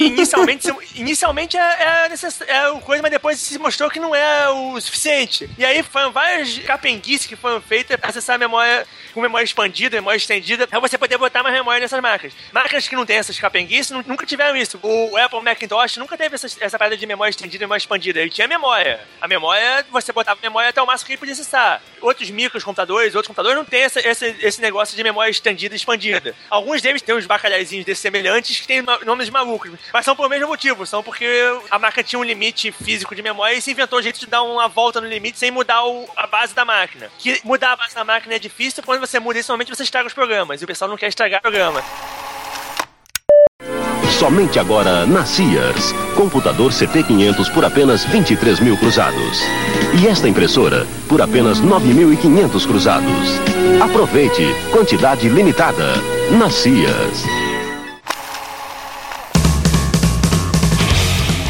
inicialmente, 0.01 0.69
inicialmente 0.95 1.57
é, 1.57 2.05
é, 2.05 2.09
necess... 2.09 2.41
é 2.47 2.69
o 2.69 2.81
coisa, 2.81 3.03
mas 3.03 3.11
depois 3.11 3.39
se 3.39 3.59
mostrou 3.59 3.91
que 3.91 4.01
não 4.01 4.15
é 4.15 4.49
o 4.49 4.81
suficiente. 4.81 5.49
E 5.59 5.65
aí 5.65 5.83
foram 5.83 6.13
várias 6.13 6.59
capenguices 6.59 7.27
que 7.27 7.37
foram 7.37 7.61
feitas 7.61 7.97
para 7.97 8.11
acessar 8.11 8.37
a 8.37 8.39
memória 8.39 8.87
com 9.15 9.21
memória 9.21 9.45
expandida, 9.45 9.97
memória 9.97 10.17
estendida, 10.17 10.67
pra 10.67 10.81
você 10.81 10.99
poder 10.99 11.19
botar 11.19 11.43
mais 11.43 11.55
memória 11.55 11.81
nessas 11.81 12.01
máquinas. 12.01 12.35
Máquinas 12.53 12.87
que 12.87 12.97
não 12.97 13.07
tem 13.07 13.17
essas 13.17 13.39
capenguices 13.39 13.91
nunca 14.07 14.27
tiveram 14.27 14.57
isso. 14.57 14.68
O 14.83 15.17
Apple 15.17 15.43
Macintosh 15.43 15.97
nunca 15.97 16.17
teve 16.17 16.35
essa, 16.35 16.47
essa 16.61 16.79
parada 16.79 16.97
de 16.97 17.07
memória 17.07 17.31
estendida 17.31 17.65
e 17.65 17.67
memória 17.67 17.81
expandida. 17.81 18.21
Ele 18.21 18.31
tinha 18.31 18.47
memória. 18.47 19.01
A 19.21 19.29
memória, 19.29 19.87
você 19.91 20.13
botava 20.13 20.39
memória 20.43 20.71
até 20.71 20.83
o 20.83 20.87
máximo 20.87 21.07
que 21.07 21.13
ele 21.13 21.19
podia 21.19 21.33
acessar. 21.33 21.81
Outros 22.01 22.31
micros 22.31 22.63
computadores, 22.63 23.15
outros 23.15 23.29
computadores 23.29 23.57
não 23.57 23.65
tem 23.65 23.83
essa, 23.83 24.07
esse, 24.07 24.37
esse 24.41 24.61
negócio 24.61 24.97
de 24.97 25.03
memória 25.03 25.31
estendida 25.31 25.75
e 25.75 25.77
expandida. 25.77 26.35
Alguns 26.51 26.83
deles 26.83 27.03
têm 27.03 27.15
uns 27.15 27.27
bacalhauzinhos 27.27 27.85
desses 27.85 28.03
semelhantes 28.03 28.61
que 28.61 28.67
têm 28.67 28.83
nomes 29.05 29.31
malucos. 29.31 29.71
Mas 29.93 30.05
são 30.05 30.15
por 30.15 30.29
mesmo 30.29 30.49
motivo. 30.49 30.87
São 30.87 31.03
porque 31.03 31.27
a 31.71 31.79
máquina 31.79 32.03
tinha 32.03 32.19
um 32.19 32.25
limite 32.25 32.73
físico 32.73 33.15
de 33.15 33.23
memória 33.23 33.55
e 33.57 33.63
se 33.63 33.71
inventou 33.71 33.99
um 33.99 34.03
jeito 34.03 34.21
de 34.21 34.27
dar 34.27 34.43
uma 34.43 34.69
volta 34.69 35.01
no 35.01 35.09
limite 35.09 35.39
sem 35.39 35.51
mudar 35.51 35.85
o, 35.85 36.09
a 36.17 36.27
base 36.27 36.55
da 36.55 36.65
máquina. 36.65 37.11
Que 37.19 37.41
mudar 37.45 37.73
a 37.73 37.77
base 37.77 37.95
da 37.95 38.05
máquina 38.05 38.35
é 38.35 38.39
difícil 38.39 38.83
quando 38.83 39.01
você 39.01 39.19
muda 39.19 39.39
isso, 39.39 39.51
normalmente 39.51 39.75
você 39.75 39.83
estraga 39.83 40.07
os 40.07 40.15
programas. 40.15 40.61
E 40.61 40.65
o 40.65 40.67
pessoal 40.67 40.89
não 40.89 40.97
quer 40.97 41.09
estragar 41.09 41.39
o 41.39 41.43
programa. 41.43 41.83
Somente 44.19 44.59
agora 44.59 45.07
na 45.07 45.25
Sears. 45.25 45.95
Computador 46.17 46.73
CT500 46.73 47.55
por 47.55 47.65
apenas 47.65 48.05
23 48.11 48.59
mil 48.59 48.77
cruzados. 48.77 49.41
E 50.03 50.09
esta 50.09 50.27
impressora 50.29 50.85
por 51.09 51.23
apenas 51.23 51.63
9.500 51.63 52.67
cruzados. 52.67 53.41
Aproveite, 53.81 54.53
quantidade 54.73 55.29
limitada. 55.29 55.95
Na 56.37 56.51
Sears. 56.51 57.48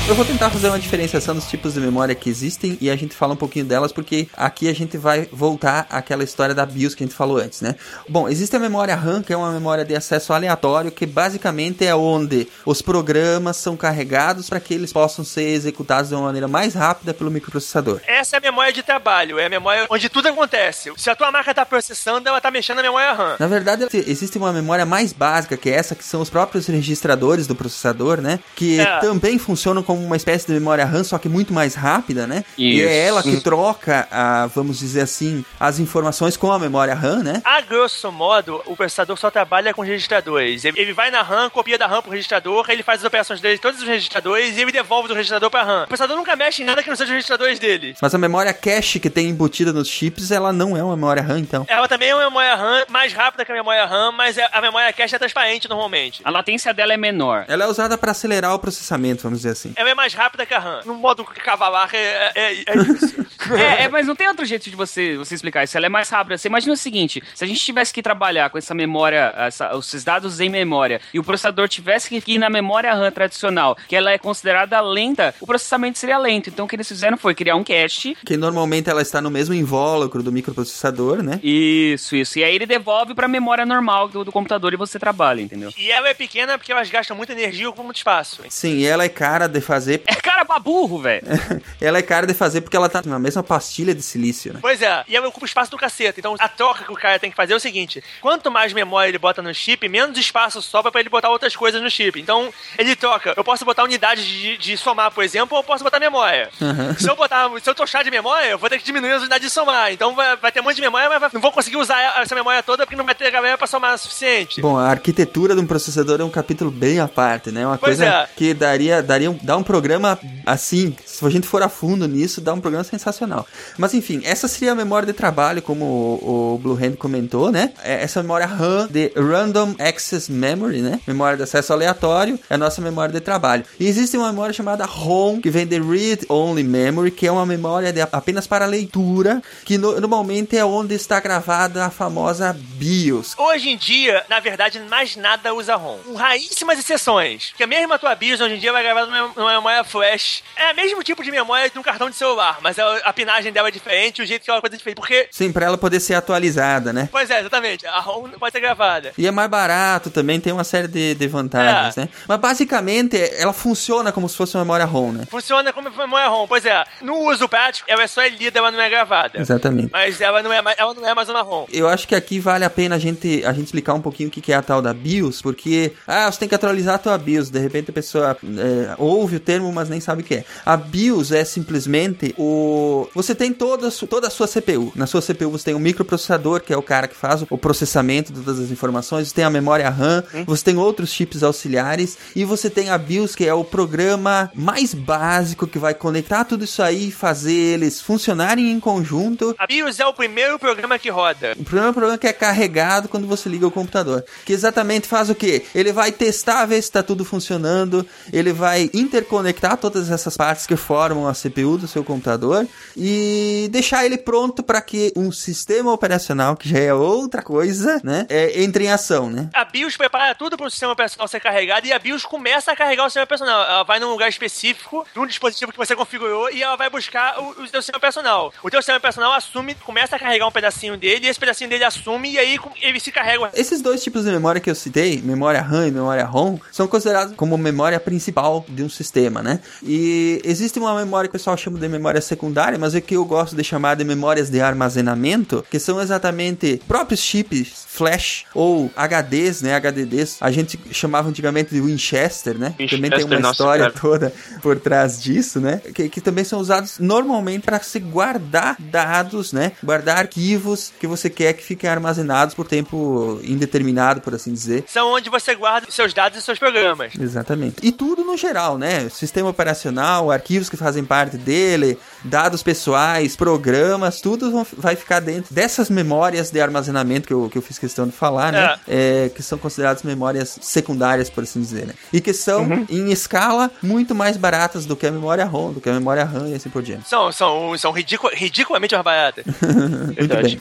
Eu 0.09 0.14
vou 0.14 0.24
tentar 0.24 0.48
fazer 0.48 0.68
uma 0.68 0.78
diferenciação 0.78 1.34
dos 1.34 1.50
tipos 1.50 1.74
de 1.74 1.80
memória 1.80 2.14
que 2.14 2.30
existem 2.30 2.78
e 2.80 2.88
a 2.88 2.96
gente 2.96 3.14
fala 3.14 3.34
um 3.34 3.36
pouquinho 3.36 3.66
delas 3.66 3.92
porque 3.92 4.26
aqui 4.34 4.66
a 4.66 4.74
gente 4.74 4.96
vai 4.96 5.28
voltar 5.30 5.86
àquela 5.90 6.24
história 6.24 6.54
da 6.54 6.64
BIOS 6.64 6.94
que 6.94 7.04
a 7.04 7.06
gente 7.06 7.14
falou 7.14 7.36
antes, 7.36 7.61
né? 7.61 7.74
Bom, 8.09 8.26
existe 8.26 8.56
a 8.56 8.59
memória 8.59 8.94
RAM, 8.94 9.22
que 9.22 9.34
é 9.34 9.36
uma 9.36 9.52
memória 9.52 9.84
de 9.84 9.94
acesso 9.94 10.32
aleatório, 10.32 10.90
que 10.90 11.04
basicamente 11.04 11.84
é 11.84 11.94
onde 11.94 12.48
os 12.64 12.80
programas 12.80 13.59
são 13.59 13.76
carregados 13.76 14.48
para 14.48 14.59
que 14.61 14.72
eles 14.72 14.94
possam 14.94 15.22
ser 15.22 15.42
executados 15.42 16.09
de 16.09 16.14
uma 16.14 16.24
maneira 16.24 16.48
mais 16.48 16.72
rápida 16.72 17.12
pelo 17.12 17.30
microprocessador. 17.30 18.00
Essa 18.06 18.36
é 18.36 18.38
a 18.38 18.40
memória 18.40 18.72
de 18.72 18.82
trabalho, 18.82 19.38
é 19.38 19.44
a 19.44 19.50
memória 19.50 19.86
onde 19.90 20.09
tudo 20.09 20.28
acontece. 20.28 20.90
Se 20.96 21.11
a 21.11 21.14
tua 21.14 21.30
máquina 21.30 21.52
está 21.52 21.66
processando, 21.66 22.26
ela 22.26 22.38
está 22.38 22.50
mexendo 22.50 22.76
na 22.76 22.82
memória 22.82 23.12
RAM. 23.12 23.36
Na 23.38 23.46
verdade, 23.46 23.86
existe 23.92 24.38
uma 24.38 24.54
memória 24.54 24.86
mais 24.86 25.12
básica, 25.12 25.54
que 25.54 25.68
é 25.68 25.74
essa 25.74 25.94
que 25.94 26.02
são 26.02 26.22
os 26.22 26.30
próprios 26.30 26.66
registradores 26.66 27.46
do 27.46 27.54
processador, 27.54 28.22
né? 28.22 28.40
Que 28.56 28.80
é. 28.80 29.00
também 29.00 29.38
funcionam 29.38 29.82
como 29.82 29.97
uma 30.05 30.16
espécie 30.16 30.46
de 30.46 30.53
memória 30.53 30.84
RAM, 30.84 31.05
só 31.05 31.18
que 31.18 31.28
muito 31.28 31.53
mais 31.53 31.74
rápida, 31.74 32.26
né? 32.26 32.44
Isso. 32.57 32.78
E 32.78 32.82
é 32.82 33.07
ela 33.07 33.22
que 33.22 33.40
troca, 33.40 34.09
a, 34.11 34.46
vamos 34.46 34.78
dizer 34.78 35.03
assim, 35.03 35.44
as 35.59 35.78
informações 35.78 36.36
com 36.36 36.53
a 36.53 36.59
memória 36.59 36.94
RAM, 36.94 37.22
né? 37.22 37.42
A 37.44 37.61
grosso 37.61 38.11
modo, 38.11 38.62
o 38.66 38.76
processador 38.76 39.16
só 39.16 39.30
trabalha 39.30 39.74
com 39.74 39.82
registradores. 39.82 40.64
Ele 40.64 40.92
vai 40.92 41.11
na 41.11 41.22
RAM, 41.22 41.51
copia 41.51 41.78
da 41.78 41.86
RAM 41.86 42.03
pro 42.03 42.11
registrador, 42.11 42.66
ele 42.68 42.82
faz 42.82 43.01
as 43.01 43.07
operações 43.07 43.40
dele 43.40 43.59
todos 43.59 43.80
os 43.80 43.86
registradores 43.86 44.57
e 44.57 44.62
ele 44.62 44.72
devolve 44.72 45.09
do 45.09 45.14
registrador 45.14 45.51
pra 45.51 45.62
RAM. 45.62 45.84
O 45.84 45.88
processador 45.88 46.16
nunca 46.16 46.36
mexe 46.36 46.62
em 46.62 46.64
nada 46.64 46.82
que 46.82 46.88
não 46.88 46.96
seja 46.96 47.11
os 47.11 47.14
registradores 47.14 47.59
dele. 47.59 47.94
Mas 48.01 48.14
a 48.14 48.18
memória 48.18 48.53
cache 48.53 49.01
que 49.01 49.11
tem 49.11 49.28
embutida 49.28 49.72
nos 49.72 49.88
chips, 49.88 50.30
ela 50.30 50.53
não 50.53 50.76
é 50.76 50.82
uma 50.82 50.94
memória 50.96 51.22
RAM, 51.22 51.38
então. 51.38 51.66
Ela 51.68 51.88
também 51.88 52.09
é 52.09 52.14
uma 52.14 52.24
memória 52.24 52.55
RAM 52.55 52.84
mais 52.88 53.12
rápida 53.12 53.44
que 53.44 53.53
a 53.53 53.55
memória 53.55 53.84
RAM, 53.86 54.12
mas 54.12 54.38
é, 54.38 54.49
a 54.53 54.61
memória 54.61 54.92
cache 54.92 55.14
é 55.14 55.18
transparente 55.18 55.68
normalmente. 55.68 56.20
A 56.24 56.30
latência 56.30 56.72
dela 56.72 56.92
é 56.92 56.96
menor. 56.96 57.44
Ela 57.49 57.64
é 57.64 57.66
usada 57.66 57.96
para 57.96 58.12
acelerar 58.12 58.55
o 58.55 58.59
processamento, 58.59 59.22
vamos 59.22 59.40
dizer 59.40 59.51
assim. 59.51 59.72
Ela 59.76 59.88
é 59.89 59.95
mais 59.95 60.14
rápida 60.14 60.47
que 60.47 60.55
a 60.55 60.59
RAM. 60.59 60.80
No 60.84 60.95
modo 60.95 61.24
cavalar 61.24 61.91
é, 61.93 62.32
é, 62.34 62.53
é 62.66 62.76
isso. 62.76 63.26
é, 63.57 63.84
é, 63.84 63.89
mas 63.89 64.07
não 64.07 64.14
tem 64.14 64.28
outro 64.28 64.45
jeito 64.45 64.68
de 64.68 64.76
você, 64.76 65.16
você 65.16 65.34
explicar 65.34 65.64
isso. 65.64 65.76
Ela 65.76 65.86
é 65.86 65.89
mais 65.89 66.09
rápida. 66.09 66.36
Você 66.36 66.49
imagina 66.49 66.72
o 66.72 66.76
seguinte: 66.76 67.22
se 67.34 67.45
a 67.45 67.47
gente 67.47 67.61
tivesse 67.61 67.93
que 67.93 68.03
trabalhar 68.03 68.51
com 68.51 68.59
essa 68.59 68.74
memória, 68.74 69.32
essa, 69.36 69.70
esses 69.78 70.05
dados 70.05 70.41
em 70.41 70.49
memória, 70.49 71.01
e 71.12 71.18
o 71.18 71.24
processador 71.24 71.68
tivesse 71.68 72.09
que 72.09 72.32
ir 72.32 72.39
na 72.39 72.51
memória 72.51 72.95
RAM 72.95 73.11
tradicional, 73.11 73.76
que 73.89 73.97
ela 73.97 74.11
é 74.11 74.18
considerada 74.18 74.80
lenta, 74.80 75.34
o 75.41 75.47
processamento 75.47 75.99
seria 75.99 76.18
lento. 76.18 76.51
Então 76.51 76.66
o 76.66 76.68
que 76.68 76.76
eles 76.76 76.89
fizeram 76.89 77.16
foi 77.16 77.34
criar 77.34 77.57
um 77.57 77.64
cache. 77.64 78.16
Que 78.24 78.36
normalmente 78.36 78.91
ela 78.91 79.03
está 79.03 79.20
no 79.20 79.30
mesmo 79.30 79.55
invólucro 79.55 80.22
do 80.22 80.32
microprocessador, 80.32 81.22
né? 81.22 81.41
Isso, 81.43 82.16
isso. 82.16 82.39
E 82.39 82.45
aí 82.45 82.55
ele 82.55 82.66
devolve 82.66 83.14
para 83.14 83.26
a 83.26 83.28
memória 83.28 83.64
normal 83.64 84.09
do, 84.09 84.24
do, 84.24 84.32
computador 84.32 84.72
e 84.72 84.76
você 84.76 84.99
trabalha, 84.99 85.41
entendeu? 85.41 85.72
E 85.76 85.91
ela 85.91 86.09
é 86.09 86.14
pequena 86.14 86.59
porque 86.59 86.72
elas 86.72 86.91
gastam 86.91 87.16
muita 87.16 87.32
energia 87.32 87.64
e 87.64 87.66
ocupam 87.66 87.84
muito 87.84 87.97
espaço. 87.97 88.43
Sim, 88.49 88.76
e 88.76 88.86
ela 88.86 89.05
é 89.05 89.09
cara 89.09 89.47
de 89.47 89.61
fazer. 89.61 89.78
É 90.07 90.14
cara 90.14 90.45
pra 90.45 90.59
burro, 90.59 91.01
velho. 91.01 91.22
ela 91.81 91.99
é 91.99 92.03
cara 92.03 92.26
de 92.26 92.35
fazer 92.35 92.61
porque 92.61 92.76
ela 92.76 92.89
tá 92.89 93.03
na 93.05 93.18
mesma 93.18 93.43
pastilha 93.43 93.95
de 93.95 94.03
silício, 94.03 94.53
né? 94.53 94.59
Pois 94.61 94.83
é, 94.83 95.05
e 95.09 95.16
ela 95.16 95.29
ocupa 95.29 95.47
espaço 95.47 95.70
do 95.70 95.76
cacete. 95.76 96.20
Então 96.20 96.35
a 96.39 96.49
troca 96.49 96.85
que 96.85 96.93
o 96.93 96.97
cara 96.97 97.18
tem 97.18 97.31
que 97.31 97.37
fazer 97.37 97.53
é 97.53 97.57
o 97.57 97.61
seguinte: 97.61 98.03
quanto 98.20 98.51
mais 98.51 98.72
memória 98.72 99.09
ele 99.09 99.18
bota 99.18 99.43
no 99.43 99.55
chip, 99.55 99.89
menos 99.89 100.18
espaço 100.18 100.61
sobra 100.62 100.91
para 100.91 101.01
ele 101.01 101.09
botar 101.09 101.31
outras 101.31 101.55
coisas 101.55 101.81
no 101.83 101.91
chip. 101.91 102.20
Então 102.20 102.53
ele 102.79 102.95
troca. 102.97 103.35
Eu 103.37 103.45
posso 103.45 103.64
botar 103.64 103.85
unidade 103.85 104.26
de, 104.26 104.57
de 104.57 104.76
somar, 104.76 105.11
por 105.11 105.24
exemplo, 105.24 105.57
ou 105.57 105.62
eu 105.62 105.66
posso 105.66 105.85
botar 105.85 106.01
memória. 106.01 106.51
Uhum. 106.61 106.95
Se 106.97 107.09
eu 107.09 107.16
botar, 107.16 107.49
se 107.62 107.68
eu 107.68 107.74
tochar 107.74 108.05
de 108.05 108.11
memória, 108.11 108.51
eu 108.51 108.59
vou 108.59 108.68
ter 108.68 108.79
que 108.79 108.85
diminuir 108.85 109.12
as 109.12 109.20
unidades 109.20 109.49
de 109.49 109.53
somar. 109.53 109.93
Então 109.93 110.14
vai, 110.14 110.37
vai 110.37 110.53
ter 110.53 110.61
um 110.61 110.64
monte 110.64 110.76
de 110.76 110.83
memória, 110.83 111.09
mas 111.09 111.20
vai, 111.20 111.31
não 111.33 111.41
vou 111.41 111.53
conseguir 111.53 111.76
usar 111.76 112.20
essa 112.20 112.35
memória 112.35 112.62
toda 112.62 112.85
porque 112.85 112.97
não 112.97 113.05
vai 113.05 113.14
ter 113.14 113.31
galera 113.31 113.59
pra 113.59 113.66
somar 113.66 113.95
o 113.95 113.99
suficiente. 113.99 114.61
Bom, 114.61 114.79
a 114.79 114.89
arquitetura 114.89 115.55
de 115.55 115.61
um 115.61 115.66
processador 115.66 116.20
é 116.20 116.24
um 116.24 116.31
capítulo 116.31 116.70
bem 116.70 117.01
à 117.01 117.09
parte, 117.09 117.51
né? 117.51 117.66
Uma 117.66 117.79
pois 117.79 117.97
coisa 117.97 118.05
é. 118.07 118.29
que 118.37 118.55
daria, 118.55 119.03
daria 119.03 119.31
um, 119.31 119.39
dá 119.43 119.57
um 119.57 119.62
programa 119.68 120.18
assim, 120.46 120.96
se 121.04 121.22
a 121.22 121.28
gente 121.28 121.46
for 121.46 121.62
a 121.62 121.68
fundo 121.68 122.08
nisso, 122.08 122.40
dá 122.40 122.54
um 122.54 122.60
programa 122.60 122.84
sensacional. 122.84 123.46
Mas 123.76 123.92
enfim, 123.92 124.22
essa 124.24 124.48
seria 124.48 124.72
a 124.72 124.74
memória 124.74 125.04
de 125.04 125.12
trabalho, 125.12 125.60
como 125.60 125.84
o, 125.84 126.54
o 126.54 126.58
Blue 126.58 126.74
Hand 126.74 126.96
comentou, 126.96 127.52
né? 127.52 127.74
É 127.84 128.02
essa 128.02 128.22
memória 128.22 128.46
RAM 128.46 128.88
de 128.90 129.12
Random 129.14 129.74
Access 129.78 130.32
Memory, 130.32 130.80
né? 130.80 131.00
Memória 131.06 131.36
de 131.36 131.42
acesso 131.42 131.74
aleatório, 131.74 132.40
é 132.48 132.54
a 132.54 132.58
nossa 132.58 132.80
memória 132.80 133.12
de 133.12 133.20
trabalho. 133.20 133.62
E 133.78 133.86
existe 133.86 134.16
uma 134.16 134.28
memória 134.28 134.54
chamada 134.54 134.86
ROM, 134.86 135.38
que 135.38 135.50
vem 135.50 135.66
de 135.66 135.78
Read 135.78 136.24
Only 136.30 136.64
Memory, 136.64 137.10
que 137.10 137.26
é 137.26 137.30
uma 137.30 137.44
memória 137.44 137.92
de, 137.92 138.00
apenas 138.00 138.46
para 138.46 138.64
leitura, 138.64 139.42
que 139.66 139.76
no, 139.76 140.00
normalmente 140.00 140.56
é 140.56 140.64
onde 140.64 140.94
está 140.94 141.20
gravada 141.20 141.84
a 141.84 141.90
famosa 141.90 142.56
BIOS. 142.58 143.34
Hoje 143.36 143.68
em 143.68 143.76
dia, 143.76 144.24
na 144.30 144.40
verdade, 144.40 144.80
mais 144.88 145.14
nada 145.14 145.52
usa 145.52 145.76
ROM. 145.76 145.98
Com 145.98 146.14
raríssimas 146.14 146.78
exceções. 146.78 147.50
Porque 147.50 147.64
a 147.64 147.98
tua 147.98 148.14
BIOS 148.14 148.40
hoje 148.40 148.54
em 148.54 148.58
dia 148.58 148.72
vai 148.72 148.82
gravar 148.82 149.06
numa 149.36 149.47
memória 149.55 149.84
flash. 149.84 150.42
É 150.57 150.72
o 150.72 150.76
mesmo 150.76 151.03
tipo 151.03 151.22
de 151.22 151.30
memória 151.30 151.70
de 151.70 151.78
um 151.78 151.82
cartão 151.82 152.11
de 152.11 152.16
celular, 152.16 152.59
mas 152.62 152.78
a, 152.78 152.96
a 152.99 153.12
pinagem 153.12 153.53
dela 153.53 153.68
é 153.68 153.70
diferente, 153.70 154.22
o 154.22 154.26
jeito 154.26 154.44
que 154.44 154.51
ela 154.51 154.61
coisa 154.61 154.76
é 154.76 154.78
diferente. 154.78 154.96
Porque. 154.96 155.28
Sim, 155.30 155.53
pra 155.53 155.66
ela 155.66 155.78
poder 155.78 156.01
ser 156.01 156.14
atualizada, 156.14 156.92
né? 156.92 157.09
Pois 157.11 157.30
é, 157.30 157.40
exatamente. 157.40 157.86
A 157.86 158.01
ROM 158.01 158.28
pode 158.30 158.53
ser 158.53 158.61
gravada. 158.61 159.12
E 159.16 159.26
é 159.26 159.30
mais 159.30 159.49
barato 159.49 160.11
também, 160.11 160.40
tem 160.40 160.53
uma 160.53 160.64
série 160.64 160.88
de, 160.88 161.14
de 161.14 161.28
vantagens, 161.28 161.96
é. 161.96 162.03
né? 162.03 162.09
Mas 162.26 162.38
basicamente 162.38 163.16
ela 163.38 163.53
funciona 163.53 164.12
como 164.12 164.28
se 164.28 164.36
fosse 164.36 164.57
uma 164.57 164.64
memória 164.64 164.84
ROM, 164.84 165.12
né? 165.12 165.24
Funciona 165.30 165.72
como 165.72 165.90
memória 165.90 166.28
ROM, 166.28 166.46
pois 166.46 166.64
é. 166.64 166.84
No 167.01 167.18
uso 167.30 167.49
prático, 167.49 167.90
ela 167.90 168.03
é 168.03 168.07
só 168.07 168.24
lida, 168.26 168.59
ela 168.59 168.70
não 168.70 168.80
é 168.80 168.88
gravada. 168.88 169.40
Exatamente. 169.40 169.90
Mas 169.92 170.20
ela 170.20 170.42
não 170.42 170.53
é, 170.53 170.62
ela 170.76 170.94
não 170.94 171.09
é 171.09 171.14
mais 171.14 171.28
uma 171.28 171.42
ROM. 171.42 171.66
Eu 171.72 171.88
acho 171.88 172.07
que 172.07 172.14
aqui 172.14 172.38
vale 172.38 172.64
a 172.64 172.70
pena 172.70 172.96
a 172.96 172.99
gente, 172.99 173.44
a 173.44 173.53
gente 173.53 173.66
explicar 173.66 173.94
um 173.94 174.01
pouquinho 174.01 174.28
o 174.28 174.32
que 174.32 174.53
é 174.53 174.57
a 174.57 174.62
tal 174.62 174.82
da 174.82 174.92
BIOS, 174.92 175.42
porque, 175.42 175.92
ah, 176.07 176.30
você 176.30 176.38
tem 176.40 176.49
que 176.49 176.55
atualizar 176.55 176.96
a 176.96 176.99
tua 176.99 177.18
BIOS. 177.18 177.51
De 177.51 177.59
repente 177.59 177.90
a 177.90 177.94
pessoa 177.94 178.36
é, 178.42 178.94
ouve 178.99 179.38
o 179.39 179.41
termo, 179.41 179.72
mas 179.72 179.89
nem 179.89 180.01
sabe 180.01 180.22
o 180.22 180.24
que 180.24 180.34
é. 180.34 180.45
A 180.64 180.76
BIOS 180.76 181.32
é 181.32 181.45
simplesmente 181.45 182.34
o. 182.36 183.09
Você 183.14 183.34
tem 183.34 183.53
toda, 183.53 183.91
toda 183.91 184.26
a 184.26 184.30
sua 184.30 184.47
CPU. 184.47 184.93
Na 184.95 185.07
sua 185.07 185.22
CPU 185.22 185.51
você 185.51 185.66
tem 185.66 185.74
o 185.74 185.80
microprocessador, 185.80 186.61
que 186.61 186.72
é 186.72 186.76
o 186.76 186.82
cara 186.82 187.09
que 187.09 187.16
faz 187.16 187.45
o 187.49 187.59
processamento 187.59 188.32
de 188.32 188.41
todas 188.41 188.61
as 188.61 188.70
informações. 188.70 189.28
Você 189.28 189.34
tem 189.34 189.45
a 189.45 189.51
memória 189.51 189.89
RAM, 189.89 190.24
hum. 190.34 190.45
você 190.45 190.64
tem 190.64 190.76
outros 190.76 191.11
chips 191.11 191.43
auxiliares. 191.43 192.18
E 192.34 192.45
você 192.45 192.68
tem 192.68 192.91
a 192.91 192.99
BIOS, 192.99 193.34
que 193.34 193.47
é 193.47 193.55
o 193.55 193.64
programa 193.64 194.51
mais 194.55 194.93
básico 194.93 195.66
que 195.66 195.78
vai 195.78 195.95
conectar 195.95 196.45
tudo 196.45 196.64
isso 196.64 196.82
aí 196.82 197.09
e 197.09 197.12
fazer 197.12 197.53
eles 197.53 198.01
funcionarem 198.01 198.70
em 198.70 198.80
conjunto. 198.80 199.55
A 199.59 199.66
BIOS 199.66 200.01
é 200.01 200.07
o 200.07 200.12
primeiro 200.12 200.59
programa 200.59 200.99
que 200.99 201.09
roda. 201.09 201.55
O 201.59 201.64
primeiro 201.64 201.93
programa 201.93 202.18
que 202.18 202.26
é 202.26 202.32
carregado 202.32 203.09
quando 203.09 203.26
você 203.26 203.49
liga 203.49 203.66
o 203.66 203.70
computador. 203.70 204.24
Que 204.45 204.53
exatamente 204.53 205.07
faz 205.07 205.30
o 205.30 205.34
quê? 205.34 205.64
Ele 205.74 205.93
vai 205.93 206.11
testar, 206.12 206.66
ver 206.66 206.76
se 206.76 206.89
está 206.89 207.03
tudo 207.03 207.24
funcionando. 207.24 208.07
Ele 208.32 208.53
vai 208.53 208.91
interpretar 208.93 209.28
interconectar 209.29 209.76
todas 209.76 210.11
essas 210.11 210.37
partes 210.37 210.66
que 210.66 210.76
formam 210.76 211.29
a 211.29 211.35
CPU 211.35 211.76
do 211.76 211.87
seu 211.87 212.03
computador 212.03 212.66
e 212.97 213.68
deixar 213.70 214.05
ele 214.05 214.16
pronto 214.16 214.62
para 214.62 214.81
que 214.81 215.12
um 215.14 215.31
sistema 215.31 215.93
operacional, 215.93 216.57
que 216.57 216.68
já 216.68 216.79
é 216.79 216.95
outra 216.95 217.43
coisa, 217.43 218.01
né, 218.03 218.26
é, 218.29 218.62
entre 218.62 218.85
em 218.85 218.91
ação, 218.91 219.29
né? 219.29 219.51
A 219.53 219.64
BIOS 219.64 219.97
prepara 219.97 220.35
tudo 220.35 220.57
para 220.57 220.66
o 220.66 220.70
sistema 220.70 220.93
operacional 220.93 221.29
ser 221.29 221.41
carregado 221.41 221.87
e 221.87 221.93
a 221.93 221.99
BIOS 221.99 222.24
começa 222.24 222.72
a 222.72 222.76
carregar 222.76 223.05
o 223.05 223.09
sistema 223.09 223.24
operacional. 223.24 223.62
Ela 223.62 223.83
vai 223.83 224.01
num 224.01 224.11
lugar 224.11 224.29
específico, 224.29 225.07
num 225.14 225.26
dispositivo 225.26 225.72
que 225.72 225.79
você 225.79 225.95
configurou 225.95 226.51
e 226.51 226.62
ela 226.62 226.76
vai 226.76 226.89
buscar 226.89 227.39
o, 227.39 227.62
o 227.62 227.68
seu 227.68 227.83
sistema 227.83 227.99
operacional. 227.99 228.53
O 228.62 228.70
teu 228.70 228.81
sistema 228.81 228.99
operacional 228.99 229.33
assume, 229.33 229.74
começa 229.74 230.16
a 230.16 230.18
carregar 230.18 230.47
um 230.47 230.53
pedacinho 230.53 230.97
dele 230.97 231.26
e 231.26 231.29
esse 231.29 231.39
pedacinho 231.39 231.68
dele 231.68 231.85
assume 231.85 232.33
e 232.33 232.39
aí 232.39 232.59
ele 232.81 233.01
se 233.01 233.12
carrega. 233.12 233.51
Esses 233.55 233.83
dois 233.83 234.03
tipos 234.03 234.24
de 234.24 234.31
memória 234.31 234.61
que 234.61 234.70
eu 234.70 234.74
citei, 234.74 235.20
memória 235.20 235.61
RAM 235.61 235.87
e 235.87 235.91
memória 235.91 236.24
ROM, 236.24 236.59
são 236.72 236.89
considerados 236.89 237.35
como 237.37 237.59
memória 237.59 238.01
principal 238.01 238.64
de 238.68 238.83
um 238.83 238.89
sistema, 238.89 239.17
né? 239.42 239.60
E 239.82 240.40
existe 240.44 240.78
uma 240.78 240.94
memória 240.94 241.28
que 241.28 241.36
o 241.36 241.38
pessoal 241.38 241.56
chama 241.56 241.78
de 241.78 241.88
memória 241.88 242.20
secundária, 242.20 242.78
mas 242.78 242.94
é 242.94 243.00
que 243.00 243.14
eu 243.14 243.24
gosto 243.24 243.56
de 243.56 243.64
chamar 243.64 243.96
de 243.96 244.04
memórias 244.04 244.48
de 244.48 244.60
armazenamento, 244.60 245.64
que 245.70 245.78
são 245.78 246.00
exatamente 246.00 246.80
próprios 246.86 247.20
chips 247.20 247.86
flash 247.88 248.44
ou 248.54 248.90
HDs, 248.96 249.62
né? 249.62 249.74
HDDs. 249.74 250.38
A 250.40 250.50
gente 250.50 250.78
chamava 250.92 251.28
antigamente 251.28 251.74
de 251.74 251.80
Winchester, 251.80 252.56
né? 252.56 252.74
Winchester, 252.78 252.90
também 252.90 253.10
tem 253.10 253.24
uma 253.24 253.40
nossa, 253.40 253.52
história 253.52 253.90
cara. 253.90 254.00
toda 254.00 254.32
por 254.62 254.78
trás 254.78 255.20
disso, 255.20 255.60
né? 255.60 255.80
Que, 255.94 256.08
que 256.08 256.20
também 256.20 256.44
são 256.44 256.60
usados 256.60 256.98
normalmente 256.98 257.64
para 257.64 257.80
se 257.80 257.98
guardar 257.98 258.76
dados, 258.78 259.52
né? 259.52 259.72
Guardar 259.82 260.18
arquivos 260.18 260.92
que 261.00 261.06
você 261.06 261.28
quer 261.28 261.54
que 261.54 261.64
fiquem 261.64 261.90
armazenados 261.90 262.54
por 262.54 262.66
tempo 262.66 263.40
indeterminado, 263.42 264.20
por 264.20 264.34
assim 264.34 264.52
dizer. 264.52 264.84
São 264.86 265.12
onde 265.12 265.28
você 265.28 265.54
guarda 265.54 265.88
seus 265.90 266.14
dados 266.14 266.38
e 266.38 266.42
seus 266.42 266.58
programas. 266.58 267.12
Exatamente. 267.18 267.76
E 267.82 267.90
tudo 267.90 268.24
no 268.24 268.36
geral, 268.36 268.78
né? 268.78 269.07
Sistema 269.11 269.48
operacional, 269.50 270.30
arquivos 270.30 270.68
que 270.68 270.76
fazem 270.76 271.04
parte 271.04 271.36
dele, 271.36 271.98
dados 272.24 272.62
pessoais, 272.62 273.36
programas, 273.36 274.20
tudo 274.20 274.50
vão- 274.50 274.66
vai 274.76 274.96
ficar 274.96 275.20
dentro 275.20 275.54
dessas 275.54 275.88
memórias 275.90 276.50
de 276.50 276.61
armazenamento 276.61 277.26
que 277.26 277.32
eu, 277.34 277.48
que 277.50 277.59
eu 277.59 277.62
fiz 277.62 277.78
questão 277.78 278.06
de 278.06 278.12
falar, 278.12 278.52
né? 278.52 278.76
É, 278.86 279.30
que 279.34 279.42
são 279.42 279.59
consideradas 279.59 280.02
memórias 280.02 280.59
secundárias, 280.61 281.28
por 281.30 281.44
assim 281.44 281.61
dizer, 281.61 281.86
né? 281.86 281.94
E 282.12 282.20
que 282.20 282.32
são, 282.32 282.66
em 282.88 283.11
escala, 283.11 283.70
muito 283.82 284.14
mais 284.14 284.36
baratas 284.36 284.84
do 284.86 284.96
que 284.96 285.06
a 285.06 285.11
memória 285.11 285.44
ROM, 285.44 285.72
do 285.72 285.80
que 285.80 285.88
a 285.88 285.92
memória 285.92 286.24
RAM 286.24 286.48
e 286.48 286.54
assim 286.54 286.68
por 286.70 286.82
diante. 286.82 287.09
São, 287.09 287.30
são, 287.32 287.76
são 287.78 287.92
ridicu- 287.92 288.30
ridiculamente 288.32 288.94
mais 288.94 289.04
baratas. 289.04 289.44
Muito 290.18 290.36
bem. 290.42 290.61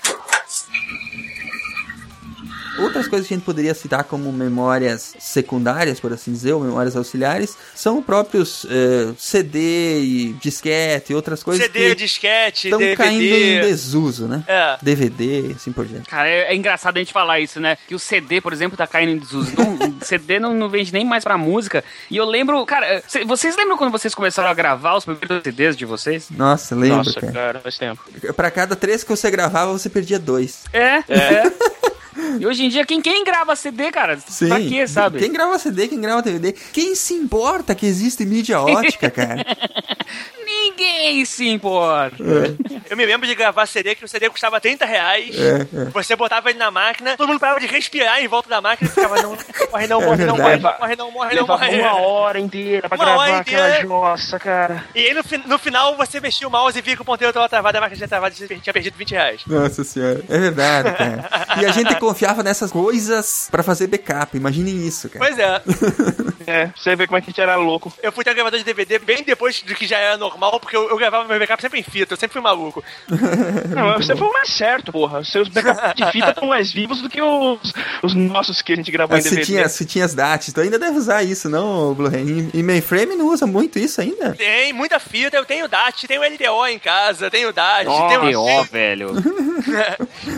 Outras 2.79 3.07
coisas 3.07 3.27
que 3.27 3.33
a 3.33 3.37
gente 3.37 3.45
poderia 3.45 3.73
citar 3.73 4.03
como 4.03 4.31
memórias 4.31 5.13
secundárias, 5.19 5.99
por 5.99 6.13
assim 6.13 6.31
dizer, 6.31 6.53
ou 6.53 6.61
memórias 6.61 6.95
auxiliares, 6.95 7.57
são 7.75 8.01
próprios 8.01 8.65
eh, 8.69 9.13
CD 9.17 9.99
e 10.01 10.33
disquete 10.41 11.11
e 11.11 11.15
outras 11.15 11.43
coisas 11.43 11.65
CD, 11.65 11.89
que 11.89 11.95
disquete, 11.95 12.67
estão 12.67 12.79
caindo 12.95 13.23
em 13.23 13.61
desuso, 13.61 14.27
né? 14.27 14.43
É. 14.47 14.77
DVD, 14.81 15.53
assim 15.55 15.71
por 15.71 15.85
diante. 15.85 16.09
Cara, 16.09 16.27
é, 16.27 16.51
é 16.51 16.55
engraçado 16.55 16.97
a 16.97 16.99
gente 16.99 17.13
falar 17.13 17.39
isso, 17.39 17.59
né? 17.59 17.77
Que 17.87 17.95
o 17.95 17.99
CD, 17.99 18.39
por 18.41 18.53
exemplo, 18.53 18.77
tá 18.77 18.85
caindo 18.87 19.11
em 19.11 19.17
desuso. 19.17 19.51
Não, 19.57 19.95
CD 20.01 20.39
não, 20.39 20.53
não 20.53 20.69
vende 20.69 20.91
nem 20.93 21.05
mais 21.05 21.23
pra 21.23 21.37
música. 21.37 21.83
E 22.09 22.17
eu 22.17 22.25
lembro, 22.25 22.65
cara, 22.65 23.03
cê- 23.07 23.25
vocês 23.25 23.55
lembram 23.55 23.77
quando 23.77 23.91
vocês 23.91 24.13
começaram 24.13 24.49
a 24.49 24.53
gravar 24.53 24.95
os 24.97 25.05
primeiros 25.05 25.43
CDs 25.43 25.75
de 25.75 25.85
vocês? 25.85 26.29
Nossa, 26.29 26.75
lembro, 26.75 26.97
Nossa, 26.97 27.19
cara. 27.19 27.33
cara, 27.33 27.59
faz 27.59 27.77
tempo. 27.77 28.03
Pra 28.35 28.51
cada 28.51 28.75
três 28.75 29.03
que 29.03 29.09
você 29.09 29.29
gravava, 29.31 29.71
você 29.71 29.89
perdia 29.89 30.19
dois. 30.19 30.63
É, 30.73 31.03
é. 31.09 31.43
E 32.39 32.45
hoje 32.45 32.65
em 32.65 32.69
dia, 32.69 32.85
quem, 32.85 33.01
quem 33.01 33.23
grava 33.23 33.55
CD, 33.55 33.91
cara? 33.91 34.17
Sim. 34.27 34.47
Pra 34.49 34.59
quê, 34.59 34.87
sabe? 34.87 35.19
Quem 35.19 35.31
grava 35.31 35.57
CD, 35.59 35.87
quem 35.87 36.01
grava 36.01 36.21
DVD? 36.21 36.51
Quem 36.51 36.95
se 36.95 37.13
importa 37.13 37.75
que 37.75 37.85
existe 37.85 38.25
mídia 38.25 38.59
ótica, 38.61 39.09
cara? 39.09 39.45
Ninguém 40.45 41.25
se 41.25 41.47
importa. 41.49 42.23
Eu 42.89 42.95
me 42.95 43.05
lembro 43.05 43.27
de 43.27 43.35
gravar 43.35 43.65
CD 43.65 43.95
que 43.95 44.05
o 44.05 44.07
CD 44.07 44.29
custava 44.29 44.61
30 44.61 44.85
reais. 44.85 45.35
É, 45.37 45.61
é. 45.61 45.85
Você 45.85 46.15
botava 46.15 46.49
ele 46.49 46.59
na 46.59 46.71
máquina, 46.71 47.17
todo 47.17 47.27
mundo 47.27 47.39
parava 47.39 47.59
de 47.59 47.67
respirar 47.67 48.21
em 48.21 48.27
volta 48.27 48.47
da 48.49 48.61
máquina 48.61 48.89
e 48.89 48.93
ficava, 48.93 49.21
não, 49.21 49.37
morre 49.71 49.87
não, 49.87 49.99
morre 50.01 50.25
não, 50.25 50.37
morre 50.37 50.57
morre 50.57 50.95
não, 50.95 51.11
morre 51.11 51.35
não, 51.35 51.47
morre 51.47 51.81
uma 51.81 51.95
hora 51.99 52.39
inteira 52.39 52.87
pra 52.87 52.97
Uma 52.97 53.05
gravar 53.05 53.21
hora 53.21 53.37
aquela 53.39 53.67
inteira. 53.69 53.87
jossa, 53.87 54.39
cara. 54.39 54.85
E 54.95 54.99
aí 54.99 55.13
no, 55.13 55.21
no 55.47 55.57
final 55.59 55.95
você 55.97 56.19
mexia 56.19 56.47
o 56.47 56.51
mouse 56.51 56.77
e 56.77 56.81
via 56.81 56.95
que 56.95 57.01
o 57.01 57.05
ponteiro 57.05 57.33
tava 57.33 57.49
travado, 57.49 57.77
a 57.77 57.81
máquina 57.81 57.97
tinha 57.97 58.07
travado 58.07 58.35
e 58.35 58.37
você 58.37 58.55
tinha 58.55 58.73
perdido 58.73 58.97
20 58.97 59.11
reais. 59.11 59.41
Nossa 59.47 59.83
senhora, 59.83 60.23
é 60.29 60.37
verdade, 60.37 60.93
cara. 60.93 61.29
E 61.61 61.65
a 61.65 61.71
gente 61.71 61.93
confiava 62.07 62.41
nessas 62.43 62.71
coisas 62.71 63.47
pra 63.51 63.61
fazer 63.63 63.87
backup. 63.87 64.35
Imaginem 64.37 64.85
isso, 64.87 65.09
cara. 65.09 65.25
Pois 65.25 65.37
é. 65.39 65.61
É, 66.49 66.71
você 66.77 66.95
vê 66.95 67.05
como 67.05 67.17
é 67.17 67.21
que 67.21 67.25
a 67.27 67.29
gente 67.31 67.41
era 67.41 67.57
louco. 67.57 67.91
Eu 68.01 68.09
fui 68.09 68.23
ter 68.23 68.33
gravador 68.33 68.57
de 68.57 68.63
DVD 68.63 68.99
bem 68.99 69.21
depois 69.21 69.61
do 69.61 69.75
que 69.75 69.85
já 69.85 69.97
era 69.97 70.15
normal, 70.15 70.61
porque 70.61 70.77
eu, 70.77 70.89
eu 70.89 70.95
gravava 70.97 71.27
meu 71.27 71.37
backup 71.37 71.61
sempre 71.61 71.77
em 71.77 71.83
fita, 71.83 72.13
eu 72.13 72.17
sempre 72.17 72.31
fui 72.31 72.41
maluco. 72.41 72.81
Não, 73.75 73.97
você 73.97 74.15
foi 74.15 74.27
o 74.27 74.31
mais 74.31 74.47
certo, 74.53 74.89
porra. 74.93 75.19
Os 75.19 75.29
seus 75.29 75.49
backups 75.49 75.93
de 75.95 76.05
fita 76.09 76.29
estão 76.29 76.47
mais 76.47 76.71
vivos 76.71 77.01
do 77.01 77.09
que 77.09 77.21
os, 77.21 77.73
os 78.01 78.13
nossos 78.13 78.61
que 78.61 78.71
a 78.71 78.75
gente 78.77 78.89
gravou 78.89 79.17
Ah, 79.17 79.19
em 79.19 79.23
se, 79.23 79.29
DVD. 79.31 79.45
tinha, 79.45 79.67
se 79.67 79.85
tinha 79.85 80.05
as 80.05 80.13
datas, 80.13 80.53
tu 80.53 80.61
ainda 80.61 80.79
deve 80.79 80.97
usar 80.97 81.21
isso, 81.21 81.49
não, 81.49 81.93
Blu-ray? 81.93 82.49
E 82.53 82.63
mainframe 82.63 83.17
não 83.17 83.27
usa 83.27 83.45
muito 83.45 83.77
isso 83.77 83.99
ainda? 83.99 84.31
Tem 84.33 84.71
muita 84.71 84.99
fita, 85.01 85.35
eu 85.35 85.43
tenho 85.43 85.67
DAT, 85.67 86.07
tenho 86.07 86.21
LTO 86.21 86.65
em 86.67 86.79
casa, 86.79 87.29
tenho 87.29 87.51
DAT, 87.51 87.87
Ó, 87.89 88.07
tenho... 88.07 88.21
T.O., 88.21 88.63
velho. 88.63 89.09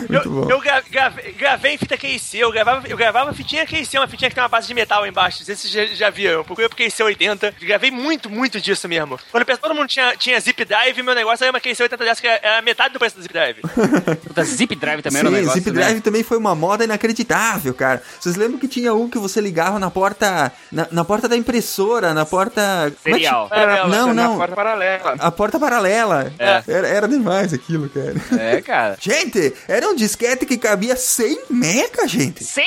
Eu, 0.08 0.48
eu 0.50 0.60
gra- 0.60 0.82
gravei, 0.90 1.34
gravei 1.60 1.74
em 1.74 1.78
fita 1.78 1.96
QIC, 1.96 2.38
eu 2.38 2.50
gravava, 2.50 2.88
eu 2.88 2.96
gravava 2.96 3.34
fitinha 3.34 3.66
QIC, 3.66 3.98
uma 3.98 4.08
fitinha 4.08 4.30
que 4.30 4.34
tem 4.34 4.42
uma 4.42 4.48
base 4.48 4.66
de 4.66 4.72
metal 4.72 5.06
embaixo. 5.06 5.40
Não 5.40 5.46
sei 5.46 5.54
se 5.54 5.68
vocês 5.68 5.90
já, 5.90 5.94
já 5.94 6.10
viram. 6.10 6.36
Eu 6.36 6.44
procurei 6.44 6.68
pro 6.68 6.76
QIC 6.76 7.02
80. 7.02 7.54
Gravei 7.60 7.90
muito, 7.90 8.30
muito 8.30 8.58
disso 8.60 8.88
mesmo. 8.88 9.18
Quando 9.30 9.44
todo 9.58 9.74
mundo 9.74 9.86
tinha, 9.86 10.16
tinha 10.16 10.40
zip 10.40 10.64
drive, 10.64 11.02
meu 11.02 11.14
negócio 11.14 11.44
era 11.44 11.52
uma 11.52 11.60
QIC 11.60 11.82
80 11.82 12.04
dessa 12.04 12.20
que 12.20 12.26
era 12.26 12.62
metade 12.62 12.94
do 12.94 12.98
preço 12.98 13.16
do 13.16 13.22
zip 13.22 13.32
drive. 13.34 13.60
Puta, 14.26 14.44
Zip 14.44 14.74
Drive 14.74 15.02
também 15.02 15.20
era 15.20 15.28
um 15.28 15.32
Sim, 15.32 15.38
negócio, 15.38 15.60
Zip 15.60 15.70
né? 15.70 15.82
Drive 15.82 16.00
também 16.00 16.22
foi 16.22 16.38
uma 16.38 16.54
moda 16.54 16.84
inacreditável, 16.84 17.74
cara. 17.74 18.02
Vocês 18.18 18.36
lembram 18.36 18.58
que 18.58 18.68
tinha 18.68 18.94
um 18.94 19.08
que 19.08 19.18
você 19.18 19.40
ligava 19.40 19.78
na 19.78 19.90
porta 19.90 20.52
na, 20.72 20.88
na 20.90 21.04
porta 21.04 21.28
da 21.28 21.36
impressora, 21.36 22.14
na 22.14 22.24
porta... 22.24 22.92
é 23.04 23.10
Serial. 23.12 23.48
chama? 23.48 23.60
Paralela, 23.60 23.88
Não, 23.88 24.14
Na 24.14 24.22
não. 24.28 24.36
porta 24.38 24.54
paralela. 24.54 25.16
A 25.18 25.30
porta 25.30 25.58
paralela. 25.58 26.32
É. 26.38 26.62
Era, 26.66 26.88
era 26.88 27.08
demais 27.08 27.52
aquilo, 27.52 27.88
cara. 27.90 28.14
É, 28.40 28.60
cara. 28.62 28.96
Gente, 29.00 29.52
era 29.68 29.88
um 29.88 29.94
disquete 29.94 30.46
que 30.46 30.56
cabia 30.56 30.96
100 30.96 31.49
mega, 31.50 32.06
gente. 32.08 32.44
100 32.44 32.64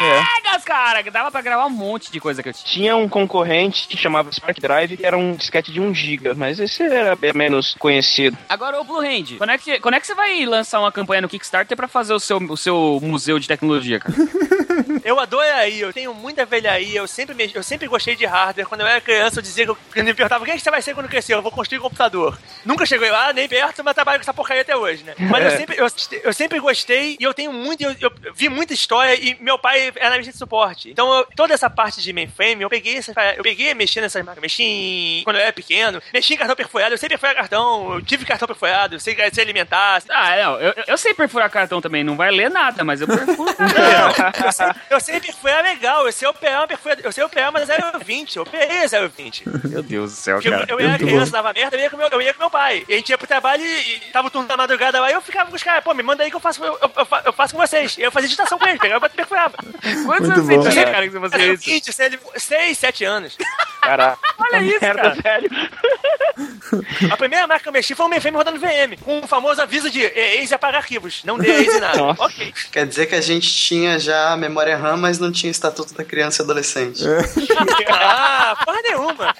megas, 0.00 0.64
cara! 0.64 1.02
Que 1.02 1.10
dava 1.10 1.30
pra 1.30 1.40
gravar 1.40 1.66
um 1.66 1.70
monte 1.70 2.10
de 2.10 2.20
coisa 2.20 2.42
que 2.42 2.48
eu 2.48 2.52
tinha. 2.52 2.66
Tinha 2.66 2.96
um 2.96 3.08
concorrente 3.08 3.88
que 3.88 3.96
chamava 3.96 4.30
Spark 4.32 4.60
Drive, 4.60 4.96
que 4.96 5.06
era 5.06 5.16
um 5.16 5.34
disquete 5.34 5.72
de 5.72 5.80
1 5.80 5.94
GB, 5.94 6.34
mas 6.34 6.58
esse 6.60 6.82
era 6.82 7.16
bem 7.16 7.32
menos 7.32 7.74
conhecido. 7.78 8.36
Agora, 8.48 8.80
ô 8.80 8.84
Blue 8.84 9.00
Hand, 9.00 9.36
quando 9.38 9.50
é, 9.50 9.58
que, 9.58 9.80
quando 9.80 9.94
é 9.94 10.00
que 10.00 10.06
você 10.06 10.14
vai 10.14 10.44
lançar 10.44 10.80
uma 10.80 10.92
campanha 10.92 11.22
no 11.22 11.28
Kickstarter 11.28 11.76
pra 11.76 11.88
fazer 11.88 12.12
o 12.14 12.20
seu, 12.20 12.38
o 12.38 12.56
seu 12.56 12.98
museu 13.02 13.38
de 13.38 13.48
tecnologia, 13.48 14.00
cara? 14.00 14.14
Eu 15.04 15.18
adoraria, 15.20 15.84
eu 15.84 15.92
tenho 15.92 16.12
muita 16.12 16.44
velharia, 16.44 16.98
eu 16.98 17.06
sempre, 17.06 17.34
me- 17.34 17.50
eu 17.54 17.62
sempre 17.62 17.86
gostei 17.86 18.16
de 18.16 18.26
hardware. 18.26 18.66
Quando 18.66 18.80
eu 18.80 18.86
era 18.86 19.00
criança, 19.00 19.38
eu 19.38 19.42
dizia 19.42 19.64
que 19.64 19.70
eu, 19.70 19.78
quando 19.92 20.04
me 20.06 20.12
perguntava 20.14 20.42
o 20.42 20.44
que, 20.44 20.50
é 20.50 20.54
que 20.56 20.60
você 20.60 20.70
vai 20.70 20.82
ser 20.82 20.94
quando 20.94 21.08
crescer, 21.08 21.34
eu 21.34 21.42
vou 21.42 21.52
construir 21.52 21.78
um 21.78 21.82
computador. 21.82 22.36
Nunca 22.64 22.84
chegou 22.84 23.08
lá, 23.10 23.32
nem 23.32 23.48
perto, 23.48 23.82
mas 23.84 23.94
trabalho 23.94 24.18
com 24.18 24.22
essa 24.22 24.34
porcaria 24.34 24.62
até 24.62 24.76
hoje, 24.76 25.04
né? 25.04 25.14
Mas 25.18 25.44
eu, 25.44 25.50
sempre, 25.58 25.76
eu, 25.78 25.86
eu 26.24 26.32
sempre 26.32 26.58
gostei 26.60 27.16
e 27.20 27.22
eu 27.24 27.32
tenho 27.32 27.52
muito, 27.52 27.82
eu, 27.82 27.94
eu 28.00 28.10
vi 28.34 28.48
muita 28.48 28.72
história 28.74 29.14
e 29.14 29.36
meu 29.40 29.58
pai 29.58 29.92
era 29.96 30.08
analista 30.08 30.32
de 30.32 30.38
suporte. 30.38 30.90
Então, 30.90 31.12
eu- 31.12 31.26
toda 31.36 31.54
essa 31.54 31.68
parte 31.70 32.00
de 32.02 32.12
mainframe, 32.12 32.62
eu 32.62 32.68
peguei, 32.70 32.96
essa, 32.96 33.12
eu 33.36 33.42
peguei 33.42 33.72
mexendo 33.74 34.02
nessas 34.04 34.22
máquinas, 34.24 34.42
mexi 34.42 34.62
em, 34.62 35.22
quando 35.24 35.36
eu 35.36 35.42
era 35.42 35.52
pequeno, 35.52 36.02
mexi 36.12 36.34
em 36.34 36.36
cartão 36.36 36.56
perfurado, 36.56 36.94
eu 36.94 36.98
sempre 36.98 37.16
a 37.16 37.34
cartão, 37.34 37.94
eu 37.94 38.02
tive 38.02 38.24
cartão 38.24 38.46
perfurado, 38.46 38.94
eu 38.96 39.00
sei, 39.00 39.16
sei 39.32 39.42
alimentar, 39.44 40.02
Ah, 40.10 40.36
não, 40.36 40.60
eu, 40.60 40.74
eu 40.86 40.98
sei 40.98 41.12
perfurar 41.14 41.50
cartão 41.50 41.80
também, 41.80 42.04
não 42.04 42.16
vai 42.16 42.30
ler 42.30 42.50
nada, 42.50 42.84
mas 42.84 43.00
eu 43.00 43.06
perfuro. 43.06 43.46
Não, 43.58 44.46
eu, 44.46 44.52
sempre, 44.52 44.80
eu 44.90 45.00
sempre 45.00 45.32
fui 45.32 45.50
a 45.50 45.60
legal, 45.60 46.06
eu 46.06 46.12
sei 46.12 46.26
operar 46.28 46.60
uma 46.60 46.66
perfura- 46.66 46.98
eu 47.02 47.12
sei 47.12 47.24
operar 47.24 47.50
uma 47.50 47.60
020, 48.04 48.36
eu 48.36 48.42
operei 48.42 48.84
a 48.84 49.08
020. 49.08 49.44
Meu 49.64 49.82
Deus 49.82 50.12
do 50.12 50.16
céu, 50.16 50.36
Porque 50.36 50.48
eu, 50.48 50.52
cara. 50.52 50.66
eu 50.68 50.78
era 50.78 50.88
muito 50.90 51.04
criança, 51.06 51.32
dava 51.32 51.52
merda, 51.52 51.76
eu 51.76 51.80
ia, 51.80 51.90
com 51.90 51.96
meu, 51.96 52.08
eu 52.08 52.22
ia 52.22 52.32
com 52.34 52.40
meu 52.40 52.50
pai. 52.50 52.84
E 52.88 52.94
a 52.94 52.96
gente 52.96 53.08
ia 53.10 53.18
pro 53.18 53.26
trabalho 53.26 53.62
e, 53.64 53.96
e 53.96 54.00
tava 54.12 54.28
o 54.28 54.30
turno 54.30 54.46
da 54.48 54.56
madrugada 54.56 55.00
lá 55.00 55.10
e 55.10 55.14
eu 55.14 55.20
ficava 55.20 55.48
com 55.50 55.56
os 55.56 55.62
caras, 55.62 55.82
pô, 55.84 55.92
me 55.94 56.02
manda 56.02 56.22
aí 56.22 56.30
que 56.30 56.36
eu 56.36 56.40
faço, 56.40 56.62
eu, 56.64 56.78
eu, 56.80 56.90
eu 56.96 57.06
eu 57.26 57.32
faço 57.32 57.54
com 57.54 57.60
vocês. 57.66 57.96
E 57.98 58.02
eu 58.06 58.12
fazia 58.12 58.28
digitação 58.28 58.58
com 58.58 58.66
eles, 58.66 58.80
pegava 58.80 59.06
e 59.06 59.10
perfurava. 59.10 59.56
Quantos 59.56 60.28
Muito 60.28 60.32
anos 60.32 60.46
você 60.46 60.56
bom. 60.56 60.68
tinha, 60.70 60.84
cara, 60.84 61.06
que 61.06 61.10
você 61.10 61.28
fazia 61.28 61.52
isso? 61.52 61.64
20, 61.64 61.92
6, 62.36 62.78
7 62.78 63.04
anos. 63.04 63.36
Cara, 63.80 64.18
Olha 64.38 64.62
isso, 64.62 64.78
merda, 64.80 65.02
cara. 65.02 65.40
velho. 65.40 65.50
A 67.10 67.16
primeira 67.16 67.46
marca 67.46 67.62
que 67.62 67.68
eu 67.68 67.72
mexi 67.72 67.94
foi 67.94 68.04
um 68.04 68.08
mainframe 68.08 68.36
rodando 68.36 68.58
VM, 68.58 69.00
com 69.02 69.20
o 69.20 69.26
famoso 69.26 69.62
aviso 69.62 69.88
de 69.88 70.00
ex 70.02 70.52
apagar 70.52 70.82
arquivos, 70.82 71.22
não 71.24 71.38
dê 71.38 71.50
ex 71.50 71.80
nada. 71.80 72.02
ok. 72.18 72.52
Quer 72.70 72.86
dizer 72.86 73.06
que 73.06 73.14
a 73.14 73.20
gente 73.20 73.48
tinha 73.48 73.98
já 73.98 74.36
memória 74.36 74.76
RAM, 74.76 74.96
mas 74.98 75.18
não 75.18 75.32
tinha 75.32 75.50
estatuto 75.50 75.94
da 75.94 76.04
criança 76.04 76.42
e 76.42 76.44
adolescente. 76.44 77.02
ah, 77.90 78.56
porra 78.64 78.82
nenhuma. 78.82 79.34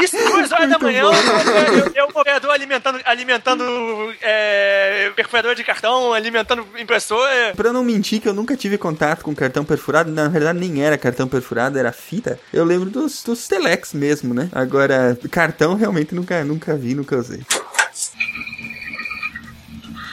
Isso 0.00 0.16
duas 0.16 0.52
horas 0.52 0.70
da 0.70 0.78
manhã, 0.78 1.02
eu, 1.02 1.92
eu, 1.94 2.10
o 2.14 2.20
operador 2.20 2.50
alimentando, 2.52 3.00
alimentando 3.04 4.14
é, 4.20 5.10
perfurador 5.16 5.54
de 5.54 5.64
cartão, 5.64 6.12
alimentando 6.12 6.66
impressora. 6.78 7.54
Pra 7.56 7.72
não 7.72 7.82
mentir 7.82 8.05
que 8.06 8.28
eu 8.28 8.34
nunca 8.34 8.56
tive 8.56 8.78
contato 8.78 9.22
com 9.22 9.34
cartão 9.34 9.64
perfurado, 9.64 10.10
na 10.10 10.28
verdade 10.28 10.58
nem 10.58 10.82
era 10.82 10.96
cartão 10.96 11.26
perfurado, 11.26 11.78
era 11.78 11.92
fita. 11.92 12.38
Eu 12.52 12.64
lembro 12.64 12.88
dos, 12.88 13.22
dos 13.22 13.48
Telex 13.48 13.92
mesmo, 13.92 14.32
né? 14.32 14.48
Agora, 14.52 15.18
cartão 15.30 15.74
realmente 15.74 16.14
nunca, 16.14 16.44
nunca 16.44 16.76
vi, 16.76 16.94
nunca 16.94 17.16
usei. 17.16 17.40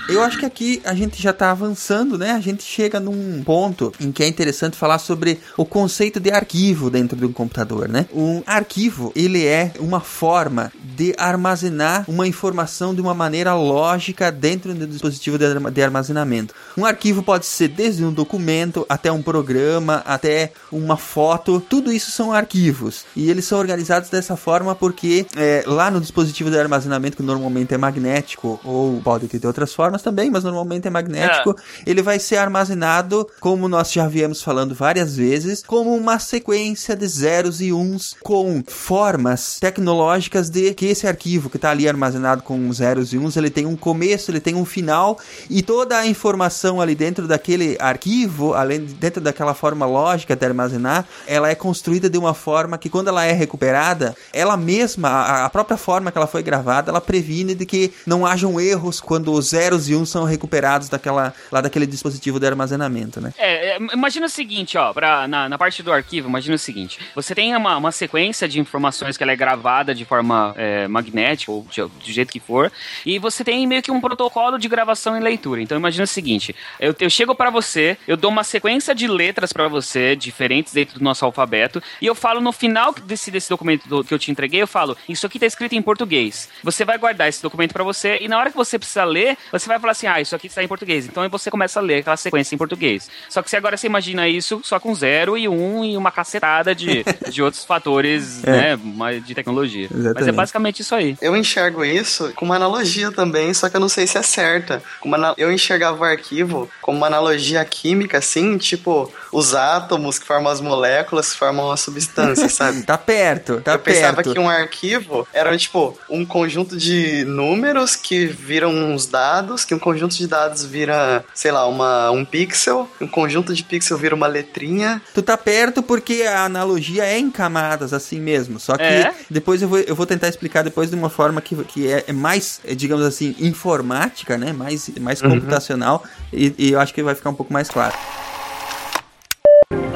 Eu 0.09 0.21
acho 0.21 0.37
que 0.37 0.45
aqui 0.45 0.81
a 0.83 0.93
gente 0.93 1.21
já 1.21 1.29
está 1.29 1.49
avançando, 1.49 2.17
né? 2.17 2.31
A 2.31 2.39
gente 2.41 2.61
chega 2.61 2.99
num 2.99 3.41
ponto 3.43 3.91
em 4.01 4.11
que 4.11 4.21
é 4.21 4.27
interessante 4.27 4.75
falar 4.75 4.99
sobre 4.99 5.39
o 5.55 5.65
conceito 5.65 6.19
de 6.19 6.29
arquivo 6.29 6.89
dentro 6.89 7.15
de 7.15 7.25
um 7.25 7.31
computador, 7.31 7.87
né? 7.87 8.05
Um 8.13 8.43
arquivo, 8.45 9.13
ele 9.15 9.45
é 9.45 9.71
uma 9.79 10.01
forma 10.01 10.71
de 10.95 11.15
armazenar 11.17 12.03
uma 12.07 12.27
informação 12.27 12.93
de 12.93 12.99
uma 12.99 13.13
maneira 13.13 13.55
lógica 13.55 14.29
dentro 14.31 14.73
do 14.73 14.85
dispositivo 14.85 15.37
de 15.37 15.81
armazenamento. 15.81 16.53
Um 16.77 16.85
arquivo 16.85 17.23
pode 17.23 17.45
ser 17.45 17.69
desde 17.69 18.03
um 18.03 18.11
documento 18.11 18.85
até 18.89 19.11
um 19.11 19.21
programa, 19.21 20.03
até 20.05 20.51
uma 20.71 20.97
foto, 20.97 21.61
tudo 21.61 21.91
isso 21.91 22.11
são 22.11 22.33
arquivos. 22.33 23.05
E 23.15 23.29
eles 23.29 23.45
são 23.45 23.57
organizados 23.57 24.09
dessa 24.09 24.35
forma 24.35 24.75
porque 24.75 25.25
é, 25.35 25.63
lá 25.65 25.89
no 25.89 26.01
dispositivo 26.01 26.51
de 26.51 26.59
armazenamento, 26.59 27.17
que 27.17 27.23
normalmente 27.23 27.73
é 27.73 27.77
magnético 27.77 28.59
ou 28.63 29.01
pode 29.01 29.27
ter 29.27 29.45
outras 29.47 29.73
formas, 29.73 29.92
também, 30.01 30.29
mas 30.29 30.43
normalmente 30.43 30.87
é 30.87 30.91
magnético. 30.91 31.51
É. 31.51 31.89
Ele 31.89 32.01
vai 32.01 32.19
ser 32.19 32.37
armazenado, 32.37 33.27
como 33.39 33.67
nós 33.67 33.91
já 33.91 34.07
viemos 34.07 34.41
falando 34.41 34.73
várias 34.73 35.15
vezes, 35.15 35.63
como 35.65 35.95
uma 35.95 36.19
sequência 36.19 36.95
de 36.95 37.07
zeros 37.07 37.61
e 37.61 37.71
uns 37.71 38.15
com 38.21 38.63
formas 38.67 39.59
tecnológicas 39.59 40.49
de 40.49 40.73
que 40.73 40.87
esse 40.87 41.07
arquivo 41.07 41.49
que 41.49 41.57
está 41.57 41.71
ali 41.71 41.87
armazenado 41.87 42.43
com 42.43 42.71
zeros 42.71 43.13
e 43.13 43.17
uns, 43.17 43.37
ele 43.37 43.49
tem 43.49 43.65
um 43.65 43.75
começo, 43.75 44.31
ele 44.31 44.39
tem 44.39 44.55
um 44.55 44.65
final 44.65 45.19
e 45.49 45.61
toda 45.61 45.97
a 45.97 46.07
informação 46.07 46.81
ali 46.81 46.95
dentro 46.95 47.27
daquele 47.27 47.77
arquivo, 47.79 48.53
além 48.53 48.85
de, 48.85 48.93
dentro 48.93 49.21
daquela 49.21 49.53
forma 49.53 49.85
lógica 49.85 50.35
de 50.35 50.45
armazenar, 50.45 51.05
ela 51.27 51.49
é 51.49 51.55
construída 51.55 52.09
de 52.09 52.17
uma 52.17 52.33
forma 52.33 52.77
que 52.77 52.89
quando 52.89 53.07
ela 53.07 53.25
é 53.25 53.31
recuperada, 53.31 54.15
ela 54.31 54.57
mesma, 54.57 55.09
a, 55.09 55.45
a 55.45 55.49
própria 55.49 55.77
forma 55.77 56.11
que 56.11 56.17
ela 56.17 56.27
foi 56.27 56.43
gravada, 56.43 56.89
ela 56.89 57.01
previne 57.01 57.55
de 57.55 57.65
que 57.65 57.93
não 58.05 58.25
hajam 58.25 58.59
erros 58.59 58.99
quando 58.99 59.31
os 59.31 59.49
zeros 59.49 59.82
e 59.89 59.95
uns 59.95 60.09
são 60.09 60.23
recuperados 60.23 60.89
daquela, 60.89 61.33
lá 61.51 61.61
daquele 61.61 61.85
dispositivo 61.85 62.39
de 62.39 62.47
armazenamento, 62.47 63.19
né? 63.19 63.33
É, 63.37 63.75
é 63.75 63.77
imagina 63.93 64.25
o 64.25 64.29
seguinte, 64.29 64.77
ó, 64.77 64.93
pra, 64.93 65.27
na, 65.27 65.49
na 65.49 65.57
parte 65.57 65.81
do 65.83 65.91
arquivo, 65.91 66.29
imagina 66.29 66.55
o 66.55 66.59
seguinte, 66.59 66.99
você 67.15 67.33
tem 67.33 67.55
uma, 67.55 67.77
uma 67.77 67.91
sequência 67.91 68.47
de 68.47 68.59
informações 68.59 69.17
que 69.17 69.23
ela 69.23 69.31
é 69.31 69.35
gravada 69.35 69.93
de 69.93 70.05
forma 70.05 70.53
é, 70.57 70.87
magnética, 70.87 71.51
ou 71.51 71.65
de, 71.69 71.81
do 71.81 71.91
jeito 72.05 72.31
que 72.31 72.39
for, 72.39 72.71
e 73.05 73.19
você 73.19 73.43
tem 73.43 73.65
meio 73.67 73.81
que 73.81 73.91
um 73.91 74.01
protocolo 74.01 74.57
de 74.57 74.67
gravação 74.67 75.17
e 75.17 75.19
leitura. 75.19 75.61
Então 75.61 75.77
imagina 75.77 76.03
o 76.03 76.07
seguinte, 76.07 76.55
eu, 76.79 76.95
eu 76.99 77.09
chego 77.09 77.35
para 77.35 77.49
você, 77.49 77.97
eu 78.07 78.17
dou 78.17 78.31
uma 78.31 78.43
sequência 78.43 78.93
de 78.93 79.07
letras 79.07 79.53
para 79.53 79.67
você, 79.67 80.15
diferentes 80.15 80.73
dentro 80.73 80.99
do 80.99 81.03
nosso 81.03 81.25
alfabeto, 81.25 81.81
e 82.01 82.05
eu 82.05 82.15
falo 82.15 82.41
no 82.41 82.51
final 82.51 82.93
desse, 82.93 83.31
desse 83.31 83.49
documento 83.49 83.87
do, 83.87 84.03
que 84.03 84.13
eu 84.13 84.19
te 84.19 84.31
entreguei, 84.31 84.61
eu 84.61 84.67
falo, 84.67 84.97
isso 85.07 85.25
aqui 85.25 85.39
tá 85.39 85.45
escrito 85.45 85.73
em 85.73 85.81
português. 85.81 86.49
Você 86.63 86.85
vai 86.85 86.97
guardar 86.97 87.27
esse 87.27 87.41
documento 87.41 87.73
para 87.73 87.83
você, 87.83 88.17
e 88.21 88.27
na 88.27 88.37
hora 88.37 88.49
que 88.49 88.57
você 88.57 88.77
precisa 88.77 89.03
ler, 89.03 89.37
você 89.51 89.67
vai 89.67 89.72
vai 89.73 89.81
falar 89.81 89.91
assim, 89.91 90.07
ah, 90.07 90.21
isso 90.21 90.35
aqui 90.35 90.47
está 90.47 90.63
em 90.63 90.67
português. 90.67 91.05
Então 91.05 91.27
você 91.29 91.49
começa 91.51 91.79
a 91.79 91.83
ler 91.83 91.99
aquela 91.99 92.17
sequência 92.17 92.55
em 92.55 92.57
português. 92.57 93.09
Só 93.29 93.41
que 93.41 93.49
se 93.49 93.55
agora 93.55 93.77
você 93.77 93.87
imagina 93.87 94.27
isso 94.27 94.61
só 94.63 94.79
com 94.79 94.93
zero 94.93 95.37
e 95.37 95.47
um 95.47 95.83
e 95.83 95.97
uma 95.97 96.11
cacetada 96.11 96.73
de, 96.75 97.03
de 97.29 97.41
outros 97.41 97.63
fatores, 97.63 98.43
é. 98.43 98.75
né, 98.77 99.19
de 99.19 99.35
tecnologia. 99.35 99.85
Exatamente. 99.85 100.15
Mas 100.15 100.27
é 100.27 100.31
basicamente 100.31 100.79
isso 100.81 100.95
aí. 100.95 101.17
Eu 101.21 101.35
enxergo 101.35 101.83
isso 101.83 102.31
com 102.35 102.45
uma 102.45 102.55
analogia 102.55 103.11
também, 103.11 103.53
só 103.53 103.69
que 103.69 103.75
eu 103.75 103.81
não 103.81 103.89
sei 103.89 104.07
se 104.07 104.17
é 104.17 104.21
certa. 104.21 104.81
Uma, 105.03 105.33
eu 105.37 105.51
enxergava 105.51 106.01
o 106.01 106.03
arquivo 106.03 106.69
como 106.81 106.97
uma 106.97 107.07
analogia 107.07 107.63
química, 107.65 108.17
assim, 108.17 108.57
tipo, 108.57 109.11
os 109.31 109.55
átomos 109.55 110.19
que 110.19 110.25
formam 110.25 110.51
as 110.51 110.61
moléculas 110.61 111.31
que 111.31 111.37
formam 111.37 111.71
a 111.71 111.77
substância, 111.77 112.47
sabe? 112.49 112.83
tá 112.83 112.97
perto, 112.97 113.61
tá 113.61 113.73
eu 113.73 113.79
perto. 113.79 113.97
Eu 113.97 114.01
pensava 114.01 114.23
que 114.23 114.39
um 114.39 114.49
arquivo 114.49 115.27
era, 115.33 115.57
tipo, 115.57 115.97
um 116.09 116.25
conjunto 116.25 116.77
de 116.77 117.23
números 117.25 117.95
que 117.95 118.25
viram 118.25 118.71
uns 118.71 119.05
dados 119.05 119.62
que 119.65 119.73
um 119.73 119.79
conjunto 119.79 120.15
de 120.15 120.27
dados 120.27 120.63
vira, 120.63 121.23
sei 121.33 121.51
lá, 121.51 121.67
uma, 121.67 122.11
um 122.11 122.25
pixel, 122.25 122.89
um 122.99 123.07
conjunto 123.07 123.53
de 123.53 123.63
pixel 123.63 123.97
vira 123.97 124.15
uma 124.15 124.27
letrinha. 124.27 125.01
Tu 125.13 125.21
tá 125.21 125.37
perto 125.37 125.81
porque 125.81 126.23
a 126.23 126.45
analogia 126.45 127.05
é 127.05 127.17
em 127.17 127.29
camadas, 127.29 127.93
assim 127.93 128.19
mesmo. 128.19 128.59
Só 128.59 128.77
que 128.77 128.83
é? 128.83 129.13
depois 129.29 129.61
eu 129.61 129.67
vou, 129.67 129.79
eu 129.79 129.95
vou 129.95 130.05
tentar 130.05 130.27
explicar 130.27 130.63
depois 130.63 130.89
de 130.89 130.95
uma 130.95 131.09
forma 131.09 131.41
que, 131.41 131.55
que 131.63 131.91
é, 131.91 132.05
é 132.07 132.13
mais, 132.13 132.59
é, 132.65 132.75
digamos 132.75 133.05
assim, 133.05 133.35
informática, 133.39 134.37
né? 134.37 134.53
Mais, 134.53 134.89
mais 134.99 135.21
uhum. 135.21 135.31
computacional. 135.31 136.03
E, 136.31 136.53
e 136.57 136.71
eu 136.71 136.79
acho 136.79 136.93
que 136.93 137.03
vai 137.03 137.15
ficar 137.15 137.29
um 137.29 137.35
pouco 137.35 137.51
mais 137.53 137.69
claro. 137.69 137.93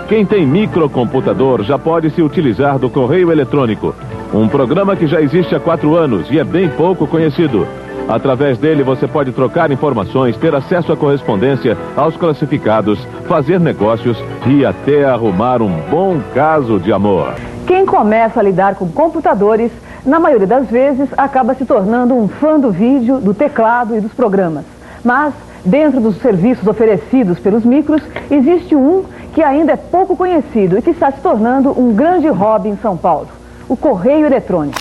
Quem 0.08 0.26
tem 0.26 0.48
microcomputador 0.48 1.64
já 1.64 1.78
pode 1.78 2.10
se 2.12 2.22
utilizar 2.22 2.80
do 2.80 2.90
correio 2.90 3.30
eletrônico. 3.30 3.94
Um 4.34 4.48
programa 4.48 4.96
que 4.96 5.06
já 5.06 5.22
existe 5.22 5.54
há 5.54 5.60
quatro 5.60 5.96
anos 5.96 6.30
e 6.32 6.40
é 6.40 6.44
bem 6.46 6.70
pouco 6.70 7.06
conhecido. 7.06 7.68
Através 8.08 8.58
dele 8.58 8.84
você 8.84 9.08
pode 9.08 9.32
trocar 9.34 9.70
informações, 9.72 10.38
ter 10.38 10.56
acesso 10.56 10.94
à 10.94 10.98
correspondência, 10.98 11.78
aos 11.96 12.16
classificados, 12.16 13.00
fazer 13.28 13.60
negócios 13.60 14.18
e 14.46 14.66
até 14.66 15.04
arrumar 15.04 15.62
um 15.62 15.76
bom 15.90 16.20
caso 16.34 16.80
de 16.80 16.94
amor. 16.94 17.34
Quem 17.66 17.86
começa 17.86 18.40
a 18.40 18.44
lidar 18.44 18.76
com 18.76 18.90
computadores, 18.90 19.72
na 20.06 20.22
maioria 20.22 20.48
das 20.48 20.70
vezes, 20.70 21.10
acaba 21.18 21.54
se 21.54 21.66
tornando 21.66 22.14
um 22.14 22.30
fã 22.30 22.58
do 22.58 22.72
vídeo, 22.72 23.20
do 23.20 23.34
teclado 23.34 23.96
e 23.96 24.00
dos 24.00 24.14
programas. 24.14 24.64
Mas, 25.04 25.34
dentro 25.66 26.00
dos 26.00 26.16
serviços 26.22 26.66
oferecidos 26.66 27.40
pelos 27.40 27.66
micros, 27.66 28.02
existe 28.32 28.74
um 28.74 29.04
que 29.34 29.44
ainda 29.44 29.74
é 29.74 29.76
pouco 29.78 30.16
conhecido 30.16 30.78
e 30.78 30.82
que 30.82 30.92
está 30.92 31.12
se 31.12 31.20
tornando 31.20 31.78
um 31.78 31.94
grande 31.94 32.30
hobby 32.30 32.70
em 32.70 32.78
São 32.78 32.96
Paulo: 32.96 33.28
o 33.68 33.76
correio 33.76 34.26
eletrônico. 34.26 34.80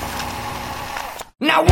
Now, 1.40 1.64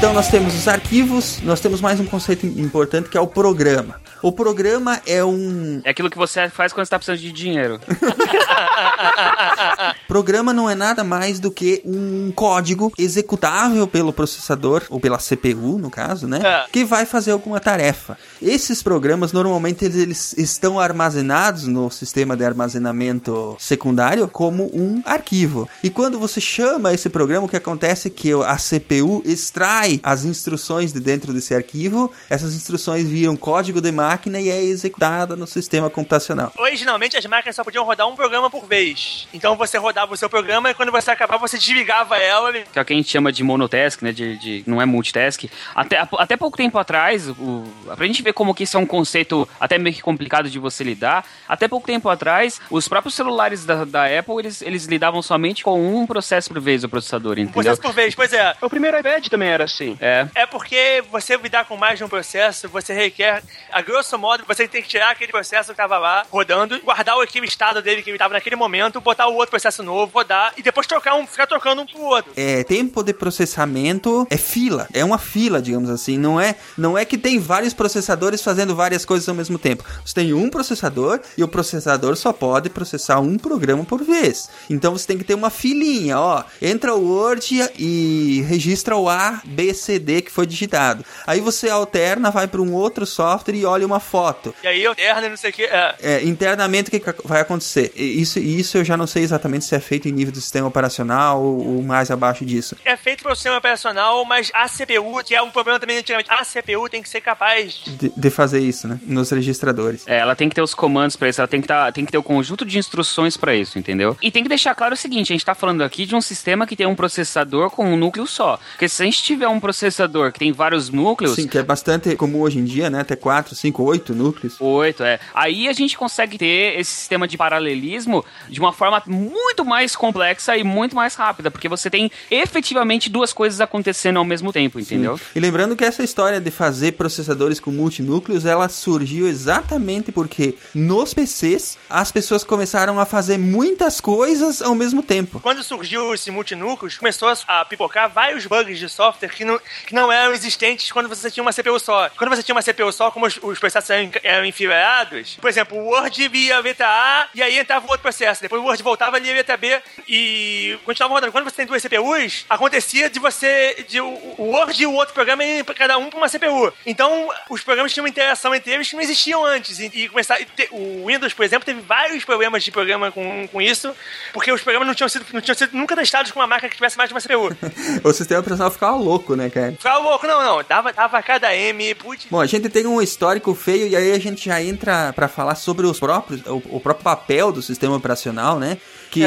Então 0.00 0.14
nós 0.14 0.28
temos 0.28 0.54
os 0.54 0.66
arquivos, 0.66 1.42
nós 1.42 1.60
temos 1.60 1.82
mais 1.82 2.00
um 2.00 2.06
conceito 2.06 2.46
importante 2.46 3.10
que 3.10 3.18
é 3.18 3.20
o 3.20 3.26
programa. 3.26 4.00
O 4.22 4.32
programa 4.32 4.98
é 5.06 5.22
um. 5.22 5.82
É 5.84 5.90
aquilo 5.90 6.08
que 6.08 6.16
você 6.16 6.48
faz 6.48 6.72
quando 6.72 6.84
está 6.84 6.98
precisando 6.98 7.20
de 7.20 7.30
dinheiro. 7.30 7.78
programa 10.08 10.54
não 10.54 10.70
é 10.70 10.74
nada 10.74 11.04
mais 11.04 11.38
do 11.38 11.50
que 11.50 11.82
um 11.84 12.32
código 12.32 12.90
executável 12.98 13.86
pelo 13.86 14.12
processador, 14.12 14.82
ou 14.88 14.98
pela 14.98 15.18
CPU, 15.18 15.78
no 15.78 15.90
caso, 15.90 16.26
né? 16.26 16.40
É. 16.42 16.64
Que 16.70 16.82
vai 16.84 17.04
fazer 17.04 17.32
alguma 17.32 17.60
tarefa. 17.60 18.16
Esses 18.40 18.82
programas, 18.82 19.32
normalmente, 19.32 19.84
eles 19.84 20.32
estão 20.36 20.80
armazenados 20.80 21.66
no 21.66 21.90
sistema 21.90 22.34
de 22.36 22.44
armazenamento 22.44 23.56
secundário 23.58 24.28
como 24.28 24.64
um 24.74 25.02
arquivo. 25.04 25.68
E 25.82 25.90
quando 25.90 26.18
você 26.18 26.40
chama 26.40 26.92
esse 26.92 27.10
programa, 27.10 27.46
o 27.46 27.48
que 27.48 27.56
acontece 27.56 28.08
é 28.08 28.10
que 28.10 28.32
a 28.32 28.56
CPU 28.56 29.22
extrai 29.24 29.89
extrai 29.90 30.00
as 30.02 30.24
instruções 30.24 30.92
de 30.92 31.00
dentro 31.00 31.32
desse 31.32 31.54
arquivo, 31.54 32.12
essas 32.28 32.54
instruções 32.54 33.08
viram 33.08 33.36
código 33.36 33.80
de 33.80 33.90
máquina 33.90 34.40
e 34.40 34.48
é 34.48 34.62
executada 34.62 35.34
no 35.34 35.46
sistema 35.46 35.90
computacional. 35.90 36.52
Originalmente 36.58 37.16
as 37.16 37.24
máquinas 37.26 37.56
só 37.56 37.64
podiam 37.64 37.84
rodar 37.84 38.06
um 38.06 38.14
programa 38.14 38.50
por 38.50 38.66
vez. 38.66 39.26
Então 39.32 39.56
você 39.56 39.78
rodava 39.78 40.12
o 40.12 40.16
seu 40.16 40.28
programa 40.28 40.70
e 40.70 40.74
quando 40.74 40.92
você 40.92 41.10
acabava 41.10 41.40
você 41.40 41.58
desligava 41.58 42.16
ela. 42.18 42.52
Que 42.52 42.78
é 42.78 42.82
o 42.82 42.84
que 42.84 42.92
a 42.92 42.96
gente 42.96 43.10
chama 43.10 43.32
de 43.32 43.42
monotask, 43.42 44.02
né? 44.02 44.12
De, 44.12 44.36
de 44.38 44.64
não 44.66 44.80
é 44.80 44.84
multitask. 44.84 45.44
Até, 45.74 45.98
até 45.98 46.36
pouco 46.36 46.56
tempo 46.56 46.78
atrás, 46.78 47.28
o, 47.28 47.64
pra 47.96 48.06
gente 48.06 48.22
ver 48.22 48.32
como 48.32 48.54
que 48.54 48.64
isso 48.64 48.76
é 48.76 48.80
um 48.80 48.86
conceito 48.86 49.48
até 49.58 49.78
meio 49.78 49.94
que 49.94 50.02
complicado 50.02 50.50
de 50.50 50.58
você 50.58 50.84
lidar, 50.84 51.24
até 51.48 51.66
pouco 51.66 51.86
tempo 51.86 52.08
atrás, 52.08 52.60
os 52.70 52.86
próprios 52.88 53.14
celulares 53.14 53.64
da, 53.64 53.84
da 53.84 54.06
Apple, 54.18 54.38
eles, 54.38 54.62
eles 54.62 54.84
lidavam 54.84 55.22
somente 55.22 55.64
com 55.64 55.80
um 55.96 56.06
processo 56.06 56.50
por 56.50 56.60
vez, 56.60 56.84
o 56.84 56.88
processador, 56.88 57.32
entendeu? 57.32 57.52
Processo 57.52 57.80
por 57.80 57.92
vez, 57.92 58.14
pois 58.14 58.32
é. 58.32 58.54
O 58.60 58.68
primeiro 58.68 58.98
iPad 58.98 59.26
também 59.28 59.48
era 59.48 59.66
Sim. 59.80 59.96
É. 59.98 60.28
É 60.34 60.46
porque 60.46 61.02
você 61.10 61.38
lidar 61.38 61.64
com 61.64 61.74
mais 61.74 61.98
de 61.98 62.04
um 62.04 62.08
processo, 62.08 62.68
você 62.68 62.92
requer, 62.92 63.42
a 63.72 63.80
grosso 63.80 64.18
modo, 64.18 64.44
você 64.46 64.68
tem 64.68 64.82
que 64.82 64.88
tirar 64.88 65.10
aquele 65.10 65.32
processo 65.32 65.68
que 65.68 65.72
estava 65.72 65.96
lá 65.96 66.26
rodando, 66.30 66.78
guardar 66.80 67.16
o 67.16 67.22
aquele 67.22 67.46
estado 67.46 67.80
dele 67.80 68.02
que 68.02 68.10
ele 68.10 68.16
estava 68.16 68.34
naquele 68.34 68.56
momento, 68.56 69.00
botar 69.00 69.26
o 69.26 69.34
outro 69.34 69.50
processo 69.50 69.82
novo, 69.82 70.12
rodar 70.12 70.52
e 70.56 70.62
depois 70.62 70.86
trocar 70.86 71.14
um, 71.14 71.26
ficar 71.26 71.46
trocando 71.46 71.80
um 71.80 71.86
pro 71.86 72.02
outro. 72.02 72.32
É, 72.36 72.62
tempo 72.64 73.02
de 73.02 73.14
processamento 73.14 74.26
é 74.28 74.36
fila, 74.36 74.86
é 74.92 75.02
uma 75.02 75.16
fila, 75.16 75.62
digamos 75.62 75.88
assim. 75.88 76.18
Não 76.18 76.38
é, 76.38 76.54
não 76.76 76.98
é 76.98 77.06
que 77.06 77.16
tem 77.16 77.38
vários 77.38 77.72
processadores 77.72 78.42
fazendo 78.42 78.76
várias 78.76 79.06
coisas 79.06 79.26
ao 79.28 79.34
mesmo 79.34 79.58
tempo. 79.58 79.82
Você 80.04 80.14
tem 80.14 80.34
um 80.34 80.50
processador 80.50 81.20
e 81.38 81.42
o 81.42 81.48
processador 81.48 82.16
só 82.16 82.32
pode 82.34 82.68
processar 82.68 83.18
um 83.20 83.38
programa 83.38 83.84
por 83.84 84.04
vez. 84.04 84.50
Então 84.68 84.92
você 84.92 85.06
tem 85.06 85.16
que 85.16 85.24
ter 85.24 85.34
uma 85.34 85.48
filinha, 85.48 86.18
ó. 86.18 86.44
Entra 86.60 86.94
o 86.94 87.02
Word 87.02 87.70
e 87.78 88.44
registra 88.46 88.96
o 88.96 89.08
A, 89.08 89.40
B, 89.44 89.69
C, 89.74 89.98
D 89.98 90.22
que 90.22 90.30
foi 90.30 90.46
digitado. 90.46 91.04
Aí 91.26 91.40
você 91.40 91.68
alterna, 91.68 92.30
vai 92.30 92.46
para 92.46 92.60
um 92.60 92.74
outro 92.74 93.06
software 93.06 93.54
e 93.54 93.64
olha 93.64 93.86
uma 93.86 94.00
foto. 94.00 94.54
E 94.62 94.66
aí, 94.66 94.86
alterna 94.86 95.26
e 95.26 95.30
não 95.30 95.36
sei 95.36 95.50
o 95.50 95.52
que. 95.52 95.64
É. 95.64 95.94
É, 96.02 96.24
internamente 96.24 96.88
o 96.88 96.90
que 96.90 97.00
que 97.00 97.14
vai 97.26 97.40
acontecer? 97.40 97.92
E 97.94 98.20
Isso, 98.20 98.38
isso 98.38 98.78
eu 98.78 98.84
já 98.84 98.96
não 98.96 99.06
sei 99.06 99.22
exatamente 99.22 99.64
se 99.64 99.74
é 99.74 99.80
feito 99.80 100.08
em 100.08 100.12
nível 100.12 100.32
do 100.32 100.40
sistema 100.40 100.68
operacional 100.68 101.42
ou, 101.42 101.76
ou 101.76 101.82
mais 101.82 102.10
abaixo 102.10 102.44
disso. 102.44 102.76
É 102.84 102.96
feito 102.96 103.22
pelo 103.22 103.34
sistema 103.34 103.56
operacional, 103.56 104.24
mas 104.24 104.50
a 104.54 104.68
CPU, 104.68 105.22
que 105.24 105.34
é 105.34 105.42
um 105.42 105.50
problema 105.50 105.78
também 105.78 105.98
antigamente, 105.98 106.30
a 106.30 106.44
CPU 106.44 106.88
tem 106.88 107.02
que 107.02 107.08
ser 107.08 107.20
capaz 107.20 107.74
de 107.74 108.10
De, 108.16 108.30
fazer 108.30 108.60
isso, 108.60 108.88
né? 108.88 108.98
Nos 109.02 109.30
registradores. 109.30 110.06
É, 110.06 110.18
ela 110.18 110.34
tem 110.34 110.48
que 110.48 110.54
ter 110.54 110.62
os 110.62 110.74
comandos 110.74 111.16
pra 111.16 111.28
isso, 111.28 111.40
ela 111.40 111.48
tem 111.48 111.60
que, 111.60 111.68
tá, 111.68 111.90
tem 111.92 112.04
que 112.04 112.12
ter 112.12 112.18
o 112.18 112.22
conjunto 112.22 112.64
de 112.64 112.78
instruções 112.78 113.36
pra 113.36 113.54
isso, 113.54 113.78
entendeu? 113.78 114.16
E 114.22 114.30
tem 114.30 114.42
que 114.42 114.48
deixar 114.48 114.74
claro 114.74 114.94
o 114.94 114.96
seguinte, 114.96 115.32
a 115.32 115.34
gente 115.34 115.44
tá 115.44 115.54
falando 115.54 115.82
aqui 115.82 116.06
de 116.06 116.14
um 116.14 116.20
sistema 116.20 116.66
que 116.66 116.76
tem 116.76 116.86
um 116.86 116.94
processador 116.94 117.70
com 117.70 117.84
um 117.92 117.96
núcleo 117.96 118.26
só. 118.26 118.58
Porque 118.72 118.88
se 118.88 119.02
a 119.02 119.04
gente 119.04 119.22
tiver 119.22 119.48
um 119.48 119.59
processador 119.60 120.32
que 120.32 120.38
tem 120.38 120.52
vários 120.52 120.90
núcleos, 120.90 121.34
Sim, 121.34 121.46
que 121.46 121.58
é 121.58 121.62
bastante 121.62 122.14
comum 122.16 122.40
hoje 122.40 122.58
em 122.58 122.64
dia, 122.64 122.90
né? 122.90 123.00
Até 123.00 123.16
4, 123.16 123.54
5, 123.54 123.82
8 123.82 124.14
núcleos. 124.14 124.56
Oito, 124.60 125.02
é. 125.02 125.18
Aí 125.34 125.68
a 125.68 125.72
gente 125.72 125.96
consegue 125.96 126.38
ter 126.38 126.78
esse 126.78 126.90
sistema 126.90 127.28
de 127.28 127.36
paralelismo 127.36 128.24
de 128.48 128.58
uma 128.60 128.72
forma 128.72 129.02
muito 129.06 129.64
mais 129.64 129.94
complexa 129.94 130.56
e 130.56 130.64
muito 130.64 130.96
mais 130.96 131.14
rápida, 131.14 131.50
porque 131.50 131.68
você 131.68 131.90
tem 131.90 132.10
efetivamente 132.30 133.10
duas 133.10 133.32
coisas 133.32 133.60
acontecendo 133.60 134.18
ao 134.18 134.24
mesmo 134.24 134.52
tempo, 134.52 134.80
entendeu? 134.80 135.18
E 135.34 135.40
lembrando 135.40 135.76
que 135.76 135.84
essa 135.84 136.02
história 136.02 136.40
de 136.40 136.50
fazer 136.50 136.92
processadores 136.92 137.60
com 137.60 137.70
multinúcleos, 137.70 138.44
ela 138.44 138.68
surgiu 138.68 139.28
exatamente 139.28 140.12
porque 140.12 140.56
nos 140.74 141.14
PCs 141.14 141.78
as 141.88 142.10
pessoas 142.10 142.44
começaram 142.44 142.98
a 142.98 143.04
fazer 143.04 143.38
muitas 143.38 144.00
coisas 144.00 144.62
ao 144.62 144.74
mesmo 144.74 145.02
tempo. 145.02 145.40
Quando 145.40 145.62
surgiu 145.62 146.14
esse 146.14 146.30
multinúcleos, 146.30 146.96
começou 146.96 147.32
a 147.46 147.64
pipocar 147.64 148.10
vários 148.10 148.46
bugs 148.46 148.78
de 148.78 148.88
software 148.88 149.28
que 149.28 149.44
não, 149.52 149.60
que 149.86 149.94
não 149.94 150.10
eram 150.12 150.32
existentes 150.32 150.90
quando 150.92 151.08
você 151.08 151.30
tinha 151.30 151.42
uma 151.42 151.52
CPU 151.52 151.78
só. 151.78 152.08
Quando 152.16 152.30
você 152.30 152.42
tinha 152.42 152.54
uma 152.54 152.62
CPU 152.62 152.92
só, 152.92 153.10
como 153.10 153.26
os, 153.26 153.38
os 153.42 153.58
processos 153.58 153.90
eram, 154.22 154.44
enfileirados, 154.44 155.36
por 155.40 155.48
exemplo, 155.50 155.76
o 155.78 155.86
Word 155.90 156.28
via 156.28 156.56
a 156.56 156.60
letra 156.60 156.86
A 156.86 157.28
e 157.34 157.42
aí 157.42 157.58
entrava 157.58 157.84
outro 157.86 158.00
processo. 158.02 158.40
Depois 158.42 158.60
o 158.62 158.64
Word 158.64 158.82
voltava 158.82 159.16
ali 159.16 159.32
letra 159.32 159.56
B 159.56 159.80
e 160.08 160.78
continuava 160.84 161.14
rodando. 161.14 161.32
Quando 161.32 161.44
você 161.44 161.56
tem 161.56 161.66
duas 161.66 161.82
CPUs, 161.82 162.44
acontecia 162.48 163.08
de 163.10 163.18
você. 163.18 163.84
de 163.88 164.00
o 164.00 164.34
Word 164.38 164.82
e 164.82 164.86
o 164.86 164.92
outro 164.92 165.14
programa 165.14 165.44
irem 165.44 165.64
cada 165.64 165.98
um 165.98 166.08
para 166.10 166.18
uma 166.18 166.28
CPU. 166.28 166.72
Então, 166.86 167.28
os 167.48 167.62
programas 167.62 167.92
tinham 167.92 168.04
uma 168.04 168.08
interação 168.10 168.54
entre 168.54 168.72
eles 168.72 168.88
que 168.88 168.94
não 168.96 169.02
existiam 169.02 169.44
antes. 169.44 169.78
E, 169.78 169.86
e 169.86 170.08
começar, 170.08 170.40
e 170.40 170.44
te- 170.44 170.68
o 170.70 171.06
Windows, 171.06 171.32
por 171.34 171.44
exemplo, 171.44 171.64
teve 171.64 171.80
vários 171.80 172.24
problemas 172.24 172.62
de 172.62 172.70
programa 172.70 173.10
com, 173.12 173.46
com 173.48 173.60
isso, 173.60 173.94
porque 174.32 174.50
os 174.52 174.62
programas 174.62 174.86
não 174.86 174.94
tinham 174.94 175.08
sido, 175.08 175.24
não 175.32 175.40
tinham 175.40 175.54
sido 175.56 175.76
nunca 175.76 175.96
testados 175.96 176.30
com 176.32 176.40
uma 176.40 176.46
máquina 176.46 176.68
que 176.68 176.76
tivesse 176.76 176.96
mais 176.96 177.08
de 177.10 177.14
uma 177.14 177.20
CPU. 177.20 177.56
O 178.02 178.12
sistema 178.12 178.40
operacional 178.40 178.70
ficava 178.70 178.96
louco, 178.96 179.34
né, 179.34 179.39
cara? 179.48 179.72
Ficava 179.72 179.98
louco, 179.98 180.26
não, 180.26 180.42
não. 180.42 180.64
Dava, 180.68 180.92
dava 180.92 181.22
cada 181.22 181.54
M, 181.54 181.94
putz. 181.94 182.26
Bom, 182.30 182.40
a 182.40 182.46
gente 182.46 182.68
tem 182.68 182.86
um 182.86 183.00
histórico 183.00 183.54
feio 183.54 183.86
e 183.86 183.96
aí 183.96 184.12
a 184.12 184.18
gente 184.18 184.44
já 184.44 184.62
entra 184.62 185.12
pra 185.12 185.28
falar 185.28 185.54
sobre 185.54 185.86
os 185.86 185.98
próprios, 185.98 186.44
o, 186.46 186.56
o 186.76 186.80
próprio 186.80 187.04
papel 187.04 187.52
do 187.52 187.62
sistema 187.62 187.96
operacional, 187.96 188.58
né? 188.58 188.78
Que, 189.10 189.24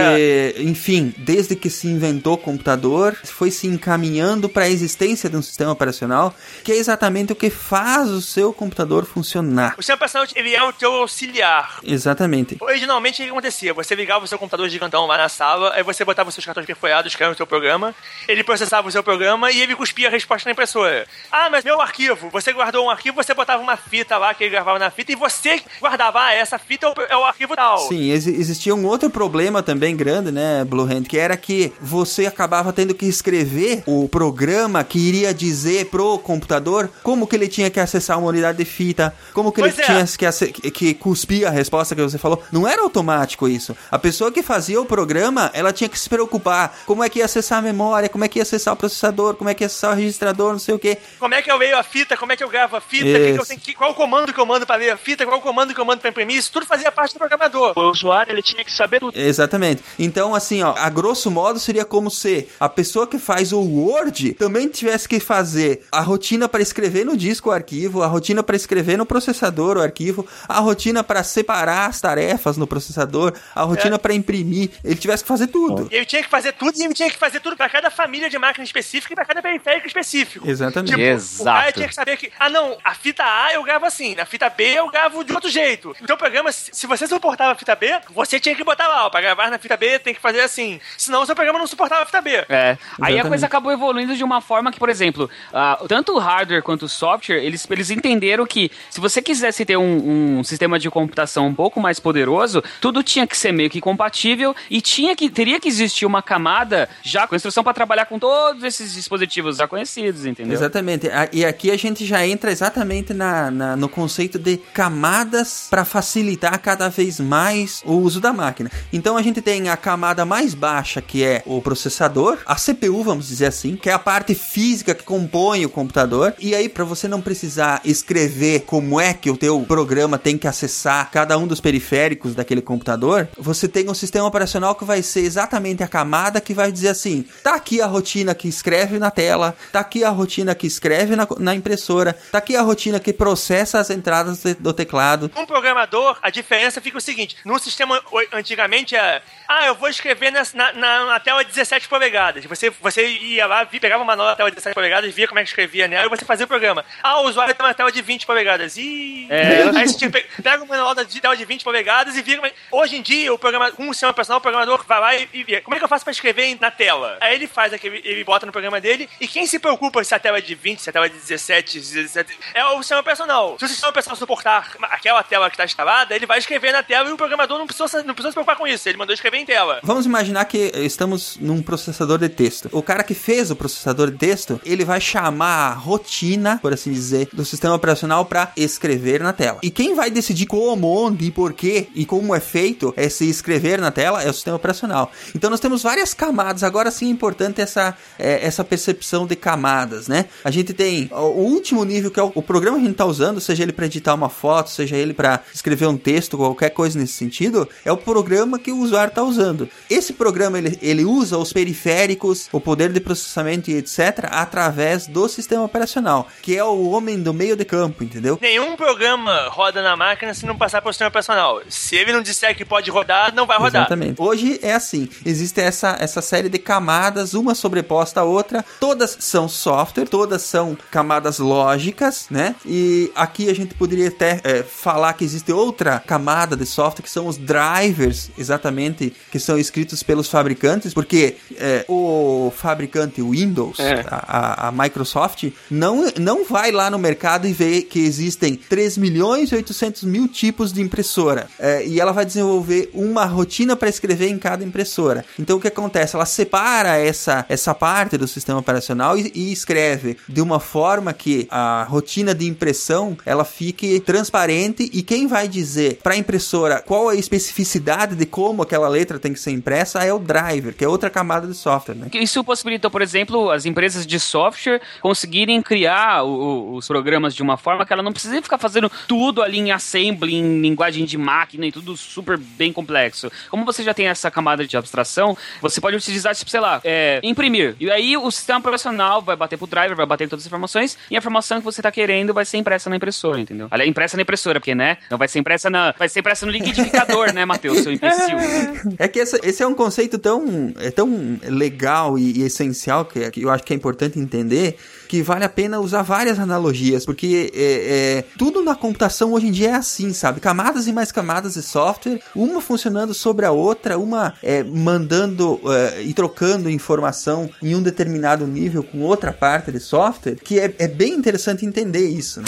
enfim, 0.60 1.14
desde 1.18 1.55
que 1.55 1.69
se 1.69 1.88
inventou 1.88 2.34
o 2.34 2.38
computador, 2.38 3.15
foi 3.23 3.51
se 3.51 3.68
encaminhando 3.68 4.47
para 4.47 4.64
a 4.64 4.69
existência 4.69 5.30
de 5.30 5.35
um 5.35 5.41
sistema 5.41 5.72
operacional, 5.72 6.34
que 6.64 6.72
é 6.72 6.76
exatamente 6.76 7.34
o 7.34 7.35
que 7.35 7.49
faz 7.49 8.10
o 8.10 8.22
seu 8.22 8.53
computador 8.53 9.05
funcionar. 9.05 9.73
O 9.77 9.81
sistema 9.81 9.95
operacional, 9.97 10.27
ele 10.35 10.55
é 10.55 10.64
o 10.64 10.72
teu 10.72 10.93
auxiliar. 10.93 11.80
Exatamente. 11.84 12.57
Originalmente, 12.61 13.22
o 13.22 13.26
que 13.26 13.31
acontecia? 13.31 13.73
Você 13.73 13.93
ligava 13.93 14.23
o 14.23 14.27
seu 14.27 14.39
computador 14.39 14.69
gigantão 14.69 15.05
lá 15.05 15.18
na 15.18 15.27
sala, 15.30 15.73
aí 15.76 15.84
você 15.84 16.05
botava 16.05 16.30
os 16.30 16.35
seus 16.35 16.45
cartões 16.45 16.65
perfurados, 16.65 17.14
que 17.15 17.22
eram 17.22 17.34
o 17.34 17.35
seu 17.35 17.45
programa, 17.45 17.93
ele 18.27 18.43
processava 18.43 18.88
o 18.88 18.91
seu 18.91 19.03
programa 19.03 19.51
e 19.51 19.61
ele 19.61 19.76
cuspia 19.76 20.07
a 20.07 20.11
resposta 20.11 20.47
na 20.47 20.53
impressora. 20.53 21.05
Ah, 21.31 21.49
mas 21.51 21.64
meu 21.65 21.81
arquivo, 21.81 22.30
você 22.30 22.53
guardou 22.53 22.85
um 22.85 22.89
arquivo, 22.89 23.15
você 23.15 23.34
botava 23.34 23.61
uma 23.61 23.76
fita 23.76 24.18
lá 24.18 24.34
que 24.34 24.43
ele 24.45 24.51
gravava 24.51 24.80
na 24.80 24.89
fita 24.89 25.11
e 25.11 25.15
você 25.15 25.61
guardava, 25.81 26.22
ah, 26.22 26.34
essa 26.34 26.57
fita 26.57 26.85
é 26.85 26.89
o, 26.89 26.93
é 27.10 27.18
o 27.18 27.26
arquivo 27.26 27.53
tal. 27.55 27.77
Sim, 27.89 28.11
exi- 28.11 28.35
existia 28.39 28.73
um 28.73 28.85
outro 28.85 29.10
problema 29.10 29.61
também 29.61 29.73
grande, 29.80 30.32
né, 30.32 30.64
Blue 30.66 30.84
Hand, 30.84 31.04
que 31.04 31.18
era 31.18 31.36
que 31.38 31.72
você 31.82 32.26
acabava 32.26 32.72
tendo 32.74 32.94
que 32.94 33.06
escrever 33.06 33.84
o 33.86 34.08
programa 34.08 34.84
que 34.84 34.98
iria 35.00 35.34
dizer 35.34 35.86
pro 35.88 36.18
computador 36.20 36.90
como 37.02 37.28
que 37.28 37.36
ele 37.36 37.48
tinha 37.48 37.70
que 37.70 37.80
acessar 37.80 38.18
uma 38.20 38.28
unidade 38.30 38.58
de 38.58 38.66
fita, 38.66 39.14
como 39.34 39.52
que 39.52 39.62
Pois 39.62 39.74
ele 39.74 39.84
é. 39.84 39.86
tinha 39.86 40.32
que, 40.54 40.72
que, 40.72 40.94
cuspir 40.94 41.48
a 41.48 41.50
resposta 41.50 41.95
que 41.95 42.02
você 42.02 42.18
falou. 42.18 42.41
Não 42.52 42.68
era 42.68 42.82
automático 42.82 43.48
isso. 43.48 43.76
A 43.91 43.98
pessoa 44.00 44.32
que 44.32 44.44
fazia 44.44 44.80
o 44.82 44.86
programa, 44.86 45.50
ela 45.54 45.72
tinha 45.74 45.90
que 45.90 46.00
se 46.00 46.10
preocupar 46.10 46.76
como 46.86 47.04
é 47.04 47.10
que 47.10 47.20
ia 47.20 47.26
acessar 47.26 47.60
a 47.60 47.62
memória, 47.62 48.10
como 48.10 48.24
é 48.24 48.28
que 48.28 48.40
ia 48.40 48.44
acessar 48.44 48.74
o 48.74 48.78
processador, 48.78 49.36
como 49.36 49.50
é 49.50 49.54
que 49.54 49.64
ia 49.64 49.68
acessar 49.68 49.91
o 49.91 49.95
registrador, 49.95 50.52
não 50.52 50.60
sei 50.60 50.76
o 50.76 50.80
que. 50.80 50.98
Como 51.20 51.34
é 51.34 51.41
que 51.41 51.52
eu 51.52 51.58
leio 51.58 51.78
a 51.78 51.84
fita, 51.84 52.16
como 52.18 52.32
é 52.32 52.36
que 52.36 52.44
eu 52.44 52.50
gravo 52.50 52.76
a 52.76 52.82
fita, 52.82 53.04
que 53.06 53.38
que 53.38 53.45
tenho 53.48 53.60
que- 53.60 53.74
qual 53.74 53.91
o 53.91 53.94
comando 53.94 54.34
que 54.34 54.40
eu 54.40 54.45
mando 54.45 54.66
pra 54.66 54.76
ler 54.76 54.91
a 54.91 54.98
fita, 54.98 55.26
qual 55.26 55.40
o 55.40 55.41
comando 55.41 55.74
que 55.74 55.80
eu 55.80 55.86
mando 55.86 56.02
pra 56.02 56.10
imprimir, 56.10 56.38
isso 56.38 56.52
tudo 56.52 56.66
fazia 56.66 56.91
parte 56.91 57.14
do 57.14 57.20
programador. 57.20 57.74
O 57.76 57.90
usuário 57.90 58.32
ele 58.32 58.41
tinha 58.41 58.64
que 58.64 58.72
saber 58.72 59.00
tudo. 59.00 59.18
Exatamente. 59.18 59.62
Então, 59.98 60.35
assim, 60.35 60.61
ó, 60.61 60.73
a 60.77 60.90
grosso 60.90 61.31
modo 61.31 61.60
seria 61.60 61.85
como 61.85 62.10
se 62.11 62.48
a 62.60 62.69
pessoa 62.69 63.07
que 63.07 63.18
faz 63.18 63.52
o 63.52 63.60
Word 63.60 64.34
também 64.34 64.68
tivesse 64.68 65.07
que 65.07 65.19
fazer 65.19 65.85
a 65.91 66.02
rotina 66.02 66.48
para 66.48 66.61
escrever 66.61 67.06
no 67.06 67.18
disco 67.18 67.49
o 67.49 67.52
arquivo, 67.52 68.03
a 68.03 68.07
rotina 68.07 68.44
para 68.44 68.56
escrever 68.56 68.98
no 68.98 69.06
processador 69.06 69.77
o 69.77 69.81
arquivo, 69.81 70.27
a 70.48 70.60
rotina 70.60 71.03
para 71.03 71.23
separar 71.23 71.90
as 71.90 71.99
tarefas 71.99 72.57
no 72.57 72.68
processador, 72.68 73.34
a 73.56 73.64
rotina 73.64 73.98
para 73.98 74.14
imprimir. 74.14 74.72
Ele 74.84 74.95
tivesse 74.95 75.23
que 75.23 75.27
fazer 75.27 75.48
tudo. 75.48 75.88
Ele 75.91 76.06
tinha 76.06 76.22
que 76.23 76.30
fazer 76.30 76.53
tudo 76.53 76.77
e 76.77 76.84
ele 76.84 76.94
tinha 76.94 77.10
que 77.10 77.18
fazer 77.18 77.40
tudo 77.40 77.56
pra 77.57 77.69
cada 77.69 77.90
família 77.90 78.30
de 78.30 78.38
máquina 78.38 78.64
específica 78.64 79.14
e 79.14 79.15
pra 79.15 79.26
cada 79.26 79.41
periférico 79.41 79.88
específico. 79.88 80.49
Exatamente. 80.49 80.91
Tipo, 80.91 81.02
Exato. 81.02 81.41
O 81.41 81.45
cara 81.45 81.72
tinha 81.72 81.88
que 81.88 81.95
saber 81.95 82.18
que, 82.18 82.31
ah 82.40 82.49
não, 82.49 82.77
a 82.84 82.94
fita 82.94 83.23
A 83.23 83.53
eu 83.53 83.64
gravo 83.64 83.85
assim, 83.85 84.15
na 84.15 84.26
fita 84.26 84.49
B 84.49 84.64
eu 84.64 84.90
gravo 84.90 85.23
de 85.23 85.34
outro 85.34 85.49
jeito. 85.49 85.95
Então 86.02 86.15
o 86.15 86.19
programa, 86.19 86.52
se 86.52 86.84
se 86.84 86.88
você 86.88 87.07
suportava 87.07 87.53
a 87.53 87.56
fita 87.56 87.73
B, 87.76 87.88
você 88.10 88.41
tinha 88.41 88.53
que 88.53 88.61
botar 88.61 88.90
lá, 88.90 89.06
ó, 89.06 89.10
pra 89.10 89.22
gravar 89.22 89.49
na 89.53 89.59
fita 89.59 89.77
B 89.77 89.99
tem 89.99 90.13
que 90.13 90.19
fazer 90.19 90.41
assim. 90.41 90.80
Senão 90.97 91.21
o 91.21 91.25
seu 91.25 91.35
programa 91.35 91.59
não 91.59 91.67
suportava 91.67 92.03
a 92.03 92.05
fita 92.05 92.21
B. 92.21 92.31
É. 92.31 92.43
Aí 92.49 92.67
a 92.69 92.75
Exatamente. 92.97 93.27
coisa 93.30 93.45
acabou 93.45 93.71
evoluindo 93.71 94.15
de 94.15 94.23
uma 94.23 94.41
forma 94.41 94.71
que, 94.71 94.80
por 94.80 94.89
exemplo, 94.89 95.30
ah, 95.53 95.80
tanto 95.88 96.13
o 96.15 96.19
hardware 96.19 96.61
quanto 96.63 96.84
o 96.85 96.89
software, 96.89 97.38
eles, 97.43 97.65
eles 97.69 97.89
entenderam 97.89 98.45
que 98.45 98.71
se 98.89 98.99
você 98.99 99.21
quisesse 99.21 99.65
ter 99.65 99.77
um, 99.77 100.39
um 100.39 100.43
sistema 100.43 100.77
de 100.80 100.89
computação 100.89 101.47
um 101.47 101.53
pouco 101.55 101.80
mais 101.80 101.99
poderoso, 101.99 102.63
tudo 102.81 103.03
tinha 103.03 103.25
que 103.27 103.38
ser 103.38 103.51
meio 103.51 103.69
que 103.69 103.80
compatível 103.81 104.55
e 104.69 104.81
tinha 104.81 105.15
que, 105.15 105.30
teria 105.30 105.59
que 105.59 105.67
existir 105.67 106.05
uma 106.05 106.21
camada 106.21 106.89
já 107.01 107.27
com 107.27 107.35
instrução 107.35 107.63
para 107.63 107.73
trabalhar 107.73 108.05
com 108.05 108.17
todos 108.19 108.63
esses 108.63 108.93
dispositivos 108.93 109.57
já 109.57 109.67
conhecidos, 109.67 110.25
entendeu? 110.25 110.53
Exatamente. 110.53 111.07
E 111.31 111.45
aqui 111.45 111.69
a 111.71 111.77
gente 111.77 112.05
já 112.05 112.25
entra 112.25 112.51
exatamente 112.51 113.13
na, 113.13 113.51
na- 113.51 113.75
no 113.75 113.88
conceito 113.89 114.39
de 114.39 114.57
camadas 114.97 115.67
para 115.69 115.84
facilitar 115.84 116.57
cada 116.59 116.89
vez 116.89 117.19
mais 117.19 117.81
o 117.85 117.93
uso 117.93 118.19
da 118.21 118.31
máquina. 118.31 118.71
Então 118.91 119.17
a 119.17 119.21
gente 119.21 119.41
tem 119.44 119.70
a 119.70 119.78
camada 119.78 120.26
mais 120.26 120.53
baixa, 120.53 121.02
que 121.02 121.24
é 121.24 121.44
o 121.45 121.61
processador, 121.61 122.40
a 122.45 122.56
CPU, 122.56 123.03
vamos 123.03 123.28
dizer 123.28 123.48
assim, 123.48 123.76
que 123.76 123.90
é 123.90 123.94
a 123.94 123.99
parte 123.99 124.34
física 124.34 124.95
que 124.95 125.03
compõe 125.03 125.65
o 125.65 125.70
computador. 125.70 126.34
E 126.40 126.56
aí, 126.56 126.70
para 126.70 126.84
você 126.84 127.07
não 127.07 127.22
precisar 127.22 127.82
escrever 127.84 128.61
como 128.61 128.99
é 128.99 129.14
que 129.14 129.30
o 129.30 129.38
teu 129.38 129.60
programa 129.61 130.18
tem 130.18 130.38
que 130.38 130.48
acessar 130.48 131.11
cada 131.11 131.38
um 131.38 131.45
dos 131.45 131.60
periféricos 131.60 132.34
daquele 132.34 132.61
computador, 132.61 133.28
você 133.38 133.68
tem 133.68 133.90
um 133.90 133.94
sistema 133.94 134.26
operacional 134.26 134.76
que 134.76 134.86
vai 134.86 135.02
ser 135.02 135.22
exatamente 135.22 135.84
a 135.84 135.88
camada 135.88 136.40
que 136.40 136.53
vai 136.53 136.72
dizer 136.72 136.90
assim: 136.90 137.26
tá 137.44 137.56
aqui 137.56 137.82
a 137.82 137.86
rotina 137.86 138.34
que 138.34 138.48
escreve 138.48 138.98
na 138.98 139.11
tela, 139.11 139.56
tá 139.72 139.82
aqui 139.82 140.03
a 140.03 140.10
rotina 140.10 140.56
que 140.56 140.68
escreve 140.68 141.15
na, 141.15 141.28
na 141.40 141.53
impressora, 141.53 142.15
tá 142.32 142.38
aqui 142.38 142.56
a 142.56 142.61
rotina 142.61 142.99
que 142.99 143.11
processa 143.11 143.80
as 143.80 143.90
entradas 143.90 144.41
do 144.60 144.74
teclado. 144.74 145.30
Um 145.36 145.45
programador, 145.45 146.18
a 146.22 146.30
diferença 146.30 146.80
fica 146.80 146.98
o 146.98 147.02
seguinte: 147.02 147.38
num 147.44 147.60
sistema 147.60 148.02
antigamente 148.32 148.95
é, 148.95 149.22
ah, 149.47 149.68
eu 149.68 149.76
vou 149.76 149.89
escrever 149.89 150.31
na, 150.31 150.43
na, 150.53 151.05
na, 151.05 151.19
tela 151.19 151.43
17 151.43 151.88
polegadas. 151.88 152.43
Você, 152.45 152.69
você 152.69 153.07
ia 153.07 153.45
lá, 153.45 153.65
pegava 153.65 154.03
uma 154.03 154.15
nova 154.15 154.35
tela 154.35 154.49
de 154.49 154.55
17 154.55 154.73
polegadas, 154.73 155.14
via 155.14 155.27
como 155.27 155.39
é 155.39 155.43
que 155.43 155.49
escrevia 155.49 155.88
nela 155.88 156.05
e 156.05 156.10
você 156.10 156.26
fazia 156.26 156.45
o 156.45 156.47
programa. 156.47 156.85
Ah, 157.01 157.22
o 157.22 157.27
usuário 157.27 157.53
tem 157.53 157.65
uma 157.65 157.73
tela 157.73 157.91
de 157.91 158.01
20 158.01 158.26
polegadas. 158.26 158.77
Ih, 158.77 159.27
é. 159.30 159.64
aí 159.77 159.88
você 159.88 160.10
pega 160.10 160.64
uma 160.64 160.77
nova 160.77 161.05
tela 161.05 161.35
de 161.35 161.45
20 161.45 161.64
polegadas 161.64 162.15
e 162.15 162.22
via 162.22 162.38
como 162.38 162.47
é... 162.47 162.53
Hoje 162.72 162.95
em 162.95 163.01
dia, 163.01 163.34
o 163.34 163.38
programa, 163.38 163.72
um 163.77 163.91
sistema 163.93 164.14
personal, 164.14 164.39
o 164.39 164.41
programador 164.41 164.84
vai 164.88 164.99
lá 164.99 165.15
e, 165.15 165.30
e 165.34 165.43
vê 165.43 165.61
como 165.61 165.76
é 165.76 165.80
que 165.80 165.85
eu 165.85 165.89
faço 165.89 166.03
pra 166.03 166.11
escrever 166.11 166.57
na 166.60 166.72
tela. 166.72 167.18
Aí 167.22 167.35
ele 167.35 167.47
faz 167.47 167.73
aquele, 167.73 168.01
ele 168.03 168.23
bota 168.23 168.45
no 168.45 168.51
programa 168.51 168.80
dele 168.80 169.10
e 169.19 169.27
quem 169.27 169.45
se 169.45 169.60
preocupa 169.60 170.03
se 170.03 170.14
a 170.15 170.19
tela 170.19 170.38
é 170.38 170.41
de 170.41 170.55
20, 170.55 170.81
se 170.81 170.89
a 170.89 170.93
tela 170.93 171.05
é 171.05 171.10
de 171.10 171.15
17, 171.15 171.80
17 171.80 172.38
é 172.53 172.65
o 172.65 172.77
sistema 172.80 173.03
personal. 173.03 173.57
Se 173.60 173.65
o 173.65 173.68
sistema 173.68 173.91
personal 173.91 174.18
suportar 174.18 174.72
aquela 174.84 175.23
tela 175.23 175.49
que 175.49 175.55
está 175.55 175.65
instalada, 175.65 176.15
ele 176.15 176.26
vai 176.26 176.39
escrever 176.39 176.72
na 176.72 176.84
tela 176.84 177.10
e 177.10 177.14
o 177.14 177.18
programador 177.18 177.57
não 177.57 177.68
precisa, 177.68 178.03
não 178.03 178.14
precisa 178.14 178.31
se 178.31 178.35
preocupar 178.35 178.55
com 178.55 178.68
isso. 178.68 178.88
Ele 178.88 178.97
mandou 178.97 179.12
escrever 179.14 179.38
em 179.38 179.45
tela. 179.45 179.80
Vamos 179.84 180.06
imaginar 180.06 180.45
que 180.45 180.72
estamos 180.76 181.38
num 181.40 181.61
processador 181.61 182.18
de 182.19 182.30
texto. 182.30 182.69
O 182.72 182.81
cara 182.81 183.03
que 183.03 183.14
fez 183.14 183.52
o 183.52 183.56
processador 183.56 184.11
de 184.11 184.18
texto, 184.18 184.60
ele 184.65 184.85
vai 184.85 184.99
chamar 184.99 185.72
a 185.72 185.73
rotina, 185.73 186.60
por 186.61 186.73
assim 186.73 186.91
dizer, 186.91 187.30
do 187.34 187.45
sistema 187.45 187.76
operacional 187.76 188.26
para 188.26 188.52
escrever 188.56 189.22
na 189.22 189.34
tela. 189.34 189.60
E 189.61 189.69
quem 189.69 189.95
vai 189.95 190.10
decidir 190.10 190.45
como, 190.45 190.88
onde, 190.88 191.31
porquê 191.31 191.88
e 191.95 192.06
como 192.06 192.34
é 192.34 192.40
feito 192.40 192.94
esse 192.98 193.30
escrever 193.30 193.80
na 193.80 193.91
tela 193.91 194.23
é 194.23 194.30
o 194.30 194.34
sistema 194.34 194.56
operacional. 194.56 195.11
Então 195.35 195.49
nós 195.49 195.60
temos 195.60 195.84
várias 195.84 196.14
camadas. 196.14 196.64
Agora 196.64 196.91
sim 196.91 197.07
é 197.07 197.10
importante 197.10 197.61
essa, 197.61 197.95
é, 198.18 198.45
essa 198.45 198.64
percepção 198.64 199.26
de 199.26 199.35
camadas, 199.35 200.07
né? 200.07 200.26
A 200.44 200.52
gente 200.52 200.73
tem 200.73 201.10
o 201.11 201.41
último 201.41 201.84
nível 201.84 202.11
que 202.11 202.19
é 202.19 202.23
o, 202.23 202.31
o 202.34 202.41
programa 202.41 202.77
que 202.77 202.84
a 202.84 202.85
gente 202.85 202.94
está 202.94 203.06
usando, 203.06 203.41
seja 203.41 203.64
ele 203.64 203.73
para 203.73 203.85
editar 203.85 204.14
uma 204.14 204.30
foto, 204.30 204.69
seja 204.69 204.95
ele 204.95 205.14
para 205.14 205.41
escrever 205.53 205.88
um 205.88 205.98
texto, 205.98 206.38
qualquer 206.38 206.69
coisa 206.69 206.98
nesse 206.99 207.14
sentido, 207.14 207.68
é 207.84 207.91
o 207.91 207.98
programa 207.98 208.60
que 208.60 208.72
o 208.72 208.77
usuário 208.77 209.02
está 209.09 209.23
usando. 209.23 209.69
Esse 209.89 210.13
programa 210.13 210.57
ele, 210.57 210.77
ele 210.81 211.05
usa 211.05 211.38
os 211.38 211.53
periféricos, 211.53 212.47
o 212.51 212.59
poder 212.59 212.91
de 212.91 212.99
processamento 212.99 213.69
e 213.69 213.75
etc. 213.75 214.27
através 214.30 215.07
do 215.07 215.27
sistema 215.27 215.63
operacional, 215.63 216.27
que 216.41 216.55
é 216.57 216.63
o 216.63 216.89
homem 216.89 217.21
do 217.21 217.34
meio 217.34 217.55
de 217.55 217.65
campo, 217.65 218.03
entendeu? 218.03 218.38
Nenhum 218.41 218.75
programa 218.75 219.47
roda 219.49 219.81
na 219.81 219.95
máquina 219.95 220.34
se 220.34 220.45
não 220.45 220.57
passar 220.57 220.81
pelo 220.81 220.93
sistema 220.93 221.09
operacional. 221.09 221.61
Se 221.67 221.95
ele 221.95 222.13
não 222.13 222.21
disser 222.21 222.55
que 222.55 222.65
pode 222.65 222.89
rodar, 222.89 223.34
não 223.34 223.45
vai 223.45 223.57
rodar. 223.57 223.81
Exatamente. 223.81 224.21
Hoje 224.21 224.59
é 224.61 224.73
assim, 224.73 225.09
existe 225.25 225.61
essa, 225.61 225.97
essa 225.99 226.21
série 226.21 226.49
de 226.49 226.59
camadas, 226.59 227.34
uma 227.34 227.55
sobreposta 227.55 228.21
à 228.21 228.23
outra, 228.23 228.63
todas 228.80 229.17
são 229.19 229.47
software, 229.47 230.05
todas 230.05 230.41
são 230.41 230.77
camadas 230.91 231.39
lógicas, 231.39 232.27
né? 232.30 232.55
E 232.65 233.11
aqui 233.15 233.49
a 233.49 233.55
gente 233.55 233.73
poderia 233.75 234.09
até 234.09 234.39
é, 234.43 234.63
falar 234.63 235.13
que 235.13 235.23
existe 235.23 235.51
outra 235.51 235.99
camada 235.99 236.55
de 236.55 236.65
software 236.65 237.03
que 237.03 237.09
são 237.09 237.27
os 237.27 237.38
drivers, 237.38 238.30
exatamente, 238.38 238.93
que 239.32 239.40
são 239.40 239.57
escritos 239.57 240.03
pelos 240.03 240.28
fabricantes, 240.30 240.94
porque 240.94 241.36
é, 241.57 241.86
o 241.88 242.52
fabricante 242.56 243.22
Windows, 243.22 243.80
é. 243.80 244.03
a, 244.07 244.68
a, 244.68 244.72
Microsoft, 244.72 245.52
não, 245.70 246.06
não 246.20 246.45
vai 246.45 246.72
lá 246.72 246.90
no 246.90 246.98
mercado 246.98 247.48
e 247.48 247.53
vê 247.53 247.82
que 247.82 247.99
existem 247.99 248.56
3 248.56 248.98
milhões 248.98 249.52
e 249.52 249.56
800 249.56 250.03
mil 250.03 250.28
tipos 250.28 250.72
de 250.72 250.82
impressora. 250.82 251.48
É, 251.60 251.86
e 251.86 251.99
ela 251.99 252.11
vai 252.11 252.26
desenvolver 252.26 252.90
uma 252.94 253.26
rotina 253.26 253.76
para 253.76 253.90
escrever 253.90 254.30
em 254.30 254.38
cada 254.38 254.64
impressora. 254.64 255.26
Então 255.38 255.57
o 255.57 255.61
que 255.61 255.68
acontece? 255.68 256.15
Ela 256.15 256.26
separa 256.26 256.98
essa, 256.98 257.45
essa 257.49 257.74
parte 257.74 258.18
do 258.18 258.28
sistema 258.28 258.60
operacional 258.60 259.18
e, 259.18 259.32
e 259.34 259.52
escreve 259.52 260.18
de 260.28 260.41
uma 260.41 260.60
forma 260.60 261.14
que 261.14 261.48
a 261.49 261.86
rotina 261.90 262.34
de 262.34 262.48
impressão 262.48 263.18
ela 263.26 263.45
fique 263.45 263.99
transparente 263.99 264.90
e 264.94 265.02
quem 265.02 265.28
vai 265.28 265.48
dizer 265.48 265.99
para 266.03 266.14
a 266.14 266.18
impressora 266.18 266.82
qual 266.82 267.10
a 267.10 267.15
especificidade 267.15 268.15
de 268.15 268.26
como 268.26 268.61
aquela 268.61 268.82
letra 268.89 269.19
tem 269.19 269.34
que 269.34 269.39
ser 269.39 269.51
impressa 269.51 270.03
é 270.03 270.14
o 270.14 270.19
driver, 270.19 270.73
que 270.73 270.84
é 270.84 270.88
outra 270.88 271.10
camada 271.10 271.47
de 271.47 271.53
software. 271.53 271.95
Né? 271.95 272.07
Isso 272.14 272.43
possibilitou, 272.43 272.89
por 272.89 273.01
exemplo, 273.01 273.51
as 273.51 273.65
empresas 273.65 274.05
de 274.05 274.19
software 274.19 274.81
conseguirem 275.01 275.61
criar 275.61 276.23
o, 276.23 276.76
os 276.76 276.88
programas 276.88 277.34
de 277.35 277.41
uma 277.41 277.57
forma 277.57 277.85
que 277.85 277.93
ela 277.93 278.03
não 278.03 278.11
precisa 278.11 278.41
ficar 278.41 278.57
fazendo 278.57 278.91
tudo 279.07 279.41
ali 279.41 279.60
em 279.60 279.72
assembly, 279.72 280.35
em 280.35 280.61
linguagem 280.61 281.05
de 281.05 281.18
máquina 281.18 281.65
e 281.65 281.72
tudo 281.72 281.95
super 281.95 282.38
bem 282.38 282.72
complexo. 282.72 283.31
Como 283.49 283.65
você 283.65 283.84
já 283.84 283.93
tem 283.93 284.07
essa 284.07 284.30
camada 284.30 284.65
de 284.65 284.76
abstração, 284.77 285.38
você 285.61 285.80
pode 285.80 285.95
utilizar, 285.95 286.35
tipo, 286.35 286.49
sei 286.49 286.60
lá, 286.60 286.81
é, 286.84 287.19
imprimir. 287.23 287.76
E 287.80 287.89
aí 287.89 288.18
o 288.18 288.30
sistema 288.31 288.60
operacional 288.60 289.22
vai 289.22 289.35
bater 289.35 289.57
pro 289.57 289.68
driver, 289.68 289.95
vai 289.95 290.05
bater 290.05 290.26
em 290.26 290.27
todas 290.27 290.43
as 290.43 290.47
informações 290.47 290.97
e 291.10 291.15
a 291.15 291.19
informação 291.19 291.60
que 291.60 291.65
você 291.65 291.81
está 291.81 291.91
querendo 291.91 292.34
vai 292.34 292.45
ser 292.45 292.57
impressa 292.57 292.89
na 292.89 292.95
impressora, 292.95 293.39
entendeu? 293.39 293.68
Aliás, 293.69 293.89
impressa 293.89 294.18
na 294.18 294.23
impressora, 294.23 294.60
porque, 294.60 294.76
né? 294.76 294.97
Não 295.10 295.18
vai 295.18 295.27
ser 295.27 295.39
impressa 295.39 295.69
na. 295.69 295.93
Vai 295.97 296.10
ser 296.10 296.19
impressa 296.19 296.45
no 296.45 296.51
liquidificador, 296.51 297.34
né, 297.34 297.45
Matheus, 297.45 297.80
seu 297.80 297.91
imbecil? 297.91 298.38
É 298.98 299.08
que 299.08 299.20
esse, 299.20 299.40
esse, 299.44 299.64
é 299.64 299.68
um 299.68 299.74
conceito 299.74 300.18
tão, 300.18 300.74
é 300.78 300.91
tão 300.91 301.40
legal 301.48 302.18
e, 302.18 302.40
e 302.40 302.44
essencial 302.44 303.06
que, 303.06 303.30
que 303.32 303.41
eu 303.41 303.50
acho 303.50 303.64
que 303.64 303.74
é 303.74 303.76
importante 303.76 304.20
entender 304.20 304.78
que 305.08 305.22
vale 305.22 305.45
a 305.45 305.50
pena 305.50 305.80
usar 305.80 306.02
várias 306.02 306.40
analogias, 306.40 307.06
porque 307.06 307.52
é, 307.54 308.18
é, 308.18 308.26
tudo 308.38 308.64
na 308.64 308.74
computação 308.74 309.34
hoje 309.34 309.48
em 309.48 309.52
dia 309.52 309.70
é 309.70 309.74
assim, 309.76 310.12
sabe? 310.12 310.40
Camadas 310.40 310.88
e 310.88 310.91
mais 310.91 311.12
camadas 311.12 311.54
de 311.54 311.62
software, 311.62 312.20
uma 312.36 312.60
funcionando 312.60 313.14
sobre 313.14 313.45
a 313.45 313.52
outra, 313.52 313.98
uma 313.98 314.34
é, 314.41 314.64
mandando 314.64 315.62
é, 315.66 316.02
e 316.02 316.14
trocando 316.14 316.70
informação 316.70 317.50
em 317.62 317.76
um 317.76 317.82
determinado 317.84 318.48
nível 318.48 318.84
com 318.84 319.02
outra 319.02 319.32
parte 319.32 319.72
de 319.72 319.80
software, 319.80 320.36
que 320.36 320.60
é, 320.60 320.74
é 320.80 320.88
bem 320.88 321.14
interessante 321.14 321.66
entender 321.66 322.08
isso, 322.08 322.41
né? 322.41 322.48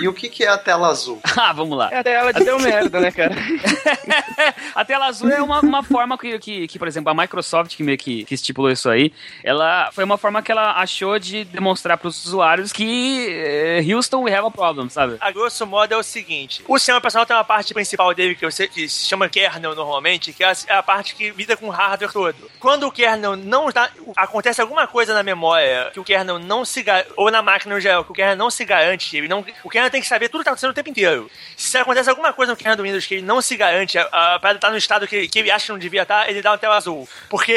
E 0.00 0.08
o 0.08 0.12
que, 0.12 0.28
que 0.28 0.44
é 0.44 0.48
a 0.48 0.58
tela 0.58 0.88
azul? 0.88 1.20
ah, 1.36 1.52
vamos 1.52 1.76
lá. 1.76 1.90
É 1.90 1.98
a 1.98 2.04
tela 2.04 2.32
de 2.32 2.44
deu 2.44 2.58
merda, 2.58 3.00
né, 3.00 3.10
cara? 3.10 3.34
a 4.74 4.84
tela 4.84 5.06
azul 5.06 5.30
é 5.30 5.42
uma, 5.42 5.60
uma 5.60 5.82
forma 5.82 6.18
que, 6.18 6.38
que, 6.38 6.68
que, 6.68 6.78
por 6.78 6.88
exemplo, 6.88 7.10
a 7.10 7.14
Microsoft 7.14 7.76
que 7.76 7.82
meio 7.82 7.98
que, 7.98 8.24
que 8.24 8.34
estipulou 8.34 8.70
isso 8.70 8.88
aí, 8.88 9.12
ela 9.42 9.90
foi 9.92 10.04
uma 10.04 10.18
forma 10.18 10.42
que 10.42 10.52
ela 10.52 10.72
achou 10.72 11.18
de 11.18 11.44
demonstrar 11.44 11.96
para 11.98 12.08
os 12.08 12.24
usuários 12.26 12.72
que 12.72 13.26
eh, 13.28 13.84
Houston 13.86 14.22
we 14.22 14.34
have 14.34 14.46
a 14.46 14.50
problem, 14.50 14.88
sabe? 14.88 15.16
A 15.20 15.30
grosso 15.30 15.66
modo 15.66 15.92
é 15.92 15.96
o 15.96 16.02
seguinte: 16.02 16.62
o 16.68 16.78
sistema 16.78 16.98
operacional 16.98 17.26
tem 17.26 17.36
uma 17.36 17.44
parte 17.44 17.72
principal 17.72 18.14
dele 18.14 18.34
que, 18.34 18.44
você, 18.44 18.68
que 18.68 18.88
se 18.88 19.06
chama 19.06 19.28
kernel 19.28 19.74
normalmente, 19.74 20.32
que 20.32 20.44
é 20.44 20.48
a, 20.48 20.52
é 20.68 20.74
a 20.76 20.82
parte 20.82 21.14
que 21.14 21.30
lida 21.30 21.56
com 21.56 21.66
o 21.66 21.70
hardware 21.70 22.12
todo. 22.12 22.50
Quando 22.58 22.86
o 22.86 22.92
kernel 22.92 23.36
não 23.36 23.68
está. 23.68 23.90
acontece 24.16 24.60
alguma 24.60 24.86
coisa 24.86 25.14
na 25.14 25.22
memória 25.22 25.90
que 25.92 26.00
o 26.00 26.04
kernel 26.04 26.38
não 26.38 26.64
se 26.64 26.84
ou 27.16 27.30
na 27.30 27.42
máquina 27.42 27.74
no 27.74 27.80
geral, 27.80 28.04
que 28.04 28.12
o 28.12 28.14
kernel 28.14 28.36
não 28.36 28.50
se 28.50 28.64
garante, 28.64 29.16
ele 29.16 29.28
não, 29.28 29.44
o 29.64 29.70
kernel 29.70 29.85
tem 29.90 30.00
que 30.00 30.06
saber 30.06 30.28
tudo 30.28 30.38
que 30.38 30.42
está 30.42 30.50
acontecendo 30.52 30.70
o 30.70 30.74
tempo 30.74 30.90
inteiro. 30.90 31.30
Se 31.56 31.76
acontece 31.78 32.08
alguma 32.08 32.32
coisa 32.32 32.52
no 32.52 32.56
kernel 32.56 32.76
do 32.76 32.82
Windows 32.82 33.06
que 33.06 33.14
ele 33.14 33.22
não 33.22 33.40
se 33.40 33.56
garante, 33.56 33.98
a, 33.98 34.38
parada 34.38 34.58
tá 34.58 34.70
no 34.70 34.76
estado 34.76 35.06
que, 35.06 35.28
que 35.28 35.38
ele 35.38 35.50
acha 35.50 35.66
que 35.66 35.72
não 35.72 35.78
devia 35.78 36.02
estar, 36.02 36.24
tá, 36.24 36.30
ele 36.30 36.42
dá 36.42 36.52
uma 36.52 36.58
tela 36.58 36.76
azul. 36.76 37.08
Porque 37.28 37.52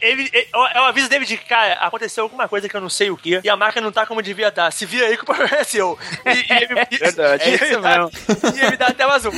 ele, 0.00 0.30
ele, 0.32 0.48
é 0.74 0.80
o 0.80 0.84
aviso 0.84 1.08
dele 1.08 1.24
de 1.24 1.36
que, 1.36 1.44
cara, 1.44 1.74
aconteceu 1.74 2.24
alguma 2.24 2.48
coisa 2.48 2.68
que 2.68 2.76
eu 2.76 2.80
não 2.80 2.90
sei 2.90 3.10
o 3.10 3.16
que, 3.16 3.40
e 3.42 3.48
a 3.48 3.56
máquina 3.56 3.82
não 3.82 3.92
tá 3.92 4.06
como 4.06 4.22
devia 4.22 4.48
estar. 4.48 4.64
Tá. 4.64 4.70
Se 4.70 4.86
vira 4.86 5.06
aí 5.06 5.16
que 5.16 5.22
o 5.22 5.26
problema 5.26 5.56
é 5.56 5.64
seu. 5.64 5.98
E, 6.26 6.52
e 6.52 6.56
ele, 6.56 6.66
Verdade, 6.98 7.42
é 7.48 7.54
isso 7.54 7.80
mesmo. 7.80 8.10
E 8.56 8.66
ele 8.66 8.76
dá 8.76 8.86
a 8.88 8.94
tela 8.94 9.14
azul. 9.14 9.32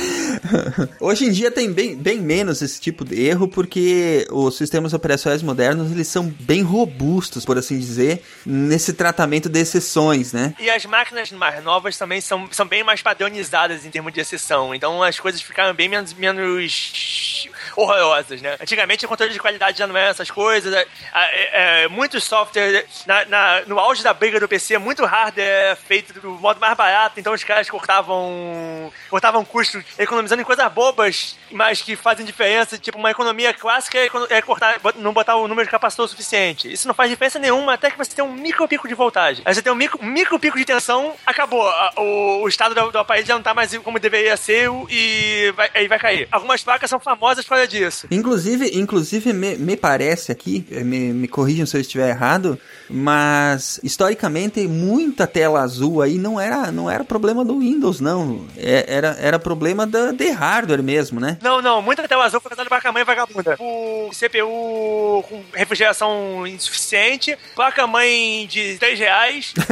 Hoje 0.99 1.25
em 1.25 1.31
dia 1.31 1.51
tem 1.51 1.71
bem, 1.71 1.95
bem 1.95 2.19
menos 2.19 2.61
esse 2.61 2.79
tipo 2.79 3.03
de 3.05 3.21
erro, 3.25 3.47
porque 3.47 4.27
os 4.31 4.57
sistemas 4.57 4.93
operacionais 4.93 5.41
modernos, 5.41 5.91
eles 5.91 6.07
são 6.07 6.27
bem 6.39 6.61
robustos, 6.61 7.45
por 7.45 7.57
assim 7.57 7.79
dizer, 7.79 8.23
nesse 8.45 8.93
tratamento 8.93 9.49
de 9.49 9.59
exceções, 9.59 10.33
né? 10.33 10.53
E 10.59 10.69
as 10.69 10.85
máquinas 10.85 11.31
mais 11.31 11.63
novas 11.63 11.97
também 11.97 12.21
são, 12.25 12.47
são 12.51 12.65
bem 12.65 12.83
mais 12.83 13.01
padronizadas 13.01 13.85
em 13.85 13.91
termos 13.91 14.13
de 14.13 14.19
exceção. 14.19 14.73
Então 14.73 15.01
as 15.03 15.19
coisas 15.19 15.41
ficaram 15.41 15.73
bem 15.73 15.87
menos, 15.87 16.13
menos 16.13 17.47
horrorosas, 17.75 18.41
né? 18.41 18.57
Antigamente 18.59 19.05
o 19.05 19.09
controle 19.09 19.33
de 19.33 19.39
qualidade 19.39 19.77
já 19.77 19.87
não 19.87 19.95
era 19.95 20.09
essas 20.09 20.31
coisas. 20.31 20.73
É, 20.73 20.87
é, 21.13 21.83
é, 21.83 21.87
muitos 21.87 22.23
softwares, 22.23 23.05
na, 23.05 23.25
na, 23.25 23.61
no 23.67 23.79
auge 23.79 24.03
da 24.03 24.13
briga 24.13 24.39
do 24.39 24.47
PC, 24.47 24.77
muito 24.77 25.05
hardware 25.05 25.77
feito 25.87 26.19
do 26.19 26.31
modo 26.31 26.59
mais 26.59 26.75
barato, 26.75 27.19
então 27.19 27.33
os 27.33 27.43
caras 27.43 27.69
cortavam 27.69 28.91
cortavam 29.09 29.45
custos 29.45 29.83
economizando 29.97 30.41
em 30.41 30.45
coisas 30.45 30.71
bobas, 30.71 31.37
mas 31.51 31.81
que 31.81 31.95
fazem 31.95 32.25
diferença. 32.25 32.77
Tipo, 32.77 32.97
uma 32.97 33.11
economia 33.11 33.53
clássica 33.53 33.97
é, 33.97 34.09
é 34.29 34.41
cortar, 34.41 34.79
não 34.95 35.13
botar 35.13 35.35
o 35.35 35.47
número 35.47 35.65
de 35.65 35.71
capacitor 35.71 36.07
suficiente. 36.07 36.71
Isso 36.71 36.87
não 36.87 36.93
faz 36.95 37.09
diferença 37.09 37.39
nenhuma 37.39 37.73
até 37.73 37.89
que 37.91 37.97
você 37.97 38.15
tem 38.15 38.23
um 38.23 38.33
micro 38.33 38.67
pico 38.67 38.87
de 38.87 38.93
voltagem. 38.93 39.43
Aí 39.45 39.53
você 39.53 39.61
tem 39.61 39.71
um 39.71 39.75
micro, 39.75 40.03
micro 40.03 40.39
pico 40.39 40.57
de 40.57 40.65
tensão, 40.65 41.13
acabou. 41.25 41.65
O, 41.97 42.14
o 42.41 42.47
estado 42.47 42.75
do, 42.75 42.91
do 42.91 42.97
aparelho 42.99 43.27
já 43.27 43.35
não 43.35 43.41
tá 43.41 43.53
mais 43.53 43.75
como 43.77 43.99
deveria 43.99 44.37
ser 44.37 44.69
e 44.89 45.51
vai, 45.55 45.69
aí 45.73 45.87
vai 45.87 45.99
cair. 45.99 46.27
Algumas 46.31 46.63
placas 46.63 46.89
são 46.89 46.99
famosas 46.99 47.45
por 47.45 47.65
disso. 47.67 48.07
Inclusive, 48.11 48.77
inclusive 48.77 49.33
me, 49.33 49.55
me 49.57 49.75
parece 49.77 50.31
aqui, 50.31 50.65
eh, 50.71 50.83
me, 50.83 51.13
me 51.13 51.27
corrijam 51.27 51.65
se 51.65 51.77
eu 51.77 51.81
estiver 51.81 52.09
errado, 52.09 52.59
mas 52.89 53.79
historicamente 53.83 54.67
muita 54.67 55.25
tela 55.25 55.61
azul 55.61 56.01
aí 56.01 56.17
não 56.17 56.39
era, 56.39 56.71
não 56.71 56.89
era 56.89 57.03
problema 57.03 57.43
do 57.43 57.59
Windows, 57.59 57.99
não. 57.99 58.45
É, 58.57 58.85
era, 58.87 59.17
era 59.19 59.39
problema 59.39 59.85
da, 59.87 60.11
de 60.11 60.29
hardware 60.29 60.83
mesmo, 60.83 61.19
né? 61.19 61.37
Não, 61.41 61.61
não, 61.61 61.81
muita 61.81 62.07
tela 62.07 62.25
azul 62.25 62.39
foi 62.41 62.49
causada 62.49 62.69
placa-mãe 62.69 63.03
vagabunda. 63.03 63.55
O 63.59 64.09
CPU 64.11 65.23
com 65.27 65.41
refrigeração 65.53 66.45
insuficiente, 66.45 67.37
placa-mãe 67.55 68.47
de 68.47 68.77
3 68.77 68.99
reais. 68.99 69.53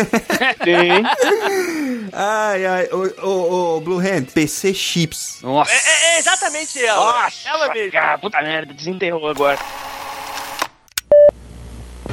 Sim. 0.63 2.09
Ai, 2.35 2.65
ai, 2.65 2.89
ô, 2.91 3.27
ô, 3.27 3.75
ô, 3.75 3.81
Blue 3.81 3.99
Hand, 3.99 4.25
PC 4.33 4.73
Chips. 4.73 5.37
Nossa. 5.43 5.71
É, 5.71 5.75
é, 5.75 6.15
é 6.15 6.19
exatamente 6.19 6.83
ela. 6.83 7.21
Nossa, 7.21 7.47
ela 7.47 7.71
mesmo. 7.71 7.99
puta 8.19 8.41
merda, 8.41 8.73
desenterrou 8.73 9.29
agora. 9.29 9.59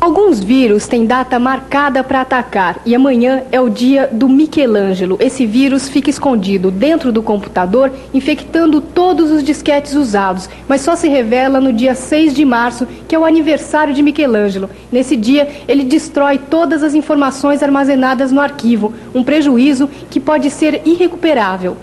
Alguns 0.01 0.41
vírus 0.41 0.87
têm 0.87 1.05
data 1.05 1.39
marcada 1.39 2.03
para 2.03 2.23
atacar 2.23 2.81
e 2.87 2.95
amanhã 2.95 3.43
é 3.53 3.61
o 3.61 3.69
dia 3.69 4.09
do 4.11 4.31
Michelangelo. 4.31 5.19
Esse 5.21 5.45
vírus 5.45 5.91
fica 5.91 6.09
escondido 6.09 6.71
dentro 6.71 7.13
do 7.13 7.23
computador, 7.23 7.93
infectando 8.15 8.81
todos 8.81 9.31
os 9.31 9.45
disquetes 9.45 9.93
usados, 9.93 10.49
mas 10.67 10.81
só 10.81 10.97
se 10.97 11.07
revela 11.07 11.61
no 11.61 11.71
dia 11.71 11.95
6 11.95 12.35
de 12.35 12.47
março, 12.47 12.89
que 13.07 13.15
é 13.15 13.19
o 13.19 13.27
aniversário 13.27 13.93
de 13.93 14.03
Michelangelo. 14.03 14.71
Nesse 14.91 15.17
dia, 15.17 15.47
ele 15.69 15.85
destrói 15.85 16.39
todas 16.39 16.83
as 16.83 16.95
informações 16.95 17.63
armazenadas 17.63 18.33
no 18.33 18.41
arquivo, 18.41 18.95
um 19.15 19.23
prejuízo 19.23 19.87
que 20.09 20.19
pode 20.19 20.49
ser 20.49 20.81
irrecuperável. 20.87 21.77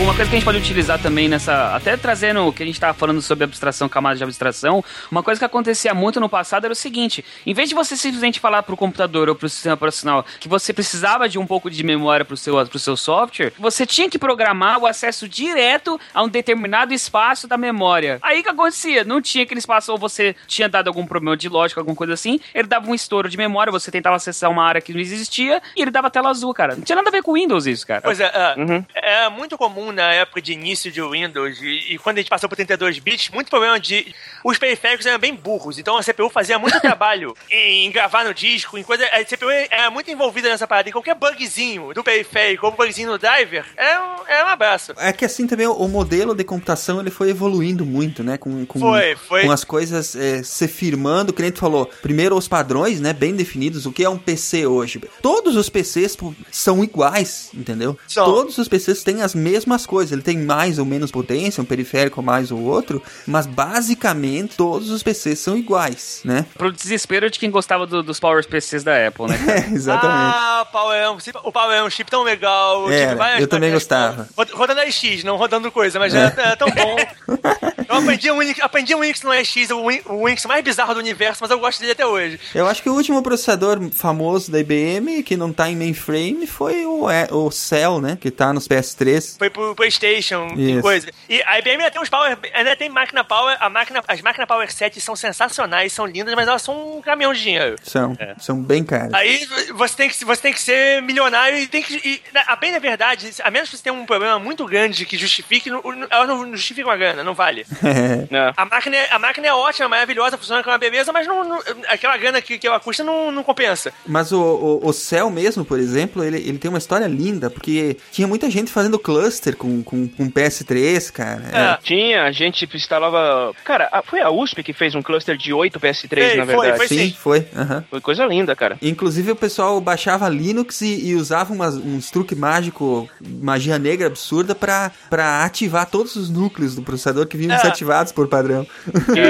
Uma 0.00 0.14
coisa 0.14 0.28
que 0.28 0.36
a 0.36 0.38
gente 0.38 0.44
pode 0.44 0.58
utilizar 0.58 0.98
também 0.98 1.28
nessa. 1.28 1.74
Até 1.74 1.96
trazendo 1.96 2.46
o 2.46 2.52
que 2.52 2.62
a 2.62 2.66
gente 2.66 2.74
estava 2.74 2.92
falando 2.92 3.22
sobre 3.22 3.44
abstração, 3.44 3.88
camadas 3.88 4.18
de 4.18 4.24
abstração, 4.24 4.84
uma 5.10 5.22
coisa 5.22 5.38
que 5.38 5.44
acontecia 5.44 5.94
muito 5.94 6.18
no 6.20 6.28
passado 6.28 6.64
era 6.64 6.72
o 6.72 6.76
seguinte: 6.76 7.24
em 7.46 7.54
vez 7.54 7.68
de 7.68 7.74
você 7.74 7.96
simplesmente 7.96 8.40
falar 8.40 8.62
para 8.62 8.74
o 8.74 8.76
computador 8.76 9.28
ou 9.28 9.34
para 9.34 9.46
o 9.46 9.48
sistema 9.48 9.74
operacional 9.74 10.24
que 10.40 10.48
você 10.48 10.72
precisava 10.72 11.28
de 11.28 11.38
um 11.38 11.46
pouco 11.46 11.70
de 11.70 11.82
memória 11.84 12.24
para 12.24 12.34
o 12.34 12.36
seu, 12.36 12.66
pro 12.66 12.78
seu 12.78 12.96
software, 12.96 13.52
você 13.58 13.86
tinha 13.86 14.10
que 14.10 14.18
programar 14.18 14.78
o 14.78 14.86
acesso 14.86 15.28
direto 15.28 15.98
a 16.12 16.22
um 16.22 16.28
determinado 16.28 16.92
espaço 16.92 17.46
da 17.46 17.56
memória. 17.56 18.18
Aí 18.22 18.40
o 18.40 18.42
que 18.42 18.48
acontecia? 18.48 19.04
Não 19.04 19.20
tinha 19.22 19.44
aquele 19.44 19.60
espaço, 19.60 19.92
ou 19.92 19.98
você 19.98 20.34
tinha 20.46 20.68
dado 20.68 20.88
algum 20.88 21.06
problema 21.06 21.36
de 21.36 21.48
lógica, 21.48 21.80
alguma 21.80 21.96
coisa 21.96 22.14
assim, 22.14 22.40
ele 22.54 22.66
dava 22.66 22.90
um 22.90 22.94
estouro 22.94 23.28
de 23.28 23.36
memória, 23.36 23.70
você 23.70 23.90
tentava 23.90 24.16
acessar 24.16 24.50
uma 24.50 24.64
área 24.64 24.80
que 24.80 24.92
não 24.92 25.00
existia 25.00 25.62
e 25.76 25.82
ele 25.82 25.90
dava 25.90 26.10
tela 26.10 26.30
azul, 26.30 26.52
cara. 26.52 26.74
Não 26.74 26.82
tinha 26.82 26.96
nada 26.96 27.08
a 27.08 27.12
ver 27.12 27.22
com 27.22 27.34
Windows 27.34 27.66
isso, 27.66 27.86
cara. 27.86 28.00
Pois 28.02 28.18
é, 28.20 28.30
é, 28.34 28.60
uhum. 28.60 28.84
é 28.94 29.28
muito 29.28 29.56
comum, 29.56 29.83
né? 29.92 30.04
na 30.04 30.12
época 30.12 30.42
de 30.42 30.52
início 30.52 30.92
de 30.92 31.00
Windows 31.00 31.60
e, 31.62 31.94
e 31.94 31.98
quando 31.98 32.18
a 32.18 32.20
gente 32.20 32.28
passou 32.28 32.48
por 32.48 32.56
32 32.56 32.98
bits, 32.98 33.30
muito 33.30 33.48
problema 33.48 33.80
de. 33.80 34.14
Os 34.44 34.58
periféricos 34.58 35.06
eram 35.06 35.18
bem 35.18 35.34
burros, 35.34 35.78
então 35.78 35.96
a 35.96 36.02
CPU 36.02 36.28
fazia 36.28 36.58
muito 36.58 36.78
trabalho 36.82 37.34
em, 37.50 37.86
em, 37.86 37.90
gravar 37.90 38.24
no 38.24 38.34
disco, 38.34 38.76
em 38.76 38.82
coisa. 38.82 39.04
A 39.06 39.24
CPU 39.24 39.48
era 39.48 39.90
muito 39.90 40.10
envolvida 40.10 40.48
nessa 40.48 40.66
parada. 40.66 40.88
E 40.88 40.92
qualquer 40.92 41.14
bugzinho 41.14 41.94
do 41.94 42.04
periférico 42.04 42.66
ou 42.66 42.72
bugzinho 42.72 43.10
no 43.10 43.18
driver 43.18 43.64
é 43.76 43.98
um, 43.98 44.28
é 44.28 44.44
um 44.44 44.48
abraço. 44.48 44.92
É 44.98 45.12
que 45.12 45.24
assim 45.24 45.46
também 45.46 45.66
o 45.66 45.88
modelo 45.88 46.34
de 46.34 46.44
computação 46.44 47.00
ele 47.00 47.10
foi 47.10 47.30
evoluindo 47.30 47.86
muito, 47.86 48.22
né? 48.22 48.36
Com, 48.36 48.66
com, 48.66 48.80
foi, 48.80 49.16
foi. 49.16 49.44
com 49.44 49.50
as 49.50 49.64
coisas 49.64 50.14
é, 50.14 50.42
se 50.42 50.68
firmando, 50.68 51.30
o 51.30 51.34
cliente 51.34 51.58
falou, 51.58 51.86
primeiro 52.02 52.36
os 52.36 52.46
padrões, 52.46 53.00
né? 53.00 53.12
Bem 53.12 53.34
definidos, 53.34 53.86
o 53.86 53.92
que 53.92 54.04
é 54.04 54.08
um 54.08 54.18
PC 54.18 54.66
hoje. 54.66 55.00
Todos 55.22 55.56
os 55.56 55.68
PCs 55.68 56.16
são 56.50 56.84
iguais, 56.84 57.50
entendeu? 57.54 57.98
São. 58.06 58.24
Todos 58.24 58.58
os 58.58 58.68
PCs 58.68 59.02
têm 59.02 59.22
as 59.22 59.34
mesmas 59.34 59.73
coisas. 59.82 60.12
Ele 60.12 60.22
tem 60.22 60.38
mais 60.38 60.78
ou 60.78 60.84
menos 60.84 61.10
potência, 61.10 61.62
um 61.62 61.64
periférico 61.64 62.22
mais 62.22 62.50
ou 62.50 62.60
outro, 62.60 63.02
mas 63.26 63.46
basicamente 63.46 64.56
todos 64.56 64.90
os 64.90 65.02
PCs 65.02 65.38
são 65.38 65.56
iguais, 65.56 66.20
né? 66.24 66.46
Pro 66.56 66.70
desespero 66.70 67.30
de 67.30 67.38
quem 67.38 67.50
gostava 67.50 67.86
do, 67.86 68.02
dos 68.02 68.20
Power 68.20 68.46
PCs 68.46 68.84
da 68.84 69.06
Apple, 69.06 69.26
né? 69.26 69.38
É, 69.48 69.70
exatamente. 69.74 70.34
Ah, 70.36 70.66
Power 70.70 70.96
é 70.96 71.10
um, 71.10 71.18
o 71.44 71.52
Power 71.52 71.76
é 71.76 71.82
um 71.82 71.90
chip 71.90 72.10
tão 72.10 72.22
legal. 72.22 72.90
É, 72.90 73.40
eu 73.40 73.48
também 73.48 73.72
gostava. 73.72 74.28
Rodando 74.52 74.80
X, 74.80 75.24
não 75.24 75.36
rodando 75.36 75.70
coisa, 75.70 75.98
mas 75.98 76.14
é, 76.14 76.32
é 76.36 76.56
tão 76.56 76.68
bom. 76.70 76.96
eu 77.88 77.96
aprendi 77.96 78.30
um 78.30 78.40
aprendi 78.62 78.94
um 78.94 78.98
Unix 78.98 79.22
no 79.22 79.32
X, 79.32 79.70
o, 79.70 79.78
o 79.78 80.22
Unix 80.22 80.44
mais 80.46 80.64
bizarro 80.64 80.94
do 80.94 81.00
universo, 81.00 81.38
mas 81.42 81.50
eu 81.50 81.58
gosto 81.58 81.80
dele 81.80 81.92
até 81.92 82.06
hoje. 82.06 82.40
Eu 82.54 82.66
acho 82.66 82.82
que 82.82 82.88
o 82.88 82.94
último 82.94 83.22
processador 83.22 83.78
famoso 83.90 84.50
da 84.50 84.60
IBM, 84.60 85.22
que 85.22 85.36
não 85.36 85.52
tá 85.52 85.70
em 85.70 85.76
mainframe, 85.76 86.46
foi 86.46 86.84
o, 86.84 87.06
o 87.30 87.50
Cell, 87.50 88.00
né? 88.00 88.18
Que 88.20 88.30
tá 88.30 88.52
nos 88.52 88.66
PS3. 88.66 89.38
Foi 89.38 89.50
pro 89.50 89.63
PlayStation 89.76 90.48
e 90.56 90.80
coisa. 90.80 91.08
E 91.28 91.42
a 91.42 91.58
IBM 91.58 91.76
ainda 91.76 91.90
tem 91.90 92.00
uns 92.00 92.08
Power, 92.08 92.36
ainda 92.52 92.76
tem 92.76 92.88
máquina 92.88 93.22
Power, 93.22 93.56
a 93.60 93.70
máquina, 93.70 94.02
as 94.06 94.20
máquinas 94.20 94.48
Power 94.48 94.72
7 94.72 95.00
são 95.00 95.14
sensacionais, 95.14 95.92
são 95.92 96.06
lindas, 96.06 96.34
mas 96.34 96.48
elas 96.48 96.62
são 96.62 96.98
um 96.98 97.02
caminhão 97.02 97.32
de 97.32 97.42
dinheiro. 97.42 97.76
São, 97.82 98.16
é. 98.18 98.34
são 98.38 98.60
bem 98.60 98.84
caras. 98.84 99.12
Aí 99.14 99.46
você 99.74 99.96
tem 99.96 100.08
que, 100.08 100.24
você 100.24 100.42
tem 100.42 100.52
que 100.52 100.60
ser 100.60 101.02
milionário 101.02 101.58
e 101.58 101.66
tem 101.66 101.82
que. 101.82 101.94
E, 102.04 102.20
a 102.46 102.56
bem 102.56 102.72
da 102.72 102.78
verdade, 102.78 103.30
a 103.42 103.50
menos 103.50 103.70
que 103.70 103.76
você 103.76 103.82
tenha 103.82 103.94
um 103.94 104.06
problema 104.06 104.38
muito 104.38 104.64
grande 104.66 105.06
que 105.06 105.16
justifique, 105.16 105.70
ela 106.10 106.26
não 106.26 106.50
justifica 106.52 106.88
uma 106.88 106.96
grana, 106.96 107.22
não 107.22 107.34
vale. 107.34 107.64
É. 107.94 108.52
a, 108.56 108.64
máquina, 108.64 108.96
é, 108.96 109.12
a 109.12 109.18
máquina 109.18 109.46
é 109.46 109.52
ótima, 109.52 109.88
maravilhosa, 109.88 110.36
funciona 110.36 110.62
com 110.62 110.70
uma 110.70 110.78
beleza, 110.78 111.12
mas 111.12 111.26
não, 111.26 111.44
não, 111.44 111.60
aquela 111.88 112.16
grana 112.16 112.40
que, 112.40 112.58
que 112.58 112.66
ela 112.66 112.80
custa 112.80 113.04
não, 113.04 113.30
não 113.30 113.44
compensa. 113.44 113.92
Mas 114.06 114.32
o, 114.32 114.40
o, 114.40 114.88
o 114.88 114.92
Cell 114.92 115.30
mesmo, 115.30 115.64
por 115.64 115.78
exemplo, 115.78 116.24
ele, 116.24 116.38
ele 116.38 116.58
tem 116.58 116.68
uma 116.68 116.78
história 116.78 117.06
linda, 117.06 117.50
porque 117.50 117.96
tinha 118.10 118.26
muita 118.26 118.50
gente 118.50 118.72
fazendo 118.72 118.98
cluster 118.98 119.53
com, 119.54 119.82
com, 119.82 120.08
com 120.08 120.30
PS3, 120.30 121.12
cara. 121.12 121.42
É. 121.52 121.78
Tinha, 121.82 122.24
a 122.24 122.32
gente 122.32 122.68
instalava. 122.74 123.52
Cara, 123.64 123.90
foi 124.04 124.20
a 124.20 124.30
USP 124.30 124.62
que 124.62 124.72
fez 124.72 124.94
um 124.94 125.02
cluster 125.02 125.36
de 125.36 125.52
8 125.52 125.78
PS3, 125.78 126.18
Ei, 126.18 126.36
na 126.36 126.44
verdade. 126.44 126.76
Foi, 126.76 126.88
foi 126.88 126.88
sim. 126.88 127.16
Foi. 127.18 127.38
Uhum. 127.54 127.82
Foi 127.90 128.00
coisa 128.00 128.24
linda, 128.26 128.54
cara. 128.56 128.78
Inclusive 128.80 129.32
o 129.32 129.36
pessoal 129.36 129.80
baixava 129.80 130.28
Linux 130.28 130.80
e, 130.80 131.08
e 131.08 131.14
usava 131.14 131.52
umas, 131.52 131.76
uns 131.76 132.10
truques 132.10 132.36
mágico, 132.36 133.08
magia 133.20 133.78
negra 133.78 134.06
absurda 134.06 134.54
pra, 134.54 134.90
pra 135.08 135.44
ativar 135.44 135.86
todos 135.86 136.16
os 136.16 136.30
núcleos 136.30 136.74
do 136.74 136.82
processador 136.82 137.26
que 137.26 137.36
vinham 137.36 137.54
é. 137.54 137.56
desativados 137.56 138.12
por 138.12 138.28
padrão. 138.28 138.66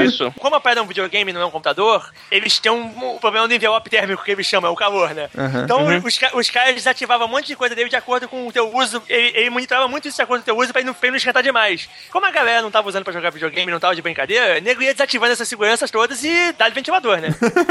Isso. 0.05 0.31
Como 0.39 0.55
a 0.55 0.59
parada 0.59 0.81
é 0.81 0.83
um 0.83 0.87
videogame 0.87 1.33
não 1.33 1.41
é 1.41 1.45
um 1.45 1.51
computador, 1.51 2.09
eles 2.31 2.59
têm 2.59 2.71
um, 2.71 3.15
um 3.15 3.17
problema 3.17 3.47
do 3.47 3.53
envelope 3.53 3.89
térmico 3.89 4.23
que 4.23 4.31
eles 4.31 4.45
chamam, 4.45 4.69
é 4.69 4.73
o 4.73 4.75
calor, 4.75 5.13
né? 5.13 5.29
Uhum. 5.35 5.63
Então 5.63 5.85
uhum. 5.85 6.01
Os, 6.05 6.19
os 6.33 6.49
caras 6.49 6.75
desativavam 6.75 7.27
um 7.27 7.31
monte 7.31 7.47
de 7.47 7.55
coisa 7.55 7.75
dele 7.75 7.89
de 7.89 7.95
acordo 7.95 8.27
com 8.27 8.47
o 8.47 8.51
teu 8.51 8.73
uso. 8.75 9.01
Ele, 9.07 9.31
ele 9.35 9.49
monitorava 9.49 9.87
muito 9.87 10.07
isso 10.07 10.14
de 10.17 10.23
acordo 10.23 10.41
com 10.41 10.51
o 10.51 10.53
teu 10.53 10.61
uso 10.61 10.71
pra 10.71 10.83
não, 10.83 10.93
pra 10.93 11.07
ele 11.07 11.11
não 11.11 11.17
esquentar 11.17 11.43
demais. 11.43 11.89
Como 12.11 12.25
a 12.25 12.31
galera 12.31 12.61
não 12.61 12.71
tava 12.71 12.87
usando 12.87 13.03
pra 13.03 13.13
jogar 13.13 13.29
videogame, 13.29 13.71
não 13.71 13.79
tava 13.79 13.95
de 13.95 14.01
brincadeira, 14.01 14.59
o 14.59 14.61
nego 14.61 14.81
ia 14.81 14.93
desativando 14.93 15.33
essas 15.33 15.47
seguranças 15.47 15.91
todas 15.91 16.23
e 16.23 16.53
dar 16.53 16.71
ventilador, 16.71 17.19
né? 17.19 17.29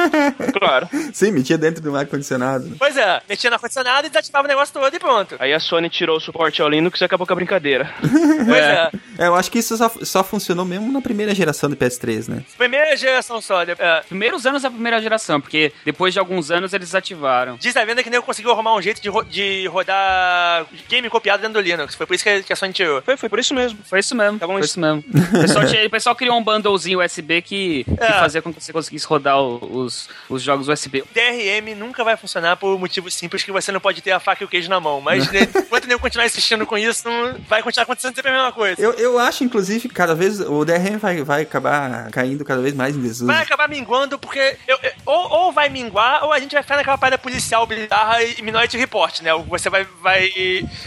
claro. 0.59 0.89
Sim, 1.13 1.33
metia 1.33 1.59
dentro 1.59 1.83
do 1.83 1.97
ar-condicionado. 1.97 2.77
Pois 2.79 2.97
é, 2.97 3.23
metia 3.29 3.51
no 3.51 3.55
ar-condicionado 3.55 4.07
e 4.07 4.11
desativava 4.11 4.47
o 4.47 4.49
negócio 4.49 4.75
todo 4.75 4.95
e 4.95 4.99
pronto. 4.99 5.37
Aí 5.39 5.53
a 5.53 5.61
Sony 5.61 5.89
tirou 5.89 6.17
o 6.17 6.21
suporte 6.21 6.61
ao 6.61 6.69
Linux 6.69 7.01
e 7.01 7.05
acabou 7.05 7.27
com 7.27 7.33
a 7.33 7.37
brincadeira. 7.37 7.93
pois 8.01 8.59
é. 8.59 8.91
é. 9.19 9.27
Eu 9.27 9.35
acho 9.35 9.51
que 9.51 9.59
isso 9.59 9.77
só, 9.77 9.91
só 10.03 10.25
funcionou 10.25 10.65
mesmo 10.65 10.91
na 10.93 11.01
primeira 11.01 11.35
geração 11.35 11.71
do 11.71 11.77
PS3, 11.77 12.29
né? 12.29 12.45
Primeira 12.57 12.97
geração 12.97 13.41
só. 13.41 13.63
É. 13.63 14.03
Primeiros 14.09 14.47
anos 14.47 14.63
da 14.63 14.71
primeira 14.71 15.01
geração, 15.01 15.41
porque 15.41 15.73
depois 15.85 16.13
de 16.13 16.19
alguns 16.19 16.51
anos 16.51 16.73
eles 16.73 16.89
desativaram. 16.89 17.57
Diz 17.57 17.77
a 17.77 17.85
venda 17.85 18.03
que 18.03 18.11
nem 18.11 18.21
conseguiu 18.21 18.53
arrumar 18.53 18.75
um 18.75 18.83
jeito 18.83 19.01
de, 19.01 19.09
ro 19.09 19.23
de 19.23 19.67
rodar 19.69 20.67
game 20.89 21.09
copiado 21.09 21.43
dentro 21.43 21.61
do 21.61 21.65
Linux. 21.65 21.95
Foi 21.95 22.07
por 22.07 22.15
isso 22.15 22.25
que 22.25 22.34
a 22.49 22.57
Sony 22.57 22.73
tirou. 22.73 23.03
Foi, 23.03 23.17
foi 23.17 23.29
por 23.29 23.39
isso 23.39 23.55
mesmo. 23.55 23.79
Foi 23.85 23.99
isso 23.99 24.15
mesmo. 24.15 24.39
Tá 24.39 24.47
bom 24.47 24.55
foi 24.55 24.63
isso 24.63 24.81
mesmo. 24.81 25.05
O 25.35 25.41
pessoal, 25.41 25.67
tinha, 25.67 25.87
o 25.87 25.91
pessoal 25.91 26.15
criou 26.15 26.39
um 26.39 26.45
bundlezinho 26.45 27.03
USB 27.03 27.43
que, 27.43 27.85
é. 27.99 28.07
que 28.07 28.13
fazia 28.13 28.41
com 28.41 28.53
que 28.53 28.63
você 28.63 28.73
conseguisse 28.73 29.07
rodar 29.07 29.41
os, 29.41 30.09
os 30.29 30.43
jogos 30.43 30.69
USB. 30.69 31.03
O 31.03 31.09
DRM 31.13 31.75
nunca 31.77 32.05
vai 32.05 32.17
funcionar 32.17 32.57
por 32.57 32.79
motivos 32.79 33.15
simples 33.15 33.43
que 33.43 33.53
você 33.53 33.73
não 33.73 33.81
pode 33.81 34.01
ter 34.01 34.13
a 34.13 34.21
faca 34.21 34.43
e 34.43 34.47
o 34.47 34.49
queijo 34.49 34.69
na 34.69 34.81
mão. 34.81 35.01
Mas 35.01 35.31
né, 35.31 35.43
enquanto 35.43 35.91
eu 35.91 35.99
continuar 35.99 36.27
insistindo 36.27 36.67
com 36.67 36.79
isso, 36.79 37.09
não 37.09 37.35
vai 37.49 37.63
continuar 37.63 37.85
acontecendo 37.85 38.15
sempre 38.15 38.31
a 38.31 38.35
mesma 38.35 38.53
coisa. 38.53 38.81
Eu, 38.81 38.93
eu 38.93 39.19
acho, 39.19 39.45
inclusive, 39.45 39.89
que 39.89 39.95
cada 39.95 40.15
vez 40.15 40.41
o 40.41 40.65
DRM 40.65 40.99
vai, 40.99 41.23
vai 41.23 41.43
acabar 41.43 42.11
caindo 42.11 42.45
cada 42.45 42.63
vez 42.63 42.75
mais 42.75 42.97
em 42.97 43.01
desuso. 43.01 43.27
Vai 43.27 43.43
acabar 43.43 43.69
minguando, 43.69 44.19
porque 44.19 44.57
eu, 44.67 44.79
eu, 44.83 44.93
ou, 45.07 45.31
ou 45.31 45.53
vai 45.53 45.69
minguar, 45.69 46.25
ou 46.25 46.33
a 46.33 46.39
gente 46.39 46.53
vai 46.53 46.63
ficar 46.63 46.77
naquela 46.77 46.99
parada 46.99 47.19
policial, 47.19 47.67
bizarra 47.67 48.23
e 48.23 48.43
Minority 48.43 48.77
Report, 48.77 49.21
né? 49.21 49.31
Você 49.49 49.71
vai, 49.71 49.87
vai, 50.01 50.31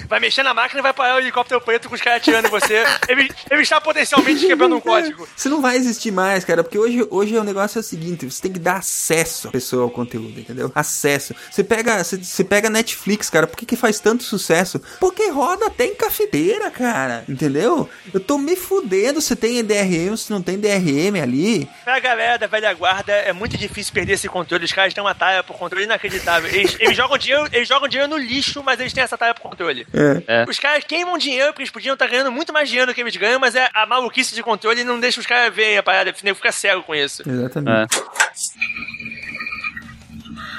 vai 0.08 0.20
mexer 0.20 0.44
na 0.44 0.54
máquina 0.54 0.80
e 0.80 0.84
vai 0.84 0.94
parar 0.94 1.16
o 1.16 1.22
helicóptero 1.38 1.62
preto 1.62 1.90
com 1.90 1.96
os 1.96 2.02
caras 2.02 2.18
atirando 2.18 2.48
em 2.48 2.52
você. 2.52 2.84
ele, 3.08 3.30
ele 3.50 3.62
está 3.62 3.80
potencialmente 3.80 4.46
quebrando 4.46 4.76
um 4.76 4.82
código. 4.82 5.28
Isso 5.36 5.50
não 5.50 5.62
vai 5.62 5.78
existir 5.78 6.12
mais, 6.12 6.44
cara, 6.44 6.64
porque 6.64 6.78
hoje, 6.78 7.06
hoje 7.10 7.38
o 7.38 7.44
negócio 7.44 7.78
é 7.78 7.82
o 7.82 7.84
seguinte: 7.84 8.30
você 8.30 8.42
tem 8.42 8.52
que 8.52 8.60
dar 8.60 8.78
acesso 8.78 9.50
à 9.50 9.52
pessoa 9.52 9.84
ao 9.84 9.90
conteúdo, 9.90 10.40
entendeu? 10.40 10.72
Acesso. 10.74 11.36
Você 11.52 11.64
pega, 11.64 12.04
você, 12.04 12.18
você 12.18 12.44
pega 12.44 12.70
Netflix, 12.70 13.30
cara, 13.30 13.48
por 13.48 13.58
que, 13.58 13.66
que 13.66 13.76
faz 13.76 14.00
tanto 14.00 14.24
sucesso? 14.24 14.82
Porque 15.00 15.30
roda 15.30 15.68
até 15.68 15.86
em 15.86 15.96
cafeteira, 15.96 16.72
cara, 16.72 17.24
entendeu? 17.28 17.90
Eu 18.14 18.20
tô 18.20 18.38
me 18.38 18.56
fudendo 18.56 19.22
se 19.22 19.36
tem 19.36 19.64
DRM, 19.64 20.16
se 20.18 20.32
não 20.32 20.42
tem 20.42 20.60
DRM 20.60 21.22
ali. 21.22 21.70
Pra 21.84 22.00
galera 22.00 22.38
da 22.38 22.48
velha 22.48 22.74
guarda, 22.74 23.14
é 23.14 23.34
muito 23.34 23.58
difícil 23.58 23.94
perder 23.94 24.14
esse 24.14 24.28
controle. 24.28 24.66
Os 24.66 24.72
caras 24.72 24.94
têm 24.94 25.04
uma 25.04 25.16
taia 25.16 25.44
por 25.44 25.58
controle 25.58 25.86
inacreditável. 25.86 26.50
Eles, 26.50 26.76
eles, 26.80 26.96
jogam 26.96 27.18
dinheiro, 27.18 27.48
eles 27.52 27.68
jogam 27.68 27.88
dinheiro 27.88 28.10
no 28.10 28.18
lixo, 28.18 28.64
mas 28.64 28.80
eles 28.80 28.94
têm 28.94 29.04
essa 29.04 29.18
taia 29.18 29.34
por 29.34 29.42
controle. 29.42 29.88
É. 29.94 30.42
É. 30.42 30.46
Os 30.48 30.60
caras 30.60 30.84
queimam 30.84 31.18
dinheiro 31.18 31.27
porque 31.48 31.62
eles 31.62 31.72
podiam 31.72 31.94
estar 31.94 32.08
ganhando 32.08 32.32
muito 32.32 32.54
mais 32.54 32.70
dinheiro 32.70 32.92
do 32.92 32.96
que 32.96 33.02
eles 33.02 33.16
ganham, 33.16 33.40
mas 33.40 33.56
é 33.56 33.70
a 33.74 33.86
maluquice 33.86 34.34
de 34.34 34.44
controle 34.44 34.84
não 34.84 35.00
deixa 35.00 35.20
os 35.20 35.26
caras 35.26 35.54
verem 35.54 35.78
a 35.78 35.84
parada, 35.84 36.14
fica 36.14 36.52
cego 36.52 36.84
com 36.84 36.96
isso. 36.96 37.24
Exatamente. 37.28 37.98
É. 37.98 39.17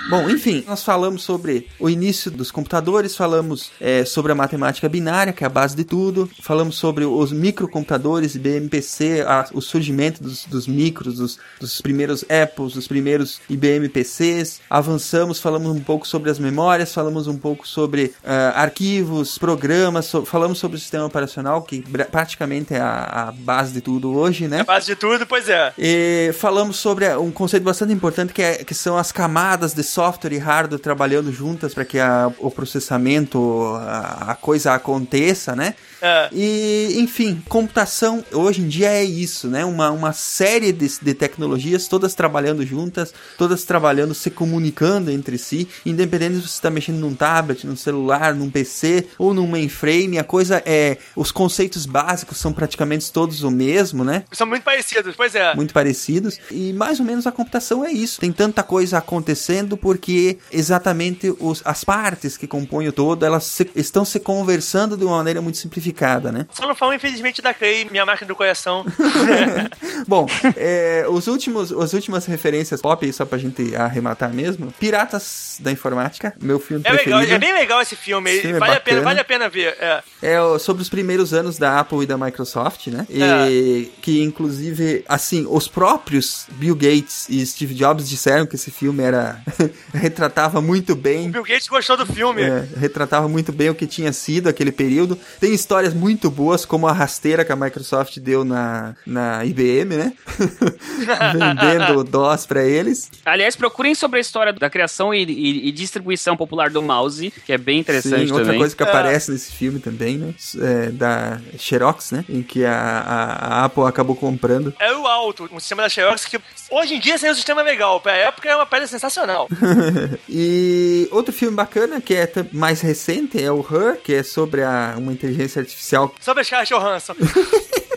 Bom, 0.09 0.31
enfim, 0.31 0.65
nós 0.67 0.83
falamos 0.83 1.23
sobre 1.23 1.69
o 1.79 1.91
início 1.91 2.31
dos 2.31 2.51
computadores, 2.51 3.15
falamos 3.15 3.71
é, 3.79 4.07
sobre 4.07 4.33
a 4.33 4.35
matemática 4.35 4.89
binária, 4.89 5.35
que 5.35 5.45
é 5.45 5.47
a 5.47 5.51
base 5.51 5.77
de 5.77 5.85
tudo, 5.85 6.31
falamos 6.41 6.77
sobre 6.77 7.05
os 7.05 7.31
microcomputadores, 7.31 8.35
IBM 8.35 8.71
PC, 8.71 9.21
a, 9.21 9.47
o 9.53 9.61
surgimento 9.61 10.23
dos, 10.23 10.47
dos 10.47 10.67
micros, 10.67 11.17
dos, 11.17 11.39
dos, 11.61 11.83
primeiros 11.83 12.25
Apples, 12.25 12.73
dos 12.73 12.89
primeiros 12.89 13.39
IBM 13.51 13.87
PCs, 13.91 14.63
avançamos, 14.71 15.41
falamos 15.41 15.69
um 15.69 15.81
pouco 15.81 16.09
sobre 16.09 16.31
as 16.31 16.39
memórias, 16.39 16.95
falamos 16.95 17.27
um 17.27 17.37
pouco 17.37 17.69
sobre 17.69 18.07
uh, 18.25 18.55
arquivos, 18.55 19.37
programas, 19.37 20.07
so, 20.07 20.25
falamos 20.25 20.59
sobre 20.59 20.79
o 20.79 20.81
sistema 20.81 21.05
operacional, 21.05 21.61
que 21.61 21.85
praticamente 22.11 22.73
é 22.73 22.81
a, 22.81 23.29
a, 23.29 23.33
base 23.33 23.75
de 23.75 23.83
tudo 23.83 24.17
hoje, 24.17 24.49
né? 24.49 24.59
É 24.59 24.61
a 24.61 24.65
base 24.65 24.87
de 24.87 24.97
tudo, 24.97 25.27
pois 25.27 25.51
é. 25.51 25.71
E 25.77 26.31
falamos 26.33 26.79
sobre 26.79 27.15
um 27.15 27.31
conceito 27.31 27.65
bastante 27.65 27.93
importante 27.93 28.33
que, 28.33 28.41
é, 28.41 28.65
que 28.65 28.75
são 28.75 28.97
as 28.97 29.13
camadas 29.13 29.75
de 29.75 29.83
software 29.83 29.98
e 30.33 30.39
hardware 30.39 30.81
trabalhando 30.81 31.33
juntas 31.33 31.75
para 31.75 31.85
que 31.85 31.99
a, 31.99 32.33
o 32.39 32.51
processamento, 32.51 33.75
a, 33.81 34.33
a 34.33 34.35
coisa 34.35 34.75
aconteça, 34.75 35.55
né? 35.55 35.75
É. 36.01 36.29
E, 36.33 36.97
enfim, 36.99 37.43
computação 37.49 38.25
hoje 38.33 38.63
em 38.63 38.69
dia 38.69 38.91
é 38.91 39.05
isso, 39.05 39.49
né? 39.49 39.65
Uma, 39.65 39.91
uma 39.91 40.13
série 40.13 40.73
de, 40.73 40.89
de 41.01 41.15
tecnologias, 41.15 41.89
todas 41.89 42.15
trabalhando 42.15 42.65
juntas, 42.65 43.13
todas 43.37 43.65
trabalhando, 43.65 44.15
se 44.15 44.31
comunicando 44.31 45.11
entre 45.11 45.39
si, 45.39 45.69
independente 45.85 46.37
se 46.37 46.43
você 46.43 46.49
está 46.49 46.71
mexendo 46.71 46.99
num 46.99 47.15
tablet, 47.15 47.67
num 47.67 47.77
celular, 47.77 48.35
num 48.35 48.51
PC 48.51 49.09
ou 49.19 49.35
num 49.35 49.47
mainframe, 49.47 50.19
a 50.19 50.25
coisa 50.25 50.63
é. 50.65 50.99
Os 51.17 51.33
conceitos 51.33 51.87
básicos 51.87 52.39
são 52.39 52.53
praticamente 52.53 53.11
todos 53.13 53.43
o 53.43 53.51
mesmo, 53.51 54.05
né? 54.05 54.25
São 54.33 54.47
muito 54.47 54.63
parecidos, 54.63 55.15
pois 55.17 55.35
é. 55.35 55.55
Muito 55.55 55.75
parecidos. 55.75 56.39
E 56.51 56.73
mais 56.73 57.01
ou 57.01 57.07
menos 57.07 57.27
a 57.27 57.33
computação 57.33 57.85
é 57.85 57.91
isso. 57.91 58.21
Tem 58.21 58.33
tanta 58.33 58.63
coisa 58.63 58.99
acontecendo 58.99 59.77
porque 59.89 60.37
exatamente 60.53 61.35
os, 61.41 61.63
as 61.65 61.83
partes 61.83 62.37
que 62.37 62.47
compõem 62.47 62.89
o 62.89 62.93
todo, 62.93 63.25
elas 63.25 63.45
se, 63.45 63.71
estão 63.75 64.05
se 64.05 64.21
conversando 64.21 64.99
de 64.99 65.05
uma 65.05 65.17
maneira 65.17 65.41
muito 65.41 65.57
simplificada 65.57 66.19
né? 66.31 66.47
Só 66.53 66.67
não 66.67 66.75
falo, 66.75 66.93
infelizmente, 66.93 67.41
da 67.41 67.55
Clay, 67.55 67.87
minha 67.91 68.05
marca 68.05 68.27
do 68.27 68.37
coração. 68.37 68.85
Bom, 70.07 70.27
é, 70.57 71.07
os 71.09 71.27
últimos, 71.27 71.73
as 71.73 71.95
últimas 71.95 72.27
referências 72.27 72.83
pop, 72.83 73.11
só 73.13 73.25
pra 73.25 73.39
gente 73.39 73.75
arrematar 73.75 74.31
mesmo, 74.33 74.71
Piratas 74.79 75.57
da 75.61 75.73
Informática, 75.73 76.35
meu 76.39 76.61
filme 76.61 76.83
é 76.85 76.91
preferido. 76.91 77.19
Legal, 77.19 77.37
é 77.37 77.39
bem 77.39 77.53
legal 77.55 77.81
esse 77.81 77.97
filme, 77.97 78.31
esse 78.31 78.43
filme 78.43 78.59
vale, 78.59 78.73
é 78.73 78.77
a 78.77 78.81
pena, 78.81 79.01
vale 79.01 79.21
a 79.21 79.25
pena 79.25 79.49
ver. 79.49 79.75
É. 79.81 80.03
é 80.23 80.59
sobre 80.59 80.83
os 80.83 80.91
primeiros 80.91 81.33
anos 81.33 81.57
da 81.57 81.81
Apple 81.81 82.03
e 82.03 82.07
da 82.07 82.19
Microsoft, 82.19 82.89
né? 82.89 83.07
E 83.09 83.23
é. 83.23 84.01
que, 84.03 84.23
inclusive, 84.23 85.05
assim, 85.09 85.47
os 85.49 85.67
próprios 85.67 86.47
Bill 86.53 86.75
Gates 86.75 87.27
e 87.31 87.45
Steve 87.47 87.75
Jobs 87.75 88.07
disseram 88.09 88.47
que 88.47 88.57
esse 88.57 88.71
filme 88.71 89.03
era... 89.03 89.43
retratava 89.93 90.61
muito 90.61 90.95
bem... 90.95 91.29
O 91.29 91.33
Bill 91.33 91.45
Gates 91.45 91.69
gostou 91.69 91.97
do 91.97 92.07
filme. 92.07 92.43
É, 92.43 92.65
retratava 92.77 93.29
muito 93.29 93.53
bem 93.53 93.71
o 93.71 93.75
que 93.75 93.87
tinha 93.87 94.13
sido 94.13 94.49
aquele 94.49 94.73
período. 94.73 95.19
Tem 95.41 95.53
história 95.55 95.79
histórias 95.79 95.95
muito 95.95 96.31
boas, 96.31 96.65
como 96.65 96.87
a 96.87 96.93
rasteira 96.93 97.45
que 97.45 97.53
a 97.53 97.57
Microsoft 97.57 98.19
deu 98.19 98.45
na, 98.45 98.95
na 99.07 99.45
IBM, 99.45 99.97
né? 99.97 100.13
Vendendo 101.33 102.03
DOS 102.09 102.47
para 102.47 102.65
eles. 102.65 103.11
Aliás, 103.25 103.55
procurem 103.55 103.95
sobre 103.95 104.19
a 104.19 104.21
história 104.21 104.53
da 104.53 104.69
criação 104.69 105.15
e, 105.15 105.25
e, 105.25 105.69
e, 105.69 105.73
distribuição 105.73 106.37
popular 106.37 106.71
do 106.71 106.83
mouse, 106.83 107.33
que 107.45 107.53
é 107.53 107.59
bem 107.59 107.79
interessante 107.79 108.27
Sim, 108.27 108.33
outra 108.33 108.47
também. 108.47 108.59
coisa 108.59 108.75
que 108.75 108.83
aparece 108.83 109.31
é. 109.31 109.35
nesse 109.35 109.53
filme 109.53 109.79
também, 109.79 110.19
né? 110.19 110.35
É, 110.61 110.91
da 110.91 111.39
Xerox, 111.59 112.13
né? 112.13 112.25
Em 112.29 112.43
que 112.43 112.65
a, 112.65 112.75
a, 112.75 113.61
a, 113.61 113.65
Apple 113.65 113.85
acabou 113.85 114.17
comprando. 114.17 114.75
É 114.79 114.93
o 114.95 115.07
alto, 115.07 115.49
um 115.53 115.61
sistema 115.61 115.83
da 115.83 115.89
Xerox 115.89 116.25
que 116.25 116.41
hoje 116.71 116.95
em 116.95 117.01
dia 117.01 117.17
seria 117.19 117.33
um 117.33 117.37
sistema 117.37 117.63
legal, 117.63 118.01
pra 118.01 118.13
época 118.13 118.49
é 118.49 118.57
uma 118.57 118.67
pedra 118.67 118.87
sensacional. 118.87 119.49
e 120.29 121.09
outro 121.11 121.33
filme 121.33 121.57
bacana 121.57 122.01
que 122.01 122.15
é 122.15 122.31
mais 122.53 122.81
recente 122.81 123.43
é 123.43 123.51
o 123.51 123.61
Her, 123.61 124.01
que 124.03 124.15
é 124.15 124.23
sobre 124.23 124.63
a, 124.63 124.95
uma 124.97 125.13
inteligência 125.13 125.61
artificial. 125.61 126.15
Sobre 126.21 126.43
a 126.43 126.45
Scarlett 126.45 126.73
Johansson. 126.73 127.15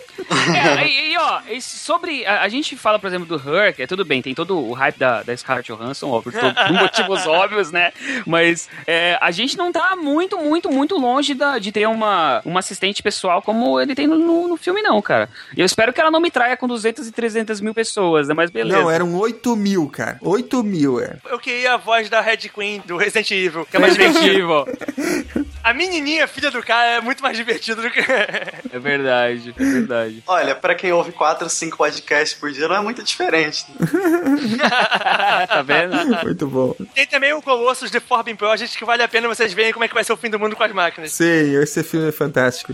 É, 0.61 0.87
e, 0.87 1.13
e, 1.13 1.17
ó, 1.17 1.41
sobre. 1.59 2.25
A, 2.25 2.41
a, 2.41 2.49
gente 2.49 2.75
fala, 2.75 2.99
por 2.99 3.07
exemplo, 3.07 3.25
do 3.25 3.35
Her, 3.35 3.75
que 3.75 3.83
é 3.83 3.87
tudo 3.87 4.05
bem, 4.05 4.21
tem 4.21 4.33
todo 4.33 4.57
o 4.57 4.73
hype 4.73 4.97
da, 4.97 5.23
da 5.23 5.35
Scarlett 5.35 5.71
Johansson, 5.71 6.09
ó, 6.09 6.21
por, 6.21 6.31
todo, 6.31 6.53
por 6.53 6.71
motivos 6.71 7.25
óbvios, 7.27 7.71
né? 7.71 7.91
Mas 8.25 8.69
é, 8.85 9.17
a 9.21 9.31
gente 9.31 9.57
não 9.57 9.71
tá 9.71 9.95
muito, 9.95 10.37
muito, 10.37 10.69
muito 10.71 10.97
longe 10.97 11.33
da, 11.33 11.57
de 11.57 11.71
ter 11.71 11.87
uma, 11.87 12.41
uma 12.45 12.59
assistente 12.59 13.01
pessoal 13.01 13.41
como 13.41 13.79
ele 13.79 13.95
tem 13.95 14.07
no, 14.07 14.17
no, 14.17 14.47
no 14.47 14.57
filme, 14.57 14.81
não, 14.81 15.01
cara. 15.01 15.29
E 15.55 15.59
eu 15.59 15.65
espero 15.65 15.93
que 15.93 15.99
ela 15.99 16.11
não 16.11 16.19
me 16.19 16.31
traia 16.31 16.57
com 16.57 16.67
200 16.67 17.07
e 17.07 17.11
300 17.11 17.61
mil 17.61 17.73
pessoas, 17.73 18.27
né? 18.27 18.33
Mas 18.33 18.49
beleza. 18.49 18.79
Não, 18.79 18.89
eram 18.89 19.15
8 19.15 19.55
mil, 19.55 19.87
cara. 19.89 20.17
8 20.21 20.63
mil, 20.63 20.99
é. 20.99 21.17
Eu 21.29 21.39
queria 21.39 21.73
a 21.73 21.77
voz 21.77 22.09
da 22.09 22.21
Red 22.21 22.37
Queen 22.37 22.81
do 22.85 22.97
Resident 22.97 23.31
Evil, 23.31 23.65
que 23.65 23.77
é 23.77 23.79
mais 23.79 23.93
divertido. 23.93 24.65
a 25.63 25.73
menininha, 25.73 26.27
filha 26.27 26.51
do 26.51 26.61
cara, 26.63 26.91
é 26.91 27.01
muito 27.01 27.21
mais 27.21 27.37
divertida 27.37 27.81
do 27.81 27.89
que. 27.89 27.99
é 27.99 28.79
verdade, 28.79 29.53
é 29.57 29.63
verdade. 29.63 30.23
Olha, 30.31 30.55
pra 30.55 30.73
quem 30.73 30.93
ouve 30.93 31.11
4 31.11 31.43
ou 31.43 31.49
5 31.49 31.75
podcasts 31.75 32.39
por 32.39 32.49
dia, 32.53 32.65
não 32.65 32.77
é 32.77 32.79
muito 32.79 33.03
diferente. 33.03 33.65
tá 35.45 35.61
vendo? 35.61 36.23
Muito 36.23 36.47
bom. 36.47 36.73
Tem 36.95 37.05
também 37.05 37.33
o 37.33 37.41
Colossus 37.41 37.91
The 37.91 37.99
Forbin 37.99 38.37
Project, 38.37 38.77
que 38.77 38.85
vale 38.85 39.03
a 39.03 39.09
pena 39.09 39.27
vocês 39.27 39.51
verem 39.51 39.73
como 39.73 39.83
é 39.83 39.89
que 39.89 39.93
vai 39.93 40.05
ser 40.05 40.13
o 40.13 40.17
fim 40.17 40.29
do 40.29 40.39
mundo 40.39 40.55
com 40.55 40.63
as 40.63 40.71
máquinas. 40.71 41.11
Sim, 41.11 41.55
esse 41.61 41.83
filme 41.83 42.07
é 42.07 42.11
fantástico. 42.13 42.71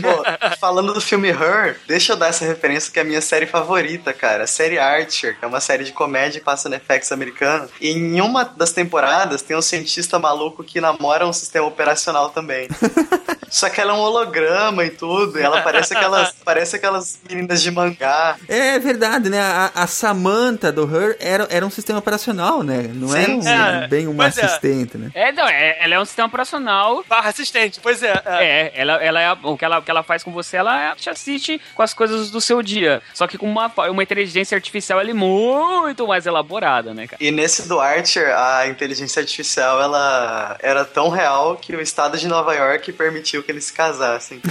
Pô, 0.00 0.56
falando 0.58 0.94
do 0.94 1.00
filme 1.00 1.28
Her, 1.28 1.78
deixa 1.86 2.14
eu 2.14 2.16
dar 2.16 2.28
essa 2.28 2.46
referência 2.46 2.90
que 2.90 2.98
é 2.98 3.02
a 3.02 3.04
minha 3.04 3.20
série 3.20 3.44
favorita, 3.44 4.14
cara. 4.14 4.44
A 4.44 4.46
série 4.46 4.78
Archer, 4.78 5.38
que 5.38 5.44
é 5.44 5.48
uma 5.48 5.60
série 5.60 5.84
de 5.84 5.92
comédia 5.92 6.40
que 6.40 6.46
passa 6.46 6.70
no 6.70 6.80
FX 6.80 7.12
americano. 7.12 7.68
E 7.82 7.90
em 7.90 8.20
uma 8.22 8.44
das 8.44 8.72
temporadas 8.72 9.42
tem 9.42 9.54
um 9.54 9.62
cientista 9.62 10.18
maluco 10.18 10.64
que 10.64 10.80
namora 10.80 11.26
um 11.26 11.34
sistema 11.34 11.66
operacional 11.66 12.30
também. 12.30 12.66
Só 13.50 13.68
que 13.68 13.80
ela 13.80 13.92
é 13.92 13.94
um 13.94 14.00
holograma 14.00 14.84
e 14.84 14.90
tudo, 14.90 15.38
e 15.38 15.42
ela 15.42 15.62
parece 15.62 15.94
aquelas, 15.94 16.34
parece 16.44 16.76
aquelas 16.76 16.93
meninas 17.28 17.62
de 17.62 17.70
mangá. 17.70 18.36
É 18.48 18.78
verdade, 18.78 19.28
né? 19.28 19.40
A, 19.40 19.72
a 19.74 19.86
Samantha 19.86 20.72
do 20.72 20.84
Her 20.84 21.16
era, 21.20 21.46
era 21.50 21.66
um 21.66 21.70
sistema 21.70 21.98
operacional, 21.98 22.62
né? 22.62 22.90
Não 22.94 23.08
Sim, 23.08 23.18
era 23.18 23.32
um, 23.32 23.82
é, 23.82 23.88
bem 23.88 24.06
uma 24.06 24.24
é. 24.24 24.28
assistente, 24.28 24.96
é. 24.96 24.98
né? 24.98 25.10
É, 25.14 25.32
não, 25.32 25.48
é, 25.48 25.76
ela 25.80 25.94
é 25.94 26.00
um 26.00 26.04
sistema 26.04 26.28
operacional. 26.28 27.04
Barra 27.08 27.30
assistente, 27.30 27.80
pois 27.82 28.02
é. 28.02 28.22
É, 28.26 28.44
é 28.44 28.72
ela, 28.74 28.92
ela 28.94 29.20
é 29.20 29.32
o 29.42 29.56
que 29.56 29.64
ela, 29.64 29.82
que 29.82 29.90
ela 29.90 30.02
faz 30.02 30.22
com 30.22 30.32
você, 30.32 30.56
ela 30.56 30.94
te 30.96 31.08
assiste 31.08 31.60
com 31.74 31.82
as 31.82 31.94
coisas 31.94 32.30
do 32.30 32.40
seu 32.40 32.62
dia. 32.62 33.02
Só 33.12 33.26
que 33.26 33.38
com 33.38 33.48
uma, 33.50 33.72
uma 33.90 34.02
inteligência 34.02 34.54
artificial 34.54 35.00
ela 35.00 35.10
é 35.10 35.14
muito 35.14 36.06
mais 36.06 36.26
elaborada, 36.26 36.94
né, 36.94 37.06
cara? 37.06 37.22
E 37.22 37.30
nesse 37.30 37.68
do 37.68 37.80
Archer, 37.80 38.34
a 38.36 38.66
inteligência 38.66 39.20
artificial 39.20 39.80
ela 39.80 40.56
era 40.60 40.84
tão 40.84 41.08
real 41.08 41.56
que 41.56 41.74
o 41.74 41.80
estado 41.80 42.18
de 42.18 42.28
Nova 42.28 42.54
York 42.54 42.92
permitiu 42.92 43.42
que 43.42 43.50
eles 43.50 43.64
se 43.64 43.72
casassem. 43.72 44.40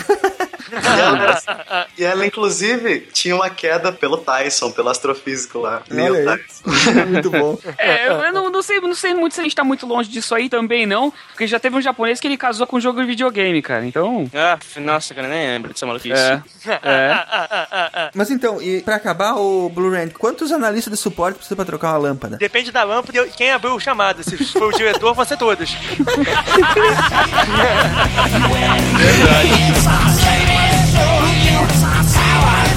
e, 0.71 0.99
ela, 0.99 1.87
e, 1.97 2.03
ela, 2.03 2.25
inclusive, 2.33 3.01
tinha 3.13 3.35
uma 3.35 3.47
queda 3.49 3.91
pelo 3.91 4.17
Tyson, 4.17 4.71
pelo 4.71 4.89
astrofísico 4.89 5.59
lá. 5.59 5.83
Neil 5.89 6.25
Tyson. 6.25 6.63
muito 7.07 7.29
bom. 7.29 7.59
É, 7.77 8.07
eu 8.07 8.33
não, 8.33 8.49
não, 8.49 8.63
sei, 8.63 8.81
não 8.81 8.95
sei 8.95 9.13
muito 9.13 9.35
se 9.35 9.41
a 9.41 9.43
gente 9.43 9.55
tá 9.55 9.63
muito 9.63 9.85
longe 9.85 10.09
disso 10.09 10.33
aí 10.33 10.49
também, 10.49 10.87
não. 10.87 11.13
Porque 11.29 11.45
já 11.45 11.59
teve 11.59 11.77
um 11.77 11.81
japonês 11.81 12.19
que 12.19 12.27
ele 12.27 12.35
casou 12.35 12.65
com 12.65 12.77
um 12.77 12.81
jogo 12.81 12.99
de 13.01 13.07
videogame, 13.07 13.61
cara. 13.61 13.85
Então. 13.85 14.27
Ah, 14.33 14.57
nossa, 14.77 15.13
cara, 15.13 15.27
nem 15.27 15.47
lembro 15.47 15.71
dessa 15.71 15.85
maluquice. 15.85 16.19
É. 16.19 16.41
é. 16.81 18.09
Mas 18.15 18.31
então, 18.31 18.59
e 18.61 18.81
pra 18.81 18.95
acabar, 18.95 19.35
o 19.35 19.69
Blu-ray, 19.69 20.09
quantos 20.09 20.51
analistas 20.51 20.91
de 20.91 20.99
suporte 20.99 21.35
precisa 21.35 21.55
pra 21.55 21.65
trocar 21.65 21.91
uma 21.91 21.97
lâmpada? 21.97 22.37
Depende 22.37 22.71
da 22.71 22.83
lâmpada 22.83 23.27
e 23.27 23.29
quem 23.29 23.51
abriu 23.51 23.75
o 23.75 23.79
chamado. 23.79 24.23
Se 24.23 24.35
for 24.45 24.73
o 24.73 24.77
diretor, 24.77 25.13
vão 25.13 25.25
ser 25.25 25.37
todos. 25.37 25.77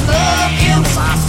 love 0.06 0.62
you. 0.62 1.25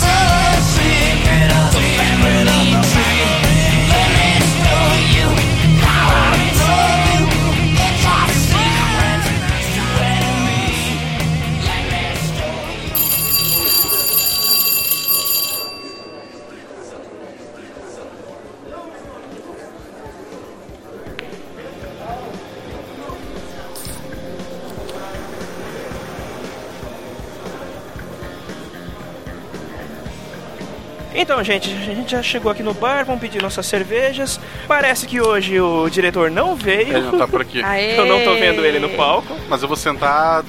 Então, 31.28 31.44
gente, 31.44 31.70
a 31.70 31.94
gente 31.94 32.10
já 32.10 32.24
chegou 32.24 32.50
aqui 32.50 32.64
no 32.64 32.74
bar, 32.74 33.04
vamos 33.04 33.20
pedir 33.20 33.42
nossas 33.42 33.66
cervejas. 33.66 34.40
Parece 34.66 35.06
que 35.06 35.20
hoje 35.20 35.60
o 35.60 35.90
diretor 35.90 36.32
não 36.32 36.56
veio. 36.56 36.96
Ele 36.96 37.02
não 37.02 37.18
tá 37.18 37.28
por 37.28 37.42
aqui. 37.42 37.60
eu 37.98 38.06
não 38.06 38.24
tô 38.24 38.34
vendo 38.36 38.66
ele 38.66 38.80
no 38.80 38.92
palco. 38.92 39.36
Mas 39.50 39.62
eu 39.62 39.68
vou 39.68 39.76
sentar 39.76 40.46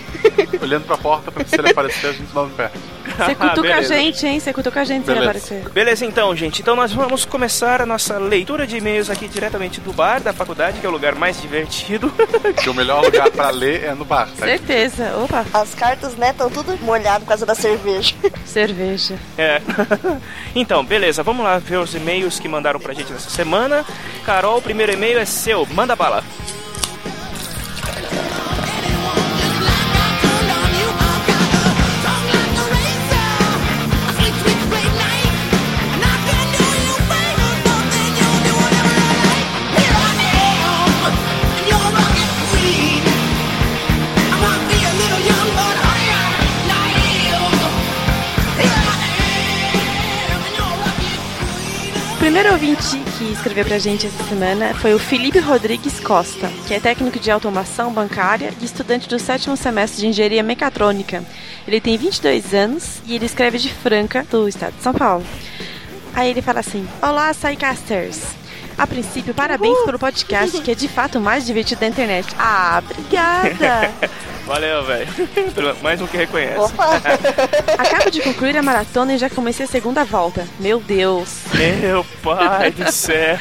olhando 0.62 0.86
pra 0.86 0.96
porta 0.96 1.32
pra 1.32 1.42
ver 1.42 1.48
se 1.48 1.60
ele 1.60 1.70
aparecer 1.70 2.06
a 2.06 2.12
gente 2.12 2.32
no 2.32 2.48
perto. 2.50 2.78
Você 3.18 3.34
cutuca 3.36 3.76
a 3.76 3.82
gente, 3.82 4.26
hein? 4.26 4.40
Você 4.40 4.52
cutuca 4.52 4.80
a 4.80 4.84
gente 4.84 5.06
sem 5.06 5.18
aparecer. 5.18 5.68
Beleza, 5.70 6.06
então, 6.06 6.34
gente. 6.36 6.62
Então 6.62 6.76
nós 6.76 6.92
vamos 6.92 7.24
começar 7.24 7.82
a 7.82 7.86
nossa 7.86 8.18
leitura 8.18 8.66
de 8.66 8.76
e-mails 8.76 9.10
aqui 9.10 9.26
diretamente 9.26 9.80
do 9.80 9.92
bar 9.92 10.20
da 10.20 10.32
faculdade, 10.32 10.80
que 10.80 10.86
é 10.86 10.88
o 10.88 10.92
lugar 10.92 11.14
mais 11.14 11.40
divertido. 11.40 12.12
que 12.62 12.70
o 12.70 12.74
melhor 12.74 13.04
lugar 13.04 13.30
para 13.30 13.50
ler 13.50 13.84
é 13.84 13.94
no 13.94 14.04
bar. 14.04 14.28
Tá? 14.38 14.46
Certeza. 14.46 15.16
Opa. 15.16 15.44
As 15.52 15.74
cartas, 15.74 16.14
né, 16.16 16.30
estão 16.30 16.48
tudo 16.48 16.78
molhado 16.82 17.24
por 17.24 17.30
causa 17.30 17.44
da 17.44 17.54
cerveja. 17.54 18.14
Cerveja. 18.44 19.16
É. 19.36 19.60
então, 20.54 20.84
beleza. 20.84 21.22
Vamos 21.22 21.44
lá 21.44 21.58
ver 21.58 21.76
os 21.76 21.94
e-mails 21.94 22.38
que 22.38 22.48
mandaram 22.48 22.80
pra 22.80 22.94
gente 22.94 23.12
nessa 23.12 23.28
semana. 23.28 23.84
Carol, 24.24 24.58
o 24.58 24.62
primeiro 24.62 24.92
e-mail 24.92 25.18
é 25.18 25.24
seu. 25.24 25.66
Manda 25.66 25.94
bala. 25.94 26.24
Ouvinte 52.68 52.98
que 53.16 53.32
escreveu 53.32 53.64
pra 53.64 53.78
gente 53.78 54.06
essa 54.06 54.24
semana 54.24 54.74
foi 54.74 54.92
o 54.92 54.98
Felipe 54.98 55.38
Rodrigues 55.38 56.00
Costa, 56.00 56.48
que 56.66 56.74
é 56.74 56.80
técnico 56.80 57.18
de 57.18 57.30
automação 57.30 57.90
bancária 57.92 58.52
e 58.60 58.64
estudante 58.64 59.08
do 59.08 59.18
sétimo 59.18 59.56
semestre 59.56 60.00
de 60.00 60.08
engenharia 60.08 60.42
mecatrônica. 60.42 61.24
Ele 61.66 61.80
tem 61.80 61.96
22 61.96 62.52
anos 62.52 63.00
e 63.06 63.14
ele 63.14 63.24
escreve 63.24 63.56
de 63.56 63.72
Franca, 63.72 64.26
do 64.30 64.46
estado 64.46 64.74
de 64.76 64.82
São 64.82 64.92
Paulo. 64.92 65.24
Aí 66.14 66.30
ele 66.30 66.42
fala 66.42 66.60
assim: 66.60 66.86
Olá, 67.00 67.32
Psycasters! 67.32 68.20
A 68.76 68.86
princípio, 68.86 69.32
parabéns 69.32 69.78
pelo 69.84 69.98
podcast, 69.98 70.60
que 70.60 70.70
é 70.70 70.74
de 70.74 70.88
fato 70.88 71.18
o 71.18 71.22
mais 71.22 71.46
divertido 71.46 71.80
da 71.80 71.86
internet. 71.86 72.28
Ah, 72.38 72.82
obrigada! 72.84 73.90
Valeu, 74.48 74.82
velho. 74.82 75.06
Mais 75.82 76.00
um 76.00 76.06
que 76.06 76.16
reconhece. 76.16 76.58
Opa. 76.58 76.96
Acabo 77.76 78.10
de 78.10 78.22
concluir 78.22 78.56
a 78.56 78.62
maratona 78.62 79.12
e 79.12 79.18
já 79.18 79.28
comecei 79.28 79.66
a 79.66 79.68
segunda 79.68 80.04
volta. 80.04 80.48
Meu 80.58 80.80
Deus. 80.80 81.42
Meu 81.54 82.02
pai 82.22 82.70
do 82.70 82.90
céu. 82.90 83.38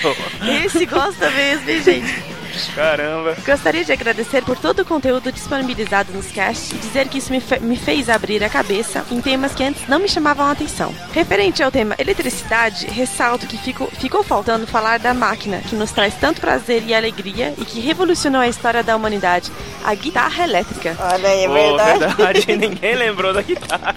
Esse 0.65 0.85
gosta 0.85 1.31
mesmo, 1.31 1.69
hein, 1.69 1.81
gente? 1.81 2.23
Caramba. 2.73 3.35
Gostaria 3.45 3.83
de 3.83 3.91
agradecer 3.91 4.43
por 4.43 4.57
todo 4.57 4.81
o 4.81 4.85
conteúdo 4.85 5.31
disponibilizado 5.31 6.11
nos 6.13 6.31
casts 6.31 6.71
e 6.71 6.75
dizer 6.75 7.07
que 7.07 7.17
isso 7.17 7.31
me, 7.31 7.39
fe 7.39 7.59
me 7.59 7.75
fez 7.75 8.09
abrir 8.09 8.43
a 8.43 8.49
cabeça 8.49 9.05
em 9.11 9.21
temas 9.21 9.53
que 9.53 9.63
antes 9.63 9.87
não 9.87 9.99
me 9.99 10.07
chamavam 10.07 10.45
a 10.45 10.51
atenção. 10.51 10.93
Referente 11.13 11.61
ao 11.61 11.71
tema 11.71 11.95
eletricidade, 11.97 12.87
ressalto 12.87 13.47
que 13.47 13.57
fico, 13.57 13.87
ficou 13.99 14.23
faltando 14.23 14.67
falar 14.67 14.99
da 14.99 15.13
máquina 15.13 15.59
que 15.59 15.75
nos 15.75 15.91
traz 15.91 16.15
tanto 16.15 16.41
prazer 16.41 16.83
e 16.85 16.93
alegria 16.93 17.53
e 17.57 17.65
que 17.65 17.79
revolucionou 17.79 18.41
a 18.41 18.47
história 18.47 18.83
da 18.83 18.95
humanidade, 18.95 19.51
a 19.83 19.93
guitarra 19.93 20.43
elétrica. 20.43 20.95
Olha 20.99 21.29
aí, 21.29 21.43
é 21.43 21.47
verdade. 21.47 21.99
verdade, 21.99 22.45
ninguém 22.57 22.95
lembrou 22.95 23.33
da 23.33 23.41
guitarra, 23.41 23.95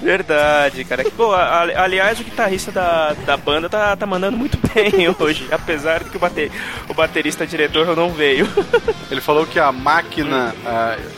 Verdade, 0.00 0.84
cara. 0.84 1.04
Pô, 1.16 1.32
aliás, 1.32 2.20
o 2.20 2.24
guitarrista 2.24 2.70
da, 2.70 3.14
da 3.24 3.36
banda 3.36 3.68
tá, 3.68 3.96
tá 3.96 4.06
mandando 4.06 4.36
muito 4.36 4.58
bem 4.74 5.08
hoje, 5.18 5.48
apesar 5.50 6.04
de 6.04 6.10
que 6.10 6.16
o, 6.16 6.20
bater, 6.20 6.50
o 6.88 6.94
baterista 6.94 7.23
roteirista 7.24 7.46
diretor 7.46 7.96
não 7.96 8.10
veio. 8.10 8.46
Ele 9.10 9.20
falou 9.20 9.46
que 9.46 9.58
a 9.58 9.72
máquina 9.72 10.54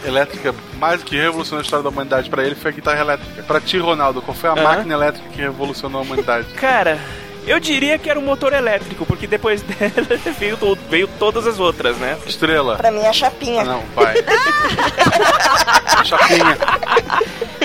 elétrica 0.04 0.54
mais 0.78 1.02
que 1.02 1.16
revolucionou 1.16 1.60
a 1.60 1.62
história 1.62 1.82
da 1.82 1.88
humanidade 1.88 2.30
para 2.30 2.44
ele 2.44 2.54
foi 2.54 2.70
a 2.70 2.74
guitarra 2.74 3.00
elétrica. 3.00 3.42
Para 3.42 3.60
ti, 3.60 3.78
Ronaldo, 3.78 4.20
qual 4.20 4.36
foi 4.36 4.50
a 4.50 4.54
máquina 4.56 4.94
elétrica 4.94 5.28
que 5.30 5.40
revolucionou 5.40 6.00
a 6.00 6.04
humanidade? 6.04 6.46
Cara, 6.54 6.98
eu 7.46 7.60
diria 7.60 7.98
que 7.98 8.10
era 8.10 8.18
um 8.18 8.24
motor 8.24 8.52
elétrico, 8.52 9.06
porque 9.06 9.26
depois 9.26 9.62
dela 9.62 9.92
veio, 10.38 10.58
veio 10.88 11.08
todas 11.18 11.46
as 11.46 11.58
outras, 11.58 11.96
né? 11.96 12.18
Estrela. 12.26 12.76
Pra 12.76 12.90
mim 12.90 13.00
é 13.00 13.08
a 13.08 13.12
chapinha. 13.12 13.62
Ah, 13.62 13.64
não, 13.64 13.82
vai. 13.94 14.14
chapinha. 16.04 16.58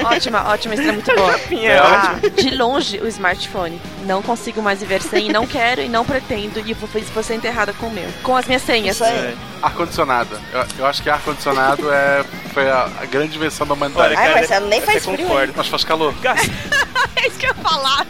Ótima, 0.06 0.50
ótima, 0.50 0.74
estrela 0.76 0.94
muito 0.94 1.16
boa. 1.16 1.32
Chapinha, 1.32 1.72
é 1.72 1.78
ah, 1.78 2.16
De 2.36 2.56
longe, 2.56 3.00
o 3.00 3.08
smartphone. 3.08 3.82
Não 4.06 4.22
consigo 4.22 4.62
mais 4.62 4.80
viver 4.80 5.02
sem, 5.02 5.30
não 5.30 5.46
quero 5.46 5.82
e 5.82 5.90
não 5.90 6.04
pretendo, 6.06 6.60
e 6.66 6.74
vou, 6.74 7.24
ser 7.24 7.36
enterrada 7.36 7.74
com 7.74 7.88
o 7.88 7.92
meu. 7.92 8.10
Com 8.24 8.36
as 8.36 8.46
minhas 8.46 8.62
senhas. 8.62 8.96
Isso 8.96 9.04
aí. 9.04 9.16
É. 9.16 9.36
Ar-condicionado. 9.62 10.40
Eu, 10.52 10.66
eu, 10.80 10.86
acho 10.86 11.04
que 11.04 11.10
ar-condicionado 11.10 11.92
é, 11.92 12.24
foi 12.52 12.70
a, 12.70 12.90
a, 13.00 13.06
grande 13.06 13.36
invenção 13.36 13.68
da 13.68 13.74
humanidade. 13.74 14.16
Ai, 14.16 14.34
Marcelo, 14.34 14.68
nem 14.68 14.82
faz 14.82 15.06
frio. 15.06 15.28
Concordo. 15.28 15.54
Mas 15.56 15.68
faz 15.68 15.84
calor. 15.84 16.14
é 17.16 17.28
isso 17.28 17.38
que 17.38 17.46
eu 17.46 17.50
ia 17.50 17.56
falar. 17.56 18.06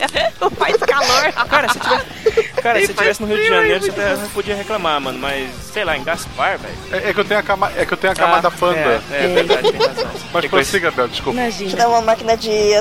Faz 0.57 0.77
calor. 0.77 1.34
Cara, 1.61 1.69
se 1.73 1.79
tivesse, 1.79 2.51
cara, 2.61 2.81
se 2.81 2.93
tivesse 2.93 3.21
no 3.21 3.27
Rio 3.27 3.38
de 3.38 3.47
Janeiro, 3.47 3.81
você 3.81 3.91
até 3.91 4.15
podia 4.33 4.55
reclamar, 4.55 4.99
mano. 4.99 5.19
Mas, 5.19 5.51
sei 5.71 5.83
lá, 5.83 5.97
em 5.97 6.03
Gaspar, 6.03 6.57
velho. 6.57 6.75
É, 6.91 7.09
é, 7.09 7.13
que 7.13 7.19
eu 7.19 7.25
tenho 7.25 7.39
a, 7.39 7.43
cama, 7.43 7.71
é 7.75 7.85
que 7.85 7.93
eu 7.93 7.97
tenho 7.97 8.13
a 8.13 8.15
camada 8.15 8.47
ah, 8.47 8.51
panda. 8.51 8.79
É, 8.79 9.01
é, 9.11 9.23
é 9.23 9.27
verdade, 9.27 9.71
tem 9.71 9.88
razão. 9.88 10.11
Mas 10.33 10.45
prossiga, 10.45 10.91
Bel, 10.91 11.07
desculpa. 11.07 11.39
Imagina. 11.39 11.75
Dá 11.75 11.89
uma 11.89 12.01
máquina 12.01 12.38
de 12.38 12.73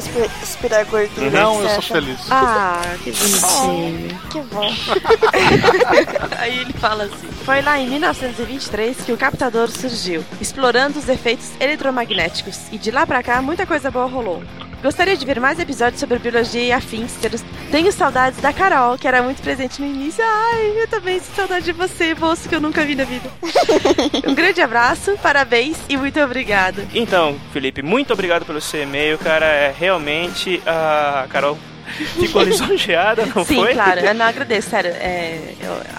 aspirar 0.42 0.84
gordura. 0.84 1.30
Não, 1.30 1.62
eu 1.62 1.68
sou 1.70 1.82
feliz. 1.82 2.20
Ah, 2.30 2.82
que 3.02 3.12
bonitinho. 3.12 4.20
Oh, 4.24 4.28
que 4.28 4.40
bom. 4.42 4.70
Aí 6.38 6.58
ele 6.60 6.72
fala 6.74 7.04
assim: 7.04 7.28
Foi 7.44 7.60
lá 7.60 7.78
em 7.78 7.88
1923 7.88 8.96
que 8.98 9.12
o 9.12 9.16
captador 9.16 9.68
surgiu, 9.70 10.24
explorando 10.40 10.98
os 10.98 11.08
efeitos 11.08 11.50
eletromagnéticos. 11.60 12.60
E 12.72 12.78
de 12.78 12.90
lá 12.90 13.06
pra 13.06 13.22
cá, 13.22 13.42
muita 13.42 13.66
coisa 13.66 13.90
boa 13.90 14.06
rolou. 14.06 14.42
Gostaria 14.82 15.14
de 15.14 15.26
ver 15.26 15.38
mais 15.38 15.58
episódios 15.58 16.00
sobre 16.00 16.18
biologia 16.18 16.62
e 16.62 16.72
afins. 16.72 17.12
Tenho 17.70 17.92
saudades 17.92 18.40
da 18.40 18.50
Carol, 18.50 18.96
que 18.96 19.06
era 19.06 19.22
muito 19.22 19.42
presente 19.42 19.80
no 19.80 19.86
início. 19.86 20.24
Ai, 20.24 20.82
eu 20.82 20.88
também 20.88 21.20
sinto 21.20 21.36
saudade 21.36 21.66
de 21.66 21.72
você, 21.72 22.14
moço, 22.14 22.48
que 22.48 22.54
eu 22.54 22.60
nunca 22.60 22.84
vi 22.84 22.94
na 22.94 23.04
vida. 23.04 23.30
um 24.26 24.34
grande 24.34 24.62
abraço, 24.62 25.18
parabéns 25.22 25.76
e 25.88 25.96
muito 25.98 26.18
obrigado. 26.20 26.82
Então, 26.94 27.38
Felipe, 27.52 27.82
muito 27.82 28.12
obrigado 28.12 28.46
pelo 28.46 28.60
seu 28.60 28.82
e-mail, 28.82 29.18
cara. 29.18 29.46
É 29.46 29.74
realmente 29.76 30.62
a 30.66 31.26
Carol 31.28 31.58
ficou 31.90 32.42
lisonjeada, 32.44 33.26
não 33.26 33.44
Sim, 33.44 33.56
foi? 33.56 33.68
Sim, 33.68 33.74
claro. 33.74 34.00
Eu 34.00 34.14
não 34.14 34.26
agradeço, 34.26 34.70
sério. 34.70 34.90
É, 34.90 35.54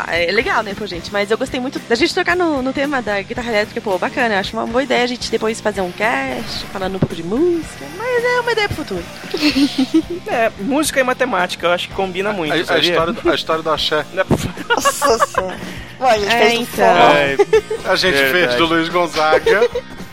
é 0.08 0.32
legal, 0.32 0.64
né, 0.64 0.74
pô, 0.78 0.86
gente? 0.86 1.12
Mas 1.12 1.30
eu 1.32 1.38
gostei 1.38 1.60
muito 1.60 1.80
da 1.80 1.96
gente 1.96 2.14
tocar 2.14 2.36
no, 2.36 2.62
no 2.62 2.74
tema 2.74 3.02
da 3.02 3.22
guitarra 3.22 3.50
elétrica, 3.50 3.82
pô, 3.82 3.98
bacana. 3.98 4.36
Eu 4.36 4.40
acho 4.40 4.56
uma 4.56 4.66
boa 4.66 4.84
ideia 4.84 5.04
a 5.04 5.08
gente 5.08 5.30
depois 5.30 5.62
fazer 5.62 5.82
um 5.82 5.92
cast, 5.92 6.66
falando 6.68 6.96
um 6.96 7.00
pouco 7.00 7.16
de 7.16 7.24
música. 7.24 7.86
Mas 7.98 8.24
é 8.24 8.40
uma 8.40 8.52
ideia 8.52 8.68
pro 8.68 8.78
futuro. 8.78 9.04
é, 10.28 10.52
música 10.60 11.00
e 11.00 11.04
matemática, 11.04 11.66
eu 11.66 11.72
acho 11.72 11.90
que 11.90 11.94
combina 11.94 12.32
muito. 12.32 12.52
A, 12.52 12.76
a, 12.76 12.80
história, 12.80 13.14
do, 13.14 13.30
a 13.30 13.36
história 13.36 13.64
do 13.64 13.70
axé. 13.70 14.06
Nossa 14.68 15.18
senhora. 15.28 15.58
a 16.00 16.18
gente 16.18 16.34
é, 16.34 16.50
fez 16.50 16.60
então. 16.62 16.86
É, 16.86 17.38
a 17.86 17.96
gente 17.96 18.14
Verdade. 18.14 18.32
fez 18.32 18.56
do 18.56 18.66
Luiz 18.66 18.90
Gonzaga. 18.90 19.70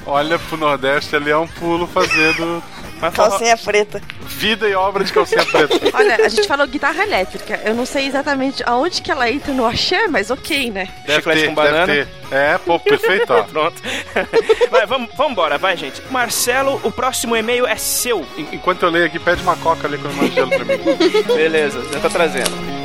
Olha 0.07 0.39
pro 0.39 0.57
Nordeste, 0.57 1.15
ali 1.15 1.31
é 1.31 1.37
um 1.37 1.47
pulo 1.47 1.87
fazendo 1.87 2.63
mas 3.01 3.15
calcinha 3.15 3.57
preta. 3.57 4.01
Vida 4.23 4.69
e 4.69 4.75
obra 4.75 5.05
de 5.05 5.13
calcinha 5.13 5.45
preta. 5.45 5.79
Olha, 5.97 6.17
a 6.17 6.29
gente 6.29 6.47
falou 6.47 6.67
guitarra 6.67 7.03
elétrica. 7.03 7.61
Eu 7.65 7.75
não 7.75 7.87
sei 7.87 8.07
exatamente 8.07 8.63
aonde 8.67 9.03
que 9.03 9.11
ela 9.11 9.31
entra 9.31 9.53
no 9.53 9.67
axé, 9.67 10.09
mas 10.09 10.31
ok, 10.31 10.71
né? 10.71 10.89
Deve 11.07 11.15
Chiclete 11.15 11.41
ter, 11.41 11.49
com 11.49 11.55
banana. 11.55 11.87
Deve 11.87 12.05
ter. 12.05 12.35
É, 12.35 12.59
pô, 12.59 12.79
perfeito, 12.79 13.33
ó. 13.33 13.43
Pronto. 13.49 13.83
vai, 14.71 14.87
vamos, 14.87 15.11
vamos 15.17 15.33
embora, 15.33 15.59
vai, 15.59 15.77
gente. 15.77 16.03
Marcelo, 16.11 16.81
o 16.85 16.93
próximo 16.93 17.37
e-mail 17.37 17.67
é 17.67 17.77
seu. 17.77 18.27
Enquanto 18.53 18.83
eu 18.83 18.91
leio 18.91 19.07
aqui, 19.07 19.19
pede 19.19 19.43
uma 19.43 19.57
coca 19.57 19.87
ali 19.87 19.99
com 19.99 20.09
o 20.09 20.31
gelo 20.31 20.51
pra 20.51 20.65
mim. 20.65 20.79
Beleza, 21.35 21.83
já 21.93 22.01
tá 22.01 22.09
trazendo. 22.09 22.78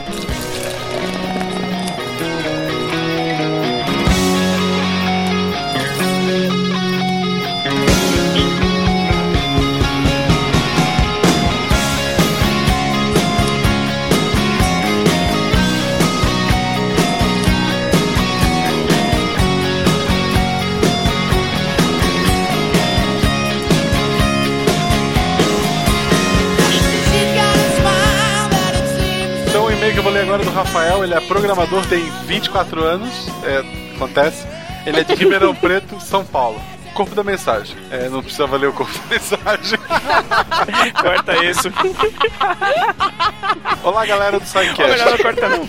Rafael, 30.74 31.04
ele 31.04 31.14
é 31.14 31.20
programador, 31.20 31.86
tem 31.86 32.04
24 32.26 32.84
anos, 32.84 33.28
é, 33.44 33.94
acontece. 33.95 34.44
Ele 34.88 35.02
é 35.02 35.04
de 35.04 35.14
Ribeirão 35.14 35.54
Preto, 35.54 36.00
São 36.00 36.26
Paulo. 36.26 36.60
Corpo 36.95 37.14
da 37.14 37.24
mensagem. 37.24 37.78
É, 37.91 38.10
não 38.10 38.24
precisava 38.24 38.58
ler 38.58 38.70
o 38.70 38.74
corpo 38.74 38.91
da 38.91 39.06
mensagem. 39.08 39.78
corta 41.00 41.45
isso. 41.45 41.72
Olá, 43.84 44.04
galera 44.04 44.40
do 44.40 44.48
SciCast. 44.48 44.82
Olá, 44.82 45.12
não 45.12 45.18
corta 45.20 45.50
não. 45.50 45.68